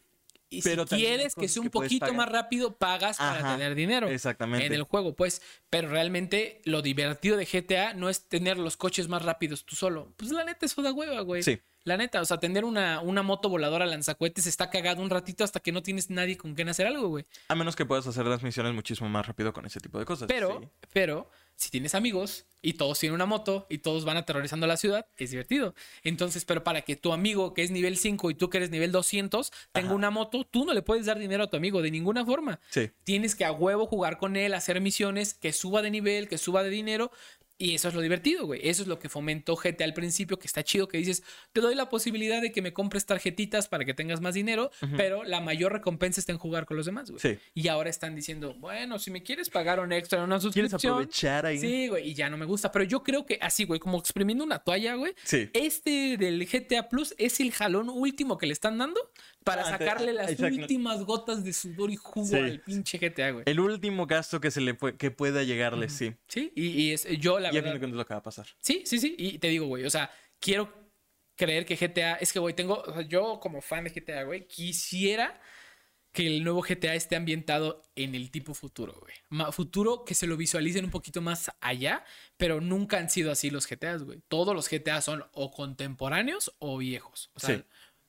Y 0.51 0.63
Pero 0.63 0.87
si 0.87 0.97
quieres 0.97 1.35
que 1.35 1.49
sea 1.49 1.63
un 1.63 1.67
que 1.67 1.71
poquito 1.71 2.01
pagar. 2.01 2.17
más 2.17 2.29
rápido, 2.29 2.77
pagas 2.77 3.17
para 3.17 3.57
tener 3.57 3.75
dinero 3.75 4.09
Exactamente. 4.09 4.67
en 4.67 4.73
el 4.73 4.83
juego, 4.85 5.15
pues. 5.17 5.43
Pero 5.71 5.89
realmente 5.89 6.61
lo 6.65 6.83
divertido 6.83 7.37
de 7.37 7.47
GTA 7.47 7.95
no 7.95 8.09
es 8.09 8.29
tener 8.29 8.59
los 8.59 8.77
coches 8.77 9.09
más 9.09 9.23
rápidos 9.23 9.65
tú 9.65 9.75
solo. 9.77 10.13
Pues 10.17 10.31
la 10.31 10.45
neta, 10.45 10.67
eso 10.67 10.83
da 10.83 10.93
hueva, 10.93 11.21
güey. 11.21 11.43
Sí. 11.43 11.61
La 11.85 11.99
neta, 11.99 12.23
o 12.23 12.25
sea, 12.25 12.39
tener 12.39 12.65
una, 12.65 13.01
una 13.03 13.23
moto 13.23 13.51
voladora 13.51 13.85
lanzacohetes 13.85 14.47
está 14.47 14.71
cagado 14.71 15.03
un 15.03 15.11
ratito 15.11 15.45
hasta 15.45 15.61
que 15.61 15.71
no 15.71 15.83
tienes 15.83 16.09
nadie 16.09 16.39
con 16.39 16.55
quien 16.55 16.71
hacer 16.71 16.87
algo, 16.87 17.09
güey. 17.09 17.27
A 17.49 17.55
menos 17.55 17.77
que 17.77 17.85
puedas 17.85 18.07
hacer 18.07 18.25
las 18.25 18.43
misiones 18.43 18.73
muchísimo 18.73 19.09
más 19.11 19.27
rápido 19.27 19.53
con 19.53 19.67
ese 19.67 19.81
tipo 19.81 19.99
de 19.99 20.07
cosas. 20.07 20.27
Pero, 20.27 20.61
sí. 20.61 20.69
pero, 20.95 21.31
si 21.57 21.71
tienes 21.71 21.95
amigos 21.95 22.47
y 22.63 22.75
todos 22.75 22.99
tienen 22.99 23.15
una 23.15 23.27
moto 23.27 23.67
y 23.69 23.79
todos 23.79 24.05
van 24.05 24.17
aterrorizando 24.17 24.67
la 24.67 24.77
ciudad, 24.77 25.07
es 25.17 25.31
divertido. 25.31 25.75
Entonces, 26.03 26.45
pero 26.45 26.65
para 26.65 26.83
que 26.83 26.97
tu 26.97 27.13
amigo 27.13 27.53
que 27.55 27.63
es 27.63 27.71
nivel 27.71 27.97
5 27.97 28.31
y 28.31 28.35
tú 28.35 28.49
que 28.49 28.57
eres 28.57 28.71
nivel 28.71 28.91
200 28.91 29.53
tenga 29.73 29.89
Ajá. 29.89 29.95
una 29.95 30.11
moto, 30.11 30.45
tú 30.45 30.65
no 30.65 30.73
le 30.73 30.83
puedes 30.83 31.07
dar 31.07 31.19
dinero 31.19 31.45
a 31.45 31.51
tu 31.51 31.57
amigo 31.57 31.83
de 31.83 31.91
ninguna 31.91 32.25
forma. 32.25 32.61
Sí. 32.71 32.91
Tienes 33.05 33.35
que 33.35 33.45
a 33.45 33.53
huevo 33.53 33.87
jugar 33.87 34.19
con 34.19 34.37
él, 34.37 34.55
hacer 34.55 34.81
misiones, 34.81 35.35
que 35.35 35.53
suba 35.53 35.83
de 35.83 35.91
nivel, 35.91 36.29
que 36.29 36.39
suba 36.39 36.63
de 36.63 36.71
dinero. 36.71 37.11
Y 37.57 37.75
eso 37.75 37.89
es 37.89 37.95
lo 37.95 38.01
divertido, 38.01 38.47
güey. 38.47 38.61
Eso 38.69 38.83
es 38.83 38.89
lo 38.89 38.99
que 38.99 39.09
fomentó 39.09 39.55
GTA 39.55 39.85
al 39.85 39.95
principio, 39.95 40.39
que 40.39 40.47
está 40.47 40.65
chido, 40.65 40.89
que 40.89 40.99
dices, 40.99 41.23
te 41.53 41.61
doy 41.61 41.75
la 41.75 41.89
posibilidad 41.89 42.43
de 42.43 42.51
que 42.51 42.63
me 42.63 42.73
compres 42.73 43.07
tarjetitas 43.07 43.69
para 43.69 43.85
que 43.85 43.95
tengas 43.95 44.21
más 44.21 44.35
dinero, 44.35 44.71
pero 44.97 45.23
la 45.23 45.41
mayor 45.41 45.73
recompensa 45.73 46.21
está 46.21 46.33
en 46.33 46.39
jugar 46.39 46.67
con 46.67 46.77
los 46.77 46.87
demás, 46.87 47.11
güey. 47.11 47.21
Sí. 47.21 47.39
Y 47.55 47.69
ahora 47.69 47.91
están 47.91 48.17
diciendo, 48.17 48.55
bueno, 48.55 48.99
si 48.99 49.11
me 49.11 49.23
quieres 49.23 49.51
pagar 49.51 49.79
un 49.79 49.93
extra 49.93 50.23
una 50.25 50.39
¿Quieres 50.39 50.71
suscripción. 50.71 50.93
aprovechar 50.95 51.47
ahí? 51.47 51.59
Sí, 51.59 51.89
güey, 51.89 52.09
y 52.11 52.15
ya 52.15 52.29
no 52.29 52.37
me 52.37 52.45
gusta. 52.45 52.73
Pero 52.73 52.85
yo 52.85 53.03
creo 53.03 53.25
que 53.25 53.39
así, 53.41 53.65
güey, 53.65 53.79
como 53.79 53.99
exprimiendo 53.99 54.43
una 54.43 54.59
toalla, 54.59 54.95
güey. 54.97 55.15
Sí. 55.23 55.49
Este 55.53 56.17
del 56.17 56.45
GTA 56.47 56.89
Plus 56.89 57.15
es 57.19 57.39
el 57.41 57.53
jalón 57.53 57.89
último 57.89 58.37
que 58.37 58.47
le 58.47 58.53
están 58.53 58.79
dando 58.79 59.01
para 59.45 59.65
sacarle 59.65 60.13
las 60.13 60.31
exacto. 60.33 60.57
últimas 60.61 61.05
gotas 61.05 61.45
de 61.45 61.53
sudor 61.53 61.91
y 61.91 61.97
jugo 61.97 62.27
Sí. 62.27 62.37
al 62.37 62.61
pinche 62.61 62.99
GTA, 62.99 63.31
güey. 63.31 63.45
El 63.47 63.61
último 63.61 64.07
gasto 64.07 64.41
que 64.41 64.51
se 64.51 64.61
le 64.61 64.77
pue- 64.77 64.97
que 64.97 65.11
pueda 65.11 65.43
llegarle, 65.43 65.89
sí. 65.91 66.15
Sí, 66.29 66.51
y, 66.57 66.67
y 66.69 66.93
es, 66.93 67.07
yo 67.19 67.39
la 67.39 67.49
y 67.49 67.51
a 67.51 67.53
fin 67.53 67.61
verdad. 67.63 67.73
de 67.75 67.79
cuentas 67.81 67.97
lo 67.99 68.07
que 68.07 68.15
va 68.15 68.21
a 68.21 68.23
pasar. 68.23 68.47
Sí, 68.61 68.83
sí, 68.87 68.99
sí. 68.99 69.15
Y 69.19 69.39
te 69.39 69.49
digo, 69.49 69.67
güey, 69.67 69.85
o 69.85 69.91
sea, 69.91 70.11
quiero 70.41 70.73
creer 71.37 71.67
que 71.67 71.77
GTA. 71.77 72.15
Es 72.15 72.33
que, 72.33 72.39
güey, 72.39 72.55
tengo. 72.55 72.83
O 72.87 72.93
sea, 72.93 73.03
yo, 73.03 73.39
como 73.41 73.61
fan 73.61 73.85
de 73.85 73.91
GTA, 73.91 74.25
güey, 74.25 74.47
quisiera 74.47 75.41
que 76.13 76.29
el 76.29 76.45
nuevo 76.45 76.63
GTA 76.63 76.95
esté 76.95 77.17
ambientado 77.17 77.83
en 77.97 78.15
el 78.15 78.31
tipo 78.31 78.55
futuro, 78.55 78.95
güey. 79.01 79.15
Ma- 79.31 79.51
Futuro 79.51 80.05
que 80.05 80.15
se 80.15 80.29
lo 80.29 80.37
visualicen 80.37 80.85
un 80.85 80.93
poquito 80.93 81.21
más 81.21 81.51
allá, 81.61 82.05
pero 82.37 82.61
nunca 82.61 82.99
han 82.99 83.11
sido 83.11 83.33
así 83.33 83.51
los 83.51 83.67
GTAs, 83.69 84.05
güey. 84.05 84.23
Todos 84.29 84.55
los 84.55 84.69
GTA 84.71 85.01
son 85.03 85.25
o 85.33 85.51
contemporáneos 85.51 86.55
o 86.61 86.79
viejos. 86.79 87.31
O 87.35 87.41
sea, 87.41 87.57
Sí. 87.57 87.65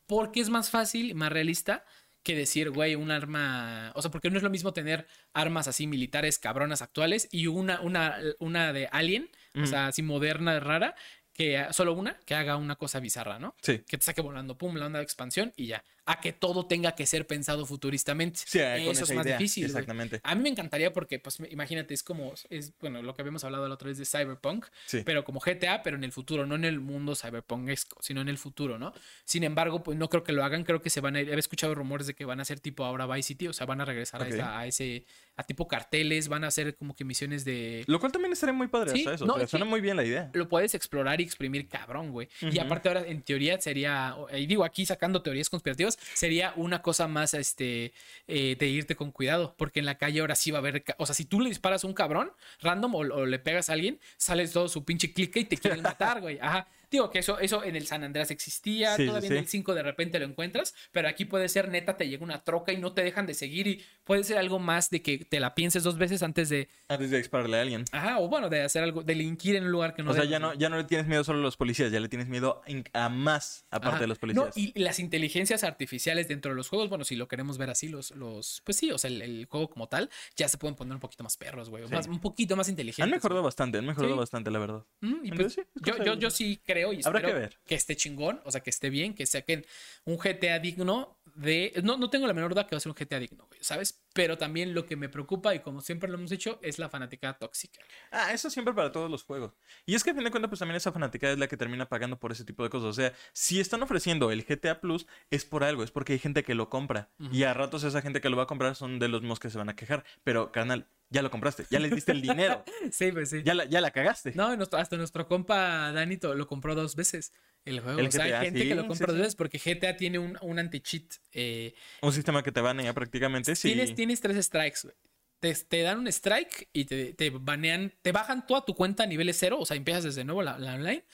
Porque 0.08 0.40
es 0.40 0.50
más 0.50 0.70
fácil, 0.70 1.16
más 1.16 1.32
realista 1.32 1.84
que 2.24 2.36
decir, 2.36 2.72
güey, 2.72 2.96
un 2.96 3.12
arma. 3.12 3.92
O 3.96 4.02
sea, 4.02 4.10
porque 4.10 4.32
no 4.32 4.38
es 4.38 4.44
lo 4.44 4.50
mismo 4.50 4.74
tener 4.74 5.06
armas 5.34 5.68
así 5.68 5.86
militares 5.86 6.40
cabronas 6.40 6.82
actuales 6.82 7.28
y 7.32 7.48
una, 7.48 7.82
una, 7.82 8.18
una 8.40 8.74
de 8.74 8.88
alien, 8.92 9.30
o 9.62 9.66
sea, 9.68 9.88
así 9.88 10.02
moderna, 10.02 10.60
rara, 10.60 10.96
que 11.34 11.68
solo 11.72 11.94
una 11.94 12.18
que 12.26 12.34
haga 12.34 12.56
una 12.58 12.78
cosa 12.78 13.00
bizarra, 13.00 13.38
¿no? 13.38 13.56
Sí. 13.62 13.80
Que 13.88 13.98
te 13.98 14.04
saque 14.04 14.22
volando, 14.22 14.58
pum, 14.58 14.76
la 14.76 14.88
onda 14.88 15.00
de 15.00 15.04
expansión 15.04 15.54
y 15.56 15.68
ya. 15.68 15.84
A 16.08 16.22
que 16.22 16.34
todo 16.34 16.68
tenga 16.68 16.94
que 16.94 17.06
ser 17.08 17.26
pensado 17.26 17.66
futuristamente. 17.66 18.40
Sí, 18.46 18.60
eh, 18.60 18.90
Eso 18.92 19.06
es 19.06 19.14
más 19.16 19.26
idea. 19.26 19.38
difícil. 19.38 19.66
Exactamente. 19.66 20.22
A 20.24 20.36
mí 20.36 20.44
me 20.44 20.50
encantaría 20.50 20.94
porque, 20.94 21.18
pues, 21.18 21.40
imagínate, 21.50 21.94
es 21.96 22.04
como, 22.04 22.34
es, 22.52 22.74
bueno, 22.80 23.02
lo 23.02 23.16
que 23.16 23.24
habíamos 23.24 23.44
hablado 23.44 23.68
la 23.68 23.74
otra 23.74 23.88
vez 23.88 23.98
de 23.98 24.06
Cyberpunk, 24.06 24.66
Sí. 24.86 25.02
pero 25.04 25.24
como 25.24 25.40
GTA, 25.40 25.82
pero 25.82 25.98
en 25.98 26.04
el 26.04 26.12
futuro, 26.12 26.46
no 26.46 26.54
en 26.56 26.64
el 26.66 26.80
mundo 26.80 27.16
cyberpunkesco, 27.16 27.98
sino 28.02 28.22
en 28.22 28.30
el 28.30 28.38
futuro, 28.38 28.78
¿no? 28.78 28.94
Sin 29.24 29.44
embargo, 29.44 29.82
pues 29.84 29.98
no 29.98 30.10
creo 30.10 30.24
que 30.24 30.32
lo 30.32 30.44
hagan, 30.44 30.64
creo 30.64 30.82
que 30.82 30.90
se 30.90 31.02
van 31.02 31.16
a 31.16 31.22
ir, 31.22 31.30
he 31.30 31.40
escuchado 31.40 31.74
rumores 31.76 32.08
de 32.08 32.14
que 32.14 32.26
van 32.26 32.40
a 32.40 32.46
ser 32.46 32.60
tipo 32.60 32.86
ahora 32.86 33.08
Vice 33.08 33.28
City, 33.30 33.48
o 33.48 33.54
sea, 33.54 33.66
van 33.66 33.82
a 33.82 33.86
regresar 33.86 34.22
a, 34.22 34.28
esa- 34.28 34.60
a 34.60 34.68
ese, 34.68 35.06
a 35.38 35.44
tipo 35.44 35.68
carteles, 35.68 36.28
van 36.28 36.44
a 36.44 36.48
hacer 36.48 36.76
como 36.76 36.96
que 36.96 37.04
misiones 37.04 37.46
de... 37.46 37.84
Lo 37.88 38.00
cual 38.00 38.12
también 38.12 38.32
estaría 38.32 38.54
muy 38.54 38.68
padre 38.68 38.92
Sí, 38.92 39.06
eso. 39.12 39.26
no, 39.26 39.34
o 39.34 39.38
sea, 39.40 39.48
suena 39.48 39.66
muy 39.66 39.82
bien 39.82 39.98
la 39.98 40.04
idea. 40.04 40.30
Lo 40.34 40.48
puedes 40.48 40.76
explorar 40.76 41.20
y 41.20 41.24
exprimir 41.24 41.68
cabrón, 41.68 42.12
güey. 42.12 42.30
Y 42.42 42.60
aparte 42.60 42.90
ahora, 42.90 43.06
en 43.08 43.22
teoría, 43.24 43.60
sería, 43.60 44.16
y 44.38 44.46
digo 44.46 44.64
aquí 44.64 44.86
sacando 44.86 45.22
teorías 45.22 45.50
conspirativas, 45.50 45.95
sería 46.14 46.54
una 46.56 46.82
cosa 46.82 47.08
más, 47.08 47.34
este, 47.34 47.94
eh, 48.28 48.56
de 48.58 48.68
irte 48.68 48.96
con 48.96 49.12
cuidado, 49.12 49.56
porque 49.58 49.80
en 49.80 49.86
la 49.86 49.98
calle 49.98 50.20
ahora 50.20 50.36
sí 50.36 50.52
va 50.52 50.58
a 50.58 50.62
haber, 50.62 50.84
o 50.98 51.06
sea, 51.06 51.16
si 51.16 51.26
tú 51.26 51.40
le 51.42 51.50
disparas 51.50 51.84
a 51.84 51.88
un 51.88 51.94
cabrón 51.94 52.32
random 52.62 52.96
o, 52.96 53.00
o 53.00 53.26
le 53.26 53.40
pegas 53.40 53.70
a 53.70 53.74
alguien, 53.74 54.00
sales 54.18 54.52
todo 54.52 54.68
su 54.68 54.86
pinche 54.86 55.14
clique 55.14 55.40
y 55.40 55.46
te 55.46 55.58
quieren 55.58 55.82
matar, 55.84 56.22
güey. 56.22 56.40
Ajá. 56.40 56.68
Digo 56.96 57.10
que 57.10 57.20
eso, 57.20 57.40
eso 57.40 57.62
en 57.64 57.76
el 57.76 57.86
San 57.88 58.04
Andreas 58.06 58.32
existía, 58.32 58.96
Sí, 58.96 59.06
todavía 59.06 59.28
sí. 59.30 59.34
en 59.36 59.40
el 59.42 59.48
5 59.50 59.74
de 59.76 59.84
repente 59.84 60.18
lo 60.18 60.26
encuentras, 60.26 60.74
pero 60.94 61.10
aquí 61.10 61.26
puede 61.26 61.50
ser 61.50 61.68
neta, 61.70 61.98
te 61.98 62.08
llega 62.08 62.24
una 62.24 62.44
troca 62.46 62.72
y 62.72 62.78
no 62.78 62.94
te 62.94 63.04
dejan 63.04 63.26
de 63.26 63.34
seguir 63.34 63.68
y 63.68 63.84
puede 64.06 64.24
ser 64.24 64.38
algo 64.38 64.60
más 64.60 64.90
de 64.90 65.02
que 65.02 65.18
te 65.18 65.42
la 65.42 65.56
pienses 65.56 65.84
dos 65.84 65.98
veces 65.98 66.24
antes 66.24 66.48
de, 66.48 66.70
Antes 66.88 67.10
de 67.12 67.18
dispararle 67.18 67.58
a 67.58 67.62
alguien. 67.64 67.84
ajá, 67.92 68.20
o 68.20 68.30
bueno, 68.30 68.50
de 68.50 68.62
hacer 68.62 68.82
algo, 68.84 69.04
delinquir 69.04 69.58
en 69.58 69.66
un 69.66 69.72
lugar 69.72 69.94
que 69.94 70.04
no 70.04 70.12
o 70.12 70.14
sea, 70.14 70.22
debes, 70.24 70.32
ya 70.32 70.40
no, 70.40 70.54
ya 70.54 70.70
no 70.70 70.78
le 70.78 70.86
tienes 70.86 71.06
miedo 71.08 71.24
solo 71.26 71.40
a 71.40 71.42
los 71.42 71.58
policías, 71.58 71.92
ya 71.92 72.00
le 72.00 72.08
tienes 72.08 72.30
miedo 72.30 72.62
a 72.94 73.10
más 73.10 73.66
aparte 73.72 73.90
Ajá. 73.96 74.00
de 74.00 74.08
los 74.08 74.18
policías. 74.20 74.46
No, 74.46 74.52
y 74.56 74.72
las 74.80 75.00
inteligencias 75.00 75.66
artificiales 75.66 76.30
dentro 76.30 76.52
de 76.52 76.56
los 76.56 76.70
juegos, 76.70 76.88
bueno, 76.88 77.04
si 77.04 77.18
lo 77.18 77.28
queremos 77.28 77.58
ver 77.58 77.70
así, 77.72 77.90
los, 77.90 78.12
los 78.12 78.62
pues 78.64 78.78
sí, 78.78 78.90
o 78.92 78.98
sea, 78.98 79.10
el, 79.10 79.22
el 79.22 79.46
juego 79.48 79.70
como 79.70 79.90
tal, 79.90 80.10
ya 80.38 80.48
se 80.48 80.58
pueden 80.58 80.76
poner 80.76 80.94
un 80.94 81.00
poquito 81.02 81.24
más 81.26 81.36
perros, 81.36 81.70
güey, 81.70 81.86
Sí. 81.88 81.94
más- 81.94 82.08
un 82.08 82.22
poquito 82.22 82.56
más 82.56 82.70
inteligentes. 82.70 83.04
Han 83.04 83.10
mejorado 83.12 83.44
bastante, 83.44 83.80
han 83.80 83.86
mejorado 83.86 84.16
bastante, 84.16 84.50
la 84.50 84.60
verdad. 84.60 84.86
Mm, 85.02 85.26
y 85.26 85.32
pues, 85.32 85.56
yo, 85.58 85.98
yo, 86.06 86.16
de- 86.16 86.22
yo 86.22 86.30
sí 86.30 86.62
creo 86.66 86.85
y 86.94 87.02
Habrá 87.04 87.22
que 87.22 87.34
ver. 87.34 87.58
esté 87.68 87.96
chingón, 87.96 88.42
o 88.46 88.52
sea, 88.52 88.62
que 88.62 88.70
esté 88.70 88.90
bien, 88.90 89.14
que 89.14 89.26
saquen 89.26 89.66
un 90.06 90.18
GTA 90.18 90.60
digno 90.60 91.18
de... 91.36 91.74
No, 91.84 91.98
no 91.98 92.10
tengo 92.10 92.28
la 92.28 92.34
menor 92.34 92.52
duda 92.54 92.68
que 92.68 92.76
va 92.76 92.78
a 92.78 92.82
ser 92.82 92.92
un 92.92 92.96
GTA 92.96 93.20
digno, 93.20 93.46
güey, 93.48 93.60
¿sabes? 93.64 94.04
Pero 94.14 94.38
también 94.38 94.74
lo 94.74 94.86
que 94.86 94.96
me 94.96 95.10
preocupa, 95.10 95.54
y 95.54 95.60
como 95.60 95.82
siempre 95.82 96.10
lo 96.10 96.16
hemos 96.16 96.32
hecho, 96.32 96.60
es 96.62 96.80
la 96.80 96.90
fanática 96.90 97.34
tóxica. 97.38 97.82
Ah, 98.12 98.32
eso 98.34 98.50
siempre 98.50 98.74
para 98.74 98.92
todos 98.92 99.12
los 99.12 99.24
juegos. 99.24 99.54
Y 99.86 99.96
es 99.96 100.04
que 100.04 100.12
a 100.12 100.14
fin 100.14 100.24
de 100.24 100.32
cuentas, 100.32 100.50
pues 100.50 100.60
también 100.60 100.78
esa 100.78 100.92
fanática 100.92 101.32
es 101.32 101.38
la 101.38 101.48
que 101.48 101.58
termina 101.58 101.90
pagando 101.90 102.20
por 102.20 102.32
ese 102.32 102.46
tipo 102.46 102.64
de 102.64 102.70
cosas. 102.70 102.90
O 102.90 102.94
sea, 102.94 103.14
si 103.34 103.60
están 103.60 103.84
ofreciendo 103.84 104.32
el 104.32 104.44
GTA 104.46 104.80
Plus, 104.80 105.08
es 105.30 105.46
por 105.46 105.64
algo, 105.64 105.84
es 105.84 105.92
porque 105.92 106.14
hay 106.14 106.20
gente 106.20 106.44
que 106.44 106.56
lo 106.56 106.70
compra. 106.70 107.10
Y 107.32 107.44
a 107.44 107.54
ratos 107.54 107.84
esa 107.84 108.02
gente 108.02 108.22
que 108.22 108.30
lo 108.30 108.38
va 108.38 108.44
a 108.44 108.48
comprar 108.48 108.76
son 108.76 109.00
de 109.00 109.08
los 109.10 109.22
mismos 109.22 109.40
que 109.40 109.50
se 109.50 109.58
van 109.58 109.70
a 109.70 109.76
quejar. 109.76 110.06
Pero, 110.24 110.52
carnal, 110.52 110.88
ya 111.10 111.22
lo 111.22 111.30
compraste, 111.32 111.66
ya 111.70 111.80
les 111.80 111.94
diste 111.94 112.12
el 112.12 112.22
dinero, 112.22 112.64
Sí, 112.92 113.12
pues 113.12 113.30
sí. 113.30 113.42
ya 113.44 113.54
la, 113.54 113.66
ya 113.66 113.82
la 113.82 113.92
cagaste. 113.92 114.34
No, 114.36 114.48
hasta 114.72 114.98
nuestro 114.98 115.28
compa 115.28 115.92
Danito 115.92 116.34
lo 116.36 116.48
compró 116.48 116.76
dos 116.76 116.96
veces 116.96 117.32
el 117.64 117.80
juego. 117.80 118.00
El 118.00 118.08
o 118.08 118.12
sea, 118.12 118.26
GTA, 118.26 118.40
hay 118.40 118.46
gente 118.46 118.62
sí, 118.64 118.68
que 118.70 118.76
lo 118.76 118.82
sí, 118.84 118.88
compra 118.88 119.08
dos 119.08 119.16
sí. 119.16 119.22
veces 119.22 119.36
porque 119.36 119.60
GTA 119.60 119.98
tiene 119.98 120.20
un, 120.20 120.38
un 120.42 120.60
anti-cheat. 120.60 121.06
eh, 121.32 121.74
Un 122.02 122.12
sistema 122.14 122.44
que 122.44 122.52
te 122.52 122.62
banea 122.62 122.94
prácticamente, 122.94 123.56
sí. 123.56 123.70
tienes, 123.70 123.96
tienes 123.96 124.22
tres 124.22 124.46
strikes, 124.46 124.80
güey. 124.84 124.96
Te, 125.40 125.54
te 125.54 125.82
dan 125.82 126.00
un 126.00 126.08
strike 126.08 126.70
y 126.74 126.86
te, 126.86 127.14
te 127.14 127.30
banean, 127.30 127.94
te 128.02 128.12
bajan 128.12 128.48
toda 128.48 128.64
tu 128.66 128.74
cuenta 128.74 129.04
a 129.04 129.06
niveles 129.08 129.38
cero, 129.40 129.58
o 129.60 129.66
sea, 129.66 129.78
empiezas 129.78 130.04
desde 130.06 130.24
nuevo 130.24 130.42
la, 130.42 130.58
la 130.58 130.76
online 130.76 131.06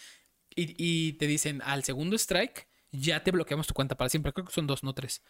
y, 0.56 0.76
y 0.78 1.14
te 1.14 1.28
dicen 1.28 1.62
al 1.66 1.84
segundo 1.84 2.16
strike 2.16 2.68
ya 2.92 3.24
te 3.24 3.32
bloqueamos 3.32 3.68
tu 3.68 3.74
cuenta 3.74 3.96
para 3.96 4.10
siempre. 4.10 4.32
Creo 4.34 4.46
que 4.46 4.52
son 4.54 4.68
dos, 4.68 4.84
no 4.84 4.94
tres. 4.94 5.22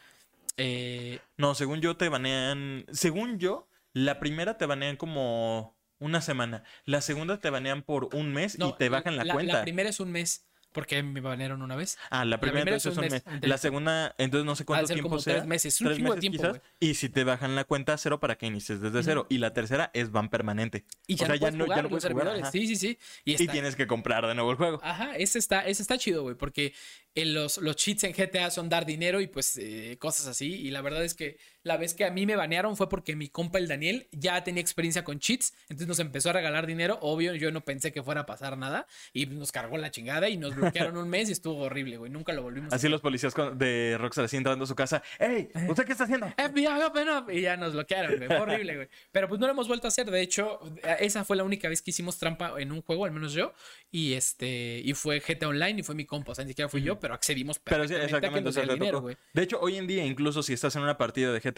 Eh, 0.57 1.19
No, 1.37 1.55
según 1.55 1.79
yo 1.81 1.95
te 1.95 2.09
banean. 2.09 2.85
Según 2.91 3.39
yo, 3.39 3.67
la 3.93 4.19
primera 4.19 4.57
te 4.57 4.65
banean 4.65 4.97
como 4.97 5.77
una 5.99 6.21
semana. 6.21 6.63
La 6.85 7.01
segunda 7.01 7.39
te 7.39 7.49
banean 7.49 7.83
por 7.83 8.15
un 8.15 8.33
mes 8.33 8.57
no, 8.57 8.69
y 8.69 8.73
te 8.73 8.89
bajan 8.89 9.15
la, 9.15 9.33
cuenta. 9.33 9.53
La 9.53 9.61
primera 9.63 9.89
es 9.89 9.99
un 9.99 10.11
mes 10.11 10.47
porque 10.71 11.03
me 11.03 11.19
banearon 11.19 11.61
una 11.61 11.75
vez. 11.75 11.97
Ah, 12.09 12.23
la 12.25 12.39
primera, 12.39 12.63
primera 12.63 12.77
entonces 12.77 12.91
es 12.91 12.97
un 12.97 13.03
es 13.03 13.23
un 13.25 13.33
mes, 13.33 13.49
La 13.49 13.57
segunda, 13.57 14.15
entonces 14.17 14.45
no 14.45 14.55
sé 14.55 14.65
cuánto 14.65 14.87
ser 14.87 14.95
tiempo 14.95 15.09
como 15.09 15.21
sea. 15.21 15.35
tres 15.35 15.45
meses. 15.45 15.81
Un 15.81 15.87
tres 15.87 15.97
de 15.97 16.03
meses 16.03 16.19
tiempo, 16.19 16.41
quizás. 16.41 16.61
Y 16.79 16.93
si 16.95 17.09
te 17.09 17.23
bajan 17.23 17.55
la 17.55 17.65
cuenta 17.65 17.93
a 17.93 17.97
cero 17.97 18.19
para 18.19 18.37
que 18.37 18.45
inicies 18.45 18.79
desde 18.79 19.03
cero. 19.03 19.27
Y 19.29 19.39
la 19.39 19.53
tercera 19.53 19.91
es 19.93 20.11
van 20.11 20.29
permanente. 20.29 20.85
Y 21.07 21.15
ya, 21.15 21.25
o 21.25 21.27
sea, 21.27 21.35
no, 21.35 21.39
puedes 21.39 21.55
jugar 21.63 21.77
ya 21.77 21.83
no 21.83 21.89
puedes 21.89 22.05
jugar. 22.05 22.27
ajá. 22.27 22.51
Sí, 22.51 22.67
sí, 22.67 22.75
sí. 22.75 22.97
Y, 23.25 23.47
tienes 23.47 23.75
que 23.75 23.87
comprar 23.87 24.25
de 24.25 24.33
nuevo 24.33 24.51
el 24.51 24.57
juego. 24.57 24.79
Ajá, 24.83 25.15
ese 25.17 25.39
está, 25.39 25.61
ese 25.61 25.81
está 25.81 25.97
chido, 25.97 26.23
güey, 26.23 26.35
porque 26.35 26.73
en 27.15 27.33
los, 27.33 27.57
los 27.57 27.75
cheats 27.75 28.05
en 28.05 28.13
GTA 28.13 28.49
son 28.49 28.69
dar 28.69 28.85
dinero 28.85 29.19
y 29.19 29.27
pues 29.27 29.57
eh, 29.57 29.97
cosas 29.99 30.27
así. 30.27 30.53
Y 30.53 30.71
la 30.71 30.81
verdad 30.81 31.03
es 31.03 31.13
que 31.13 31.37
la 31.63 31.77
vez 31.77 31.93
que 31.93 32.05
a 32.05 32.11
mí 32.11 32.25
me 32.25 32.35
banearon 32.35 32.75
fue 32.75 32.89
porque 32.89 33.15
mi 33.15 33.29
compa 33.29 33.59
el 33.59 33.67
Daniel 33.67 34.07
ya 34.11 34.43
tenía 34.43 34.61
experiencia 34.61 35.03
con 35.03 35.19
cheats, 35.19 35.53
entonces 35.63 35.87
nos 35.87 35.99
empezó 35.99 36.29
a 36.29 36.33
regalar 36.33 36.67
dinero. 36.67 36.97
Obvio, 37.01 37.35
yo 37.35 37.51
no 37.51 37.61
pensé 37.61 37.91
que 37.91 38.01
fuera 38.03 38.21
a 38.21 38.25
pasar 38.25 38.57
nada 38.57 38.87
y 39.13 39.25
nos 39.25 39.51
cargó 39.51 39.77
la 39.77 39.91
chingada 39.91 40.29
y 40.29 40.37
nos 40.37 40.55
bloquearon 40.55 40.97
un 40.97 41.09
mes 41.09 41.29
y 41.29 41.33
estuvo 41.33 41.61
horrible, 41.63 41.97
güey. 41.97 42.11
Nunca 42.11 42.33
lo 42.33 42.43
volvimos 42.43 42.73
a 42.73 42.75
Así 42.75 42.89
los 42.89 43.01
policías 43.01 43.33
de 43.55 43.97
Rockstar 43.99 44.25
así 44.25 44.37
entrando 44.37 44.63
a 44.63 44.67
su 44.67 44.75
casa. 44.75 45.03
¡Ey! 45.19 45.49
¿Usted 45.69 45.85
qué 45.85 45.91
está 45.91 46.05
haciendo? 46.05 46.27
FBI, 46.37 46.81
open 46.83 47.09
up. 47.09 47.29
Y 47.31 47.41
ya 47.41 47.57
nos 47.57 47.73
bloquearon, 47.73 48.17
güey. 48.17 48.27
Fue 48.27 48.39
horrible, 48.39 48.75
güey. 48.75 48.89
Pero 49.11 49.27
pues 49.27 49.39
no 49.39 49.47
lo 49.47 49.53
hemos 49.53 49.67
vuelto 49.67 49.87
a 49.87 49.89
hacer. 49.89 50.09
De 50.09 50.21
hecho, 50.21 50.59
esa 50.99 51.23
fue 51.23 51.37
la 51.37 51.43
única 51.43 51.69
vez 51.69 51.81
que 51.81 51.91
hicimos 51.91 52.17
trampa 52.17 52.59
en 52.59 52.71
un 52.71 52.81
juego, 52.81 53.05
al 53.05 53.11
menos 53.11 53.33
yo. 53.33 53.53
Y 53.91 54.13
este, 54.13 54.81
y 54.83 54.93
fue 54.93 55.19
GTA 55.19 55.49
Online 55.49 55.81
y 55.81 55.83
fue 55.83 55.95
mi 55.95 56.05
compa. 56.05 56.31
O 56.31 56.35
sea, 56.35 56.43
ni 56.45 56.51
siquiera 56.51 56.69
fui 56.69 56.81
yo, 56.81 56.99
pero 56.99 57.13
accedimos 57.13 57.59
Pero 57.59 57.87
sí, 57.87 57.93
exactamente. 57.93 58.49
o 58.49 58.51
sea, 58.51 58.65
dinero. 58.65 59.05
De 59.33 59.43
hecho, 59.43 59.59
hoy 59.59 59.77
en 59.77 59.87
día, 59.87 60.05
incluso 60.05 60.41
si 60.43 60.53
estás 60.53 60.75
en 60.75 60.83
una 60.83 60.97
partida 60.97 61.31
de 61.31 61.39
GTA 61.39 61.50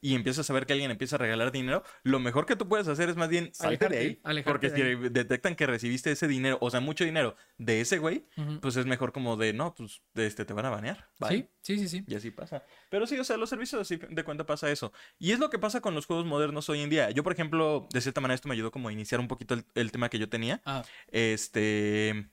y 0.00 0.14
empiezas 0.14 0.48
a 0.48 0.52
ver 0.52 0.66
que 0.66 0.72
alguien 0.74 0.90
empieza 0.90 1.16
a 1.16 1.18
regalar 1.18 1.52
dinero, 1.52 1.82
lo 2.02 2.18
mejor 2.20 2.46
que 2.46 2.56
tú 2.56 2.68
puedes 2.68 2.88
hacer 2.88 3.08
es 3.08 3.16
más 3.16 3.28
bien 3.28 3.50
salte 3.52 3.88
de 3.88 3.98
ahí. 3.98 4.42
Porque 4.44 4.70
de 4.70 4.96
si 4.96 5.08
detectan 5.10 5.54
que 5.54 5.66
recibiste 5.66 6.10
ese 6.12 6.28
dinero, 6.28 6.58
o 6.60 6.70
sea, 6.70 6.80
mucho 6.80 7.04
dinero 7.04 7.36
de 7.58 7.80
ese 7.80 7.98
güey, 7.98 8.24
pues 8.60 8.76
es 8.76 8.86
mejor 8.86 9.12
como 9.12 9.36
de, 9.36 9.52
no, 9.52 9.74
pues 9.74 10.00
de 10.14 10.26
este 10.26 10.44
te 10.44 10.52
van 10.52 10.66
a 10.66 10.70
banear. 10.70 11.08
Bye. 11.18 11.48
Sí, 11.62 11.76
sí, 11.76 11.78
sí, 11.78 11.88
sí. 11.98 12.04
Y 12.06 12.14
así 12.14 12.30
pasa. 12.30 12.64
Pero 12.90 13.06
sí, 13.06 13.18
o 13.18 13.24
sea, 13.24 13.36
los 13.36 13.50
servicios 13.50 13.80
así 13.80 13.96
de 13.96 14.24
cuenta 14.24 14.46
pasa 14.46 14.70
eso. 14.70 14.92
Y 15.18 15.32
es 15.32 15.38
lo 15.38 15.50
que 15.50 15.58
pasa 15.58 15.80
con 15.80 15.94
los 15.94 16.06
juegos 16.06 16.24
modernos 16.26 16.68
hoy 16.68 16.80
en 16.80 16.90
día. 16.90 17.10
Yo, 17.10 17.22
por 17.22 17.32
ejemplo, 17.32 17.86
de 17.92 18.00
cierta 18.00 18.20
manera 18.20 18.34
esto 18.36 18.48
me 18.48 18.54
ayudó 18.54 18.70
como 18.70 18.88
a 18.88 18.92
iniciar 18.92 19.20
un 19.20 19.28
poquito 19.28 19.54
el, 19.54 19.64
el 19.74 19.90
tema 19.92 20.08
que 20.08 20.18
yo 20.18 20.28
tenía. 20.28 20.62
Ah, 20.64 20.82
Este... 21.08 22.28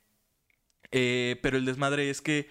eh, 0.91 1.39
pero 1.41 1.57
el 1.57 1.65
desmadre 1.65 2.09
es 2.09 2.21
que 2.21 2.47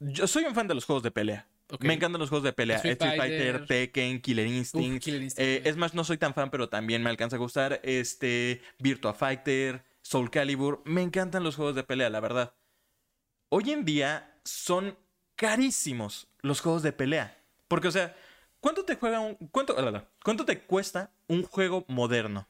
yo 0.00 0.26
soy 0.26 0.44
un 0.44 0.54
fan 0.54 0.66
de 0.66 0.74
los 0.74 0.84
juegos 0.84 1.02
de 1.02 1.10
pelea. 1.10 1.46
Me 1.80 1.94
encantan 1.94 2.20
los 2.20 2.28
juegos 2.28 2.44
de 2.44 2.52
pelea. 2.52 2.76
Street 2.76 2.92
Street, 3.00 3.16
Fighter, 3.16 3.58
Fighter. 3.60 3.66
Tekken, 3.66 4.20
Killer 4.20 4.46
Uf, 4.46 4.52
Instinct. 4.52 5.04
Killer 5.04 5.22
Instinct, 5.22 5.48
Eh, 5.48 5.62
es 5.68 5.76
más, 5.76 5.94
no 5.94 6.04
soy 6.04 6.18
tan 6.18 6.34
fan, 6.34 6.50
pero 6.50 6.68
también 6.68 7.02
me 7.02 7.10
alcanza 7.10 7.36
a 7.36 7.38
gustar. 7.38 7.80
Este, 7.82 8.60
Virtua 8.78 9.14
Fighter, 9.14 9.84
Soul 10.02 10.30
Calibur. 10.30 10.82
Me 10.84 11.02
encantan 11.02 11.44
los 11.44 11.56
juegos 11.56 11.74
de 11.74 11.84
pelea, 11.84 12.10
la 12.10 12.20
verdad. 12.20 12.54
Hoy 13.48 13.70
en 13.70 13.84
día 13.84 14.34
son 14.44 14.96
carísimos 15.36 16.28
los 16.40 16.60
juegos 16.60 16.82
de 16.82 16.92
pelea. 16.92 17.38
Porque, 17.68 17.88
o 17.88 17.92
sea, 17.92 18.14
¿cuánto 18.60 18.84
te 18.84 18.96
juega 18.96 19.20
un. 19.20 19.34
¿Cuánto, 19.50 19.76
¿cuánto 20.22 20.44
te 20.44 20.60
cuesta 20.60 21.12
un 21.26 21.42
juego 21.42 21.84
moderno? 21.88 22.48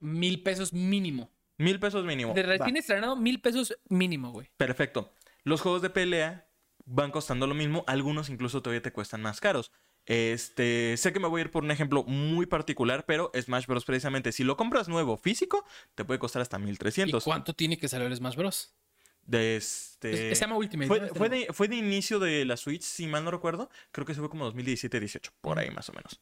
Mil 0.00 0.42
pesos 0.42 0.72
mínimo. 0.72 1.30
Mil 1.56 1.80
pesos 1.80 2.04
mínimo. 2.04 2.34
De 2.34 2.42
recién 2.42 2.76
estrenado, 2.76 3.16
mil 3.16 3.40
pesos 3.40 3.76
mínimo, 3.88 4.30
güey. 4.30 4.48
Perfecto. 4.56 5.12
Los 5.42 5.60
juegos 5.60 5.82
de 5.82 5.90
pelea 5.90 6.47
van 6.90 7.10
costando 7.10 7.46
lo 7.46 7.54
mismo, 7.54 7.84
algunos 7.86 8.28
incluso 8.30 8.62
todavía 8.62 8.82
te 8.82 8.92
cuestan 8.92 9.22
más 9.22 9.40
caros. 9.40 9.70
Este, 10.06 10.96
sé 10.96 11.12
que 11.12 11.20
me 11.20 11.28
voy 11.28 11.40
a 11.40 11.44
ir 11.44 11.50
por 11.50 11.62
un 11.62 11.70
ejemplo 11.70 12.02
muy 12.04 12.46
particular, 12.46 13.04
pero 13.06 13.30
Smash 13.38 13.66
Bros. 13.66 13.84
precisamente, 13.84 14.32
si 14.32 14.42
lo 14.42 14.56
compras 14.56 14.88
nuevo 14.88 15.18
físico, 15.18 15.64
te 15.94 16.04
puede 16.04 16.18
costar 16.18 16.40
hasta 16.40 16.58
¿Y 16.58 16.62
1300. 16.62 17.22
cuánto 17.24 17.52
tiene 17.52 17.76
que 17.78 17.88
salir 17.88 18.06
el 18.06 18.16
Smash 18.16 18.36
Bros? 18.36 18.74
De 19.22 19.56
este... 19.56 20.30
Es- 20.32 20.38
se 20.38 20.44
llama 20.46 20.56
Ultimate. 20.56 20.88
Fue, 20.88 21.00
¿no? 21.00 21.06
Este 21.06 21.18
fue 21.18 21.28
de, 21.28 21.46
fue 21.52 21.68
de 21.68 21.76
inicio 21.76 22.18
de 22.18 22.46
la 22.46 22.56
Switch, 22.56 22.82
si 22.82 23.06
mal 23.06 23.22
no 23.22 23.30
recuerdo. 23.30 23.68
Creo 23.92 24.06
que 24.06 24.14
se 24.14 24.20
fue 24.20 24.30
como 24.30 24.50
2017-18, 24.50 25.30
por 25.42 25.58
ahí 25.58 25.70
más 25.70 25.90
o 25.90 25.92
menos. 25.92 26.20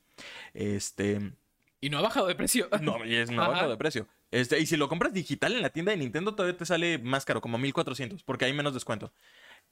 Este. 0.52 1.32
Y 1.80 1.90
no 1.90 1.98
ha 1.98 2.02
bajado 2.02 2.26
de 2.26 2.34
precio. 2.34 2.68
No, 2.82 3.04
y 3.04 3.14
es 3.14 3.30
no 3.30 3.42
Ajá. 3.42 3.52
bajo 3.52 3.68
de 3.68 3.76
precio. 3.76 4.08
Este, 4.32 4.58
y 4.58 4.66
si 4.66 4.76
lo 4.76 4.88
compras 4.88 5.12
digital 5.12 5.52
en 5.52 5.62
la 5.62 5.70
tienda 5.70 5.92
de 5.92 5.98
Nintendo, 5.98 6.34
todavía 6.34 6.56
te 6.56 6.66
sale 6.66 6.98
más 6.98 7.24
caro, 7.24 7.40
como 7.40 7.58
1400, 7.58 8.24
porque 8.24 8.44
hay 8.46 8.52
menos 8.52 8.74
descuento. 8.74 9.12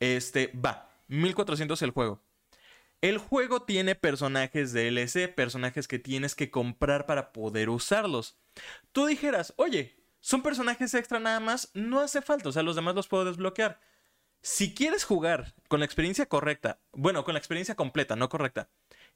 Este, 0.00 0.52
va, 0.54 0.90
1400 1.08 1.80
el 1.82 1.90
juego. 1.90 2.22
El 3.00 3.18
juego 3.18 3.62
tiene 3.62 3.94
personajes 3.94 4.72
DLC, 4.72 5.28
personajes 5.28 5.86
que 5.86 5.98
tienes 5.98 6.34
que 6.34 6.50
comprar 6.50 7.04
para 7.04 7.32
poder 7.32 7.68
usarlos. 7.68 8.38
Tú 8.92 9.06
dijeras, 9.06 9.52
oye, 9.56 9.96
son 10.20 10.42
personajes 10.42 10.94
extra 10.94 11.20
nada 11.20 11.38
más, 11.38 11.70
no 11.74 12.00
hace 12.00 12.22
falta, 12.22 12.48
o 12.48 12.52
sea, 12.52 12.62
los 12.62 12.76
demás 12.76 12.94
los 12.94 13.08
puedo 13.08 13.26
desbloquear. 13.26 13.78
Si 14.40 14.74
quieres 14.74 15.04
jugar 15.04 15.54
con 15.68 15.80
la 15.80 15.86
experiencia 15.86 16.26
correcta, 16.26 16.80
bueno, 16.92 17.24
con 17.24 17.34
la 17.34 17.38
experiencia 17.38 17.74
completa, 17.74 18.16
no 18.16 18.30
correcta, 18.30 18.70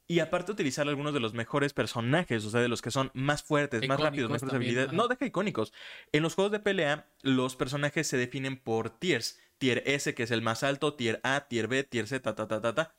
y 0.07 0.19
aparte 0.19 0.51
utilizar 0.51 0.87
algunos 0.87 1.13
de 1.13 1.19
los 1.19 1.33
mejores 1.33 1.73
personajes, 1.73 2.45
o 2.45 2.49
sea, 2.49 2.61
de 2.61 2.67
los 2.67 2.81
que 2.81 2.89
son 2.89 3.11
más 3.13 3.43
fuertes, 3.43 3.87
más 3.87 3.99
rápidos, 3.99 4.29
mejores 4.29 4.41
también, 4.41 4.57
habilidades. 4.61 4.87
ajá. 4.89 4.97
No, 4.97 5.07
deja 5.07 5.25
icónicos. 5.25 5.71
En 6.11 6.23
los 6.23 6.33
juegos 6.33 6.51
de 6.51 6.59
pelea, 6.59 7.07
los 7.21 7.55
personajes 7.55 8.07
se 8.07 8.17
definen 8.17 8.57
por 8.57 8.89
tiers. 8.89 9.39
Tier 9.59 9.83
S, 9.85 10.15
que 10.15 10.23
es 10.23 10.31
el 10.31 10.41
más 10.41 10.63
alto, 10.63 10.95
tier 10.95 11.19
A, 11.23 11.47
tier 11.47 11.67
B, 11.67 11.83
tier 11.83 12.07
C, 12.07 12.19
ta, 12.19 12.33
ta, 12.33 12.47
ta, 12.47 12.59
ta, 12.61 12.73
ta. 12.73 12.95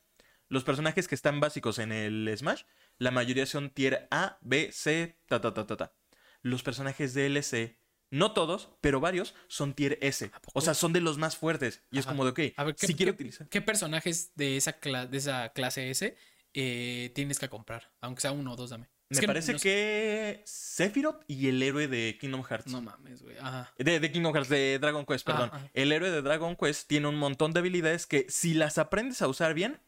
Los 0.47 0.63
personajes 0.63 1.07
que 1.07 1.15
están 1.15 1.39
básicos 1.39 1.79
en 1.79 1.91
el 1.91 2.33
Smash, 2.37 2.63
la 2.97 3.11
mayoría 3.11 3.45
son 3.45 3.69
tier 3.69 4.07
A, 4.11 4.37
B, 4.41 4.69
C, 4.71 5.17
ta, 5.27 5.41
ta, 5.41 5.53
ta, 5.53 5.65
ta, 5.67 5.75
ta. 5.77 5.93
Los 6.41 6.61
personajes 6.63 7.13
DLC, 7.13 7.77
no 8.09 8.33
todos, 8.33 8.69
pero 8.81 8.99
varios, 8.99 9.33
son 9.47 9.73
tier 9.73 9.97
S. 10.01 10.31
O 10.53 10.61
sea, 10.61 10.73
son 10.73 10.91
de 10.93 11.01
los 11.01 11.17
más 11.17 11.35
fuertes. 11.37 11.83
Y 11.91 11.99
es 11.99 12.05
como 12.05 12.25
de, 12.25 12.31
ok, 12.31 12.39
A 12.57 12.63
ver, 12.65 12.75
¿qué, 12.75 12.87
si 12.87 12.95
quiero 12.95 13.11
qué- 13.11 13.15
utilizar. 13.15 13.47
qué 13.49 13.61
personajes 13.61 14.31
de 14.35 14.57
esa, 14.57 14.73
de 15.09 15.17
esa 15.17 15.49
clase 15.53 15.89
S 15.89 16.15
eh, 16.53 17.11
tienes 17.15 17.39
que 17.39 17.47
comprar? 17.49 17.91
Aunque 18.01 18.21
sea 18.21 18.31
uno 18.33 18.53
o 18.53 18.55
dos, 18.55 18.69
dame. 18.71 18.89
Es 19.11 19.17
Me 19.17 19.21
que 19.21 19.27
parece 19.27 19.51
no 19.53 19.59
que 19.59 20.41
Sephiroth 20.45 21.25
y 21.27 21.49
el 21.49 21.61
héroe 21.61 21.89
de 21.89 22.17
Kingdom 22.17 22.43
Hearts. 22.43 22.71
No 22.71 22.81
mames, 22.81 23.21
güey. 23.21 23.35
Ajá. 23.39 23.69
De, 23.77 23.99
de 23.99 24.11
Kingdom 24.11 24.33
Hearts, 24.33 24.47
de 24.47 24.79
Dragon 24.79 25.05
Quest, 25.05 25.27
Ajá, 25.27 25.37
perdón. 25.37 25.59
ajá. 25.59 25.69
El 25.73 25.91
héroe 25.91 26.09
de 26.09 26.21
Dragon 26.21 26.55
Quest 26.55 26.87
tiene 26.87 27.07
un 27.09 27.17
montón 27.17 27.51
de 27.51 27.59
habilidades 27.59 28.07
que 28.07 28.25
si 28.29 28.53
las 28.53 28.77
aprendes 28.77 29.21
a 29.21 29.27
usar 29.27 29.53
bien, 29.53 29.81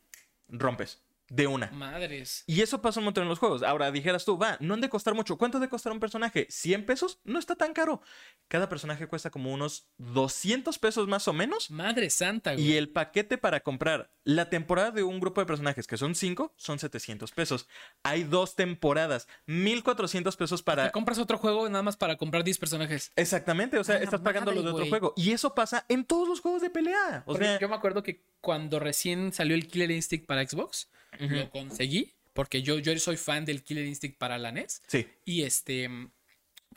rompes. 0.50 1.02
De 1.34 1.48
una. 1.48 1.72
Madres. 1.72 2.44
Y 2.46 2.62
eso 2.62 2.80
pasa 2.80 3.00
un 3.00 3.06
montón 3.06 3.24
en 3.24 3.30
los 3.30 3.40
juegos. 3.40 3.64
Ahora 3.64 3.92
dijeras 3.92 4.24
tú, 4.24 4.38
va, 4.38 4.56
no 4.60 4.76
han 4.76 4.82
de 4.82 4.90
costar 4.90 5.16
mucho. 5.16 5.36
¿Cuánto 5.36 5.60
de 5.60 5.68
costar 5.68 5.92
un 5.92 6.00
personaje? 6.00 6.48
¿100 6.48 6.86
pesos? 6.86 7.20
No 7.24 7.40
está 7.40 7.56
tan 7.56 7.74
caro. 7.74 8.02
Cada 8.48 8.70
personaje 8.70 9.08
cuesta 9.08 9.32
como 9.32 9.52
unos 9.52 9.88
200 9.98 10.78
pesos 10.78 11.08
más 11.08 11.28
o 11.28 11.34
menos. 11.34 11.72
Madre 11.72 12.12
santa, 12.12 12.54
güey. 12.54 12.64
Y 12.64 12.78
el 12.78 12.90
paquete 12.90 13.40
para 13.40 13.62
comprar 13.62 14.12
la 14.26 14.52
temporada 14.52 14.92
de 14.92 15.02
un 15.02 15.20
grupo 15.20 15.42
de 15.42 15.48
personajes, 15.48 15.88
que 15.88 15.98
son 15.98 16.14
5, 16.14 16.54
son 16.56 16.78
700 16.78 17.32
pesos. 17.32 17.68
Hay 18.04 18.26
dos 18.26 18.56
temporadas, 18.56 19.28
1400 19.48 20.38
pesos 20.38 20.62
para... 20.62 20.86
Te 20.86 20.92
compras 20.92 21.18
otro 21.18 21.40
juego 21.40 21.68
nada 21.68 21.82
más 21.82 21.98
para 21.98 22.16
comprar 22.16 22.44
10 22.44 22.60
personajes. 22.60 23.12
Exactamente, 23.16 23.80
o 23.80 23.84
sea, 23.84 23.98
estás 23.98 24.22
pagando 24.22 24.52
lo 24.52 24.62
de 24.62 24.70
otro 24.70 24.86
juego. 24.86 25.14
Y 25.18 25.32
eso 25.32 25.56
pasa 25.56 25.86
en 25.90 26.06
todos 26.06 26.28
los 26.28 26.42
juegos 26.42 26.62
de 26.62 26.70
pelea. 26.70 27.24
O 27.26 27.32
Porque 27.32 27.46
sea, 27.46 27.60
yo 27.60 27.70
me 27.70 27.76
acuerdo 27.76 28.04
que 28.04 28.24
cuando 28.40 28.80
recién 28.80 29.34
salió 29.34 29.56
el 29.56 29.68
Killer 29.68 29.90
Instinct 29.90 30.28
para 30.28 30.48
Xbox, 30.48 30.90
Lo 31.30 31.50
conseguí. 31.50 32.14
Porque 32.34 32.64
yo, 32.64 32.80
yo 32.80 32.98
soy 32.98 33.18
fan 33.18 33.46
del 33.46 33.64
Killer 33.64 33.86
Instinct 33.86 34.18
para 34.18 34.38
la 34.38 34.52
NES. 34.52 34.82
sí. 34.88 35.08
Y 35.26 35.44
este. 35.44 35.90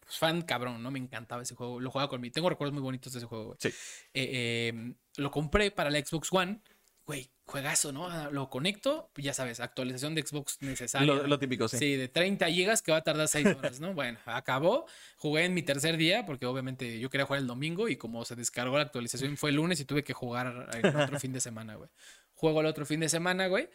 Pues 0.04 0.18
fan 0.18 0.42
cabrón, 0.42 0.82
¿no? 0.82 0.90
Me 0.90 0.98
encantaba 1.00 1.42
ese 1.42 1.54
juego. 1.54 1.80
Lo 1.80 1.90
jugaba 1.90 2.08
con 2.08 2.20
mi. 2.20 2.30
Tengo 2.30 2.48
recuerdos 2.48 2.74
muy 2.74 2.82
bonitos 2.82 3.12
de 3.12 3.18
ese 3.18 3.26
juego, 3.26 3.46
güey. 3.46 3.56
Sí. 3.60 3.68
Eh, 3.68 4.72
eh, 4.72 4.92
lo 5.16 5.30
compré 5.30 5.70
para 5.70 5.90
la 5.90 5.98
Xbox 5.98 6.28
One. 6.32 6.60
Güey, 7.06 7.30
juegazo, 7.44 7.92
¿no? 7.92 8.08
Ah, 8.08 8.30
Lo 8.32 8.50
conecto, 8.50 9.10
ya 9.16 9.32
sabes, 9.32 9.60
actualización 9.60 10.14
de 10.16 10.22
Xbox 10.22 10.58
necesaria. 10.60 11.06
Lo, 11.06 11.26
lo 11.26 11.38
típico, 11.38 11.68
sí. 11.68 11.78
Sí, 11.78 11.94
de 11.96 12.08
30 12.08 12.48
gigas 12.50 12.82
que 12.82 12.90
va 12.90 12.98
a 12.98 13.02
tardar 13.02 13.28
6 13.28 13.46
horas, 13.56 13.78
¿no? 13.80 13.94
Bueno, 13.94 14.18
acabó. 14.26 14.86
Jugué 15.16 15.44
en 15.44 15.54
mi 15.54 15.62
tercer 15.62 15.96
día 15.96 16.26
porque 16.26 16.46
obviamente 16.46 16.98
yo 16.98 17.08
quería 17.08 17.24
jugar 17.24 17.40
el 17.40 17.46
domingo 17.46 17.88
y 17.88 17.96
como 17.96 18.24
se 18.24 18.34
descargó 18.34 18.76
la 18.76 18.82
actualización 18.82 19.36
fue 19.36 19.50
el 19.50 19.56
lunes 19.56 19.78
y 19.80 19.84
tuve 19.84 20.02
que 20.02 20.12
jugar 20.14 20.68
el 20.72 20.96
otro 20.96 21.18
fin 21.20 21.32
de 21.32 21.40
semana, 21.40 21.76
güey. 21.76 21.88
Juego 22.34 22.60
el 22.60 22.66
otro 22.66 22.84
fin 22.84 23.00
de 23.00 23.08
semana, 23.08 23.46
güey. 23.46 23.68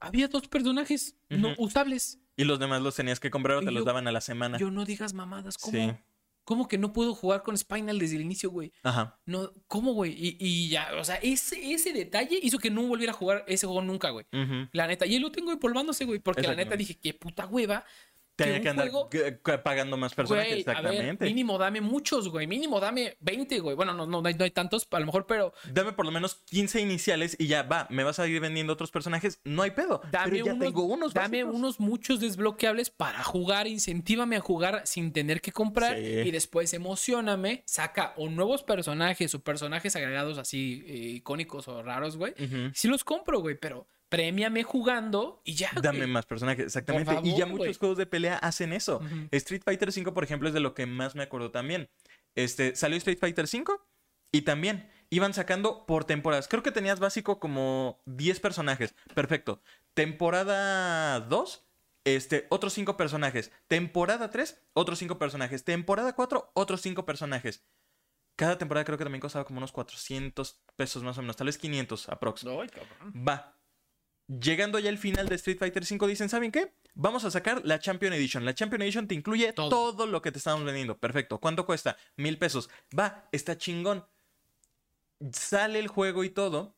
Había 0.00 0.28
dos 0.28 0.48
personajes 0.48 1.16
no 1.28 1.54
usables. 1.58 2.18
Y 2.36 2.44
los 2.44 2.58
demás 2.58 2.80
los 2.82 2.94
tenías 2.96 3.20
que 3.20 3.30
comprar 3.30 3.58
o 3.58 3.60
te 3.60 3.66
los 3.70 3.82
yo- 3.82 3.84
daban 3.84 4.08
a 4.08 4.12
la 4.12 4.20
semana. 4.20 4.58
Yo 4.58 4.70
no 4.70 4.84
digas 4.84 5.12
mamadas, 5.14 5.58
¿cómo? 5.58 5.76
Sí. 5.78 5.92
¿Cómo 6.44 6.66
que 6.66 6.78
no 6.78 6.92
puedo 6.92 7.14
jugar 7.14 7.42
con 7.44 7.56
Spinal 7.56 7.98
desde 7.98 8.16
el 8.16 8.22
inicio, 8.22 8.50
güey? 8.50 8.72
Ajá. 8.82 9.20
No, 9.26 9.52
¿cómo, 9.68 9.92
güey? 9.92 10.12
Y, 10.12 10.36
y 10.40 10.68
ya, 10.70 10.88
o 10.98 11.04
sea, 11.04 11.16
ese, 11.16 11.72
ese 11.74 11.92
detalle 11.92 12.40
hizo 12.42 12.58
que 12.58 12.70
no 12.70 12.82
volviera 12.82 13.12
a 13.12 13.14
jugar 13.14 13.44
ese 13.46 13.66
juego 13.66 13.82
nunca, 13.82 14.10
güey. 14.10 14.24
La 14.72 14.86
neta, 14.88 15.06
y 15.06 15.14
él 15.14 15.22
lo 15.22 15.30
tengo 15.30 15.52
empolvándose, 15.52 16.06
güey, 16.06 16.18
porque 16.18 16.42
la 16.42 16.54
neta 16.56 16.76
dije, 16.76 16.98
qué 16.98 17.14
puta 17.14 17.46
hueva. 17.46 17.84
Tenía 18.44 18.60
que 18.62 18.68
andar 18.68 18.88
juego- 18.90 19.10
pagando 19.62 19.96
más 19.96 20.12
a 20.18 20.22
ver, 20.22 20.58
exactamente. 20.58 21.24
mínimo 21.24 21.58
dame 21.58 21.80
muchos, 21.80 22.28
güey. 22.28 22.46
Mínimo 22.46 22.80
dame 22.80 23.16
20, 23.20 23.58
güey. 23.60 23.76
Bueno, 23.76 23.92
no, 23.94 24.06
no, 24.06 24.20
no 24.22 24.28
hay, 24.28 24.34
no 24.34 24.44
hay 24.44 24.50
tantos, 24.50 24.86
a 24.90 25.00
lo 25.00 25.06
mejor, 25.06 25.26
pero 25.26 25.52
Dame 25.72 25.92
por 25.92 26.04
lo 26.04 26.10
menos 26.10 26.36
15 26.46 26.80
iniciales 26.80 27.36
y 27.38 27.46
ya 27.46 27.62
va, 27.62 27.86
me 27.90 28.04
vas 28.04 28.18
a 28.18 28.26
ir 28.26 28.40
vendiendo 28.40 28.72
otros 28.72 28.90
personajes, 28.90 29.40
no 29.44 29.62
hay 29.62 29.70
pedo. 29.72 30.00
dame 30.10 30.30
pero 30.32 30.46
ya 30.46 30.52
unos, 30.54 30.64
tengo 30.66 30.82
unos 30.84 31.14
dame 31.14 31.42
básicos. 31.44 31.54
unos 31.60 31.80
muchos 31.80 32.20
desbloqueables 32.20 32.90
para 32.90 33.22
jugar. 33.22 33.66
Incentívame 33.66 34.36
a 34.36 34.40
jugar 34.40 34.82
sin 34.86 35.12
tener 35.12 35.40
que 35.40 35.52
comprar. 35.52 35.96
Sí. 35.96 36.02
Y 36.04 36.30
después 36.30 36.72
emocioname. 36.74 37.62
Saca 37.66 38.14
o 38.16 38.28
nuevos 38.28 38.62
personajes 38.62 39.34
o 39.34 39.42
personajes 39.42 39.96
agregados 39.96 40.38
así 40.38 40.82
eh, 40.86 40.92
icónicos 41.16 41.68
o 41.68 41.82
raros, 41.82 42.16
güey. 42.16 42.34
Sí 42.74 42.88
los 42.88 43.04
compro, 43.04 43.40
güey, 43.40 43.56
pero 43.58 43.86
premiame 44.10 44.62
jugando 44.64 45.40
y 45.44 45.54
ya. 45.54 45.70
Dame 45.80 46.00
güey. 46.00 46.10
más 46.10 46.26
personajes, 46.26 46.66
exactamente. 46.66 47.18
Y 47.22 47.38
ya 47.38 47.46
muchos 47.46 47.58
güey. 47.58 47.74
juegos 47.74 47.96
de 47.96 48.04
pelea 48.04 48.36
hacen 48.36 48.74
eso. 48.74 49.00
Street 49.30 49.62
Fighter 49.64 49.88
V, 49.88 50.12
por 50.12 50.24
ejemplo, 50.24 50.48
es 50.48 50.54
de 50.54 50.60
lo 50.60 50.74
que 50.74 50.84
más 50.84 51.14
me 51.14 51.22
acuerdo 51.22 51.50
también. 51.50 51.88
Este, 52.34 52.76
salió 52.76 52.98
Street 52.98 53.18
Fighter 53.18 53.46
V 53.46 53.64
y 54.32 54.42
también 54.42 54.90
iban 55.08 55.32
sacando 55.32 55.86
por 55.86 56.04
temporadas. 56.04 56.48
Creo 56.48 56.62
que 56.62 56.72
tenías 56.72 57.00
básico 57.00 57.40
como 57.40 58.02
10 58.06 58.40
personajes. 58.40 58.94
Perfecto. 59.14 59.62
Temporada 59.94 61.20
2, 61.20 61.66
este, 62.04 62.46
otros 62.50 62.72
5 62.74 62.96
personajes. 62.96 63.52
Temporada 63.68 64.30
3, 64.30 64.60
otros 64.72 64.98
5 64.98 65.18
personajes. 65.18 65.64
Temporada 65.64 66.14
4, 66.14 66.50
otros 66.54 66.80
5 66.82 67.06
personajes. 67.06 67.64
Cada 68.36 68.58
temporada 68.58 68.84
creo 68.84 68.98
que 68.98 69.04
también 69.04 69.20
costaba 69.20 69.44
como 69.44 69.58
unos 69.58 69.70
400 69.70 70.62
pesos 70.74 71.02
más 71.02 71.18
o 71.18 71.20
menos, 71.20 71.36
tal 71.36 71.46
vez 71.46 71.58
500 71.58 72.08
aprox. 72.08 72.42
Cabrón. 72.42 72.70
Va. 73.28 73.59
Llegando 74.38 74.78
ya 74.78 74.90
al 74.90 74.98
final 74.98 75.28
de 75.28 75.34
Street 75.34 75.58
Fighter 75.58 75.82
V, 75.82 76.06
dicen, 76.06 76.28
¿saben 76.28 76.52
qué? 76.52 76.72
Vamos 76.94 77.24
a 77.24 77.30
sacar 77.32 77.62
la 77.64 77.80
Champion 77.80 78.12
Edition. 78.12 78.44
La 78.44 78.54
Champion 78.54 78.82
Edition 78.82 79.08
te 79.08 79.14
incluye 79.16 79.52
Todo. 79.52 79.68
todo, 79.70 80.06
lo 80.06 80.22
que 80.22 80.30
te 80.30 80.38
estamos 80.38 80.64
vendiendo. 80.64 80.96
Perfecto. 80.98 81.38
¿Cuánto 81.38 81.66
cuesta? 81.66 81.96
Mil 82.16 82.38
pesos. 82.38 82.70
Va, 82.96 83.28
está 83.32 83.58
chingón. 83.58 84.04
Sale 85.32 85.78
el 85.78 85.88
juego 85.88 86.24
y 86.24 86.30
todo. 86.30 86.76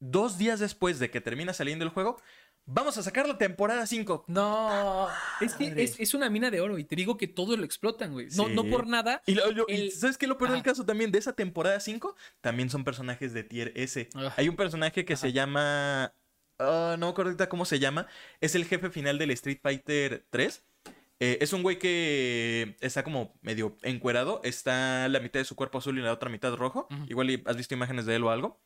Dos 0.00 0.38
días 0.38 0.60
después 0.60 0.98
de 0.98 1.10
que 1.10 1.20
termina 1.20 1.52
saliendo 1.52 1.84
el 1.84 1.90
juego, 1.90 2.20
Vamos 2.66 2.96
a 2.96 3.02
sacar 3.02 3.28
la 3.28 3.36
temporada 3.36 3.86
5. 3.86 4.24
No, 4.26 5.06
es 5.42 5.52
que 5.52 5.66
es, 5.76 6.00
es 6.00 6.14
una 6.14 6.30
mina 6.30 6.50
de 6.50 6.62
oro 6.62 6.78
y 6.78 6.84
te 6.84 6.96
digo 6.96 7.18
que 7.18 7.28
todos 7.28 7.58
lo 7.58 7.64
explotan, 7.66 8.14
güey. 8.14 8.28
No, 8.34 8.46
Sí. 8.46 8.54
no 8.54 8.64
por 8.64 8.86
nada. 8.86 9.20
Y, 9.26 9.34
lo- 9.34 9.50
lo- 9.50 9.66
y 9.68 9.74
El- 9.74 9.92
¿sabes 9.92 10.16
qué? 10.16 10.26
Lo 10.26 10.38
peor 10.38 10.52
del 10.52 10.62
caso 10.62 10.86
también 10.86 11.12
de 11.12 11.18
esa 11.18 11.34
temporada 11.34 11.78
5 11.78 12.16
también 12.40 12.70
son 12.70 12.82
personajes 12.82 13.34
de 13.34 13.44
tier 13.44 13.70
S. 13.76 14.08
Ah. 14.14 14.32
Hay 14.38 14.48
un 14.48 14.56
personaje 14.56 15.04
que 15.04 15.14
se 15.14 15.34
llama. 15.34 16.14
Ah, 16.58 16.96
no 16.98 17.06
me 17.06 17.10
acuerdo 17.10 17.30
ahorita 17.30 17.48
cómo 17.48 17.64
se 17.64 17.78
llama. 17.78 18.06
Es 18.40 18.54
el 18.54 18.64
jefe 18.64 18.90
final 18.90 19.18
del 19.18 19.30
Street 19.32 19.58
Fighter 19.62 20.26
3. 20.30 20.64
Eh, 21.20 21.38
es 21.40 21.52
un 21.52 21.62
güey 21.62 21.78
que 21.78 22.76
está 22.80 23.04
como 23.04 23.38
medio 23.42 23.76
encuerado. 23.82 24.40
Está 24.44 25.08
la 25.08 25.20
mitad 25.20 25.40
de 25.40 25.44
su 25.44 25.56
cuerpo 25.56 25.78
azul 25.78 25.98
y 25.98 26.02
la 26.02 26.12
otra 26.12 26.30
mitad 26.30 26.54
rojo. 26.54 26.88
Ujú. 26.90 27.04
Igual 27.08 27.30
y 27.30 27.42
has 27.46 27.56
visto 27.56 27.74
imágenes 27.74 28.06
de 28.06 28.16
él 28.16 28.24
o 28.24 28.30
algo. 28.30 28.60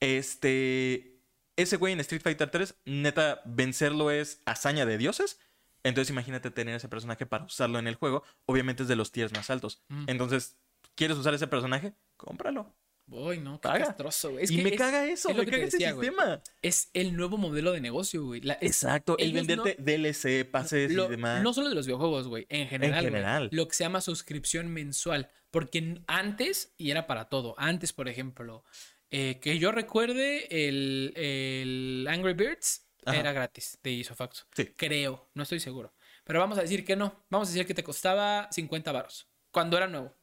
Este. 0.00 1.20
Ese 1.56 1.76
güey 1.76 1.92
en 1.92 2.00
Street 2.00 2.22
Fighter 2.22 2.50
3, 2.50 2.80
neta, 2.86 3.42
vencerlo 3.44 4.10
es 4.10 4.40
hazaña 4.46 4.86
de 4.86 4.96
dioses. 4.96 5.38
Entonces 5.84 6.10
imagínate 6.10 6.50
tener 6.50 6.76
ese 6.76 6.88
personaje 6.88 7.26
para 7.26 7.44
usarlo 7.44 7.78
en 7.78 7.86
el 7.86 7.96
juego. 7.96 8.22
Obviamente 8.46 8.84
es 8.84 8.88
de 8.88 8.96
los 8.96 9.12
tiers 9.12 9.32
más 9.32 9.50
altos. 9.50 9.84
Mm. 9.88 10.04
Entonces, 10.06 10.56
¿quieres 10.94 11.18
usar 11.18 11.34
ese 11.34 11.46
personaje? 11.46 11.94
Cómpralo. 12.16 12.74
Uy, 13.12 13.38
no, 13.38 13.60
qué 13.60 13.68
castroso, 13.68 14.30
güey. 14.32 14.44
Es 14.44 14.50
y 14.50 14.56
que 14.56 14.62
me 14.62 14.70
es- 14.70 14.76
caga 14.78 15.06
eso, 15.06 15.28
es 15.30 15.36
me 15.36 15.44
caga 15.44 15.56
ese 15.58 15.76
decía, 15.76 15.92
güey. 15.92 16.08
sistema. 16.08 16.42
Es 16.62 16.90
el 16.94 17.16
nuevo 17.16 17.36
modelo 17.36 17.72
de 17.72 17.80
negocio, 17.80 18.24
güey. 18.24 18.40
La- 18.40 18.58
Exacto, 18.60 19.16
el 19.18 19.32
no- 19.32 19.36
venderte 19.36 19.76
DLC, 19.78 20.44
pases 20.44 20.92
lo- 20.92 21.06
y 21.06 21.10
demás. 21.10 21.42
No 21.42 21.52
solo 21.52 21.68
de 21.68 21.74
los 21.74 21.86
videojuegos, 21.86 22.28
güey. 22.28 22.46
En 22.48 22.68
general. 22.68 23.48
lo 23.52 23.68
que 23.68 23.74
se 23.74 23.84
llama 23.84 24.00
suscripción 24.00 24.68
mensual. 24.68 25.30
Porque 25.50 26.00
antes, 26.06 26.72
y 26.78 26.90
era 26.90 27.06
para 27.06 27.28
todo. 27.28 27.54
Antes, 27.58 27.92
por 27.92 28.08
ejemplo, 28.08 28.64
eh, 29.10 29.38
que 29.40 29.58
yo 29.58 29.70
recuerde, 29.72 30.46
el, 30.68 31.12
el 31.16 32.06
Angry 32.08 32.32
Birds 32.32 32.88
Ajá. 33.04 33.18
era 33.18 33.32
gratis 33.32 33.78
de 33.82 33.90
Isofacto. 33.90 34.40
Sí. 34.56 34.66
Creo, 34.76 35.28
no 35.34 35.42
estoy 35.42 35.60
seguro. 35.60 35.92
Pero 36.24 36.38
vamos 36.40 36.56
a 36.56 36.62
decir 36.62 36.84
que 36.84 36.96
no. 36.96 37.26
Vamos 37.28 37.48
a 37.48 37.52
decir 37.52 37.66
que 37.66 37.74
te 37.74 37.84
costaba 37.84 38.48
50 38.50 38.92
varos. 38.92 39.28
Cuando 39.50 39.76
era 39.76 39.88
nuevo. 39.88 40.16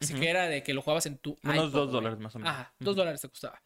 Así 0.00 0.14
que 0.14 0.28
era 0.28 0.46
de 0.48 0.62
que 0.62 0.74
lo 0.74 0.82
jugabas 0.82 1.06
en 1.06 1.18
tu. 1.18 1.38
Unos 1.42 1.72
dos 1.72 1.90
dólares 1.90 2.18
más 2.18 2.34
o 2.34 2.38
menos. 2.38 2.52
Ajá, 2.54 2.74
dos 2.78 2.96
dólares 2.96 3.20
te 3.20 3.28
costaba. 3.28 3.62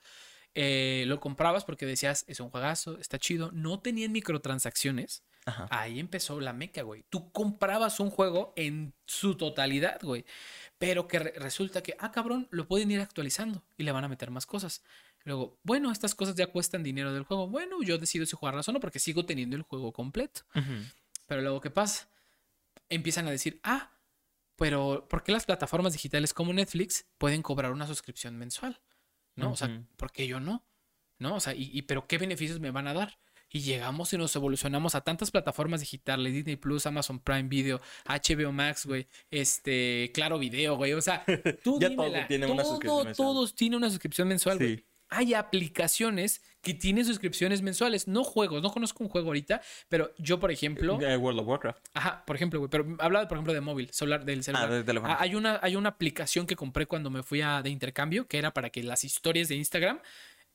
Eh, 0.55 1.05
lo 1.07 1.21
comprabas 1.21 1.65
porque 1.65 1.87
decías, 1.87 2.25
es 2.29 2.41
un 2.41 2.51
juegazo, 2.51 2.99
está 2.99 3.19
chido. 3.19 3.51
No 3.53 3.81
tenían 3.81 4.13
microtransacciones. 4.13 5.23
Ajá. 5.47 5.67
Ahí 5.71 5.99
empezó 5.99 6.39
la 6.41 6.53
meca, 6.53 6.83
güey. 6.83 7.05
Tú 7.09 7.33
comprabas 7.33 7.99
un 7.99 8.11
juego 8.11 8.53
en 8.57 8.93
su 9.07 9.37
totalidad, 9.37 9.99
güey. 10.03 10.25
Pero 10.79 11.09
que 11.09 11.19
re- 11.19 11.33
resulta 11.37 11.83
que, 11.83 11.97
ah, 11.99 12.11
cabrón, 12.13 12.47
lo 12.51 12.67
pueden 12.69 12.91
ir 12.91 13.01
actualizando 13.01 13.63
y 13.79 13.85
le 13.85 13.93
van 13.93 14.05
a 14.05 14.09
meter 14.09 14.31
más 14.31 14.45
cosas. 14.47 14.83
Luego, 15.25 15.59
bueno, 15.63 15.91
estas 15.93 16.15
cosas 16.15 16.35
ya 16.35 16.47
cuestan 16.47 16.83
dinero 16.83 17.13
del 17.13 17.25
juego. 17.25 17.49
Bueno, 17.49 17.83
yo 17.83 17.97
decido 17.99 18.27
si 18.27 18.37
jugarlas 18.37 18.69
o 18.69 18.73
no 18.73 18.81
porque 18.81 18.99
sigo 18.99 19.25
teniendo 19.27 19.57
el 19.57 19.63
juego 19.63 19.93
completo. 19.93 20.43
Pero 21.27 21.41
luego, 21.43 21.61
¿qué 21.61 21.71
pasa? 21.71 22.09
Empiezan 22.89 23.27
a 23.29 23.31
decir, 23.31 23.61
ah, 23.63 23.91
pero 24.61 25.09
¿por 25.09 25.23
qué 25.23 25.33
las 25.33 25.47
plataformas 25.47 25.95
digitales 25.95 26.35
como 26.35 26.53
Netflix 26.53 27.07
pueden 27.17 27.41
cobrar 27.41 27.73
una 27.73 27.87
suscripción 27.87 28.37
mensual? 28.37 28.79
¿No? 29.35 29.53
O 29.53 29.57
sea. 29.57 29.87
¿por 29.97 30.13
qué 30.13 30.27
yo 30.27 30.39
no? 30.39 30.67
¿No? 31.19 31.37
O 31.37 31.41
sea, 31.41 31.55
¿y, 31.55 31.71
y 31.73 31.83
pero 31.83 32.07
qué 32.07 32.19
beneficios 32.19 32.61
me 32.61 32.71
van 32.71 32.87
a 32.87 32.93
dar? 32.93 33.19
Y 33.49 33.61
llegamos 33.61 34.13
y 34.13 34.19
nos 34.19 34.37
evolucionamos 34.37 34.95
a 34.95 35.01
tantas 35.01 35.31
plataformas 35.31 35.81
digitales, 35.81 36.35
Disney 36.35 36.57
Plus, 36.57 36.85
Amazon 36.85 37.21
Prime 37.21 37.49
Video, 37.49 37.81
HBO 38.05 38.53
Max, 38.53 38.85
güey, 38.85 39.09
este, 39.31 40.11
Claro 40.13 40.39
Video, 40.39 40.77
güey. 40.77 40.93
O 40.93 41.01
sea, 41.01 41.25
tú 41.65 41.81
Ya 41.81 41.89
dímela, 41.89 42.19
todo 42.19 42.27
tiene 42.29 42.47
una 42.47 42.63
suscripción 42.63 43.05
mensual. 43.07 43.27
Todos 43.27 43.55
tienen 43.55 43.77
una 43.79 43.89
suscripción 43.89 44.29
mensual, 44.29 44.59
güey 44.59 44.77
Sí. 44.77 44.87
Hay 45.11 45.35
aplicaciones 45.35 46.43
que 46.63 46.75
tienen 46.75 47.05
suscripciones 47.05 47.63
mensuales, 47.63 48.07
no 48.07 48.23
juegos. 48.23 48.63
No 48.63 48.71
conozco 48.71 49.03
un 49.03 49.11
juego 49.11 49.29
ahorita, 49.29 49.61
pero 49.89 50.13
yo, 50.19 50.39
por 50.39 50.51
ejemplo, 50.51 50.97
World 50.97 51.41
of 51.41 51.47
Warcraft. 51.47 51.87
ajá, 51.95 52.25
por 52.27 52.37
ejemplo, 52.37 52.61
güey, 52.61 52.71
pero 52.71 52.97
hablaba, 52.99 53.27
por 53.29 53.37
ejemplo, 53.37 53.53
de 53.53 53.61
móvil, 53.61 53.91
celular, 53.93 54.25
del 54.25 54.45
celular. 54.45 54.71
Ah, 54.71 54.75
de 54.75 54.85
teléfono. 54.85 55.13
Ah, 55.13 55.19
hay 55.21 55.35
una, 55.35 55.59
hay 55.63 55.77
una 55.77 55.89
aplicación 55.91 56.47
que 56.47 56.57
compré 56.57 56.87
cuando 56.87 57.11
me 57.11 57.23
fui 57.23 57.41
a, 57.41 57.63
de 57.63 57.71
intercambio, 57.71 58.27
que 58.27 58.39
era 58.39 58.53
para 58.53 58.71
que 58.71 58.83
las 58.83 59.05
historias 59.05 59.49
de 59.49 59.57
Instagram 59.57 60.01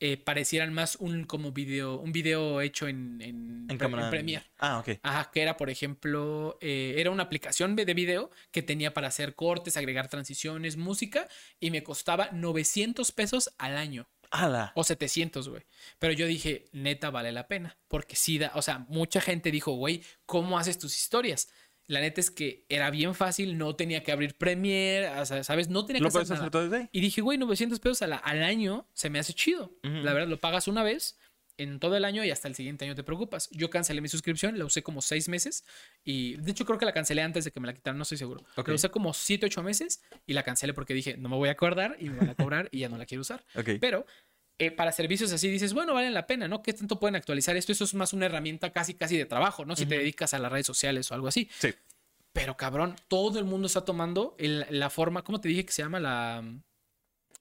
eh, 0.02 0.18
parecieran 0.18 0.74
más 0.74 0.98
un 0.98 1.24
como 1.24 1.54
video, 1.54 1.98
un 1.98 2.12
video 2.12 2.60
hecho 2.60 2.88
en, 2.88 3.22
en, 3.22 3.66
En 3.70 3.78
cámara. 3.78 4.10
Premiere. 4.10 4.46
Ah, 4.60 4.80
ok. 4.80 5.00
Ajá, 5.02 5.32
que 5.32 5.42
era, 5.42 5.56
por 5.56 5.70
ejemplo, 5.70 6.58
eh, 6.60 6.96
era 6.98 7.12
una 7.12 7.24
aplicación 7.24 7.78
de 7.78 7.86
video 7.94 8.30
que 8.52 8.62
tenía 8.62 8.94
para 8.94 9.08
hacer 9.08 9.36
cortes, 9.36 9.78
agregar 9.78 10.10
transiciones, 10.10 10.76
música, 10.76 11.30
y 11.62 11.72
me 11.72 11.82
costaba 11.82 12.30
900 12.34 13.12
pesos 13.14 13.54
al 13.58 13.78
año. 13.78 14.06
O 14.76 14.84
700, 14.84 15.50
güey. 15.50 15.64
Pero 16.00 16.14
yo 16.14 16.28
dije, 16.28 16.66
neta, 16.72 17.10
vale 17.10 17.32
la 17.32 17.48
pena. 17.48 17.78
Porque 17.88 18.16
sí 18.16 18.38
da, 18.38 18.52
o 18.56 18.62
sea, 18.62 18.80
mucha 18.90 19.22
gente 19.22 19.52
dijo, 19.52 19.72
güey, 19.74 20.04
¿cómo 20.26 20.58
haces 20.60 20.78
tus 20.78 20.96
historias? 20.98 21.50
La 21.88 22.00
neta 22.02 22.20
es 22.20 22.32
que 22.32 22.66
era 22.68 22.90
bien 22.90 23.14
fácil, 23.14 23.58
no 23.60 23.76
tenía 23.76 24.02
que 24.02 24.12
abrir 24.12 24.36
Premiere, 24.38 25.08
o 25.20 25.26
sea, 25.26 25.44
¿sabes? 25.44 25.70
No 25.70 25.86
tenía 25.86 26.00
que 26.00 26.04
¿Lo 26.04 26.08
hacer 26.08 26.20
puedes 26.20 26.30
nada. 26.32 26.42
hacer 26.42 26.52
todo 26.52 26.64
desde 26.64 26.78
ahí? 26.78 26.90
Y 26.92 27.00
dije, 27.00 27.22
güey, 27.22 27.38
900 27.38 27.80
pesos 27.80 28.02
al, 28.02 28.14
al 28.14 28.44
año 28.44 28.88
se 28.94 29.10
me 29.12 29.20
hace 29.20 29.34
chido. 29.34 29.66
Ujú. 29.84 29.94
La 30.04 30.14
verdad, 30.14 30.28
lo 30.28 30.40
pagas 30.40 30.68
una 30.68 30.82
vez 30.82 31.18
en 31.58 31.80
todo 31.80 31.96
el 31.96 32.04
año 32.04 32.26
y 32.26 32.32
hasta 32.32 32.50
el 32.50 32.56
siguiente 32.56 32.84
año 32.86 32.96
te 32.96 33.04
preocupas. 33.04 33.50
Yo 33.52 33.70
cancelé 33.70 34.02
mi 34.02 34.10
suscripción, 34.10 34.60
la 34.60 34.66
usé 34.66 34.84
como 34.84 35.02
seis 35.02 35.30
meses 35.30 35.64
y 36.04 36.36
de 36.36 36.52
hecho 36.52 36.66
creo 36.66 36.78
que 36.78 36.86
la 36.86 36.92
cancelé 36.92 37.22
antes 37.22 37.46
de 37.46 37.52
que 37.52 37.60
me 37.62 37.68
la 37.68 37.74
quitaran, 37.74 37.98
no 37.98 38.02
estoy 38.04 38.18
seguro. 38.18 38.44
Ok. 38.58 38.68
La 38.68 38.74
usé 38.74 38.90
como 38.90 39.14
siete, 39.14 39.46
ocho 39.46 39.64
meses 39.64 40.02
y 40.26 40.34
la 40.34 40.44
cancelé 40.44 40.74
porque 40.74 40.94
dije, 40.94 41.16
no 41.16 41.30
me 41.30 41.38
voy 41.38 41.48
a 41.48 41.54
acordar 41.54 41.96
y 42.00 42.10
me 42.10 42.18
van 42.18 42.30
a 42.32 42.36
cobrar 42.36 42.68
y 42.72 42.80
ya 42.80 42.90
no 42.90 42.98
la 42.98 43.06
quiero 43.06 43.22
usar. 43.22 43.46
Ok. 43.56 43.70
Pero 43.80 44.06
eh, 44.60 44.72
para 44.72 44.92
servicios 44.92 45.32
así 45.32 45.50
dices, 45.50 45.74
bueno, 45.74 45.94
valen 45.94 46.14
la 46.14 46.28
pena, 46.28 46.48
¿no? 46.48 46.62
¿Qué 46.64 46.74
tanto 46.74 47.00
pueden 47.00 47.16
actualizar 47.16 47.56
esto? 47.58 47.72
Eso 47.72 47.84
es 47.84 47.94
más 47.94 48.14
una 48.14 48.26
herramienta 48.28 48.72
casi, 48.72 48.94
casi 48.94 49.18
de 49.18 49.26
trabajo, 49.26 49.66
¿no? 49.66 49.76
Si 49.76 49.86
te 49.86 49.96
Ujú. 49.96 50.02
dedicas 50.02 50.34
a 50.34 50.40
las 50.40 50.52
redes 50.52 50.66
sociales 50.66 51.12
o 51.12 51.14
algo 51.16 51.28
así. 51.28 51.50
Sí. 51.60 51.74
Pero 52.34 52.58
cabrón, 52.58 52.96
todo 53.08 53.40
el 53.40 53.46
mundo 53.46 53.68
está 53.68 53.86
tomando 53.86 54.36
el- 54.38 54.66
la 54.70 54.90
forma, 54.90 55.24
¿cómo 55.24 55.40
te 55.42 55.48
dije 55.50 55.66
que 55.66 55.72
se 55.72 55.82
llama 55.84 56.00
la... 56.00 56.44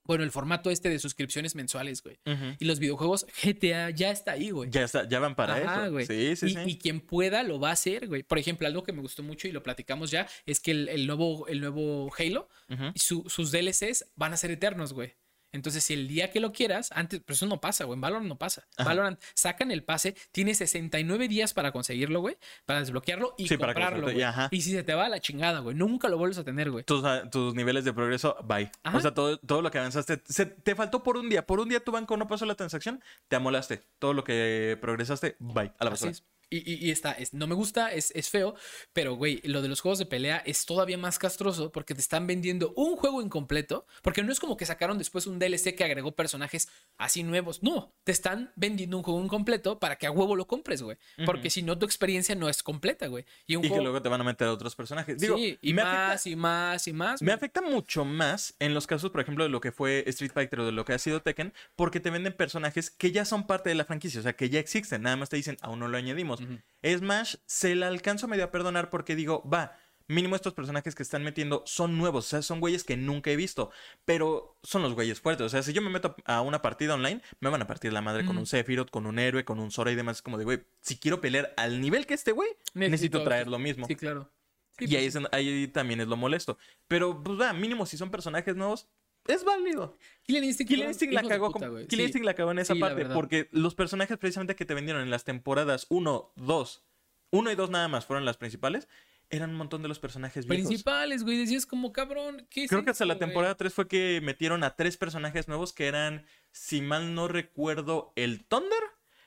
Bueno, 0.06 0.22
el 0.22 0.30
formato 0.30 0.70
este 0.70 0.90
de 0.90 0.98
suscripciones 0.98 1.54
mensuales, 1.54 2.02
güey. 2.02 2.18
Ujú. 2.26 2.56
Y 2.58 2.66
los 2.66 2.78
videojuegos 2.78 3.24
GTA 3.42 3.88
ya 3.88 4.10
está 4.10 4.32
ahí, 4.32 4.50
güey. 4.50 4.68
Ya, 4.70 4.82
está, 4.84 5.08
ya 5.08 5.18
van 5.18 5.34
para 5.34 5.54
Ajá, 5.56 5.84
eso. 5.84 5.92
güey. 5.92 6.04
Sí, 6.06 6.36
sí, 6.36 6.46
y, 6.46 6.50
sí. 6.50 6.58
y 6.66 6.76
quien 6.78 7.00
pueda 7.00 7.42
lo 7.42 7.58
va 7.58 7.70
a 7.70 7.72
hacer, 7.72 8.06
güey. 8.06 8.22
Por 8.22 8.38
ejemplo, 8.38 8.66
algo 8.66 8.82
que 8.82 8.92
me 8.92 9.00
gustó 9.00 9.22
mucho 9.22 9.48
y 9.48 9.52
lo 9.52 9.62
platicamos 9.62 10.10
ya 10.10 10.28
es 10.44 10.60
que 10.60 10.72
el, 10.72 10.88
el 10.90 11.06
nuevo, 11.06 11.46
el 11.48 11.60
nuevo 11.60 12.12
Halo, 12.18 12.50
Ujú. 12.68 12.92
su- 12.96 13.24
sus 13.30 13.50
DLCs 13.50 14.06
van 14.14 14.34
a 14.34 14.36
ser 14.36 14.50
eternos, 14.50 14.92
güey. 14.92 15.14
Entonces, 15.55 15.82
si 15.84 15.94
el 15.94 16.09
día 16.09 16.30
que 16.30 16.40
lo 16.40 16.52
quieras, 16.52 16.90
antes, 16.92 17.20
pero 17.24 17.34
eso 17.34 17.46
no 17.46 17.61
pasa, 17.61 17.84
güey. 17.84 17.96
En 17.96 18.00
Valorant 18.00 18.26
no 18.28 18.36
pasa. 18.36 18.66
Ajá. 18.76 18.88
Valorant 18.90 19.20
sacan 19.34 19.70
el 19.70 19.82
pase, 19.84 20.14
tienes 20.32 20.59
69 20.59 21.28
días 21.28 21.55
para 21.55 21.72
conseguirlo, 21.72 22.20
güey, 22.20 22.36
para 22.66 22.80
desbloquearlo 22.80 23.34
y 23.38 23.48
Sí, 23.48 23.57
para 23.57 23.72
comprarlo, 23.72 24.02
güey. 24.07 24.18
y 24.18 24.22
ajá. 24.22 24.48
Y 24.50 24.61
si 24.61 24.72
se 24.72 24.82
te 24.82 24.94
va 24.94 25.07
a 25.07 25.09
la 25.09 25.20
chingada, 25.20 25.61
güey, 25.61 25.74
nunca 25.76 26.09
lo 26.09 26.18
vuelves 26.18 26.38
a 26.38 26.44
tener, 26.44 26.70
güey. 26.70 26.84
Tus, 26.84 27.05
ah, 27.05 27.30
tus 27.30 27.55
niveles 27.55 27.84
de 27.84 27.92
progreso, 27.92 28.36
bye. 28.44 28.70
Ajá. 28.82 28.98
O 28.98 29.00
sea, 29.00 29.14
todo, 29.14 29.38
todo 29.38 29.62
lo 29.62 29.70
que 29.70 29.78
avanzaste, 29.78 30.20
se- 30.26 30.46
te 30.46 30.74
faltó 30.74 31.02
por 31.02 31.16
un 31.16 31.28
día. 31.28 31.46
Por 31.46 31.61
un 31.61 31.68
día 31.68 31.80
tu 31.80 31.92
banco 31.92 32.16
no 32.16 32.26
pasó 32.26 32.44
la 32.46 32.57
transacción, 32.57 33.02
te 33.28 33.36
amolaste. 33.36 33.82
Todo 33.98 34.12
lo 34.12 34.24
que 34.24 34.76
progresaste, 34.80 35.36
bye. 35.38 35.72
A 35.78 35.84
la 35.84 35.90
Así 35.92 36.07
basura. 36.07 36.11
es. 36.11 36.24
Y, 36.51 36.59
y- 36.70 36.86
y 36.86 36.90
está, 36.90 37.12
es- 37.12 37.32
no 37.34 37.47
me 37.47 37.55
gusta, 37.55 37.92
es, 37.92 38.11
es 38.14 38.28
feo, 38.30 38.55
pero 38.92 39.14
güey, 39.14 39.40
lo 39.45 39.62
de 39.62 39.68
los 39.68 39.80
juegos 39.80 39.99
de 39.99 40.07
pelea 40.07 40.42
es 40.47 40.66
todavía 40.66 40.99
más 40.99 41.18
castroso 41.18 41.72
porque 41.72 41.95
te 41.95 42.01
están 42.01 42.26
vendiendo 42.26 42.72
un 42.76 42.97
juego 42.97 43.22
incompleto, 43.22 43.86
porque 44.03 44.22
no 44.22 44.32
es 44.32 44.40
como 44.40 44.57
que 44.57 44.66
sacaron 44.66 44.99
después 44.99 45.26
un 45.26 45.38
DLC 45.38 45.74
que 45.74 45.84
agregó 45.84 46.12
personajes 46.12 46.68
así 46.99 47.22
nuevos, 47.22 47.62
no, 47.62 47.92
te 48.05 48.12
están 48.12 48.53
vendiendo 48.57 48.97
un 48.97 49.03
juego 49.03 49.22
incompleto 49.22 49.78
para 49.78 49.97
que 49.97 50.07
a 50.07 50.11
huevo 50.11 50.36
lo 50.36 50.47
compres, 50.47 50.82
güey, 50.82 50.97
porque 51.26 51.51
si 51.51 51.62
no 51.62 51.78
tu 51.78 51.86
experiencia 51.86 52.34
no 52.34 52.49
es 52.49 52.62
completa, 52.62 53.07
güey. 53.07 53.24
Y 53.47 53.57
un 53.57 53.64
Y 53.64 53.70
que 53.70 53.80
luego 53.80 54.01
te 54.03 54.09
van 54.09 54.20
a 54.20 54.24
meter 54.24 54.49
a 54.49 54.53
otros 54.53 54.74
personajes. 54.76 55.18
Digo, 55.18 55.36
sí, 55.36 55.59
y 55.62 55.72
más, 55.74 55.84
afecta- 56.20 56.28
y 56.30 56.36
más, 56.36 56.88
y 56.88 56.92
más. 56.92 57.22
Me 57.22 57.26
güey. 57.26 57.36
afecta 57.36 57.62
mucho 57.62 58.05
más 58.05 58.55
en 58.59 58.74
los 58.74 58.86
casos, 58.86 59.11
por 59.11 59.20
ejemplo, 59.20 59.45
de 59.45 59.51
lo 59.51 59.61
que 59.61 59.72
fue 59.72 60.05
Street 60.07 60.32
Fighter 60.32 60.61
o 60.61 60.66
de 60.66 60.72
lo 60.72 60.84
que 60.84 60.92
ha 60.92 60.99
sido 60.99 61.22
Tekken, 61.22 61.53
porque 61.76 62.01
te 62.01 62.11
venden 62.11 62.32
personajes 62.34 62.90
que 62.90 63.12
ya 63.12 63.24
son 63.24 63.47
parte 63.47 63.68
de 63.70 63.74
la 63.74 63.84
franquicia, 63.84 64.20
o 64.20 64.22
sea, 64.22 64.34
que 64.34 64.51
ya 64.51 64.59
existen, 64.61 65.03
nada 65.03 65.16
más 65.16 65.28
te 65.28 65.36
dicen, 65.36 65.57
aún 65.62 65.78
no 65.80 65.88
lo 65.88 65.97
añadimos. 65.97 66.34
Ujú. 66.41 66.59
Smash 66.82 67.37
se 67.47 67.74
la 67.74 67.89
alcanzo 67.89 68.28
medio 68.28 68.45
a 68.45 68.51
perdonar 68.51 68.91
porque 68.91 69.16
digo, 69.16 69.43
va, 69.49 69.76
mínimo 70.07 70.37
estos 70.37 70.53
personajes 70.53 70.95
que 70.95 71.03
están 71.03 71.22
metiendo 71.24 71.62
son 71.66 71.97
nuevos, 71.97 72.26
o 72.26 72.28
sea, 72.28 72.43
son 72.43 72.61
güeyes 72.61 72.85
que 72.85 72.97
nunca 72.97 73.30
he 73.30 73.37
visto, 73.37 73.70
pero 74.05 74.59
son 74.62 74.82
los 74.82 74.93
güeyes 74.93 75.20
fuertes, 75.20 75.47
o 75.47 75.49
sea, 75.49 75.62
si 75.62 75.72
yo 75.72 75.80
me 75.80 75.89
meto 75.89 76.14
a 76.26 76.43
una 76.43 76.61
partida 76.61 76.95
online, 76.95 77.22
me 77.41 77.49
van 77.49 77.62
a 77.62 77.66
partir 77.66 77.93
la 77.93 78.03
madre 78.03 78.26
con 78.26 78.37
un 78.37 78.45
Sephiroth, 78.47 78.91
con 78.91 79.07
un 79.07 79.18
héroe, 79.18 79.45
con 79.47 79.59
un 79.61 79.70
Sora 79.70 79.91
y 79.93 79.95
demás, 79.95 80.18
es 80.18 80.22
como 80.22 80.37
de, 80.37 80.45
güey, 80.45 80.62
si 80.82 80.99
quiero 80.99 81.20
pelear 81.22 81.55
al 81.57 81.80
nivel 81.80 82.07
que 82.07 82.14
este 82.14 82.32
güey, 82.32 82.51
necesito, 82.74 83.22
traer 83.24 83.49
lo 83.49 83.59
mismo. 83.59 83.87
Sí, 83.87 83.97
claro. 83.97 84.30
Sí, 84.76 84.85
y 84.85 84.89
pues 84.89 84.99
ahí, 84.99 85.07
es- 85.07 85.18
ahí 85.32 85.68
también 85.68 86.01
es 86.01 86.09
lo 86.09 86.16
molesto. 86.16 86.59
Pero, 86.89 87.22
pues, 87.22 87.41
va, 87.41 87.53
mínimo 87.53 87.87
si 87.87 87.96
son 87.96 88.11
personajes 88.11 88.57
nuevos, 88.57 88.88
es 89.26 89.45
válido. 89.45 89.96
Killer 90.22 90.45
Instinct, 90.45 90.71
fueron 90.71 90.88
Instinct 90.91 91.14
la 91.14 91.22
cagó, 91.22 91.51
puta, 91.53 91.71
Sí. 91.88 92.03
Instinct 92.03 92.25
la 92.26 92.34
cagó 92.34 92.51
en 92.53 92.59
esa 92.59 92.75
Sí, 92.75 92.80
parte, 92.80 93.05
porque 93.07 93.49
los 93.53 93.75
personajes 93.75 94.17
precisamente 94.18 94.57
que 94.57 94.64
te 94.64 94.75
vendieron 94.75 95.03
en 95.03 95.11
las 95.11 95.25
temporadas 95.25 95.87
1, 95.91 96.33
2, 96.37 96.84
1 97.30 97.51
y 97.53 97.55
2 97.55 97.71
nada 97.71 97.88
más 97.88 98.07
fueron 98.07 98.25
las 98.25 98.37
principales, 98.37 98.88
eran 99.30 99.51
un 99.51 99.57
montón 99.57 99.83
de 99.83 99.88
los 99.88 99.99
personajes 99.99 100.46
viejos. 100.46 100.67
Principales, 100.67 101.25
güey, 101.25 101.38
decías 101.38 101.67
como 101.67 101.92
cabrón. 101.92 102.46
¿qué 102.51 102.64
es 102.64 102.71
Creo 102.71 102.84
que 102.84 102.91
hasta 102.91 103.05
la 103.05 103.14
güey? 103.14 103.26
temporada 103.26 103.55
3 103.57 103.72
fue 103.72 103.88
que 103.88 104.21
metieron 104.22 104.63
a 104.64 104.76
tres 104.76 104.96
personajes 104.96 105.49
nuevos 105.49 105.72
que 105.72 105.87
eran, 105.87 106.26
si 106.53 106.80
mal 106.83 107.14
no 107.14 107.26
recuerdo, 107.29 108.13
el 108.17 108.45
Thunder, 108.45 108.83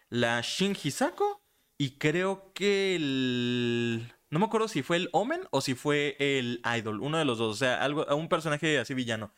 la 0.10 0.40
Shin 0.42 0.76
Hisako 0.82 1.42
Y 1.78 1.98
creo 1.98 2.52
que 2.54 2.96
el. 2.96 4.14
No 4.30 4.40
me 4.40 4.46
acuerdo 4.46 4.68
si 4.68 4.82
fue 4.84 4.98
el 4.98 5.10
Omen 5.14 5.42
o 5.52 5.62
si 5.62 5.74
fue 5.74 6.16
el 6.20 6.62
Idol, 6.78 7.02
uno 7.02 7.18
de 7.18 7.26
los 7.26 7.38
dos. 7.38 7.56
O 7.56 7.58
sea, 7.58 7.82
algo, 7.84 8.06
un 8.16 8.28
personaje 8.30 8.78
así 8.78 8.94
villano. 8.94 9.34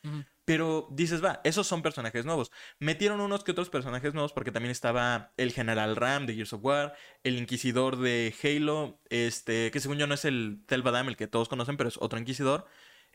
Pero 0.50 0.88
dices, 0.90 1.24
va, 1.24 1.42
esos 1.44 1.68
son 1.68 1.84
personajes 1.84 2.26
nuevos. 2.26 2.52
Metieron 2.80 3.22
unos 3.22 3.44
que 3.44 3.52
otros 3.52 3.70
personajes 3.70 4.16
nuevos 4.16 4.34
porque 4.34 4.52
también 4.52 4.72
estaba 4.72 5.32
el 5.38 5.52
General 5.52 5.96
Ram 5.96 6.26
de 6.26 6.34
Gears 6.34 6.54
of 6.54 6.66
War, 6.66 6.96
el 7.24 7.38
Inquisidor 7.38 7.98
de 7.98 8.34
Halo, 8.44 9.00
este, 9.12 9.70
que 9.70 9.80
según 9.80 10.00
yo 10.00 10.08
no 10.08 10.16
es 10.16 10.26
el 10.26 10.64
Tel 10.66 10.82
Badam, 10.82 11.08
el 11.08 11.18
que 11.18 11.28
todos 11.28 11.50
conocen, 11.50 11.78
pero 11.78 11.88
es 11.88 11.98
otro 12.02 12.18
Inquisidor. 12.18 12.66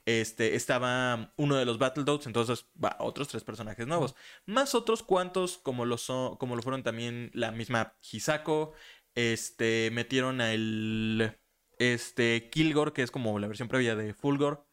Este, 0.06 0.54
estaba 0.54 1.34
uno 1.36 1.56
de 1.56 1.64
los 1.64 1.78
Battletoads, 1.78 2.28
entonces, 2.28 2.66
va, 2.82 2.96
otros 3.00 3.26
tres 3.26 3.42
personajes 3.42 3.84
nuevos. 3.84 4.14
Más 4.46 4.76
otros 4.76 5.02
cuantos, 5.02 5.58
como 5.58 5.86
lo, 5.86 5.98
son, 5.98 6.36
como 6.36 6.54
lo 6.54 6.62
fueron 6.62 6.84
también 6.84 7.32
la 7.34 7.50
misma 7.50 7.96
Hisako, 8.12 8.74
este, 9.16 9.90
metieron 9.90 10.40
a 10.40 10.52
el, 10.52 11.36
este, 11.80 12.48
Kilgore, 12.50 12.92
que 12.92 13.02
es 13.02 13.10
como 13.10 13.40
la 13.40 13.48
versión 13.48 13.66
previa 13.66 13.96
de 13.96 14.14
Fulgor. 14.14 14.64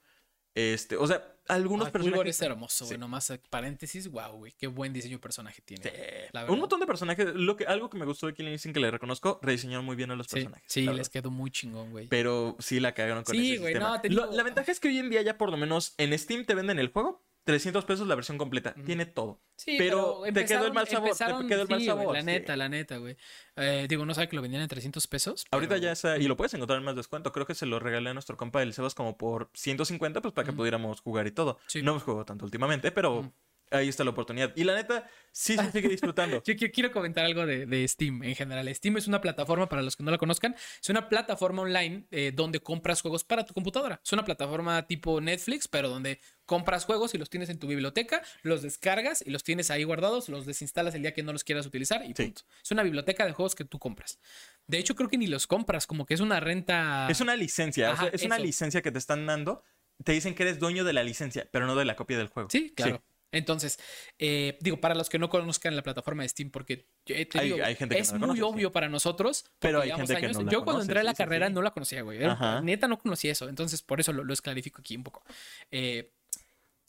Este, 0.54 0.98
o 0.98 1.08
sea, 1.08 1.24
algunos 1.48 1.88
Ah, 1.88 1.92
personajes... 1.92 2.36
es 2.36 2.42
hermoso, 2.42 2.86
güey. 2.86 2.96
Sí. 2.96 3.00
Nomás 3.00 3.32
paréntesis, 3.50 4.10
wow, 4.10 4.34
güey. 4.36 4.52
Qué 4.58 4.68
buen 4.68 4.92
diseño 4.92 5.16
de 5.18 5.22
personaje 5.22 5.62
tiene. 5.62 5.84
Sí. 5.84 5.90
la. 6.34 6.46
Un 6.52 6.60
montón 6.60 6.80
de 6.82 6.86
personajes. 6.88 7.28
Lo 7.36 7.56
que, 7.56 7.66
algo 7.66 7.90
que 7.90 7.98
me 7.98 8.06
gustó 8.06 8.28
de 8.28 8.34
Killing 8.34 8.52
Instinct 8.54 8.74
que 8.76 8.82
le 8.82 8.92
reconozco, 8.92 9.40
rediseñaron 9.42 9.86
muy 9.86 9.96
bien 9.96 10.12
a 10.12 10.16
los 10.16 10.28
Sí, 10.28 10.36
personajes. 10.36 10.66
sí, 10.68 10.82
les 10.86 11.10
quedó 11.10 11.32
muy 11.32 11.52
chingón, 11.52 11.92
güey. 11.92 12.08
Pero 12.08 12.58
sí 12.60 12.80
la 12.80 12.94
cagaron 12.94 13.24
con 13.24 13.36
Sí, 13.36 13.54
ese 13.54 13.62
güey, 13.62 13.74
sistema. 13.74 13.96
no, 13.96 14.02
te 14.02 14.10
Lo- 14.10 14.32
la 14.32 14.44
ventaja 14.44 14.72
es 14.72 14.80
que 14.80 14.90
hoy 14.90 14.98
en 15.00 15.10
día 15.10 15.22
ya 15.22 15.38
por 15.38 15.50
lo 15.52 15.58
menos 15.58 15.94
en 15.98 16.18
Steam 16.18 16.46
te 16.46 16.54
venden 16.54 16.80
el 16.80 16.90
juego. 16.92 17.24
300 17.44 17.86
pesos 17.86 18.08
la 18.08 18.16
versión 18.16 18.38
completa. 18.38 18.74
Tiene 18.86 19.06
todo. 19.06 19.42
Sí, 19.56 19.76
pero 19.78 20.22
te 20.34 20.46
quedó 20.46 20.66
el 20.66 20.74
mal 20.74 20.88
sabor, 20.88 21.12
te 21.16 21.48
quedó 21.48 21.62
el 21.64 21.70
mal 21.70 21.80
sí, 21.80 21.86
sabor, 21.86 22.14
La 22.14 22.22
sí. 22.22 22.26
neta, 22.26 22.56
la 22.56 22.70
neta, 22.70 22.98
güey. 22.98 23.16
Eh, 23.56 23.86
digo, 23.88 24.06
no 24.06 24.14
sabe 24.14 24.28
que 24.28 24.36
lo 24.36 24.42
vendían 24.42 24.64
en 24.64 24.68
300 24.68 25.06
pesos. 25.08 25.46
Ahorita 25.52 25.78
ya 25.78 25.92
está, 25.92 26.18
y 26.18 26.28
lo 26.28 26.38
puedes 26.38 26.54
encontrar 26.54 26.80
en 26.80 26.86
más 26.86 26.96
descuento. 26.96 27.32
Creo 27.32 27.46
que 27.46 27.56
se 27.56 27.66
lo 27.66 27.80
regalé 27.80 28.10
a 28.10 28.14
nuestro 28.14 28.38
compa 28.38 28.62
el 28.64 28.74
Sebas 28.74 28.96
como 28.96 29.18
por 29.18 29.50
150, 29.54 30.22
pues 30.22 30.34
para 30.34 30.46
que 30.46 30.54
pudiéramos 30.54 31.02
jugar 31.02 31.28
y 31.28 31.32
todo. 31.32 31.60
Sí. 31.68 31.82
No 31.82 31.92
hemos 31.92 32.04
jugado 32.04 32.26
tanto 32.26 32.46
últimamente, 32.46 32.92
pero. 32.92 33.34
Ahí 33.72 33.88
está 33.90 34.04
la 34.04 34.12
oportunidad. 34.12 34.54
Y 34.56 34.64
la 34.64 34.76
neta, 34.76 35.08
sí 35.32 35.56
se 35.58 35.72
sigue 35.72 35.90
disfrutando. 35.90 36.44
Yo 36.46 36.54
qui- 36.54 36.72
quiero 36.72 36.92
comentar 36.92 37.26
algo 37.26 37.46
de, 37.46 37.66
de 37.66 37.88
Steam 37.88 38.22
en 38.24 38.36
general. 38.36 38.74
Steam 38.76 38.98
es 38.98 39.08
una 39.08 39.22
plataforma, 39.22 39.68
para 39.68 39.82
los 39.82 39.96
que 39.96 40.04
no 40.04 40.12
la 40.12 40.18
conozcan, 40.18 40.56
es 40.82 40.90
una 40.90 41.10
plataforma 41.10 41.64
online 41.64 42.06
eh, 42.12 42.32
donde 42.36 42.60
compras 42.60 43.02
juegos 43.02 43.24
para 43.24 43.46
tu 43.46 43.54
computadora. 43.54 44.00
Es 44.04 44.14
una 44.14 44.24
plataforma 44.26 44.86
tipo 44.88 45.20
Netflix, 45.22 45.68
pero 45.68 45.90
donde 45.90 46.20
compras 46.46 46.86
juegos 46.86 47.14
y 47.14 47.18
los 47.18 47.30
tienes 47.30 47.50
en 47.50 47.60
tu 47.60 47.68
biblioteca, 47.68 48.22
los 48.44 48.62
descargas 48.62 49.24
y 49.26 49.30
los 49.30 49.44
tienes 49.44 49.72
ahí 49.72 49.84
guardados, 49.86 50.28
los 50.30 50.46
desinstalas 50.46 50.94
el 50.96 51.02
día 51.02 51.14
que 51.14 51.24
no 51.24 51.32
los 51.32 51.44
quieras 51.44 51.66
utilizar 51.66 52.04
y 52.04 52.08
Sí. 52.14 52.24
punto. 52.26 52.42
Es 52.62 52.72
una 52.72 52.84
biblioteca 52.84 53.26
de 53.26 53.32
juegos 53.32 53.56
que 53.56 53.64
tú 53.64 53.80
compras. 53.80 54.20
De 54.68 54.78
hecho, 54.78 54.96
creo 54.96 55.10
que 55.10 55.18
ni 55.18 55.28
los 55.28 55.48
compras, 55.48 55.88
como 55.88 56.06
que 56.06 56.14
es 56.14 56.20
una 56.20 56.40
renta. 56.42 57.08
Es 57.10 57.22
una 57.22 57.36
licencia, 57.36 57.92
o 57.92 57.96
sea, 57.96 58.06
Ajá, 58.08 58.12
es 58.16 58.24
una 58.24 58.38
licencia 58.38 58.82
que 58.82 58.92
te 58.92 58.98
están 59.00 59.26
dando. 59.26 59.64
Te 60.04 60.14
dicen 60.14 60.34
que 60.34 60.44
eres 60.44 60.60
dueño 60.60 60.84
de 60.84 60.94
la 60.94 61.04
licencia, 61.04 61.48
pero 61.52 61.68
no 61.68 61.76
de 61.76 61.86
la 61.86 61.96
copia 61.96 62.18
del 62.18 62.28
juego. 62.28 62.50
Sí, 62.50 62.74
claro. 62.76 63.04
Entonces, 63.32 63.80
eh, 64.20 64.58
digo, 64.62 64.82
para 64.82 64.94
los 64.96 65.10
que 65.10 65.18
no 65.20 65.30
conozcan 65.30 65.76
la 65.76 65.84
plataforma 65.84 66.24
de 66.24 66.30
Steam, 66.30 66.50
porque 66.50 66.88
yo, 67.06 67.16
te 67.28 67.40
Hay- 67.40 67.52
digo, 67.52 67.64
hay 67.66 67.76
gente 67.76 67.96
que 67.96 68.02
es 68.02 68.12
no 68.12 68.20
muy 68.20 68.28
conoce, 68.28 68.40
sí. 68.40 68.44
obvio 68.44 68.72
para 68.72 68.90
nosotros. 68.90 69.46
Pero 69.60 69.82
hay 69.82 69.92
gente 69.92 70.16
que 70.16 70.28
no 70.30 70.42
la 70.44 70.52
Yo 70.52 70.64
cuando 70.64 70.82
entré 70.82 71.00
a 71.00 71.04
la 71.04 71.12
sí, 71.12 71.18
carrera 71.18 71.48
sí. 71.48 71.54
no 71.54 71.62
la 71.62 71.72
conocía, 71.72 72.02
güey. 72.02 72.18
Era-. 72.22 72.62
Neta 72.62 72.88
no 72.88 72.98
conocía 73.00 73.32
eso. 73.32 73.48
Entonces, 73.50 73.82
por 73.82 74.00
eso 74.00 74.12
lo, 74.14 74.24
lo 74.24 74.36
clarifico 74.36 74.82
aquí 74.82 74.96
un 74.98 75.04
poco. 75.04 75.24
Eh, 75.72 76.12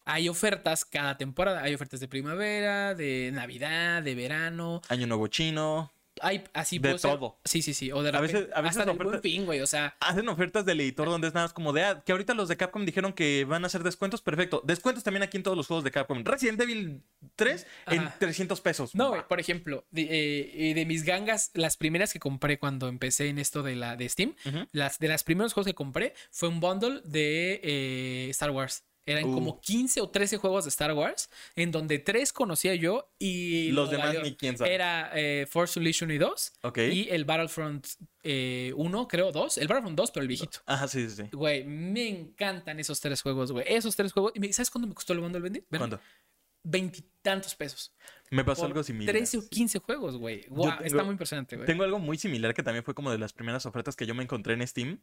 hay 0.04 0.28
ofertas 0.28 0.84
cada 0.84 1.16
temporada. 1.16 1.62
Hay 1.62 1.74
ofertas 1.74 2.00
de 2.00 2.08
primavera, 2.08 2.94
de 2.94 3.30
Navidad, 3.32 4.02
de 4.02 4.14
verano. 4.16 4.82
Año 4.88 5.06
Nuevo 5.06 5.28
Chino. 5.28 5.92
Hay 6.24 6.44
así 6.54 6.78
De 6.78 6.96
ser- 6.98 7.10
todo. 7.18 7.38
Sí, 7.44 7.60
sí, 7.62 7.74
sí. 7.74 7.90
O 7.92 8.02
de 8.02 8.10
A 8.10 8.20
veces- 8.20 8.48
a 8.54 8.60
veces 8.60 8.78
hasta 8.78 8.80
del 8.86 8.90
oferta- 8.94 9.10
buen 9.10 9.22
fin, 9.22 9.44
güey. 9.44 9.60
O 9.60 9.66
sea, 9.66 9.96
Hacen 10.00 10.28
ofertas 10.28 10.64
del 10.64 10.80
editor 10.80 11.08
donde 11.08 11.28
es 11.28 11.34
nada 11.34 11.46
más 11.46 11.52
como 11.52 11.72
de, 11.72 11.82
ah, 11.82 12.02
que 12.06 12.12
ahorita 12.12 12.34
los 12.34 12.48
de 12.48 12.56
Capcom 12.56 12.84
dijeron 12.86 13.12
que 13.12 13.44
van 13.44 13.64
a 13.64 13.66
hacer 13.66 13.82
descuentos, 13.82 14.22
perfecto. 14.22 14.62
Descuentos 14.64 15.02
también 15.04 15.22
aquí 15.22 15.36
en 15.36 15.42
todos 15.42 15.56
los 15.56 15.66
juegos 15.66 15.82
de 15.84 15.90
Capcom. 15.90 16.22
Resident 16.24 16.60
Evil 16.60 17.02
3 17.36 17.66
en 17.88 18.00
Ajá. 18.00 18.16
300 18.18 18.60
pesos. 18.60 18.94
No, 18.94 19.08
güey, 19.10 19.22
por 19.28 19.40
ejemplo, 19.40 19.84
de, 19.90 20.70
eh, 20.70 20.74
de 20.74 20.86
mis 20.86 21.02
gangas, 21.04 21.50
las 21.54 21.76
primeras 21.76 22.12
que 22.12 22.20
compré 22.20 22.58
cuando 22.58 22.88
empecé 22.88 23.28
en 23.28 23.38
esto 23.38 23.62
de 23.62 23.74
la 23.76 23.96
de 23.96 24.08
Steam, 24.08 24.34
las 24.72 24.98
de 24.98 25.08
los 25.08 25.24
primeros 25.24 25.52
juegos 25.52 25.66
que 25.66 25.74
compré 25.74 26.14
fue 26.30 26.48
un 26.48 26.60
bundle 26.60 27.00
de 27.04 27.60
eh, 27.62 28.28
Star 28.30 28.50
Wars. 28.52 28.84
Eran 29.04 29.24
Uh. 29.24 29.34
como 29.34 29.60
15 29.60 30.00
o 30.00 30.08
13 30.10 30.36
juegos 30.36 30.64
de 30.64 30.68
Star 30.68 30.92
Wars, 30.92 31.28
en 31.56 31.72
donde 31.72 31.98
tres 31.98 32.32
conocía 32.32 32.74
yo 32.76 33.10
y 33.18 33.70
Los 33.72 33.86
lo 33.86 33.90
demás 33.92 34.06
valió. 34.08 34.22
ni 34.22 34.36
quién 34.36 34.56
sabe. 34.56 34.72
Era 34.74 35.10
eh, 35.14 35.46
Force 35.50 35.78
Unleashed 35.78 36.04
1 36.04 36.14
y 36.14 36.18
2 36.18 36.52
Ok. 36.62 36.78
y 36.78 37.08
el 37.10 37.24
Battlefront 37.24 37.86
eh, 38.22 38.72
1, 38.76 39.08
creo, 39.08 39.32
2. 39.32 39.58
El 39.58 39.66
Battlefront 39.68 39.96
2, 39.98 40.10
pero 40.12 40.22
el 40.22 40.28
viejito. 40.28 40.60
Ajá, 40.66 40.86
sí, 40.86 41.08
sí, 41.10 41.16
sí. 41.16 41.28
Güey, 41.32 41.64
me 41.64 42.08
encantan 42.08 42.78
esos 42.78 43.00
tres 43.00 43.20
juegos, 43.22 43.50
güey. 43.50 43.64
Esos 43.68 43.96
tres 43.96 44.12
juegos. 44.12 44.32
¿Y 44.36 44.40
me- 44.40 44.52
¿Sabes 44.52 44.70
cuánto 44.70 44.86
me 44.86 44.94
costó 44.94 45.12
el 45.14 45.20
bundle, 45.20 45.40
Bendy? 45.40 45.62
¿Cuánto? 45.68 45.98
Veintitantos 46.64 47.54
pesos. 47.56 47.92
Me 48.30 48.44
pasó 48.44 48.62
Por 48.62 48.70
algo 48.70 48.82
similar. 48.84 49.12
13 49.12 49.38
o 49.38 49.48
15 49.48 49.80
juegos, 49.80 50.16
güey. 50.16 50.42
Tengo- 50.42 50.78
está 50.84 51.02
muy 51.02 51.12
impresionante, 51.12 51.56
güey. 51.56 51.66
Tengo 51.66 51.82
algo 51.82 51.98
muy 51.98 52.16
similar 52.18 52.54
que 52.54 52.62
también 52.62 52.84
fue 52.84 52.94
como 52.94 53.10
de 53.10 53.18
las 53.18 53.32
primeras 53.32 53.66
ofertas 53.66 53.96
que 53.96 54.06
yo 54.06 54.14
me 54.14 54.22
encontré 54.22 54.54
en 54.54 54.66
Steam. 54.66 55.00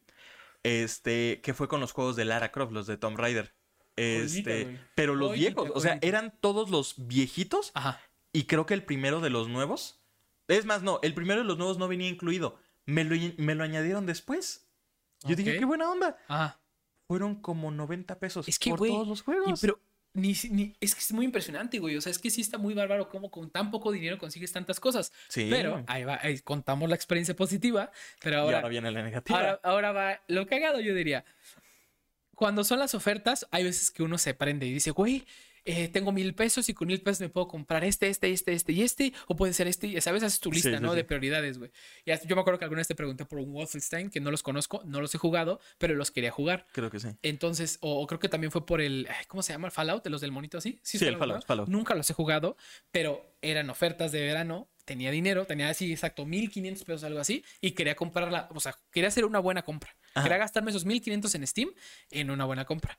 Este, 0.62 1.40
que 1.42 1.54
fue 1.54 1.68
con 1.68 1.80
los 1.80 1.92
juegos 1.92 2.16
de 2.16 2.24
Lara 2.24 2.50
Croft, 2.50 2.72
los 2.72 2.86
de 2.86 2.96
Tomb 2.96 3.16
Raider. 3.18 3.54
Este, 4.00 4.80
pero 4.94 5.14
los 5.14 5.30
Joyita, 5.30 5.60
viejos, 5.62 5.70
o 5.76 5.80
sea, 5.80 5.92
joyita. 5.92 6.06
eran 6.06 6.34
todos 6.40 6.70
los 6.70 6.94
viejitos 6.96 7.70
Ajá. 7.74 8.00
y 8.32 8.44
creo 8.44 8.66
que 8.66 8.74
el 8.74 8.82
primero 8.84 9.20
de 9.20 9.30
los 9.30 9.48
nuevos. 9.48 10.00
Es 10.48 10.64
más, 10.64 10.82
no, 10.82 10.98
el 11.02 11.14
primero 11.14 11.40
de 11.42 11.46
los 11.46 11.58
nuevos 11.58 11.78
no 11.78 11.86
venía 11.88 12.08
incluido. 12.08 12.58
Me 12.86 13.04
lo, 13.04 13.14
me 13.36 13.54
lo 13.54 13.62
añadieron 13.64 14.06
después. 14.06 14.66
Yo 15.24 15.36
dije, 15.36 15.52
Ok. 15.52 15.58
qué 15.58 15.64
buena 15.64 15.90
onda. 15.90 16.16
Ajá. 16.28 16.58
Fueron 17.06 17.36
como 17.36 17.70
90 17.70 18.18
pesos 18.18 18.48
Es 18.48 18.58
que, 18.58 18.70
por 18.70 18.78
güey, 18.80 18.90
todos 18.92 19.06
los 19.08 19.20
Y, 19.20 19.22
juegos. 19.22 19.60
pero 19.60 19.78
ni, 20.12 20.34
ni- 20.50 20.74
es 20.80 20.94
que 20.94 21.00
es 21.00 21.12
muy 21.12 21.24
impresionante, 21.24 21.78
güey. 21.78 21.96
O 21.96 22.00
sea, 22.00 22.10
es 22.10 22.18
que 22.18 22.30
sí 22.30 22.40
está 22.40 22.58
muy 22.58 22.74
bárbaro 22.74 23.08
cómo 23.08 23.30
con 23.30 23.48
tan 23.50 23.70
poco 23.70 23.92
dinero 23.92 24.18
consigues 24.18 24.50
tantas 24.52 24.80
cosas. 24.80 25.12
Sí. 25.28 25.46
Pero 25.50 25.84
ahí 25.86 26.02
va, 26.04 26.18
ahí 26.22 26.38
contamos 26.40 26.88
la 26.88 26.96
experiencia 26.96 27.36
positiva. 27.36 27.92
Pero 28.20 28.36
y 28.36 28.40
ahora, 28.40 28.56
ahora 28.58 28.68
viene 28.70 28.90
la 28.90 29.02
negativa. 29.02 29.38
ahora, 29.38 29.60
ahora 29.62 29.92
va 29.92 30.20
lo 30.26 30.46
cagado, 30.46 30.80
yo 30.80 30.94
diría. 30.94 31.24
Cuando 32.40 32.64
son 32.64 32.78
las 32.78 32.94
ofertas, 32.94 33.46
hay 33.50 33.64
veces 33.64 33.90
que 33.90 34.02
uno 34.02 34.16
se 34.16 34.32
prende 34.32 34.66
y 34.66 34.72
dice, 34.72 34.92
güey, 34.92 35.26
eh, 35.66 35.88
tengo 35.88 36.10
mil 36.10 36.34
pesos 36.34 36.70
y 36.70 36.72
con 36.72 36.88
mil 36.88 37.02
pesos 37.02 37.20
me 37.20 37.28
puedo 37.28 37.48
comprar 37.48 37.84
este, 37.84 38.08
este, 38.08 38.30
este, 38.30 38.54
este 38.54 38.72
y 38.72 38.80
este, 38.80 39.12
o 39.26 39.36
puede 39.36 39.52
ser 39.52 39.68
este, 39.68 39.88
y 39.88 40.00
sabes, 40.00 40.22
haces 40.22 40.40
tu 40.40 40.50
lista, 40.50 40.78
sí, 40.78 40.82
¿no? 40.82 40.92
sí. 40.92 40.96
De 40.96 41.04
prioridades, 41.04 41.58
güey. 41.58 41.70
Y 42.06 42.12
yo 42.26 42.36
me 42.36 42.40
acuerdo 42.40 42.58
que 42.58 42.64
alguna 42.64 42.78
vez 42.78 42.88
te 42.88 42.94
pregunté 42.94 43.26
por 43.26 43.40
un 43.40 43.52
Wolfenstein, 43.52 44.08
que 44.08 44.20
no 44.20 44.30
los 44.30 44.42
conozco, 44.42 44.80
no 44.86 45.02
los 45.02 45.14
he 45.14 45.18
jugado, 45.18 45.60
pero 45.76 45.94
los 45.96 46.10
quería 46.10 46.30
jugar. 46.30 46.66
Creo 46.72 46.90
que 46.90 46.98
sí. 46.98 47.08
Entonces, 47.20 47.76
o, 47.82 48.00
o 48.00 48.06
creo 48.06 48.18
que 48.18 48.30
también 48.30 48.50
fue 48.50 48.64
por 48.64 48.80
el, 48.80 49.06
¿cómo 49.28 49.42
se 49.42 49.52
llama? 49.52 49.68
El 49.68 49.72
Fallout, 49.72 50.02
de 50.02 50.08
los 50.08 50.22
del 50.22 50.32
monito 50.32 50.56
así. 50.56 50.80
Sí, 50.82 50.96
el 51.04 51.18
Fallout. 51.18 51.44
Fallout. 51.44 51.68
Nunca 51.68 51.94
los 51.94 52.08
he 52.08 52.14
jugado, 52.14 52.56
pero 52.90 53.36
eran 53.42 53.68
ofertas 53.68 54.12
de 54.12 54.22
verano, 54.22 54.70
tenía 54.86 55.10
dinero, 55.10 55.44
tenía 55.44 55.68
así 55.68 55.92
exacto 55.92 56.24
1500 56.24 56.84
pesos, 56.84 57.04
algo 57.04 57.20
así, 57.20 57.44
y 57.60 57.72
quería 57.72 57.96
comprarla, 57.96 58.48
o 58.54 58.60
sea, 58.60 58.74
quería 58.90 59.08
hacer 59.08 59.26
una 59.26 59.40
buena 59.40 59.60
compra. 59.60 59.94
Ajá. 60.14 60.22
Quería 60.24 60.38
gastarme 60.38 60.70
esos 60.70 60.84
1500 60.84 61.34
en 61.34 61.46
Steam 61.46 61.70
en 62.10 62.30
una 62.30 62.44
buena 62.44 62.64
compra. 62.64 62.98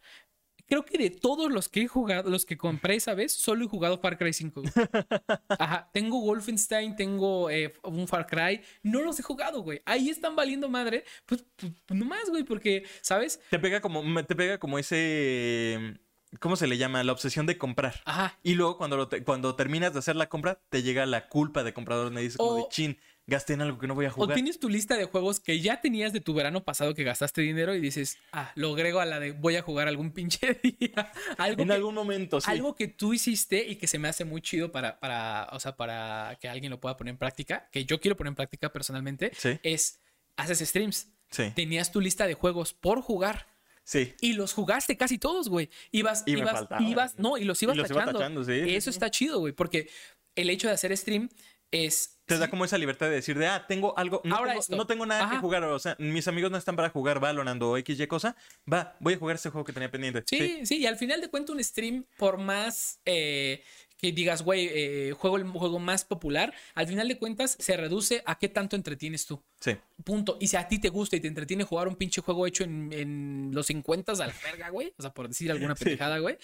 Creo 0.67 0.85
que 0.85 0.97
de 0.97 1.09
todos 1.09 1.51
los 1.51 1.67
que 1.67 1.81
he 1.81 1.87
jugado, 1.87 2.29
los 2.29 2.45
que 2.45 2.55
compré 2.57 2.95
esa 2.95 3.13
vez, 3.13 3.33
solo 3.33 3.65
he 3.65 3.67
jugado 3.67 3.97
Far 3.99 4.17
Cry 4.17 4.31
5. 4.31 4.61
güey. 4.61 4.71
Ajá, 5.59 5.89
tengo 5.91 6.21
Wolfenstein, 6.21 6.95
tengo 6.95 7.49
eh, 7.49 7.73
un 7.83 8.07
Far 8.07 8.25
Cry, 8.25 8.61
no 8.83 9.01
los 9.01 9.19
he 9.19 9.23
jugado, 9.23 9.63
güey. 9.63 9.81
Ahí 9.85 10.09
están 10.09 10.33
valiendo 10.35 10.69
madre, 10.69 11.03
pues, 11.25 11.43
pues, 11.57 11.73
pues 11.85 11.99
nomás, 11.99 12.29
güey, 12.29 12.43
porque, 12.43 12.83
¿sabes? 13.01 13.41
Te 13.49 13.59
pega 13.59 13.81
como, 13.81 14.01
te 14.23 14.33
pega 14.35 14.57
como 14.59 14.79
ese. 14.79 15.99
¿Cómo 16.39 16.55
se 16.55 16.65
le 16.67 16.77
llama? 16.77 17.03
La 17.03 17.11
obsesión 17.11 17.45
de 17.45 17.57
comprar. 17.57 18.01
Ajá, 18.05 18.39
Y 18.41 18.53
luego 18.53 18.77
cuando, 18.77 18.95
lo 18.95 19.09
te- 19.09 19.21
cuando 19.25 19.55
terminas 19.57 19.91
de 19.91 19.99
hacer 19.99 20.15
la 20.15 20.29
compra, 20.29 20.61
te 20.69 20.81
llega 20.81 21.05
la 21.05 21.27
culpa 21.27 21.63
de 21.65 21.73
comprador. 21.73 22.09
Me 22.13 22.21
dices 22.21 22.37
como 22.37 22.55
de 22.55 22.65
chin, 22.69 22.97
gasté 23.27 23.53
en 23.53 23.61
algo 23.61 23.77
que 23.77 23.87
no 23.87 23.95
voy 23.95 24.05
a 24.05 24.09
O 24.09 24.13
jugar. 24.13 24.33
tienes 24.35 24.59
tu 24.59 24.67
lista 24.67 24.97
de 24.97 25.05
juegos 25.05 25.39
que 25.39 25.59
ya 25.61 25.79
tenías 25.79 26.11
de 26.11 26.19
tu 26.21 26.33
verano 26.33 26.63
pasado 26.63 26.93
que 26.93 27.03
gastaste 27.03 27.41
dinero 27.41 27.73
y 27.75 27.79
dices, 27.79 28.17
ah, 28.33 28.51
lo 28.55 28.73
agrego 28.73 28.99
a 28.99 29.05
la 29.05 29.19
de 29.19 29.31
voy 29.31 29.55
a 29.55 29.61
jugar 29.61 29.87
algún 29.87 30.11
pinche 30.11 30.59
día. 30.63 31.11
Algo, 31.37 31.61
En 31.61 31.67
que, 31.69 31.73
algún 31.73 31.95
momento, 31.95 32.41
sí. 32.41 32.49
algo 32.51 32.75
que 32.75 32.87
tú 32.87 33.13
hiciste 33.13 33.65
y 33.65 33.75
que 33.77 33.87
se 33.87 33.99
me 33.99 34.07
hace 34.07 34.25
muy 34.25 34.41
chido 34.41 34.71
para, 34.71 34.99
para, 34.99 35.47
o 35.53 35.59
sea, 35.59 35.75
para 35.77 36.37
que 36.41 36.49
alguien 36.49 36.71
lo 36.71 36.79
pueda 36.79 36.97
poner 36.97 37.11
en 37.13 37.17
práctica, 37.17 37.69
que 37.71 37.85
yo 37.85 37.99
quiero 38.01 38.17
poner 38.17 38.29
en 38.31 38.35
práctica 38.35 38.71
personalmente, 38.73 39.31
Sí, 39.37 39.59
es 39.63 40.01
haces 40.35 40.59
streams. 40.67 41.07
sí, 41.29 41.51
Tenías 41.55 41.91
tu 41.91 42.01
lista 42.01 42.25
de 42.27 42.33
juegos 42.33 42.73
por 42.73 43.01
jugar 43.01 43.47
sí. 43.83 44.13
y 44.19 44.33
los 44.33 44.53
jugaste 44.53 44.97
casi 44.97 45.17
todos, 45.19 45.47
güey. 45.47 45.69
Ibas, 45.91 46.23
Y 46.25 46.33
me 46.33 46.39
ibas, 46.39 46.65
ibas, 46.79 47.19
no, 47.19 47.37
y 47.37 47.43
los 47.45 47.61
ibas 47.63 47.75
Y 47.75 47.79
los 47.79 47.89
iba 47.91 47.99
tachando. 48.01 48.19
tachando, 48.19 48.43
sí, 48.43 48.53
Eso 48.75 48.91
sí. 48.91 48.95
está 48.95 49.09
chido, 49.11 49.39
güey, 49.39 49.53
porque 49.53 49.89
el 50.35 50.49
hecho 50.49 50.67
de 50.67 50.73
hacer 50.73 50.95
stream 50.97 51.29
es... 51.71 52.17
Te 52.25 52.37
da 52.37 52.49
como 52.49 52.63
esa 52.63 52.77
libertad 52.77 53.07
de 53.07 53.15
decir 53.15 53.37
de, 53.37 53.47
ah, 53.47 53.65
tengo 53.67 53.97
algo, 53.97 54.21
no, 54.23 54.37
Ahora 54.37 54.51
tengo, 54.51 54.61
esto. 54.61 54.75
no 54.77 54.87
tengo 54.87 55.05
nada 55.05 55.29
que 55.29 55.37
jugar, 55.37 55.63
o 55.65 55.79
sea, 55.79 55.97
mis 55.99 56.29
amigos 56.29 56.49
no 56.49 56.57
están 56.57 56.77
para 56.77 56.89
jugar 56.89 57.19
Valorant 57.19 57.61
o 57.61 57.75
XY 57.77 58.07
cosa, 58.07 58.37
va, 58.71 58.95
voy 59.01 59.15
a 59.15 59.17
jugar 59.17 59.35
este 59.35 59.49
juego 59.49 59.65
que 59.65 59.73
tenía 59.73 59.91
pendiente. 59.91 60.23
Sí, 60.25 60.65
sí, 60.65 60.77
y 60.77 60.85
al 60.85 60.95
final 60.95 61.19
de 61.19 61.29
cuentas 61.29 61.53
un 61.53 61.61
stream, 61.61 62.05
por 62.17 62.37
más 62.37 63.01
eh, 63.03 63.63
que 64.01 64.11
digas, 64.11 64.41
güey, 64.41 64.67
eh, 64.73 65.13
juego 65.15 65.37
el 65.37 65.45
juego 65.47 65.77
más 65.77 66.05
popular, 66.05 66.53
al 66.73 66.87
final 66.87 67.07
de 67.07 67.19
cuentas 67.19 67.55
se 67.59 67.77
reduce 67.77 68.23
a 68.25 68.39
qué 68.39 68.49
tanto 68.49 68.75
entretienes 68.75 69.27
tú. 69.27 69.43
Sí. 69.59 69.77
Punto. 70.03 70.37
Y 70.41 70.47
si 70.47 70.57
a 70.57 70.67
ti 70.67 70.79
te 70.79 70.89
gusta 70.89 71.15
y 71.15 71.19
te 71.19 71.27
entretiene 71.27 71.63
jugar 71.63 71.87
un 71.87 71.95
pinche 71.95 72.19
juego 72.21 72.47
hecho 72.47 72.63
en, 72.63 72.91
en 72.91 73.51
los 73.53 73.67
50 73.67 74.11
a 74.13 74.15
la 74.15 74.33
verga, 74.43 74.69
güey. 74.69 74.91
O 74.97 75.01
sea, 75.03 75.13
por 75.13 75.27
decir 75.27 75.51
alguna 75.51 75.75
Sí. 75.81 75.83
pendejada, 75.83 76.17
güey. 76.17 76.37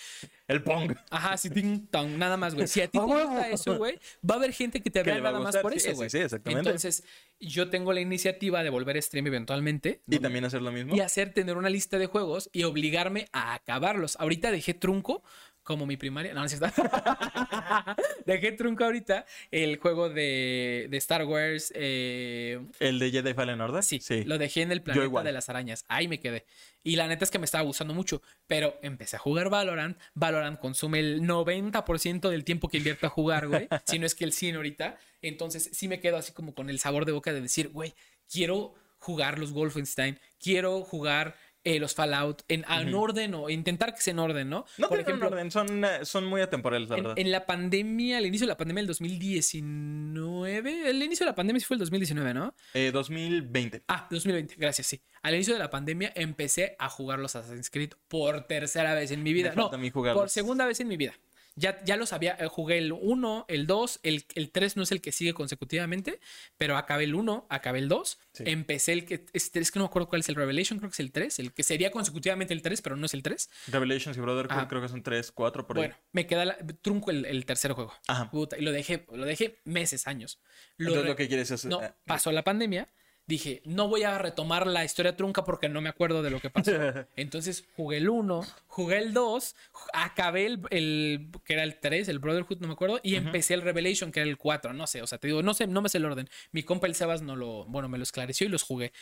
El 0.47 0.61
Pong. 0.61 0.95
Ajá, 1.09 1.35
sí, 1.37 1.49
ting, 1.49 1.87
tong, 1.87 2.15
nada 2.17 2.37
más, 2.37 2.53
güey. 2.53 2.67
Si 2.67 2.79
a 2.79 2.87
ti 2.87 2.99
¡A 2.99 3.01
te 3.01 3.07
gusta 3.07 3.49
eso, 3.49 3.77
güey, 3.77 3.99
va 4.29 4.35
a 4.35 4.37
haber 4.37 4.53
gente 4.53 4.81
que 4.83 4.91
te 4.91 5.01
vea 5.03 5.19
nada 5.19 5.39
más 5.39 5.57
por 5.57 5.71
sí, 5.71 5.77
eso, 5.79 5.89
sí, 5.89 5.95
güey. 5.95 6.09
sí, 6.11 6.19
exactamente. 6.19 6.69
Entonces, 6.69 7.03
yo 7.39 7.71
tengo 7.71 7.91
la 7.91 8.01
iniciativa 8.01 8.61
de 8.61 8.69
volver 8.69 8.97
a 8.97 9.01
stream 9.01 9.25
eventualmente. 9.25 10.01
Y 10.07 10.19
también 10.19 10.45
hacer 10.45 10.61
lo 10.61 10.71
mismo. 10.71 10.95
y 10.95 10.99
hacer 10.99 11.33
tener 11.33 11.57
una 11.57 11.71
lista 11.71 11.97
de 11.97 12.05
juegos 12.05 12.51
y 12.53 12.63
obligarme 12.63 13.27
a 13.31 13.55
acabarlos. 13.55 14.15
Ahorita 14.19 14.51
dejé 14.51 14.75
trunco 14.75 15.23
como 15.67 15.85
mi 15.85 15.97
primaria. 15.97 16.33
No, 16.33 16.39
no 16.39 16.45
es 16.45 16.57
cierto. 16.57 16.71
dejé 18.25 18.53
trunco 18.53 18.85
ahorita 18.85 19.25
el 19.51 19.77
juego 19.77 20.09
de, 20.09 20.87
de 20.89 20.97
Star 20.97 21.25
Wars. 21.25 21.73
eh, 21.75 22.59
El 22.79 22.99
de 22.99 23.11
Jedi 23.11 23.33
Fallen 23.33 23.59
Order. 23.59 23.83
sí, 23.83 23.99
Sí. 24.01 24.23
lo 24.23 24.37
dejé 24.37 24.61
en 24.61 24.71
el 24.71 24.81
planeta 24.81 25.23
de 25.23 25.31
las 25.33 25.49
arañas. 25.49 25.83
Ahí 25.89 26.07
me 26.07 26.21
quedé. 26.21 26.45
Y 26.83 26.95
la 26.95 27.07
neta 27.07 27.25
es 27.25 27.31
que 27.31 27.37
me 27.39 27.43
estaba 27.45 27.65
gustando 27.65 27.93
mucho. 27.93 28.21
Pero 28.47 28.79
empecé 28.81 29.17
a 29.17 29.19
jugar 29.19 29.49
Valorant. 29.49 29.97
Valorant 30.13 30.57
consume 30.57 30.99
el 30.99 31.21
90% 31.23 32.29
del 32.29 32.45
tiempo 32.45 32.69
que 32.69 32.77
invierto 32.77 33.07
a 33.07 33.09
jugar, 33.09 33.47
güey. 33.49 33.67
si 33.85 33.99
no 33.99 34.05
es 34.05 34.15
que 34.15 34.23
el 34.23 34.31
100 34.31 34.55
ahorita. 34.55 34.97
Entonces 35.21 35.69
sí 35.73 35.89
me 35.89 35.99
quedo 35.99 36.15
así 36.15 36.31
como 36.31 36.55
con 36.55 36.69
el 36.69 36.79
sabor 36.79 37.03
de 37.05 37.11
boca 37.11 37.33
de 37.33 37.41
decir, 37.41 37.69
güey, 37.69 37.93
quiero 38.31 38.73
jugar 38.99 39.37
los 39.37 39.51
Wolfenstein. 39.51 40.17
Quiero 40.39 40.81
jugar 40.81 41.35
eh, 41.67 41.79
los 41.79 41.93
Fallout 41.93 42.43
en, 42.47 42.63
en 42.69 42.93
orden 42.93 43.33
o 43.33 43.49
intentar 43.49 43.93
que 43.93 44.01
sea 44.01 44.11
en 44.11 44.19
orden, 44.19 44.49
¿no? 44.49 44.63
No 44.77 44.87
Por 44.87 45.01
ejemplo, 45.01 45.27
orden, 45.27 45.51
son, 45.51 45.83
eh, 45.83 46.05
son 46.05 46.25
muy 46.25 46.39
atemporales, 46.39 46.87
la 46.87 46.95
en, 46.95 47.03
verdad. 47.03 47.19
en 47.19 47.29
la 47.29 47.45
pandemia, 47.45 48.19
al 48.19 48.25
inicio 48.25 48.47
de 48.47 48.53
la 48.53 48.57
pandemia 48.57 48.83
del 48.83 48.87
2019, 48.87 50.89
el 50.89 51.03
inicio 51.03 51.25
de 51.25 51.31
la 51.31 51.35
pandemia 51.35 51.59
sí 51.59 51.65
fue 51.65 51.75
el 51.75 51.79
2019, 51.79 52.33
¿no? 52.33 52.55
Eh, 52.73 52.91
2020. 52.93 53.83
Ah, 53.89 54.07
2020, 54.09 54.55
gracias, 54.57 54.87
sí. 54.87 55.01
Al 55.21 55.35
inicio 55.35 55.55
de 55.55 55.59
la 55.59 55.69
pandemia 55.69 56.13
empecé 56.15 56.77
a 56.79 56.87
jugar 56.87 57.19
los 57.19 57.35
Assassin's 57.35 57.69
Creed 57.69 57.91
por 58.07 58.47
tercera 58.47 58.93
vez 58.93 59.11
en 59.11 59.21
mi 59.21 59.33
vida. 59.33 59.49
Me 59.49 59.57
No, 59.57 59.69
por 60.13 60.29
segunda 60.29 60.65
vez 60.65 60.79
en 60.79 60.87
mi 60.87 60.95
vida. 60.95 61.15
Ya, 61.59 61.83
ya 61.83 61.97
lo 61.97 62.05
sabía, 62.05 62.37
eh, 62.39 62.45
jugué 62.47 62.77
el 62.77 62.91
1, 62.91 63.45
el 63.47 63.65
2, 63.65 63.99
el, 64.03 64.23
el 64.35 64.51
3 64.51 64.77
no 64.77 64.83
es 64.83 64.91
el 64.91 65.01
que 65.01 65.11
sigue 65.11 65.33
consecutivamente, 65.33 66.19
pero 66.55 66.77
acabé 66.77 67.05
el 67.05 67.15
1, 67.15 67.47
acabé 67.49 67.79
el 67.79 67.87
2, 67.89 68.19
Sí. 68.31 68.43
empecé 68.45 68.93
el 68.93 69.05
que, 69.05 69.25
este, 69.33 69.59
es 69.59 69.71
que 69.71 69.79
no 69.79 69.85
me 69.85 69.89
acuerdo 69.89 70.07
cuál 70.07 70.21
es 70.21 70.29
el 70.29 70.35
Revelation, 70.35 70.77
creo 70.77 70.91
que 70.91 70.93
es 70.93 70.99
el 70.99 71.11
3, 71.11 71.39
el 71.39 71.53
que 71.53 71.63
sería 71.63 71.89
consecutivamente 71.89 72.53
el 72.53 72.61
3, 72.61 72.83
pero 72.83 72.95
no 72.95 73.07
es 73.07 73.15
el 73.15 73.23
3. 73.23 73.49
Revelations 73.69 74.15
y 74.15 74.19
Brotherhood 74.21 74.51
Ajá. 74.51 74.67
creo 74.67 74.81
que 74.83 74.87
son 74.89 75.01
3, 75.01 75.31
4 75.31 75.65
por 75.65 75.77
ahí. 75.77 75.81
Bueno, 75.87 75.95
me 76.11 76.27
queda 76.27 76.45
la- 76.45 76.57
trunco 76.83 77.09
el, 77.09 77.25
el 77.25 77.43
tercer 77.47 77.71
juego. 77.71 77.91
Ajá. 78.07 78.29
Puta, 78.29 78.55
y 78.57 78.61
lo 78.61 78.71
dejé, 78.71 79.07
lo 79.11 79.25
dejé 79.25 79.59
meses, 79.65 80.05
años. 80.05 80.39
Lo 80.77 80.89
Entonces 80.89 81.09
lo 81.09 81.15
que 81.15 81.27
quieres 81.27 81.49
es... 81.49 81.65
no, 81.65 81.81
eh, 81.83 81.91
pasó 82.05 82.31
la 82.31 82.43
pandemia. 82.43 82.87
Dije, 83.27 83.61
no 83.65 83.89
voy 83.89 84.03
a 84.03 84.17
retomar 84.17 84.65
la 84.67 84.85
historia 84.85 85.17
trunca 85.17 85.43
porque 85.43 85.67
no 85.67 85.81
me 85.81 85.89
acuerdo 85.89 86.23
de 86.23 86.29
lo 86.31 86.39
que 86.39 86.49
pasó. 86.49 86.71
Entonces 87.17 87.65
jugué 87.75 87.97
el 87.97 88.07
1, 88.09 88.41
jugué 88.67 88.99
el 88.99 89.13
2, 89.13 89.55
ju- 89.73 89.87
acabé 89.93 90.45
el, 90.45 90.61
el- 90.69 91.29
que 91.43 91.53
era 91.53 91.63
el 91.63 91.77
3, 91.79 92.07
el 92.07 92.19
Brotherhood, 92.19 92.59
no 92.61 92.67
me 92.67 92.73
acuerdo, 92.73 93.01
y 93.03 93.15
empecé 93.15 93.53
el 93.53 93.63
Revelation, 93.63 94.13
que 94.13 94.21
era 94.21 94.29
el 94.29 94.37
4, 94.37 94.71
no 94.73 94.87
sé, 94.87 95.01
o 95.01 95.07
sea, 95.07 95.17
te 95.17 95.27
digo, 95.27 95.43
no 95.43 95.53
sé, 95.53 95.67
no 95.67 95.81
me 95.81 95.89
sé 95.89 95.97
el 95.97 96.05
orden. 96.05 96.29
Mi 96.53 96.63
compa 96.63 96.87
el 96.87 96.95
Sebas 96.95 97.21
no 97.21 97.35
lo, 97.35 97.65
bueno, 97.65 97.89
me 97.89 97.97
lo 97.97 98.03
esclareció 98.03 98.47
y 98.47 98.49
los 98.49 98.63
jugué. 98.63 98.93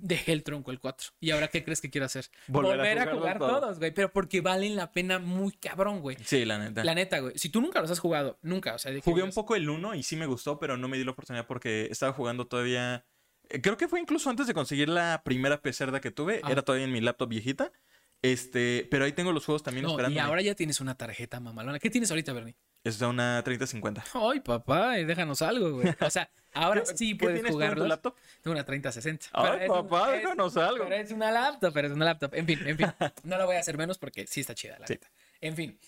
Dejé 0.00 0.32
el 0.32 0.44
tronco, 0.44 0.70
el 0.70 0.78
4. 0.78 1.10
¿Y 1.20 1.32
ahora 1.32 1.48
qué 1.48 1.64
crees 1.64 1.80
que 1.80 1.90
quiero 1.90 2.04
hacer? 2.06 2.26
Volver 2.46 2.98
a 3.00 3.06
jugar 3.16 3.38
todos. 3.38 3.78
güey, 3.80 3.90
pero 3.92 4.12
porque 4.12 4.40
valen 4.40 4.76
la 4.76 4.92
pena 4.92 5.18
muy 5.18 5.52
cabrón, 5.52 6.00
güey. 6.00 6.16
Sí, 6.24 6.44
la 6.44 6.58
neta. 6.58 6.84
La 6.84 6.94
neta, 6.94 7.18
güey. 7.18 7.36
Si 7.36 7.48
tú 7.48 7.60
nunca 7.60 7.80
los 7.80 7.90
has 7.90 7.98
jugado, 7.98 8.38
nunca, 8.42 8.74
o 8.74 8.78
sea, 8.78 8.92
Jugué 9.02 9.22
un 9.24 9.32
poco 9.32 9.56
el 9.56 9.68
1 9.68 9.94
y 9.96 10.02
sí 10.04 10.14
me 10.16 10.26
gustó, 10.26 10.58
pero 10.60 10.76
no 10.76 10.86
me 10.86 10.98
di 10.98 11.04
la 11.04 11.10
oportunidad 11.10 11.46
porque 11.48 11.88
estaba 11.90 12.12
jugando 12.12 12.46
todavía. 12.46 13.04
Eh, 13.52 13.60
Creo 13.60 13.76
que 13.76 13.88
fue 13.88 14.00
incluso 14.00 14.28
antes 14.30 14.46
de 14.46 14.54
conseguir 14.54 14.88
la 14.88 15.22
primera 15.24 15.60
pecerda 15.60 16.00
que 16.00 16.10
tuve. 16.10 16.40
Ah. 16.42 16.50
Era 16.50 16.62
todavía 16.62 16.86
en 16.86 16.92
mi 16.92 17.00
laptop 17.00 17.28
viejita. 17.28 17.70
Este, 18.20 18.86
pero 18.90 19.04
ahí 19.04 19.12
tengo 19.12 19.32
los 19.32 19.44
juegos 19.44 19.64
también 19.64 19.82
No, 19.84 19.90
esperando. 19.90 20.14
y 20.16 20.20
ahora 20.20 20.42
ya 20.42 20.54
tienes 20.54 20.80
una 20.80 20.96
tarjeta 20.96 21.40
mamalona. 21.40 21.78
¿Qué 21.80 21.90
tienes 21.90 22.08
ahorita, 22.10 22.32
Bernie? 22.32 22.54
Es 22.84 22.98
de 23.00 23.06
una 23.06 23.42
3050. 23.44 24.04
Ay, 24.14 24.40
papá, 24.40 24.98
eh, 24.98 25.04
déjanos 25.04 25.42
algo, 25.42 25.72
güey. 25.72 25.88
O 26.00 26.10
sea, 26.10 26.30
ahora 26.52 26.82
¿Qué- 26.82 26.96
sí 26.96 27.16
qué 27.16 27.24
puedes 27.26 27.44
en 27.44 27.74
tu 27.74 27.84
laptop? 27.86 28.14
Tengo 28.40 28.52
una 28.54 28.64
3060. 28.64 29.26
Ay, 29.32 29.68
un- 29.68 29.74
papá, 29.88 30.14
es- 30.16 30.22
déjanos 30.22 30.56
algo. 30.56 30.84
Pero 30.88 30.94
es 31.02 31.10
una 31.10 31.30
laptop, 31.32 31.72
pero 31.74 31.88
es 31.88 31.94
una 31.94 32.04
laptop. 32.04 32.32
En 32.34 32.46
fin, 32.46 32.60
en 32.64 32.76
fin. 32.76 32.86
No 33.24 33.36
la 33.38 33.44
voy 33.44 33.56
a 33.56 33.60
hacer 33.60 33.76
menos 33.76 33.98
porque 33.98 34.26
sí 34.28 34.40
está 34.40 34.54
chida, 34.54 34.78
la 34.78 34.86
Sí. 34.86 34.94
neta. 34.94 35.10
En 35.40 35.56
fin. 35.56 35.78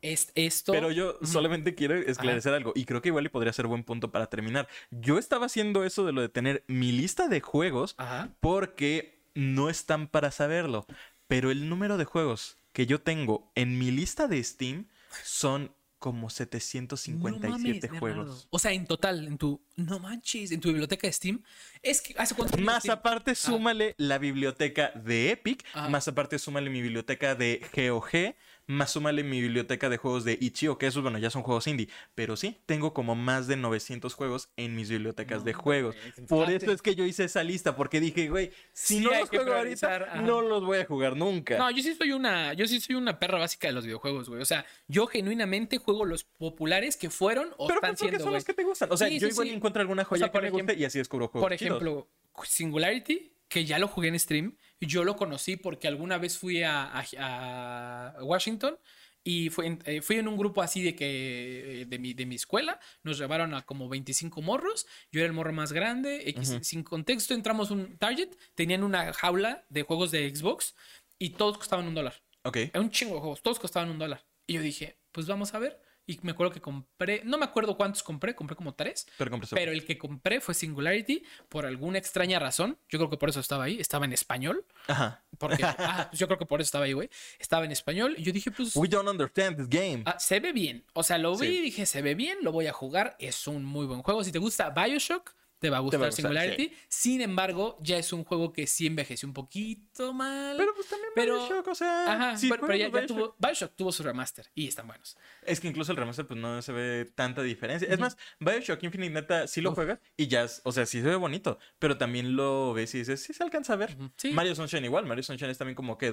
Es, 0.00 0.32
esto. 0.34 0.72
Pero 0.72 0.90
yo 0.90 1.18
solamente 1.22 1.74
quiero 1.74 1.94
esclarecer 1.94 2.52
algo 2.54 2.72
y 2.74 2.84
creo 2.84 3.02
que 3.02 3.08
igual 3.08 3.26
y 3.26 3.28
podría 3.28 3.52
ser 3.52 3.66
buen 3.66 3.84
punto 3.84 4.10
para 4.10 4.26
terminar. 4.26 4.68
Yo 4.90 5.18
estaba 5.18 5.46
haciendo 5.46 5.84
eso 5.84 6.04
de 6.04 6.12
lo 6.12 6.20
de 6.20 6.28
tener 6.28 6.64
mi 6.66 6.92
lista 6.92 7.28
de 7.28 7.40
juegos 7.40 7.94
Ajá. 7.98 8.30
porque 8.40 9.20
no 9.34 9.70
están 9.70 10.08
para 10.08 10.30
saberlo. 10.30 10.86
Pero 11.28 11.50
el 11.50 11.68
número 11.68 11.96
de 11.96 12.04
juegos 12.04 12.58
que 12.72 12.86
yo 12.86 13.00
tengo 13.00 13.50
en 13.54 13.78
mi 13.78 13.90
lista 13.90 14.28
de 14.28 14.42
Steam 14.42 14.86
son 15.24 15.72
como 16.02 16.30
757 16.30 17.46
No 17.46 17.52
mames, 17.52 17.80
Bernardo. 17.80 17.98
juegos. 18.00 18.48
O 18.50 18.58
sea, 18.58 18.72
en 18.72 18.86
total, 18.86 19.24
en 19.24 19.38
tu. 19.38 19.62
No 19.76 20.00
manches, 20.00 20.50
en 20.50 20.60
tu 20.60 20.68
biblioteca 20.68 21.06
de 21.06 21.12
Steam. 21.12 21.42
Es 21.80 22.02
que. 22.02 22.12
¿Hace 22.18 22.34
cuánto 22.34 22.58
Más 22.58 22.88
aparte, 22.88 23.36
súmale 23.36 23.94
la 23.98 24.18
biblioteca 24.18 24.90
de 24.96 25.30
Epic. 25.30 25.64
Ajá. 25.72 25.88
Más 25.88 26.08
aparte, 26.08 26.40
súmale 26.40 26.70
mi 26.70 26.82
biblioteca 26.82 27.36
de 27.36 27.64
GOG. 27.72 28.34
Más 28.66 28.92
súmale 28.92 29.24
mi 29.24 29.40
biblioteca 29.40 29.88
de 29.88 29.96
juegos 29.96 30.24
de 30.24 30.38
Itch.io, 30.40 30.78
que 30.78 30.86
esos, 30.86 31.02
bueno, 31.02 31.18
ya 31.18 31.30
son 31.30 31.42
juegos 31.42 31.66
indie. 31.66 31.88
Pero 32.14 32.36
sí, 32.36 32.60
tengo 32.66 32.94
como 32.94 33.14
más 33.14 33.46
de 33.48 33.56
900 33.56 34.14
juegos 34.14 34.50
en 34.56 34.76
mis 34.76 34.88
bibliotecas 34.88 35.38
No 35.40 35.44
de 35.44 35.52
juegos. 35.52 35.96
Por 36.28 36.50
eso 36.50 36.70
es 36.70 36.80
que 36.80 36.94
yo 36.94 37.04
hice 37.04 37.24
esa 37.24 37.42
lista, 37.42 37.74
porque 37.76 38.00
dije, 38.00 38.28
güey, 38.28 38.52
si 38.72 38.98
Sí, 38.98 39.00
no 39.04 39.10
los 39.10 39.28
juego 39.28 39.52
ahorita, 39.52 39.96
ajá. 39.96 40.22
no 40.22 40.42
los 40.42 40.64
voy 40.64 40.78
a 40.78 40.84
jugar 40.86 41.16
nunca. 41.16 41.58
No, 41.58 41.70
yo 41.70 41.82
sí 41.82 41.94
soy 41.94 42.12
una, 42.12 42.52
yo 42.54 42.66
sí 42.66 42.80
soy 42.80 42.94
una 42.94 43.18
perra 43.18 43.38
básica 43.38 43.66
de 43.68 43.74
los 43.74 43.84
videojuegos, 43.84 44.28
güey. 44.28 44.40
O 44.40 44.46
sea, 44.46 44.64
yo 44.86 45.06
genuinamente 45.06 45.78
juego 45.78 46.04
los 46.04 46.24
populares 46.24 46.96
que 46.96 47.10
fueron 47.10 47.50
o 47.58 47.66
Pero 47.66 47.80
están 47.80 47.96
siendo, 47.96 48.20
son 48.20 48.32
los 48.32 48.44
que 48.44 48.54
te 48.54 48.62
gustan. 48.64 48.90
O 48.92 48.96
sea, 48.96 49.08
Sí, 49.08 49.18
yo 49.18 49.26
sí, 49.28 49.32
igual 49.32 49.48
encuentro 49.48 49.80
alguna 49.82 50.04
joya 50.04 50.30
que 50.30 50.40
me 50.40 50.50
guste 50.50 50.74
y 50.78 50.84
así 50.84 50.98
descubro 50.98 51.28
juegos. 51.28 51.48
Por 51.48 51.56
chidos. 51.58 51.76
ejemplo, 51.82 52.08
Singularity, 52.44 53.32
que 53.48 53.64
ya 53.64 53.78
lo 53.78 53.88
jugué 53.88 54.08
en 54.08 54.18
stream, 54.18 54.56
yo 54.86 55.04
lo 55.04 55.16
conocí 55.16 55.56
porque 55.56 55.88
alguna 55.88 56.18
vez 56.18 56.38
fui 56.38 56.62
a, 56.62 56.84
a- 56.84 58.14
a 58.16 58.24
Washington 58.24 58.78
y 59.24 59.50
fui 59.50 59.66
en, 59.66 59.78
eh, 59.86 60.02
fui 60.02 60.16
en 60.16 60.26
un 60.26 60.36
grupo 60.36 60.62
así 60.62 60.82
de 60.82 60.96
que 60.96 61.82
eh, 61.82 61.84
de 61.86 61.98
mi, 61.98 62.12
de 62.12 62.26
mi 62.26 62.34
escuela, 62.34 62.80
nos 63.04 63.18
llevaron 63.18 63.54
a 63.54 63.62
como 63.62 63.88
25 63.88 64.42
morros, 64.42 64.86
yo 65.12 65.20
era 65.20 65.26
el 65.28 65.32
morro 65.32 65.52
más 65.52 65.72
grande, 65.72 66.28
X- 66.30 66.50
Ujú. 66.50 66.64
sin 66.64 66.82
contexto 66.82 67.32
entramos 67.34 67.70
un 67.70 67.96
Target, 67.98 68.30
tenían 68.56 68.82
una 68.82 69.12
jaula 69.12 69.64
de 69.68 69.82
juegos 69.82 70.10
de 70.10 70.34
Xbox 70.34 70.74
y 71.18 71.30
todos 71.30 71.56
costaban 71.58 71.86
un 71.86 71.94
dólar. 71.94 72.14
Ok. 72.42 72.56
Era 72.56 72.80
un 72.80 72.90
chingo 72.90 73.14
de 73.14 73.20
juegos, 73.20 73.42
todos 73.42 73.60
costaban 73.60 73.90
un 73.90 73.98
dólar. 73.98 74.24
Y 74.48 74.54
yo 74.54 74.60
dije, 74.60 74.98
pues 75.12 75.26
vamos 75.28 75.54
a 75.54 75.60
ver. 75.60 75.80
Y 76.06 76.18
me 76.22 76.32
acuerdo 76.32 76.52
que 76.52 76.60
compré, 76.60 77.22
no 77.24 77.38
me 77.38 77.44
acuerdo 77.44 77.76
cuántos 77.76 78.02
compré, 78.02 78.34
compré 78.34 78.56
como 78.56 78.74
tres. 78.74 79.06
Pero 79.18 79.30
compré 79.30 79.48
Pero 79.52 79.70
el 79.72 79.84
que 79.84 79.96
compré 79.98 80.40
fue 80.40 80.52
Singularity 80.52 81.22
por 81.48 81.64
alguna 81.64 81.98
extraña 81.98 82.38
razón. 82.40 82.76
Yo 82.88 82.98
creo 82.98 83.08
que 83.08 83.16
por 83.16 83.28
eso 83.28 83.38
estaba 83.40 83.64
ahí. 83.64 83.78
Estaba 83.80 84.04
en 84.04 84.12
español. 84.12 84.64
Ajá. 84.88 85.22
Porque, 85.38 85.62
ah, 85.64 86.10
yo 86.12 86.26
creo 86.26 86.38
que 86.38 86.46
por 86.46 86.60
eso 86.60 86.66
estaba 86.68 86.86
ahí, 86.86 86.92
güey. 86.92 87.08
Estaba 87.38 87.64
en 87.64 87.70
español. 87.72 88.14
Y 88.18 88.24
yo 88.24 88.32
dije, 88.32 88.50
pues, 88.50 88.74
We 88.74 88.88
don't 88.88 89.08
understand 89.08 89.56
this 89.56 89.68
game. 89.68 90.02
ah, 90.06 90.18
se 90.18 90.40
ve 90.40 90.52
bien. 90.52 90.84
O 90.92 91.02
sea, 91.04 91.18
lo 91.18 91.36
vi 91.36 91.46
Sí. 91.46 91.58
y 91.58 91.62
dije, 91.62 91.86
se 91.86 92.02
ve 92.02 92.14
bien, 92.16 92.38
lo 92.42 92.50
voy 92.50 92.66
a 92.66 92.72
jugar. 92.72 93.16
Es 93.20 93.46
un 93.46 93.64
muy 93.64 93.86
buen 93.86 94.02
juego. 94.02 94.24
Si 94.24 94.32
te 94.32 94.38
gusta 94.40 94.70
Bioshock, 94.70 95.32
te 95.62 95.70
va 95.70 95.76
a 95.76 95.80
gustar, 95.80 96.00
va 96.00 96.06
a 96.06 96.08
gustar, 96.10 96.22
Singularity. 96.24 96.72
Sin 96.88 97.20
embargo, 97.22 97.78
ya 97.80 97.96
es 97.96 98.12
un 98.12 98.24
juego 98.24 98.52
que 98.52 98.66
sí 98.66 98.86
envejeció 98.86 99.28
un 99.28 99.32
poquito 99.32 100.12
mal. 100.12 100.56
Pero 100.58 100.74
pues 100.74 100.88
también 100.88 101.10
Pero- 101.14 101.36
Bioshock, 101.38 101.68
o 101.68 101.74
sea. 101.74 102.12
Ajá, 102.12 102.36
sí, 102.36 102.48
pero, 102.50 102.66
pero 102.66 102.76
ya, 102.76 102.90
ya 102.90 103.06
tuvo, 103.06 103.36
Bioshock 103.38 103.76
tuvo 103.76 103.92
su 103.92 104.02
remaster 104.02 104.50
y 104.54 104.66
están 104.66 104.88
buenos. 104.88 105.16
Es 105.42 105.60
que 105.60 105.68
incluso 105.68 105.92
el 105.92 105.98
remaster 105.98 106.26
pues 106.26 106.38
no 106.40 106.60
se 106.60 106.72
ve 106.72 107.10
tanta 107.14 107.42
diferencia. 107.42 107.86
Es 107.88 107.98
más, 108.00 108.16
Bioshock 108.40 108.82
Infinite 108.82 109.14
neta 109.14 109.46
sí 109.46 109.60
lo 109.60 109.72
juegas 109.72 110.00
y 110.16 110.26
ya, 110.26 110.42
es- 110.42 110.60
o 110.64 110.72
sea, 110.72 110.84
sí 110.84 111.00
se 111.00 111.06
ve 111.08 111.14
bonito, 111.16 111.58
pero 111.78 111.96
también 111.96 112.34
lo 112.34 112.74
ves 112.74 112.94
y 112.94 112.98
dices, 112.98 113.22
sí 113.22 113.32
se 113.32 113.42
alcanza 113.44 113.74
a 113.74 113.76
ver. 113.76 113.96
Sí. 114.16 114.32
Mario 114.32 114.54
Sunshine 114.56 114.84
igual, 114.84 115.06
Mario 115.06 115.22
Sunshine 115.22 115.50
es 115.50 115.58
también 115.58 115.76
como 115.76 115.96
que 115.96 116.10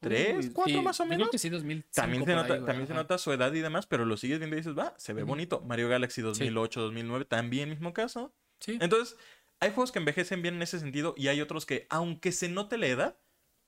2003, 0.00 0.46
Uy, 0.46 0.52
4 0.52 0.74
sí, 0.74 0.80
más 0.82 1.00
o 1.00 1.04
yo 1.04 1.08
menos. 1.08 1.24
Creo 1.24 1.30
que 1.30 1.38
sí, 1.38 1.48
2005 1.50 1.88
También, 1.94 2.24
se 2.24 2.34
nota, 2.34 2.54
ahí, 2.54 2.64
también 2.64 2.86
se 2.86 2.94
nota 2.94 3.18
su 3.18 3.32
edad 3.32 3.52
y 3.52 3.60
demás, 3.60 3.86
pero 3.86 4.04
lo 4.04 4.16
sigues 4.16 4.38
viendo 4.38 4.56
y 4.56 4.60
dices, 4.60 4.76
va, 4.76 4.94
se 4.96 5.12
ve 5.12 5.22
bonito. 5.22 5.60
Mario 5.60 5.88
Galaxy 5.88 6.22
2008, 6.22 6.80
2009, 6.80 7.24
también 7.26 7.68
mismo 7.70 7.92
caso. 7.92 8.34
Sí. 8.60 8.78
Entonces, 8.80 9.16
hay 9.60 9.70
juegos 9.70 9.92
que 9.92 9.98
envejecen 9.98 10.42
bien 10.42 10.54
en 10.54 10.62
ese 10.62 10.80
sentido 10.80 11.14
y 11.16 11.28
hay 11.28 11.40
otros 11.40 11.66
que, 11.66 11.86
aunque 11.90 12.32
se 12.32 12.48
note 12.48 12.78
la 12.78 12.86
edad, 12.86 13.18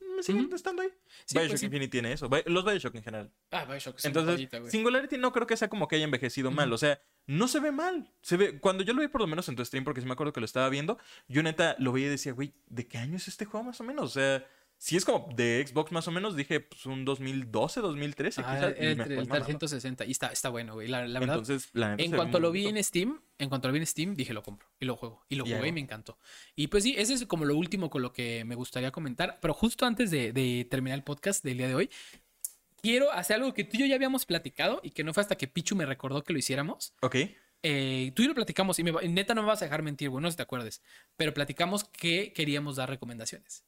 mm, 0.00 0.22
siguen 0.22 0.46
Ujú. 0.46 0.54
estando 0.54 0.82
ahí. 0.82 0.88
Sí, 1.26 1.34
Bioshock 1.34 1.50
pues 1.50 1.60
sí. 1.60 1.66
Infinite 1.66 1.90
tiene 1.90 2.12
eso. 2.12 2.28
Los 2.46 2.64
Bioshock 2.64 2.94
en 2.94 3.02
general. 3.02 3.30
Ah, 3.50 3.64
Bioshock 3.66 3.98
Entonces, 4.04 4.34
joyita. 4.36 4.70
Singularity 4.70 5.18
no 5.18 5.32
creo 5.32 5.46
que 5.46 5.56
sea 5.56 5.68
como 5.68 5.86
que 5.88 5.96
haya 5.96 6.04
envejecido 6.04 6.50
mal. 6.50 6.72
O 6.72 6.78
sea, 6.78 7.00
no 7.26 7.46
se 7.46 7.60
ve 7.60 7.72
mal. 7.72 8.10
Se 8.22 8.36
ve. 8.36 8.58
Cuando 8.58 8.82
yo 8.82 8.94
lo 8.94 9.02
vi 9.02 9.08
por 9.08 9.20
lo 9.20 9.26
menos 9.26 9.48
en 9.48 9.56
tu 9.56 9.64
stream, 9.64 9.84
porque 9.84 10.00
sí 10.00 10.06
me 10.06 10.14
acuerdo 10.14 10.32
que 10.32 10.40
lo 10.40 10.46
estaba 10.46 10.68
viendo, 10.70 10.98
yo 11.28 11.42
neta 11.42 11.76
lo 11.78 11.92
veía 11.92 12.06
y 12.06 12.10
decía, 12.10 12.32
güey, 12.32 12.54
¿de 12.66 12.88
qué 12.88 12.98
año 12.98 13.16
es 13.16 13.28
este 13.28 13.44
juego 13.44 13.64
más 13.64 13.80
o 13.80 13.84
menos? 13.84 14.04
O 14.04 14.14
sea, 14.14 14.46
si 14.82 14.96
es 14.96 15.04
como 15.04 15.28
de 15.36 15.64
Xbox 15.64 15.92
más 15.92 16.08
o 16.08 16.10
menos, 16.10 16.34
dije 16.34 16.58
pues 16.58 16.86
un 16.86 17.04
2012, 17.04 17.80
2013 17.80 18.42
Ah, 18.44 18.54
quizás. 18.56 18.74
el, 18.78 18.84
el 18.88 18.96
fue 18.96 19.14
mamando. 19.14 19.34
360. 19.36 20.04
Y 20.06 20.10
está, 20.10 20.32
está 20.32 20.48
bueno, 20.48 20.74
güey. 20.74 20.88
La, 20.88 21.06
la 21.06 21.20
verdad. 21.20 21.36
Entonces, 21.36 21.70
la 21.72 21.94
En 21.96 22.10
cuanto 22.10 22.40
lo 22.40 22.50
vi 22.50 22.66
en 22.66 22.82
Steam, 22.82 23.20
en 23.38 23.48
cuanto 23.48 23.68
lo 23.68 23.74
vi 23.74 23.78
en 23.78 23.86
Steam, 23.86 24.16
dije 24.16 24.34
lo 24.34 24.42
compro 24.42 24.68
y 24.80 24.86
lo 24.86 24.96
juego. 24.96 25.24
Y 25.28 25.36
lo 25.36 25.46
Y 25.46 25.52
jugué 25.52 25.68
y 25.68 25.72
me 25.72 25.78
encantó. 25.78 26.18
Y 26.56 26.66
pues 26.66 26.82
sí, 26.82 26.96
ese 26.98 27.14
es 27.14 27.24
como 27.26 27.44
lo 27.44 27.56
último 27.56 27.90
con 27.90 28.02
lo 28.02 28.12
que 28.12 28.44
me 28.44 28.56
gustaría 28.56 28.90
comentar. 28.90 29.38
Pero 29.40 29.54
justo 29.54 29.86
antes 29.86 30.10
de, 30.10 30.32
de 30.32 30.66
terminar 30.68 30.98
el 30.98 31.04
podcast 31.04 31.44
del 31.44 31.58
día 31.58 31.68
de 31.68 31.76
hoy, 31.76 31.88
quiero 32.80 33.12
hacer 33.12 33.36
algo 33.36 33.54
que 33.54 33.62
tú 33.62 33.76
y 33.76 33.80
yo 33.82 33.86
ya 33.86 33.94
habíamos 33.94 34.26
platicado 34.26 34.80
y 34.82 34.90
que 34.90 35.04
no 35.04 35.14
fue 35.14 35.20
hasta 35.20 35.36
que 35.36 35.46
Pichu 35.46 35.76
me 35.76 35.86
recordó 35.86 36.24
que 36.24 36.32
lo 36.32 36.40
hiciéramos. 36.40 36.92
Ok. 37.02 37.16
Eh, 37.62 38.10
tú 38.16 38.22
y 38.22 38.24
yo 38.24 38.30
lo 38.30 38.34
platicamos 38.34 38.80
y 38.80 38.82
me, 38.82 38.90
neta 39.08 39.32
no 39.34 39.42
me 39.42 39.46
vas 39.46 39.62
a 39.62 39.66
dejar 39.66 39.82
mentir, 39.84 40.10
güey, 40.10 40.20
no 40.20 40.26
sé 40.26 40.32
si 40.32 40.36
te 40.38 40.42
acuerdes. 40.42 40.82
Pero 41.16 41.32
platicamos 41.32 41.84
que 41.84 42.32
queríamos 42.32 42.74
dar 42.74 42.88
recomendaciones. 42.90 43.64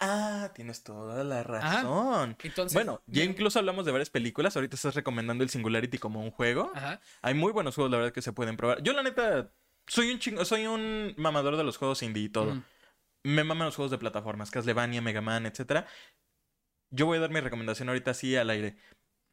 Ah, 0.00 0.50
tienes 0.54 0.82
toda 0.82 1.24
la 1.24 1.42
razón. 1.42 2.36
Entonces, 2.42 2.74
Bueno, 2.74 3.02
ya 3.06 3.24
incluso 3.24 3.58
hablamos 3.58 3.84
de 3.86 3.92
varias 3.92 4.10
películas. 4.10 4.56
Ahorita 4.56 4.76
estás 4.76 4.94
recomendando 4.94 5.44
el 5.44 5.50
Singularity 5.50 5.98
como 5.98 6.20
un 6.20 6.30
juego. 6.30 6.70
Ajá. 6.74 7.00
Hay 7.22 7.34
muy 7.34 7.52
buenos 7.52 7.74
juegos, 7.74 7.90
la 7.90 7.98
verdad, 7.98 8.12
que 8.12 8.22
se 8.22 8.32
pueden 8.32 8.56
probar. 8.56 8.82
Yo, 8.82 8.92
la 8.92 9.02
neta, 9.02 9.52
soy 9.86 10.10
un 10.10 10.18
chingo, 10.18 10.44
soy 10.44 10.66
un 10.66 11.14
mamador 11.16 11.56
de 11.56 11.64
los 11.64 11.76
juegos 11.76 12.02
indie 12.02 12.24
y 12.24 12.28
todo. 12.28 12.50
Ujú. 12.50 12.62
Me 13.24 13.42
maman 13.44 13.66
los 13.66 13.76
juegos 13.76 13.90
de 13.90 13.98
plataformas, 13.98 14.50
Castlevania, 14.50 15.00
Mega 15.00 15.20
Man, 15.22 15.46
etc. 15.46 15.86
Yo 16.90 17.06
voy 17.06 17.18
a 17.18 17.20
dar 17.22 17.30
mi 17.30 17.40
recomendación 17.40 17.88
ahorita 17.88 18.10
así 18.10 18.36
al 18.36 18.50
aire. 18.50 18.76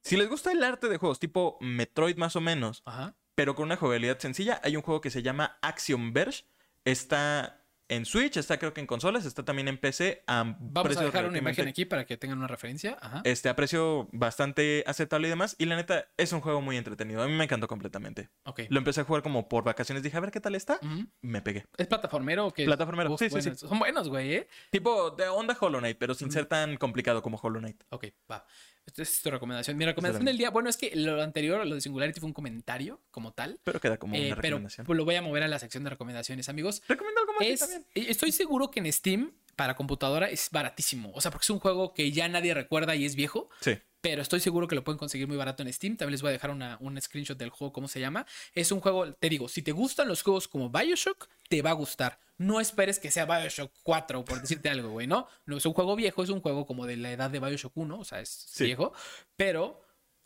Si 0.03 0.18
les 0.18 0.30
gusta 0.30 0.52
el 0.52 0.64
arte 0.64 0.88
de 0.90 0.98
juegos 0.98 1.20
tipo 1.20 1.58
Metroid 1.62 2.18
más 2.18 2.36
o 2.36 2.41
menos, 2.41 2.82
Ajá. 2.86 3.16
pero 3.36 3.53
con 3.53 3.66
una 3.66 3.76
jugabilidad 3.76 4.18
sencilla, 4.20 4.60
hay 4.64 4.76
un 4.76 4.82
juego 4.82 5.02
que 5.02 5.10
se 5.12 5.22
llama 5.22 5.60
Axiom 5.62 6.14
Verge. 6.14 6.45
Está 6.86 7.61
en 7.91 8.05
Switch, 8.05 8.38
está 8.38 8.57
creo 8.57 8.73
que 8.73 8.80
en 8.80 8.88
consolas, 8.88 9.26
está 9.26 9.43
también 9.43 9.68
en 9.68 9.77
PC. 9.77 10.23
A 10.26 10.55
Vamos 10.59 10.95
a 10.95 11.03
dejar 11.03 11.26
una 11.26 11.38
imagen 11.38 11.68
aquí 11.68 11.84
para 11.84 12.05
que 12.05 12.15
tengan 12.15 12.38
una 12.38 12.47
referencia. 12.47 12.97
Ajá. 13.01 13.22
Este, 13.26 13.49
a 13.49 13.55
precio 13.57 14.07
bastante 14.13 14.85
aceptable 14.88 15.27
y 15.27 15.30
demás. 15.30 15.57
Y 15.59 15.65
la 15.65 15.76
neta, 15.76 16.07
es 16.15 16.31
un 16.31 16.39
juego 16.39 16.61
muy 16.61 16.77
entretenido. 16.77 17.22
A 17.22 17.27
mí 17.27 17.34
me 17.34 17.43
encantó 17.43 17.68
completamente. 17.68 18.30
Ok. 18.45 18.61
Lo 18.69 18.77
empecé 18.77 19.01
a 19.01 19.03
jugar 19.03 19.23
como 19.23 19.49
por 19.49 19.65
vacaciones. 19.65 20.03
Dije, 20.03 20.15
a 20.15 20.22
ver 20.22 20.31
qué 20.31 20.39
tal 20.39 20.55
está. 20.55 20.80
Me 21.22 21.41
pegué. 21.41 21.65
¿Es 21.77 21.88
plataformero 21.88 22.47
o 22.47 22.53
qué? 22.53 22.63
Plataformero, 22.63 23.11
Uf, 23.11 23.19
sí, 23.19 23.30
sí, 23.30 23.41
sí. 23.41 23.55
Son 23.55 23.77
buenos, 23.77 24.07
güey, 24.07 24.35
¿eh? 24.35 24.47
Tipo 24.69 25.11
de 25.11 25.27
onda 25.27 25.57
Hollow 25.59 25.80
Knight, 25.81 25.97
pero 25.97 26.13
sin 26.13 26.31
ser 26.31 26.45
tan 26.45 26.77
complicado 26.77 27.22
como 27.22 27.38
Hollow 27.38 27.59
Knight. 27.59 27.84
Ok, 27.89 28.05
va. 28.31 28.45
Esta 28.86 29.03
es 29.03 29.22
tu 29.22 29.30
recomendación. 29.32 29.78
Mi 29.78 29.86
recomendación 29.86 30.26
del 30.26 30.38
día, 30.38 30.49
bueno, 30.49 30.70
es 30.70 30.76
que 30.78 30.95
lo 30.95 31.22
anterior, 31.22 31.66
lo 31.66 31.76
de 31.76 31.82
Singularity, 31.82 32.20
fue 32.20 32.28
un 32.28 32.34
comentario 32.34 33.02
como 33.12 33.32
tal. 33.32 33.60
Pero 33.64 33.80
queda 33.80 33.98
como 33.98 34.16
eh, 34.16 34.28
una 34.28 34.36
pero 34.36 34.56
recomendación. 34.58 34.86
pues, 34.86 34.98
lo 34.98 35.06
voy 35.06 35.16
a 35.16 35.22
mover 35.22 35.44
a 35.44 35.48
la 35.48 35.60
sección 35.60 35.84
de 35.84 35.91
recomendaciones, 35.91 36.49
amigos. 36.49 36.82
Recomiendo 36.88 37.22
algo 37.22 37.34
más 37.34 37.48
Es, 37.48 37.60
también. 37.60 37.86
eh, 37.95 38.06
estoy 38.10 38.32
seguro 38.32 38.72
que 38.72 38.80
en 38.80 38.91
Steam, 38.91 39.32
para 39.56 39.76
computadora, 39.76 40.30
es 40.30 40.49
baratísimo. 40.52 41.12
O 41.14 41.22
sea, 41.22 41.32
porque 41.32 41.44
es 41.44 41.49
un 41.52 41.60
juego 41.60 41.94
que 41.94 42.12
ya 42.12 42.28
nadie 42.28 42.53
recuerda 42.53 42.95
y 42.95 43.06
es 43.06 43.16
viejo. 43.16 43.49
Sí. 43.62 43.78
Pero 44.02 44.22
estoy 44.23 44.40
seguro 44.40 44.68
que 44.68 44.76
lo 44.76 44.84
pueden 44.84 44.98
conseguir 44.98 45.28
muy 45.28 45.38
barato 45.38 45.61
en 45.64 45.72
Steam. 45.72 45.95
También 45.95 46.14
les 46.14 46.22
voy 46.23 46.30
a 46.30 46.34
dejar 46.34 46.49
una, 46.52 46.78
un 46.82 46.99
screenshot 46.99 47.38
del 47.38 47.49
juego, 47.52 47.72
cómo 47.72 47.88
se 47.88 47.99
llama. 47.99 48.26
Es 48.53 48.72
un 48.72 48.80
juego, 48.82 49.14
te 49.14 49.30
digo, 49.30 49.48
si 49.48 49.61
te 49.61 49.72
gustan 49.72 50.07
los 50.07 50.23
juegos 50.23 50.48
como 50.48 50.69
Bioshock, 50.69 51.28
te 51.48 51.61
va 51.61 51.69
a 51.69 51.73
gustar. 51.73 52.19
No 52.38 52.60
esperes 52.60 52.98
que 52.98 53.11
sea 53.11 53.26
Bioshock 53.26 53.72
4, 53.84 54.26
por 54.26 54.41
decirte 54.41 54.69
algo, 54.69 54.90
güey, 54.90 55.06
¿no? 55.06 55.28
No 55.45 55.57
es 55.57 55.65
un 55.68 55.73
juego 55.73 55.95
viejo, 55.95 56.23
es 56.23 56.30
un 56.30 56.41
juego 56.41 56.65
como 56.65 56.88
de 56.88 56.98
la 56.98 57.11
edad 57.11 57.30
de 57.30 57.40
Bioshock 57.40 57.78
1, 57.78 57.99
o 57.99 58.03
sea, 58.03 58.19
es 58.22 58.30
Sí. 58.49 58.64
viejo. 58.65 58.91
Pero 59.36 59.82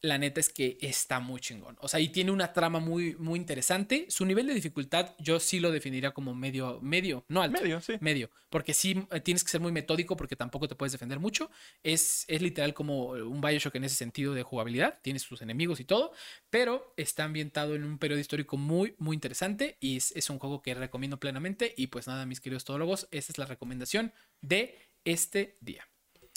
la 0.08 0.18
neta 0.18 0.40
es 0.40 0.50
que 0.50 0.78
está 0.82 1.20
muy 1.20 1.40
chingón. 1.40 1.78
O 1.82 1.88
sea, 1.88 2.00
y 2.00 2.10
tiene 2.10 2.32
una 2.32 2.54
trama 2.54 2.80
muy, 2.80 3.16
muy 3.16 3.40
interesante. 3.40 4.06
Su 4.10 4.26
nivel 4.26 4.48
de 4.48 4.54
dificultad 4.54 5.16
yo 5.20 5.40
sí 5.40 5.60
lo 5.60 5.72
definiría 5.72 6.12
como 6.12 6.34
medio, 6.34 6.80
medio, 6.82 7.26
no 7.28 7.42
alto 7.42 7.62
Medio, 7.62 7.82
sí. 7.82 7.94
medio, 8.00 8.30
porque 8.50 8.74
sí 8.74 9.06
eh, 9.12 9.20
tienes 9.20 9.44
que 9.44 9.50
ser 9.50 9.62
muy 9.62 9.72
metódico 9.72 10.16
porque 10.16 10.36
tampoco 10.36 10.68
te 10.68 10.76
puedes 10.76 10.92
defender 10.92 11.20
mucho. 11.20 11.50
Es, 11.84 12.26
es 12.28 12.42
literal 12.42 12.74
como 12.74 13.10
un 13.10 13.42
Bioshock 13.42 13.76
en 13.76 13.84
ese 13.86 13.96
sentido 13.96 14.34
de 14.34 14.44
jugabilidad, 14.44 15.00
tienes 15.02 15.24
sus 15.24 15.42
enemigos 15.42 15.80
y 15.80 15.86
todo, 15.86 16.14
pero 16.50 16.94
está 16.98 17.24
ambientado 17.24 17.76
en 17.76 17.84
un 17.84 17.98
periodo 17.98 18.20
histórico 18.20 18.58
muy, 18.58 18.96
muy 18.98 19.16
interesante 19.16 19.78
y 19.80 19.98
es, 19.98 20.12
es 20.16 20.30
un 20.30 20.40
juego 20.40 20.62
que 20.62 20.74
recomiendo 20.74 21.20
plenamente. 21.20 21.74
Y 21.78 21.88
pues 21.88 22.08
nada, 22.08 22.26
mis 22.26 22.42
queridos 22.42 22.66
todólogos, 22.66 23.08
esta 23.12 23.32
es 23.32 23.38
la 23.38 23.46
recomendación 23.46 24.14
de 24.42 24.78
este 25.04 25.58
día. 25.62 25.88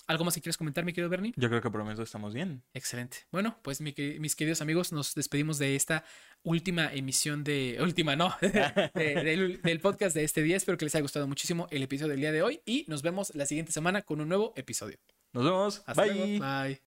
¿Algo 0.08 0.24
más 0.24 0.34
que 0.34 0.40
quieres 0.40 0.56
comentar, 0.56 0.84
mi 0.84 0.92
querido 0.92 1.08
Bernie? 1.10 1.32
Yo 1.36 1.48
creo 1.48 1.60
que 1.60 1.70
por 1.70 1.78
lo 1.78 1.84
menos 1.84 2.00
estamos 2.00 2.34
bien. 2.34 2.64
Excelente. 2.74 3.18
Bueno, 3.30 3.58
pues 3.62 3.80
mi 3.80 3.94
mis 4.18 4.34
queridos 4.34 4.60
amigos, 4.62 4.90
nos 4.90 5.14
despedimos 5.14 5.58
de 5.58 5.76
esta 5.76 6.02
última 6.42 6.92
emisión 6.92 7.44
de... 7.44 7.78
Última, 7.80 8.16
no, 8.16 8.34
de- 8.40 8.90
del, 9.22 9.60
del 9.62 9.80
podcast 9.80 10.16
de 10.16 10.24
este 10.24 10.42
día. 10.42 10.56
Espero 10.56 10.76
que 10.78 10.86
les 10.86 10.94
haya 10.94 11.02
gustado 11.02 11.28
muchísimo 11.28 11.68
el 11.70 11.82
episodio 11.82 12.12
del 12.12 12.20
día 12.20 12.32
de 12.32 12.42
hoy 12.42 12.60
y 12.64 12.84
nos 12.88 13.02
vemos 13.02 13.34
la 13.34 13.46
siguiente 13.46 13.70
semana 13.70 14.02
con 14.02 14.20
un 14.20 14.28
nuevo 14.28 14.52
episodio. 14.56 14.98
Nos 15.32 15.44
vemos. 15.44 15.82
Hasta 15.86 16.02
Bye. 16.02 16.14
luego. 16.14 16.44
Bye. 16.64 16.82